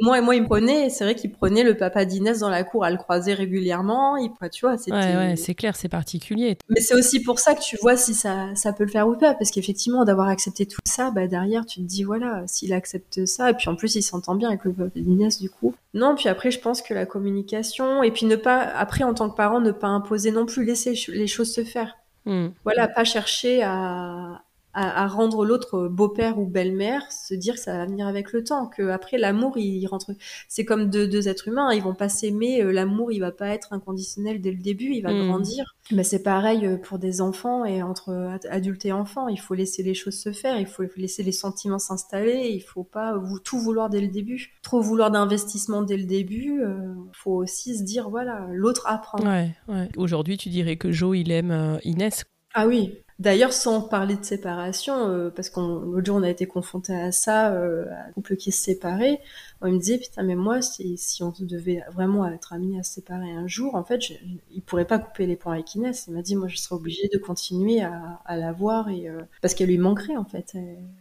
moi, 0.00 0.20
moi, 0.20 0.36
il 0.36 0.42
me 0.42 0.46
prenait, 0.46 0.90
c'est 0.90 1.04
vrai 1.04 1.14
qu'il 1.14 1.32
prenait 1.32 1.62
le 1.62 1.76
papa 1.76 2.04
d'Inès 2.04 2.38
dans 2.38 2.50
la 2.50 2.64
cour 2.64 2.84
à 2.84 2.90
le 2.90 2.96
croiser 2.96 3.34
régulièrement. 3.34 4.16
Il, 4.16 4.30
tu 4.52 4.66
vois, 4.66 4.78
c'était. 4.78 4.96
Ouais, 4.96 5.16
ouais, 5.16 5.36
c'est 5.36 5.54
clair, 5.54 5.76
c'est 5.76 5.88
particulier. 5.88 6.56
Mais 6.68 6.80
c'est 6.80 6.94
aussi 6.94 7.22
pour 7.22 7.38
ça 7.38 7.54
que 7.54 7.60
tu 7.60 7.76
vois 7.80 7.96
si 7.96 8.14
ça, 8.14 8.54
ça 8.54 8.72
peut 8.72 8.84
le 8.84 8.90
faire 8.90 9.08
ou 9.08 9.16
pas. 9.16 9.34
Parce 9.34 9.50
qu'effectivement, 9.50 10.04
d'avoir 10.04 10.28
accepté 10.28 10.66
tout 10.66 10.80
ça, 10.84 11.10
bah, 11.10 11.26
derrière, 11.26 11.66
tu 11.66 11.80
te 11.80 11.86
dis, 11.86 12.04
voilà, 12.04 12.42
s'il 12.46 12.72
accepte 12.72 13.26
ça, 13.26 13.50
et 13.50 13.54
puis 13.54 13.68
en 13.68 13.76
plus, 13.76 13.94
il 13.96 14.02
s'entend 14.02 14.34
bien 14.34 14.48
avec 14.48 14.64
le 14.64 14.72
papa 14.72 14.90
d'Inès, 14.94 15.38
du 15.40 15.50
coup. 15.50 15.74
Non, 15.94 16.14
puis 16.14 16.28
après, 16.28 16.50
je 16.50 16.60
pense 16.60 16.82
que 16.82 16.94
la 16.94 17.06
communication, 17.06 18.02
et 18.02 18.10
puis 18.10 18.26
ne 18.26 18.36
pas, 18.36 18.60
après, 18.60 19.04
en 19.04 19.14
tant 19.14 19.28
que 19.28 19.36
parent, 19.36 19.60
ne 19.60 19.72
pas 19.72 19.88
imposer 19.88 20.30
non 20.30 20.46
plus, 20.46 20.64
laisser 20.64 20.87
les 21.08 21.26
choses 21.26 21.54
se 21.54 21.64
faire. 21.64 21.96
Hmm. 22.24 22.48
Voilà, 22.64 22.88
pas 22.88 23.04
chercher 23.04 23.62
à, 23.62 24.42
à, 24.80 25.08
rendre 25.08 25.44
l'autre 25.44 25.88
beau-père 25.88 26.38
ou 26.38 26.46
belle-mère, 26.46 27.10
se 27.10 27.34
dire 27.34 27.54
que 27.54 27.60
ça 27.60 27.78
va 27.78 27.86
venir 27.86 28.06
avec 28.06 28.32
le 28.32 28.44
temps, 28.44 28.68
que 28.68 28.88
après 28.90 29.18
l'amour 29.18 29.58
il, 29.58 29.84
rentre. 29.86 30.12
C'est 30.48 30.64
comme 30.64 30.88
deux, 30.88 31.28
êtres 31.28 31.48
humains, 31.48 31.72
ils 31.72 31.82
vont 31.82 31.94
pas 31.94 32.08
s'aimer, 32.08 32.62
euh, 32.62 32.70
l'amour 32.70 33.10
il 33.10 33.18
va 33.18 33.32
pas 33.32 33.48
être 33.48 33.72
inconditionnel 33.72 34.40
dès 34.40 34.52
le 34.52 34.58
début, 34.58 34.92
il 34.92 35.02
va 35.02 35.12
hmm. 35.12 35.26
grandir. 35.26 35.76
Mais 35.90 36.04
c'est 36.04 36.22
pareil 36.22 36.64
euh, 36.64 36.76
pour 36.76 36.98
des 36.98 37.20
enfants 37.20 37.64
et 37.64 37.82
entre 37.82 38.38
adultes 38.48 38.84
et 38.84 38.92
enfants, 38.92 39.26
il 39.26 39.38
faut 39.40 39.54
laisser 39.54 39.82
les 39.82 39.94
choses 39.94 40.18
se 40.18 40.32
faire, 40.32 40.58
il 40.60 40.66
faut 40.66 40.84
laisser 40.96 41.24
les 41.24 41.32
sentiments 41.32 41.80
s'installer, 41.80 42.50
il 42.50 42.60
faut 42.60 42.84
pas 42.84 43.20
tout 43.44 43.58
vouloir 43.58 43.90
dès 43.90 44.00
le 44.00 44.08
début, 44.08 44.54
trop 44.62 44.80
vouloir 44.80 45.10
d'investissement 45.10 45.82
dès 45.82 45.96
le 45.96 46.04
début. 46.04 46.58
Il 46.58 46.64
euh, 46.64 46.94
faut 47.12 47.34
aussi 47.34 47.76
se 47.76 47.82
dire 47.82 48.10
voilà, 48.10 48.46
l'autre 48.52 48.84
apprend. 48.86 49.18
Ouais, 49.18 49.50
ouais. 49.66 49.88
Aujourd'hui, 49.96 50.36
tu 50.36 50.50
dirais 50.50 50.76
que 50.76 50.92
Joe 50.92 51.18
il 51.18 51.32
aime 51.32 51.78
Inès. 51.82 52.24
Ah 52.54 52.66
oui, 52.66 52.94
D'ailleurs, 53.18 53.52
sans 53.52 53.80
parler 53.82 54.14
de 54.16 54.24
séparation, 54.24 55.08
euh, 55.08 55.30
parce 55.30 55.50
qu'on 55.50 55.80
l'autre 55.80 56.06
jour 56.06 56.16
on 56.16 56.22
a 56.22 56.30
été 56.30 56.46
confronté 56.46 56.94
à 56.94 57.10
ça, 57.10 57.52
euh, 57.52 57.86
un 58.08 58.12
couple 58.12 58.36
qui 58.36 58.52
se 58.52 58.62
séparait, 58.62 59.20
on 59.60 59.70
me 59.70 59.78
disait 59.78 59.98
putain 59.98 60.22
mais 60.22 60.36
moi 60.36 60.62
si, 60.62 60.96
si 60.96 61.22
on 61.22 61.32
devait 61.40 61.82
vraiment 61.92 62.26
être 62.26 62.52
amené 62.52 62.78
à 62.78 62.82
se 62.82 62.94
séparer 62.94 63.30
un 63.30 63.46
jour, 63.46 63.74
en 63.74 63.84
fait, 63.84 64.00
je, 64.00 64.14
il 64.52 64.62
pourrait 64.62 64.86
pas 64.86 64.98
couper 64.98 65.26
les 65.26 65.36
points 65.36 65.54
avec 65.54 65.74
Inès. 65.74 66.04
Il 66.08 66.14
m'a 66.14 66.22
dit 66.22 66.36
moi 66.36 66.48
je 66.48 66.56
serais 66.56 66.76
obligée 66.76 67.08
de 67.12 67.18
continuer 67.18 67.80
à, 67.82 68.36
la 68.36 68.52
voir 68.52 68.88
et 68.88 69.08
euh, 69.08 69.22
parce 69.42 69.54
qu'elle 69.54 69.68
lui 69.68 69.78
manquerait 69.78 70.16
en 70.16 70.24
fait. 70.24 70.54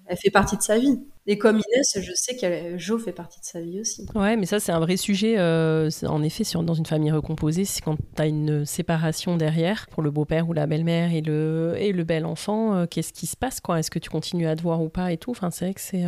Elle, 0.07 0.17
fait 0.17 0.31
partie 0.31 0.57
de 0.57 0.61
sa 0.61 0.77
vie. 0.77 0.99
Et 1.29 1.37
comme 1.37 1.57
Inès, 1.57 1.99
je 1.99 2.11
sais 2.15 2.35
que 2.37 2.77
Jo 2.77 2.97
fait 2.97 3.11
partie 3.11 3.39
de 3.39 3.45
sa 3.45 3.59
vie 3.59 3.81
aussi. 3.81 4.07
Ouais, 4.15 4.37
mais 4.37 4.45
ça 4.45 4.59
c'est 4.59 4.71
un 4.71 4.79
vrai 4.79 4.97
sujet. 4.97 5.37
Euh, 5.37 5.89
en 6.07 6.23
effet, 6.23 6.43
sur, 6.43 6.63
dans 6.63 6.73
une 6.73 6.85
famille 6.85 7.11
recomposée, 7.11 7.65
c'est 7.65 7.81
quand 7.81 7.97
tu 8.15 8.21
as 8.21 8.27
une 8.27 8.65
séparation 8.65 9.37
derrière 9.37 9.87
pour 9.91 10.01
le 10.01 10.09
beau-père 10.09 10.47
ou 10.49 10.53
la 10.53 10.65
belle-mère 10.67 11.13
et 11.13 11.21
le 11.21 11.75
et 11.77 11.91
le 11.91 12.03
bel 12.03 12.25
enfant. 12.25 12.75
Euh, 12.75 12.85
qu'est-ce 12.85 13.13
qui 13.13 13.27
se 13.27 13.35
passe 13.35 13.59
quoi? 13.59 13.79
Est-ce 13.79 13.91
que 13.91 13.99
tu 13.99 14.09
continues 14.09 14.47
à 14.47 14.55
te 14.55 14.61
voir 14.61 14.81
ou 14.81 14.89
pas 14.89 15.11
et 15.11 15.17
tout? 15.17 15.31
Enfin, 15.31 15.51
c'est 15.51 15.65
vrai 15.65 15.73
que 15.73 15.81
c'est. 15.81 16.05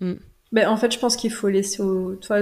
Hmm. 0.00 0.16
Ben, 0.52 0.68
en 0.68 0.76
fait, 0.76 0.92
je 0.92 0.98
pense 0.98 1.16
qu'il 1.16 1.32
faut 1.32 1.48
laisser 1.48 1.82
au... 1.82 2.14
Toi, 2.14 2.40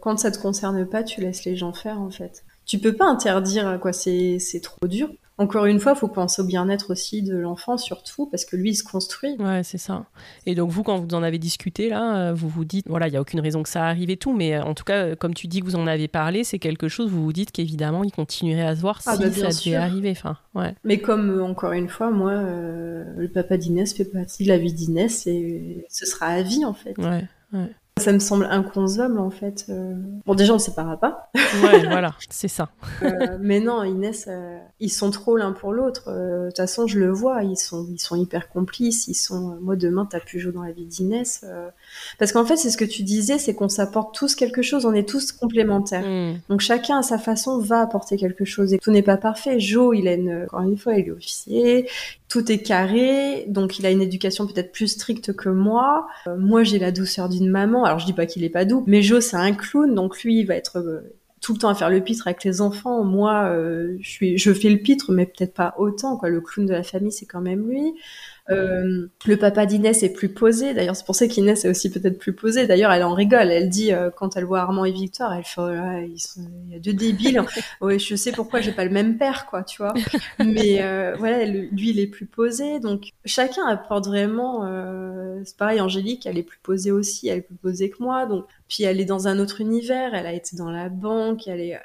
quand 0.00 0.18
ça 0.18 0.30
te 0.30 0.38
concerne 0.38 0.84
pas, 0.86 1.02
tu 1.02 1.20
laisses 1.20 1.44
les 1.44 1.56
gens 1.56 1.72
faire, 1.72 2.00
en 2.00 2.10
fait. 2.10 2.44
Tu 2.66 2.78
peux 2.78 2.94
pas 2.94 3.06
interdire, 3.06 3.78
quoi, 3.80 3.92
c'est 3.92 4.60
trop 4.62 4.86
dur. 4.86 5.08
Encore 5.36 5.64
une 5.66 5.80
fois, 5.80 5.92
il 5.96 5.98
faut 5.98 6.06
penser 6.06 6.42
au 6.42 6.44
bien-être 6.44 6.92
aussi 6.92 7.20
de 7.22 7.36
l'enfant, 7.36 7.76
surtout, 7.76 8.26
parce 8.26 8.44
que 8.44 8.54
lui, 8.54 8.70
il 8.70 8.74
se 8.76 8.84
construit. 8.84 9.34
Ouais, 9.40 9.64
c'est 9.64 9.78
ça. 9.78 10.04
Et 10.46 10.54
donc, 10.54 10.70
vous, 10.70 10.84
quand 10.84 10.96
vous 10.98 11.12
en 11.12 11.24
avez 11.24 11.38
discuté, 11.38 11.88
là, 11.88 12.28
euh, 12.28 12.32
vous 12.32 12.48
vous 12.48 12.64
dites, 12.64 12.86
voilà, 12.88 13.08
il 13.08 13.10
n'y 13.10 13.16
a 13.16 13.20
aucune 13.20 13.40
raison 13.40 13.64
que 13.64 13.68
ça 13.68 13.84
arrive 13.84 14.10
et 14.10 14.16
tout, 14.16 14.32
mais 14.32 14.54
euh, 14.54 14.62
en 14.62 14.74
tout 14.74 14.84
cas, 14.84 15.16
comme 15.16 15.34
tu 15.34 15.48
dis 15.48 15.58
que 15.58 15.64
vous 15.64 15.74
en 15.74 15.88
avez 15.88 16.06
parlé, 16.06 16.44
c'est 16.44 16.60
quelque 16.60 16.86
chose, 16.86 17.10
vous 17.10 17.24
vous 17.24 17.32
dites 17.32 17.50
qu'évidemment, 17.50 18.04
il 18.04 18.12
continuerait 18.12 18.62
à 18.62 18.76
se 18.76 18.80
voir 18.80 19.00
ah, 19.06 19.16
si 19.16 19.22
bah, 19.22 19.32
ça 19.32 19.48
devait 19.48 19.74
arriver. 19.74 20.12
Enfin, 20.12 20.36
ouais. 20.54 20.76
Mais 20.84 20.98
comme, 20.98 21.30
euh, 21.30 21.44
encore 21.44 21.72
une 21.72 21.88
fois, 21.88 22.12
moi, 22.12 22.34
le 22.34 23.28
papa 23.28 23.56
d'Inès 23.56 23.92
fait 23.92 24.04
partie 24.04 24.44
de 24.44 24.48
la 24.48 24.58
vie 24.58 24.72
d'Inès 24.72 25.26
et 25.26 25.84
ce 25.90 26.06
sera 26.06 26.26
à 26.26 26.42
vie, 26.42 26.64
en 26.64 26.74
fait. 26.74 26.96
Ouais. 26.98 27.24
Ouais. 27.54 27.83
Ça 28.00 28.12
me 28.12 28.18
semble 28.18 28.46
inconcevable 28.50 29.20
en 29.20 29.30
fait. 29.30 29.66
Euh. 29.68 29.94
Bon 30.26 30.34
déjà 30.34 30.52
on 30.52 30.56
ne 30.56 30.60
séparera 30.60 30.96
pas. 30.96 31.30
Ouais 31.62 31.86
voilà, 31.86 32.16
c'est 32.28 32.48
ça. 32.48 32.70
Euh, 33.02 33.38
mais 33.40 33.60
non, 33.60 33.82
Inès, 33.82 34.26
euh, 34.28 34.58
ils 34.80 34.90
sont 34.90 35.10
trop 35.10 35.36
l'un 35.36 35.52
pour 35.52 35.72
l'autre. 35.72 36.10
De 36.10 36.46
toute 36.48 36.56
façon 36.56 36.86
je 36.86 36.98
le 36.98 37.10
vois, 37.10 37.42
ils 37.42 37.56
sont, 37.56 37.86
ils 37.90 37.98
sont 37.98 38.16
hyper 38.16 38.48
complices. 38.48 39.08
Ils 39.08 39.14
sont, 39.14 39.58
moi 39.60 39.76
demain 39.76 40.08
t'as 40.10 40.20
pu 40.20 40.40
jouer 40.40 40.52
dans 40.52 40.62
la 40.62 40.72
vie 40.72 40.86
d'Inès. 40.86 41.44
Parce 42.18 42.32
qu'en 42.32 42.44
fait 42.44 42.56
c'est 42.56 42.70
ce 42.70 42.76
que 42.76 42.84
tu 42.84 43.02
disais, 43.02 43.38
c'est 43.38 43.54
qu'on 43.54 43.68
s'apporte 43.68 44.14
tous 44.14 44.34
quelque 44.34 44.62
chose, 44.62 44.86
on 44.86 44.94
est 44.94 45.08
tous 45.08 45.32
complémentaires. 45.32 46.06
Hmm. 46.06 46.38
Donc 46.48 46.60
chacun 46.60 46.98
à 46.98 47.02
sa 47.02 47.18
façon 47.18 47.58
va 47.58 47.82
apporter 47.82 48.16
quelque 48.16 48.44
chose 48.44 48.72
et 48.72 48.78
tout 48.78 48.90
n'est 48.90 49.02
pas 49.02 49.18
parfait. 49.18 49.60
Joe 49.60 49.96
il 49.96 50.08
a 50.08 50.14
une, 50.14 50.44
encore 50.44 50.62
une 50.62 50.78
fois 50.78 50.94
il 50.94 51.08
est 51.08 51.12
officier, 51.12 51.88
tout 52.34 52.50
est 52.50 52.58
carré, 52.58 53.44
donc 53.46 53.78
il 53.78 53.86
a 53.86 53.90
une 53.90 54.02
éducation 54.02 54.46
peut-être 54.48 54.72
plus 54.72 54.88
stricte 54.88 55.34
que 55.34 55.48
moi. 55.48 56.08
Moi, 56.36 56.64
j'ai 56.64 56.80
la 56.80 56.90
douceur 56.90 57.28
d'une 57.28 57.48
maman. 57.48 57.83
Alors, 57.84 57.98
je 57.98 58.06
dis 58.06 58.12
pas 58.12 58.26
qu'il 58.26 58.44
est 58.44 58.50
pas 58.50 58.64
doux, 58.64 58.84
mais 58.86 59.02
Joe, 59.02 59.24
c'est 59.24 59.36
un 59.36 59.52
clown, 59.52 59.94
donc 59.94 60.22
lui, 60.22 60.40
il 60.40 60.46
va 60.46 60.56
être 60.56 60.78
euh, 60.78 61.14
tout 61.40 61.52
le 61.52 61.58
temps 61.58 61.68
à 61.68 61.74
faire 61.74 61.90
le 61.90 62.00
pitre 62.00 62.26
avec 62.26 62.42
les 62.44 62.60
enfants. 62.60 63.04
Moi, 63.04 63.44
euh, 63.50 63.96
je 64.00 64.36
je 64.36 64.52
fais 64.52 64.70
le 64.70 64.78
pitre, 64.78 65.12
mais 65.12 65.26
peut-être 65.26 65.54
pas 65.54 65.74
autant. 65.78 66.16
Quoi, 66.16 66.30
le 66.30 66.40
clown 66.40 66.66
de 66.66 66.72
la 66.72 66.82
famille, 66.82 67.12
c'est 67.12 67.26
quand 67.26 67.40
même 67.40 67.68
lui. 67.68 67.94
Euh, 68.50 69.08
le 69.26 69.36
papa 69.36 69.64
d'Inès 69.64 70.02
est 70.02 70.12
plus 70.12 70.28
posé. 70.28 70.74
D'ailleurs, 70.74 70.96
c'est 70.96 71.06
pour 71.06 71.14
ça 71.14 71.26
qu'Inès 71.26 71.64
est 71.64 71.68
aussi 71.68 71.90
peut-être 71.90 72.18
plus 72.18 72.34
posée. 72.34 72.66
D'ailleurs, 72.66 72.92
elle 72.92 73.02
en 73.02 73.14
rigole. 73.14 73.50
Elle 73.50 73.70
dit 73.70 73.92
euh, 73.92 74.10
quand 74.10 74.36
elle 74.36 74.44
voit 74.44 74.60
Armand 74.60 74.84
et 74.84 74.92
Victoire, 74.92 75.32
elle 75.32 75.44
fait 75.44 75.60
oh 75.60 75.70
il 75.70 76.72
y 76.72 76.76
a 76.76 76.78
deux 76.78 76.92
débiles. 76.92 77.42
ouais, 77.80 77.98
je 77.98 78.14
sais 78.16 78.32
pourquoi 78.32 78.60
j'ai 78.60 78.72
pas 78.72 78.84
le 78.84 78.90
même 78.90 79.16
père, 79.16 79.46
quoi, 79.46 79.62
tu 79.62 79.80
vois. 79.80 79.94
Mais 80.38 80.82
euh, 80.82 81.14
voilà, 81.18 81.44
lui, 81.44 81.90
il 81.90 82.00
est 82.00 82.06
plus 82.06 82.26
posé. 82.26 82.80
Donc 82.80 83.10
chacun 83.24 83.66
apporte 83.66 84.06
vraiment. 84.06 84.64
C'est 85.44 85.56
pareil, 85.56 85.80
Angélique, 85.80 86.26
elle 86.26 86.38
est 86.38 86.42
plus 86.42 86.60
posée 86.62 86.90
aussi. 86.90 87.28
Elle 87.28 87.38
est 87.38 87.42
plus 87.42 87.56
posée 87.56 87.90
que 87.90 88.02
moi. 88.02 88.26
Donc 88.26 88.44
puis 88.68 88.84
elle 88.84 89.00
est 89.00 89.04
dans 89.06 89.26
un 89.28 89.38
autre 89.38 89.60
univers. 89.60 90.14
Elle 90.14 90.26
a 90.26 90.32
été 90.32 90.56
dans 90.56 90.70
la 90.70 90.90
banque. 90.90 91.48
Elle 91.48 91.60
est 91.60 91.78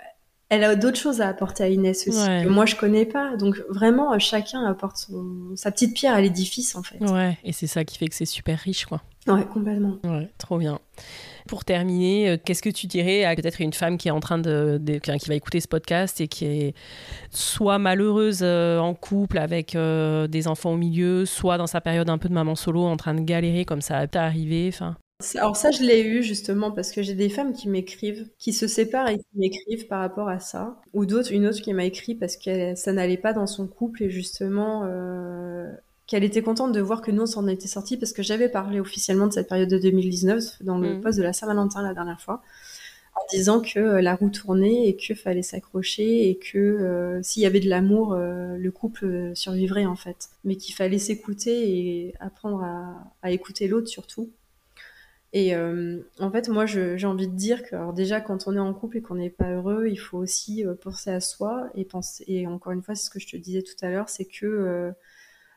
elle 0.49 0.63
a 0.63 0.75
d'autres 0.75 0.97
choses 0.97 1.21
à 1.21 1.27
apporter 1.27 1.63
à 1.63 1.69
Inès 1.69 2.07
aussi 2.07 2.17
que 2.17 2.47
moi 2.47 2.65
je 2.65 2.75
connais 2.75 3.05
pas. 3.05 3.37
Donc 3.37 3.61
vraiment 3.69 4.17
chacun 4.19 4.65
apporte 4.65 5.07
sa 5.55 5.71
petite 5.71 5.95
pierre 5.95 6.15
à 6.15 6.21
l'édifice 6.21 6.75
en 6.75 6.83
fait. 6.83 6.99
Ouais, 6.99 7.37
et 7.43 7.53
c'est 7.53 7.67
ça 7.67 7.85
qui 7.85 7.97
fait 7.97 8.07
que 8.07 8.15
c'est 8.15 8.25
super 8.25 8.57
riche 8.57 8.85
quoi. 8.85 9.01
Ouais, 9.27 9.45
complètement. 9.45 9.97
Ouais, 10.03 10.29
trop 10.39 10.57
bien. 10.57 10.79
Pour 11.47 11.65
terminer, 11.65 12.29
euh, 12.29 12.37
qu'est-ce 12.43 12.61
que 12.61 12.69
tu 12.69 12.87
dirais 12.87 13.25
à 13.25 13.35
peut-être 13.35 13.61
une 13.61 13.73
femme 13.73 13.97
qui 13.97 14.07
est 14.07 14.11
en 14.11 14.19
train 14.19 14.39
de, 14.39 14.81
qui 15.01 15.29
va 15.29 15.35
écouter 15.35 15.59
ce 15.59 15.67
podcast 15.67 16.19
et 16.21 16.27
qui 16.27 16.45
est 16.45 16.75
soit 17.29 17.77
malheureuse 17.77 18.39
euh, 18.41 18.79
en 18.79 18.93
couple 18.93 19.37
avec 19.37 19.75
euh, 19.75 20.27
des 20.27 20.47
enfants 20.47 20.71
au 20.71 20.77
milieu, 20.77 21.25
soit 21.25 21.57
dans 21.57 21.67
sa 21.67 21.81
période 21.81 22.09
un 22.09 22.17
peu 22.17 22.29
de 22.29 22.33
maman 22.33 22.55
solo 22.55 22.83
en 22.83 22.97
train 22.97 23.13
de 23.13 23.21
galérer 23.21 23.65
comme 23.65 23.81
ça 23.81 23.99
a 23.99 24.19
arrivé, 24.19 24.71
enfin? 24.73 24.95
Alors 25.37 25.57
ça, 25.57 25.69
je 25.71 25.83
l'ai 25.83 26.01
eu 26.01 26.23
justement 26.23 26.71
parce 26.71 26.93
que 26.93 27.01
j'ai 27.03 27.13
des 27.13 27.27
femmes 27.27 27.51
qui 27.51 27.67
m'écrivent, 27.67 28.29
qui 28.37 28.53
se 28.53 28.67
séparent 28.67 29.09
et 29.09 29.17
qui 29.17 29.25
m'écrivent 29.35 29.85
par 29.87 29.99
rapport 29.99 30.29
à 30.29 30.39
ça, 30.39 30.79
ou 30.93 31.05
d'autres, 31.05 31.33
une 31.33 31.45
autre 31.45 31.61
qui 31.61 31.73
m'a 31.73 31.83
écrit 31.83 32.15
parce 32.15 32.37
que 32.37 32.73
ça 32.75 32.93
n'allait 32.93 33.17
pas 33.17 33.33
dans 33.33 33.45
son 33.45 33.67
couple 33.67 34.03
et 34.03 34.09
justement 34.09 34.83
euh, 34.85 35.69
qu'elle 36.07 36.23
était 36.23 36.41
contente 36.41 36.71
de 36.71 36.79
voir 36.79 37.01
que 37.01 37.11
nous 37.11 37.23
on 37.23 37.25
s'en 37.25 37.47
était 37.49 37.67
sortis 37.67 37.97
parce 37.97 38.13
que 38.13 38.23
j'avais 38.23 38.47
parlé 38.47 38.79
officiellement 38.79 39.27
de 39.27 39.33
cette 39.33 39.49
période 39.49 39.69
de 39.69 39.77
2019 39.77 40.63
dans 40.63 40.77
le 40.77 40.95
mm. 40.95 41.01
poste 41.01 41.17
de 41.17 41.23
la 41.23 41.33
Saint-Valentin 41.33 41.83
la 41.83 41.93
dernière 41.93 42.21
fois 42.21 42.41
en 43.15 43.21
disant 43.29 43.59
que 43.59 43.77
euh, 43.77 44.01
la 44.01 44.15
roue 44.15 44.29
tournait 44.29 44.87
et 44.87 44.95
qu'il 44.95 45.17
fallait 45.17 45.43
s'accrocher 45.43 46.29
et 46.29 46.37
que 46.37 46.57
euh, 46.57 47.21
s'il 47.23 47.43
y 47.43 47.45
avait 47.45 47.59
de 47.59 47.67
l'amour, 47.67 48.15
le 48.15 48.69
couple 48.69 49.31
survivrait 49.33 49.85
en 49.85 49.97
fait. 49.97 50.29
Mais 50.45 50.55
qu'il 50.55 50.75
fallait 50.75 50.97
s'écouter 50.97 52.07
et 52.07 52.13
apprendre 52.21 52.63
à 53.21 53.31
écouter 53.31 53.67
l'autre 53.67 53.89
surtout. 53.89 54.29
Et 55.31 55.55
euh, 55.55 55.99
en 56.19 56.31
fait, 56.31 56.49
moi, 56.49 56.65
j'ai 56.65 57.05
envie 57.05 57.27
de 57.27 57.35
dire 57.35 57.63
que, 57.63 57.75
alors 57.75 57.93
déjà, 57.93 58.19
quand 58.19 58.47
on 58.47 58.55
est 58.55 58.59
en 58.59 58.73
couple 58.73 58.97
et 58.97 59.01
qu'on 59.01 59.15
n'est 59.15 59.29
pas 59.29 59.51
heureux, 59.51 59.87
il 59.87 59.97
faut 59.97 60.17
aussi 60.17 60.65
euh, 60.65 60.73
penser 60.73 61.11
à 61.11 61.19
soi 61.19 61.69
et 61.75 61.85
penser. 61.85 62.23
Et 62.27 62.47
encore 62.47 62.71
une 62.71 62.81
fois, 62.81 62.95
c'est 62.95 63.05
ce 63.05 63.09
que 63.11 63.19
je 63.19 63.27
te 63.27 63.37
disais 63.37 63.61
tout 63.61 63.75
à 63.81 63.89
l'heure, 63.89 64.09
c'est 64.09 64.25
que 64.25 64.45
euh, 64.45 64.91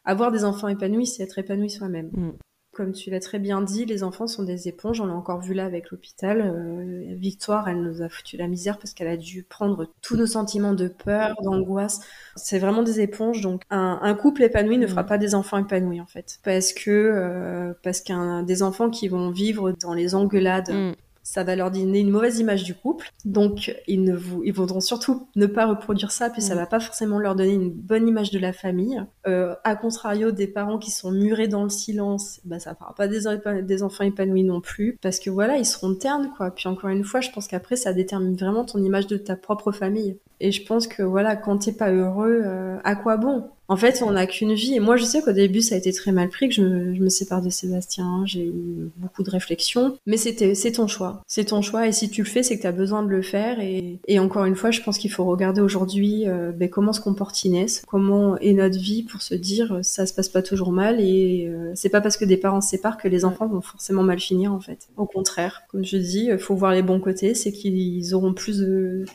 avoir 0.05 0.31
des 0.31 0.45
enfants 0.45 0.69
épanouis, 0.69 1.07
c'est 1.07 1.23
être 1.23 1.39
épanoui 1.39 1.71
soi-même. 1.71 2.11
Mm. 2.13 2.33
Comme 2.73 2.93
tu 2.93 3.11
l'as 3.11 3.21
très 3.21 3.39
bien 3.39 3.61
dit, 3.61 3.85
les 3.85 4.03
enfants 4.03 4.27
sont 4.27 4.45
des 4.45 4.67
éponges. 4.67 4.99
On 5.03 5.05
l'a 5.05 5.13
encore 5.13 5.43
vu 5.43 5.53
là 5.53 5.67
avec 5.67 5.91
l'hôpital. 5.91 6.41
Euh, 6.41 7.15
Victoire, 7.17 7.69
elle 7.69 7.83
nous 7.83 8.01
a 8.01 8.09
foutu 8.09 8.39
la 8.39 8.49
misère 8.49 8.79
parce 8.79 8.95
qu'elle 8.95 9.09
a 9.09 9.19
dû 9.19 9.43
prendre 9.43 9.89
tous 10.01 10.17
nos 10.17 10.27
sentiments 10.27 10.73
de 10.73 10.89
peur, 10.89 11.35
d'angoisse. 11.43 12.01
C'est 12.35 12.59
vraiment 12.59 12.83
des 12.83 13.01
éponges. 13.01 13.43
Donc, 13.43 13.63
un, 13.69 14.15
couple 14.15 14.45
épanoui 14.45 14.79
ne 14.79 14.87
fera 14.87 15.03
mm. 15.03 15.07
pas 15.07 15.19
des 15.19 15.35
enfants 15.35 15.59
épanouis 15.59 16.01
en 16.01 16.07
fait, 16.07 16.41
parce 16.45 16.73
que 16.73 16.91
euh, 16.91 17.75
parce 17.83 18.01
qu'un 18.01 18.43
des 18.43 18.63
enfants 18.63 18.89
qui 18.89 19.07
vont 19.07 19.31
vivre 19.31 19.73
dans 19.73 19.93
les 19.93 20.15
engueulades. 20.15 20.71
Mm 20.71 20.93
ça 21.23 21.45
va 21.45 21.57
leur 21.57 21.71
donner 21.71 22.01
une 22.01 22.11
mauvaise 22.11 22.39
image 22.39 22.65
du 22.65 22.75
couple. 22.75 23.11
Donc, 23.25 23.75
ils 23.87 24.03
ne 24.03 24.15
vous, 24.15 24.43
ils 24.45 24.53
voudront 24.53 24.81
surtout 24.81 25.29
ne 25.37 25.47
pas 25.47 25.67
reproduire 25.67 26.11
ça, 26.11 26.31
puis 26.31 26.43
ça 26.43 26.55
mm. 26.55 26.59
va 26.59 26.67
pas 26.67 26.81
forcément 26.81 27.19
leur 27.19 27.35
donner 27.35 27.55
une 27.55 27.71
bonne 27.71 28.09
image 28.09 28.31
de 28.31 28.39
la 28.39 28.53
famille. 28.53 29.03
Euh, 29.27 29.55
à 29.65 29.77
contrario, 29.77 30.31
des 30.31 30.47
parents 30.47 30.79
qui 30.79 30.91
sont 30.91 31.11
murés 31.11 31.49
dans 31.49 31.65
le 31.65 31.71
silence, 31.71 32.41
bah, 32.45 32.59
ça 32.59 32.75
fera 32.75 32.95
pas 32.95 33.09
des, 33.09 33.23
des 33.63 33.83
enfants 33.83 34.05
épanouis 34.05 34.45
non 34.45 34.61
plus, 34.61 34.99
parce 35.01 35.21
que 35.21 35.31
voilà, 35.31 35.57
ils 35.57 35.67
seront 35.67 35.95
ternes, 35.95 36.31
quoi. 36.37 36.51
Puis 36.51 36.69
encore 36.69 36.91
une 36.91 37.05
fois, 37.05 37.21
je 37.21 37.31
pense 37.31 37.47
qu'après, 37.47 37.77
ça 37.77 37.93
détermine 37.93 38.37
vraiment 38.37 38.65
ton 38.65 38.83
image 38.83 39.07
de 39.07 39.17
ta 39.17 39.37
propre 39.37 39.73
famille. 39.73 40.19
Et 40.41 40.51
je 40.51 40.65
pense 40.67 40.89
que 40.89 41.05
voilà, 41.05 41.37
quand 41.37 41.59
t'es 41.59 41.73
pas 41.73 41.93
heureux, 41.93 42.43
euh, 42.45 42.79
à 42.83 42.97
quoi 42.97 43.17
bon? 43.17 43.49
En 43.73 43.77
fait, 43.79 44.03
on 44.07 44.11
n'a 44.11 44.27
qu'une 44.27 44.53
vie. 44.53 44.75
Et 44.75 44.81
moi, 44.81 44.99
je 44.99 45.05
sais 45.05 45.23
qu'au 45.23 45.33
début, 45.33 45.63
ça 45.63 45.77
a 45.77 45.79
été 45.79 45.95
très 45.95 46.13
mal 46.13 46.29
pris 46.29 46.51
que 46.51 46.55
je 46.55 46.61
me, 46.63 47.09
sépare 47.09 47.41
de 47.41 47.49
Sébastien. 47.49 48.23
J'ai 48.27 48.45
eu 48.45 48.91
beaucoup 48.99 49.23
de 49.23 49.31
réflexions. 49.31 49.97
Mais 50.05 50.19
c'était, 50.19 50.55
c'est 50.55 50.73
ton 50.73 50.87
choix. 50.87 51.23
C'est 51.27 51.47
ton 51.47 51.63
choix. 51.63 51.89
Et 51.89 51.93
si 51.93 52.11
tu 52.11 52.23
le 52.23 52.29
fais, 52.29 52.43
c'est 52.43 52.59
que 52.59 52.61
tu 52.61 52.67
as 52.67 52.73
besoin 52.73 53.03
de 53.03 53.09
le 53.09 53.23
faire. 53.23 53.61
Et, 53.61 54.19
encore 54.19 54.45
une 54.45 54.57
fois, 54.57 54.71
je 54.71 54.83
pense 54.83 54.99
qu'il 54.99 55.11
faut 55.11 55.25
regarder 55.25 55.63
aujourd'hui 55.63 56.29
euh, 56.29 56.53
ben, 56.53 56.69
comment 56.69 56.93
se 56.93 57.01
comporte 57.01 57.43
Inès, 57.45 57.83
comment 57.89 58.37
est 58.39 58.53
notre 58.53 58.79
vie 58.79 59.05
pour 59.05 59.23
se 59.23 59.35
dire 59.35 59.73
euh, 59.73 59.83
ça 59.83 60.05
se 60.05 60.13
passe 60.13 60.29
pas 60.29 60.43
toujours 60.43 60.71
mal. 60.71 61.01
Et 61.01 61.47
euh, 61.49 61.73
c'est 61.75 61.89
pas 61.89 62.03
parce 62.03 62.19
que 62.19 62.27
des 62.27 62.37
parents 62.37 62.61
se 62.61 62.69
séparent 62.69 62.99
que 62.99 63.09
les 63.09 63.25
enfants 63.25 63.47
vont 63.47 63.63
forcément 63.63 64.03
mal 64.03 64.21
finir, 64.21 64.53
en 64.53 64.61
fait. 64.61 64.89
Au 64.99 65.07
contraire, 65.07 65.63
comme 65.71 65.83
je 65.83 65.97
dis, 65.97 66.27
il 66.31 66.39
faut 66.39 66.55
voir 66.55 66.73
les 66.73 66.83
bons 66.83 67.01
côtés. 67.01 67.35
C'est 67.35 67.53
qu'ils 67.53 68.15
auront 68.15 68.35
plus 68.35 68.59
de, 68.59 69.07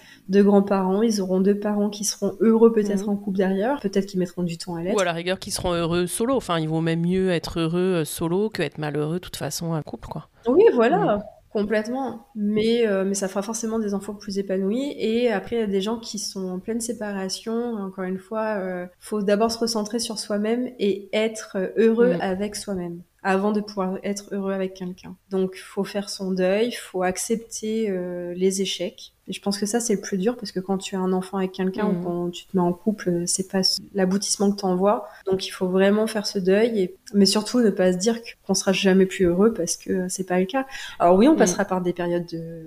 grands-parents. 0.41 1.03
Ils 1.03 1.21
auront 1.21 1.41
deux 1.41 1.59
parents 1.59 1.91
qui 1.91 2.05
seront 2.05 2.35
heureux 2.39 2.73
peut-être 2.73 3.05
mmh. 3.05 3.09
en 3.09 3.15
couple 3.15 3.37
derrière. 3.37 3.79
Peut-être 3.81 4.07
qu'ils 4.07 4.19
mettront 4.19 4.46
du 4.47 4.57
temps 4.57 4.75
à 4.75 4.81
Ou 4.81 4.99
à 4.99 5.03
la 5.03 5.13
rigueur, 5.13 5.39
qui 5.39 5.51
seront 5.51 5.73
heureux 5.73 6.07
solo. 6.07 6.35
Enfin, 6.35 6.59
ils 6.59 6.69
vont 6.69 6.81
même 6.81 7.01
mieux 7.01 7.29
être 7.29 7.59
heureux 7.59 8.01
euh, 8.01 8.05
solo 8.05 8.49
que 8.49 8.61
être 8.61 8.77
malheureux 8.77 9.15
de 9.15 9.19
toute 9.19 9.35
façon 9.35 9.73
en 9.73 9.81
couple, 9.83 10.07
quoi. 10.07 10.29
Oui, 10.47 10.63
voilà. 10.73 11.19
Complètement. 11.49 12.27
Mais, 12.35 12.85
euh, 12.85 13.03
mais 13.05 13.13
ça 13.13 13.27
fera 13.27 13.41
forcément 13.41 13.79
des 13.79 13.93
enfants 13.93 14.13
plus 14.13 14.37
épanouis. 14.37 14.93
Et 14.97 15.31
après, 15.31 15.55
il 15.55 15.59
y 15.59 15.63
a 15.63 15.67
des 15.67 15.81
gens 15.81 15.97
qui 15.97 16.19
sont 16.19 16.49
en 16.49 16.59
pleine 16.59 16.81
séparation. 16.81 17.73
Encore 17.75 18.03
une 18.03 18.19
fois, 18.19 18.57
euh, 18.57 18.85
faut 18.99 19.21
d'abord 19.21 19.51
se 19.51 19.57
recentrer 19.57 19.99
sur 19.99 20.19
soi-même 20.19 20.69
et 20.77 21.09
être 21.13 21.57
heureux 21.77 22.13
mm. 22.13 22.21
avec 22.21 22.55
soi-même 22.55 23.01
avant 23.27 23.51
de 23.51 23.61
pouvoir 23.61 23.97
être 24.03 24.25
heureux 24.31 24.53
avec 24.53 24.73
quelqu'un. 24.73 25.15
Donc, 25.29 25.55
faut 25.55 25.83
faire 25.83 26.09
son 26.09 26.31
deuil, 26.31 26.71
faut 26.71 27.03
accepter 27.03 27.91
les 28.35 28.61
échecs 28.61 29.13
et 29.27 29.33
je 29.33 29.41
pense 29.41 29.57
que 29.57 29.65
ça, 29.65 29.79
c'est 29.79 29.95
le 29.95 30.01
plus 30.01 30.17
dur 30.17 30.35
parce 30.37 30.51
que 30.51 30.59
quand 30.59 30.77
tu 30.77 30.95
as 30.95 30.99
un 30.99 31.11
enfant 31.11 31.37
avec 31.37 31.51
quelqu'un 31.51 31.85
ou 31.85 31.93
mm. 31.93 32.03
quand 32.03 32.29
tu 32.29 32.45
te 32.45 32.55
mets 32.55 32.63
en 32.63 32.73
couple, 32.73 33.23
c'est 33.25 33.51
pas 33.51 33.61
l'aboutissement 33.93 34.51
que 34.51 34.57
tu 34.57 34.65
envoies. 34.65 35.07
Donc 35.25 35.45
il 35.47 35.51
faut 35.51 35.67
vraiment 35.67 36.07
faire 36.07 36.25
ce 36.25 36.39
deuil, 36.39 36.79
et... 36.79 36.95
mais 37.13 37.25
surtout 37.25 37.59
ne 37.59 37.69
pas 37.69 37.91
se 37.91 37.97
dire 37.97 38.19
qu'on 38.45 38.53
sera 38.53 38.71
jamais 38.71 39.05
plus 39.05 39.25
heureux 39.25 39.53
parce 39.53 39.75
que 39.75 40.07
c'est 40.07 40.25
pas 40.25 40.39
le 40.39 40.45
cas. 40.45 40.65
Alors 40.99 41.15
oui, 41.15 41.27
on 41.27 41.33
mm. 41.33 41.37
passera 41.37 41.65
par 41.65 41.81
des 41.81 41.93
périodes 41.93 42.25
de 42.27 42.63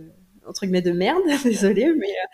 entre 0.50 0.62
guillemets 0.62 0.82
de 0.82 0.92
merde, 0.92 1.22
désolé, 1.44 1.86
mais 1.96 2.06
euh, 2.06 2.26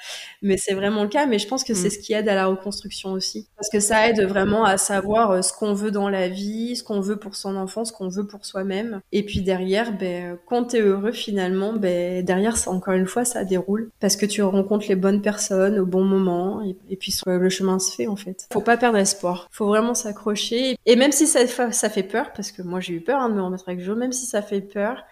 mais 0.43 0.57
c'est 0.57 0.75
vraiment 0.75 1.03
le 1.03 1.09
cas. 1.09 1.27
Mais 1.27 1.39
je 1.39 1.47
pense 1.47 1.65
que 1.65 1.75
c'est 1.75 1.89
mm. 1.89 1.91
ce 1.91 1.99
qui 1.99 2.13
aide 2.13 2.29
à 2.29 2.35
la 2.35 2.47
reconstruction 2.47 3.13
aussi, 3.13 3.49
parce 3.57 3.69
que 3.71 3.81
ça 3.81 4.09
aide 4.09 4.23
vraiment 4.23 4.65
à 4.65 4.79
savoir 4.79 5.31
euh, 5.31 5.43
ce 5.43 5.53
qu'on 5.53 5.75
veut 5.75 5.91
dans 5.91 6.09
la 6.09 6.29
vie, 6.29 6.77
ce 6.77 6.83
qu'on 6.83 7.01
veut 7.01 7.17
pour 7.17 7.37
son 7.37 7.57
enfant, 7.57 7.85
ce 7.85 7.93
qu'on 7.93 8.09
veut 8.09 8.27
pour 8.27 8.45
soi-même. 8.45 9.01
Et 9.13 9.25
puis 9.25 9.43
derrière, 9.43 9.97
ben 9.97 10.39
quand 10.47 10.65
t'es 10.65 10.81
heureux 10.81 11.13
finalement, 11.13 11.73
ben 11.73 12.25
derrière, 12.25 12.57
ça, 12.57 12.71
encore 12.71 12.95
une 12.95 13.07
fois, 13.07 13.25
ça 13.25 13.45
déroule 13.45 13.91
parce 14.01 14.17
que 14.17 14.27
tu 14.27 14.43
rencontres 14.43 14.87
les 14.89 14.97
bonnes 14.97 15.23
personnes 15.23 15.79
au 15.79 15.87
bon 15.87 16.05
moment, 16.05 16.63
et, 16.63 16.97
puis 16.97 17.15
le 17.27 17.49
chemin 17.49 17.79
se 17.79 17.95
fait 17.95 18.07
en 18.07 18.17
fait. 18.17 18.47
Faut 18.53 18.61
pas 18.61 18.77
perdre 18.77 18.99
espoir. 18.99 19.49
Faut 19.51 19.67
vraiment 19.67 19.95
s'accrocher. 19.95 20.77
Et 20.87 20.97
même 20.97 21.13
si 21.13 21.27
ça, 21.27 21.47
ça 21.73 21.91
fait 21.91 22.03
peur, 22.03 22.33
parce 22.33 22.53
que 22.53 22.63
moi 22.63 22.81
j'ai 22.81 22.95
eu 22.95 23.01
peur 23.01 23.21
hein, 23.21 23.29
de 23.29 23.35
me 23.35 23.43
remettre 23.43 23.69
avec 23.69 23.81
Joe, 23.81 23.97
même 23.97 24.13
si 24.13 24.27
ça 24.27 24.43
fait 24.43 24.61
peur, 24.61 25.05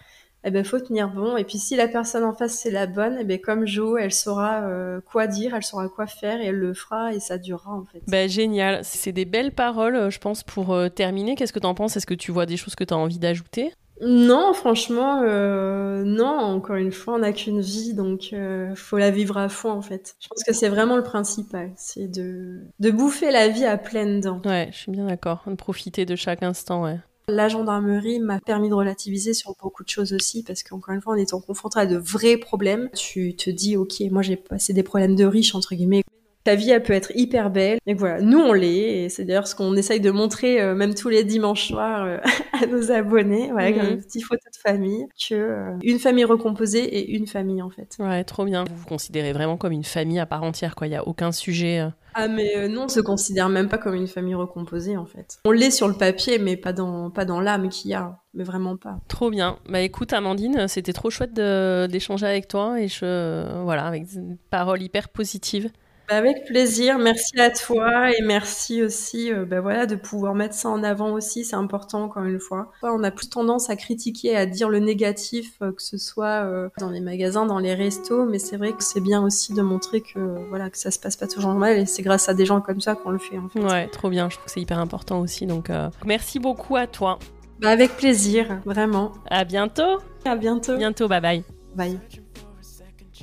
eh 0.45 0.51
ben 0.51 0.63
faut 0.63 0.79
tenir 0.79 1.09
bon. 1.09 1.37
Et 1.37 1.43
puis 1.43 1.57
si 1.57 1.75
la 1.75 1.87
personne 1.87 2.23
en 2.23 2.33
face 2.33 2.53
c'est 2.53 2.71
la 2.71 2.85
bonne, 2.85 3.17
eh 3.19 3.23
ben 3.23 3.39
comme 3.39 3.65
Jo, 3.65 3.97
elle 3.97 4.13
saura 4.13 4.61
euh, 4.61 5.01
quoi 5.01 5.25
dire, 5.27 5.55
elle 5.55 5.63
saura 5.63 5.89
quoi 5.89 6.05
faire 6.05 6.39
et 6.39 6.45
elle 6.45 6.55
le 6.55 6.73
fera 6.73 7.13
et 7.13 7.19
ça 7.19 7.37
durera 7.39 7.71
en 7.71 7.83
fait. 7.83 8.01
Ben 8.07 8.29
génial, 8.29 8.79
c'est 8.83 9.11
des 9.11 9.25
belles 9.25 9.51
paroles, 9.51 9.95
euh, 9.95 10.09
je 10.11 10.19
pense 10.19 10.43
pour 10.43 10.73
euh, 10.73 10.87
terminer. 10.87 11.35
Qu'est-ce 11.35 11.51
que 11.51 11.59
tu 11.59 11.65
en 11.65 11.73
penses? 11.73 11.97
Est-ce 11.97 12.05
que 12.05 12.13
tu 12.13 12.31
vois 12.31 12.45
des 12.45 12.57
choses 12.57 12.75
que 12.75 12.83
tu 12.83 12.93
as 12.93 12.97
envie 12.97 13.17
d'ajouter? 13.17 13.73
Non, 14.01 14.53
franchement, 14.53 15.21
non. 15.21 16.37
Encore 16.37 16.75
une 16.75 16.91
fois, 16.91 17.15
on 17.15 17.19
n'a 17.19 17.31
qu'une 17.31 17.61
vie, 17.61 17.93
donc 17.93 18.31
euh, 18.33 18.75
faut 18.75 18.97
la 18.97 19.09
vivre 19.09 19.37
à 19.37 19.47
fond 19.47 19.71
en 19.71 19.81
fait. 19.81 20.15
Je 20.19 20.27
pense 20.27 20.43
que 20.43 20.53
c'est 20.53 20.67
vraiment 20.67 20.97
le 20.97 21.03
principal, 21.03 21.71
c'est 21.77 22.11
de 22.11 22.59
de 22.79 22.91
bouffer 22.91 23.31
la 23.31 23.47
vie 23.47 23.65
à 23.65 23.77
pleines 23.77 24.19
dents. 24.19 24.41
Ouais, 24.45 24.67
je 24.71 24.77
suis 24.77 24.91
bien 24.91 25.05
d'accord. 25.05 25.43
De 25.47 25.55
profiter 25.55 26.05
de 26.05 26.15
chaque 26.15 26.43
instant, 26.43 26.83
ouais. 26.83 26.99
La 27.27 27.47
gendarmerie 27.47 28.19
m'a 28.19 28.39
permis 28.39 28.69
de 28.69 28.75
relativiser 28.75 29.33
sur 29.33 29.55
beaucoup 29.59 29.83
de 29.83 29.89
choses 29.89 30.13
aussi, 30.13 30.43
parce 30.43 30.61
qu'encore 30.61 30.93
une 30.93 31.01
fois, 31.01 31.13
en 31.13 31.17
étant 31.17 31.41
confronté 31.41 31.79
à 31.79 31.87
de 31.87 31.97
vrais 31.97 32.37
problèmes, 32.37 32.89
tu 32.93 33.35
te 33.35 33.49
dis, 33.49 33.77
ok, 33.77 33.95
moi 34.11 34.21
j'ai 34.21 34.35
passé 34.35 34.73
des 34.73 34.83
problèmes 34.83 35.15
de 35.15 35.25
riches, 35.25 35.55
entre 35.55 35.73
guillemets, 35.73 36.03
ta 36.45 36.53
vie, 36.53 36.69
elle 36.69 36.83
peut 36.83 36.93
être 36.93 37.11
hyper 37.15 37.49
belle. 37.49 37.79
Et 37.87 37.95
voilà, 37.95 38.21
nous, 38.21 38.39
on 38.39 38.53
l'est. 38.53 39.03
Et 39.03 39.09
c'est 39.09 39.25
d'ailleurs 39.25 39.47
ce 39.47 39.55
qu'on 39.55 39.75
essaye 39.75 39.99
de 39.99 40.11
montrer, 40.11 40.61
euh, 40.61 40.75
même 40.75 40.93
tous 40.93 41.09
les 41.09 41.23
dimanches 41.23 41.67
soirs, 41.69 42.05
euh, 42.05 42.17
à 42.63 42.67
nos 42.67 42.91
abonnés, 42.91 43.49
voilà, 43.51 43.73
comme 43.73 43.89
une 43.89 44.01
petite 44.01 44.23
photo 44.23 44.43
de 44.53 44.57
famille, 44.57 45.07
que 45.27 45.33
euh, 45.33 45.71
une 45.81 45.99
famille 45.99 46.23
recomposée 46.23 46.83
et 46.83 47.15
une 47.15 47.25
famille, 47.25 47.63
en 47.63 47.71
fait. 47.71 47.97
Ouais, 47.99 48.23
trop 48.23 48.45
bien. 48.45 48.63
Vous 48.63 48.75
vous 48.75 48.85
considérez 48.85 49.33
vraiment 49.33 49.57
comme 49.57 49.73
une 49.73 49.83
famille 49.83 50.19
à 50.19 50.27
part 50.27 50.43
entière, 50.43 50.75
quoi. 50.75 50.85
Il 50.85 50.91
n'y 50.91 50.95
a 50.95 51.07
aucun 51.07 51.31
sujet. 51.31 51.83
Ah, 52.13 52.27
mais 52.27 52.69
non, 52.69 52.83
on 52.83 52.89
se 52.89 53.01
considère 53.01 53.49
même 53.49 53.67
pas 53.67 53.79
comme 53.79 53.95
une 53.95 54.07
famille 54.07 54.35
recomposée, 54.35 54.97
en 54.97 55.05
fait. 55.05 55.39
On 55.45 55.51
l'est 55.51 55.71
sur 55.71 55.87
le 55.87 55.95
papier, 55.95 56.37
mais 56.37 56.57
pas 56.57 56.73
dans, 56.73 57.09
pas 57.09 57.25
dans 57.25 57.41
l'âme 57.41 57.69
qu'il 57.69 57.89
y 57.89 57.95
a. 57.95 58.19
Mais 58.35 58.43
vraiment 58.43 58.77
pas. 58.77 58.99
Trop 59.07 59.31
bien. 59.31 59.57
Bah 59.67 59.79
écoute, 59.79 60.11
Amandine, 60.13 60.67
c'était 60.67 60.93
trop 60.93 61.09
chouette 61.09 61.33
d'échanger 61.33 62.27
avec 62.27 62.49
toi 62.49 62.79
et 62.81 62.89
je, 62.89 63.63
voilà, 63.63 63.85
avec 63.85 64.13
une 64.13 64.37
parole 64.49 64.81
hyper 64.81 65.07
positive. 65.09 65.71
Bah, 66.07 66.17
avec 66.17 66.45
plaisir, 66.45 66.99
merci 66.99 67.39
à 67.39 67.49
toi 67.49 68.11
et 68.11 68.21
merci 68.21 68.83
aussi 68.83 69.31
euh, 69.33 69.45
bah, 69.45 69.61
voilà, 69.61 69.85
de 69.85 69.95
pouvoir 69.95 70.35
mettre 70.35 70.53
ça 70.53 70.69
en 70.69 70.83
avant 70.83 71.11
aussi, 71.13 71.43
c'est 71.45 71.55
important 71.55 72.03
encore 72.03 72.23
une 72.23 72.39
fois. 72.39 72.71
On 72.83 73.03
a 73.03 73.11
plus 73.11 73.29
tendance 73.29 73.69
à 73.69 73.75
critiquer, 73.75 74.35
à 74.35 74.45
dire 74.45 74.69
le 74.69 74.79
négatif, 74.79 75.53
euh, 75.61 75.71
que 75.71 75.81
ce 75.81 75.97
soit 75.97 76.45
euh, 76.45 76.69
dans 76.79 76.89
les 76.89 76.99
magasins, 76.99 77.45
dans 77.45 77.59
les 77.59 77.73
restos, 77.73 78.25
mais 78.25 78.39
c'est 78.39 78.57
vrai 78.57 78.73
que 78.73 78.83
c'est 78.83 79.01
bien 79.01 79.23
aussi 79.23 79.53
de 79.53 79.61
montrer 79.61 80.01
que 80.01 80.19
voilà 80.49 80.69
que 80.69 80.77
ça 80.77 80.91
se 80.91 80.99
passe 80.99 81.15
pas 81.15 81.27
toujours 81.27 81.53
mal 81.53 81.77
et 81.77 81.85
c'est 81.85 82.03
grâce 82.03 82.29
à 82.29 82.33
des 82.33 82.45
gens 82.45 82.61
comme 82.61 82.81
ça 82.81 82.95
qu'on 82.95 83.09
le 83.09 83.17
fait 83.17 83.37
en 83.37 83.49
fait. 83.49 83.59
Ouais, 83.59 83.87
trop 83.87 84.09
bien, 84.09 84.29
je 84.29 84.35
trouve 84.35 84.45
que 84.45 84.51
c'est 84.51 84.61
hyper 84.61 84.79
important 84.79 85.19
aussi, 85.21 85.47
donc 85.47 85.71
merci 86.05 86.39
beaucoup 86.39 86.75
à 86.75 86.85
toi. 86.87 87.17
Bah, 87.59 87.69
avec 87.69 87.95
plaisir, 87.95 88.59
vraiment. 88.65 89.13
À 89.29 89.45
bientôt. 89.45 89.99
À 90.25 90.35
bientôt. 90.35 90.77
Bientôt, 90.77 91.07
bye 91.07 91.21
bye. 91.21 91.43
Bye. 91.75 91.99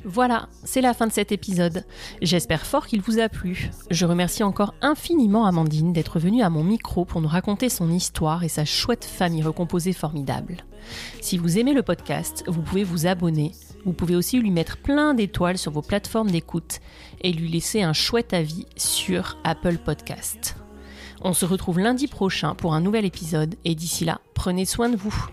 Voilà, 0.05 0.49
c'est 0.65 0.81
la 0.81 0.93
fin 0.93 1.07
de 1.07 1.13
cet 1.13 1.31
épisode. 1.31 1.85
J'espère 2.21 2.65
fort 2.65 2.87
qu'il 2.87 3.01
vous 3.01 3.19
a 3.19 3.29
plu. 3.29 3.69
Je 3.89 4.05
remercie 4.05 4.43
encore 4.43 4.73
infiniment 4.81 5.45
Amandine 5.45 5.93
d'être 5.93 6.19
venue 6.19 6.41
à 6.41 6.49
mon 6.49 6.63
micro 6.63 7.05
pour 7.05 7.21
nous 7.21 7.29
raconter 7.29 7.69
son 7.69 7.89
histoire 7.89 8.43
et 8.43 8.49
sa 8.49 8.65
chouette 8.65 9.05
famille 9.05 9.43
recomposée 9.43 9.93
formidable. 9.93 10.57
Si 11.21 11.37
vous 11.37 11.57
aimez 11.57 11.73
le 11.73 11.83
podcast, 11.83 12.43
vous 12.47 12.61
pouvez 12.61 12.83
vous 12.83 13.07
abonner. 13.07 13.53
Vous 13.85 13.93
pouvez 13.93 14.17
aussi 14.17 14.39
lui 14.39 14.51
mettre 14.51 14.77
plein 14.77 15.13
d'étoiles 15.13 15.57
sur 15.57 15.71
vos 15.71 15.81
plateformes 15.81 16.31
d'écoute 16.31 16.79
et 17.21 17.31
lui 17.31 17.49
laisser 17.49 17.81
un 17.81 17.93
chouette 17.93 18.33
avis 18.33 18.65
sur 18.75 19.37
Apple 19.45 19.77
Podcast. 19.77 20.57
On 21.21 21.33
se 21.33 21.45
retrouve 21.45 21.79
lundi 21.79 22.07
prochain 22.07 22.55
pour 22.55 22.73
un 22.73 22.81
nouvel 22.81 23.05
épisode 23.05 23.55
et 23.63 23.73
d'ici 23.73 24.03
là, 24.03 24.19
prenez 24.33 24.65
soin 24.65 24.89
de 24.89 24.97
vous. 24.97 25.27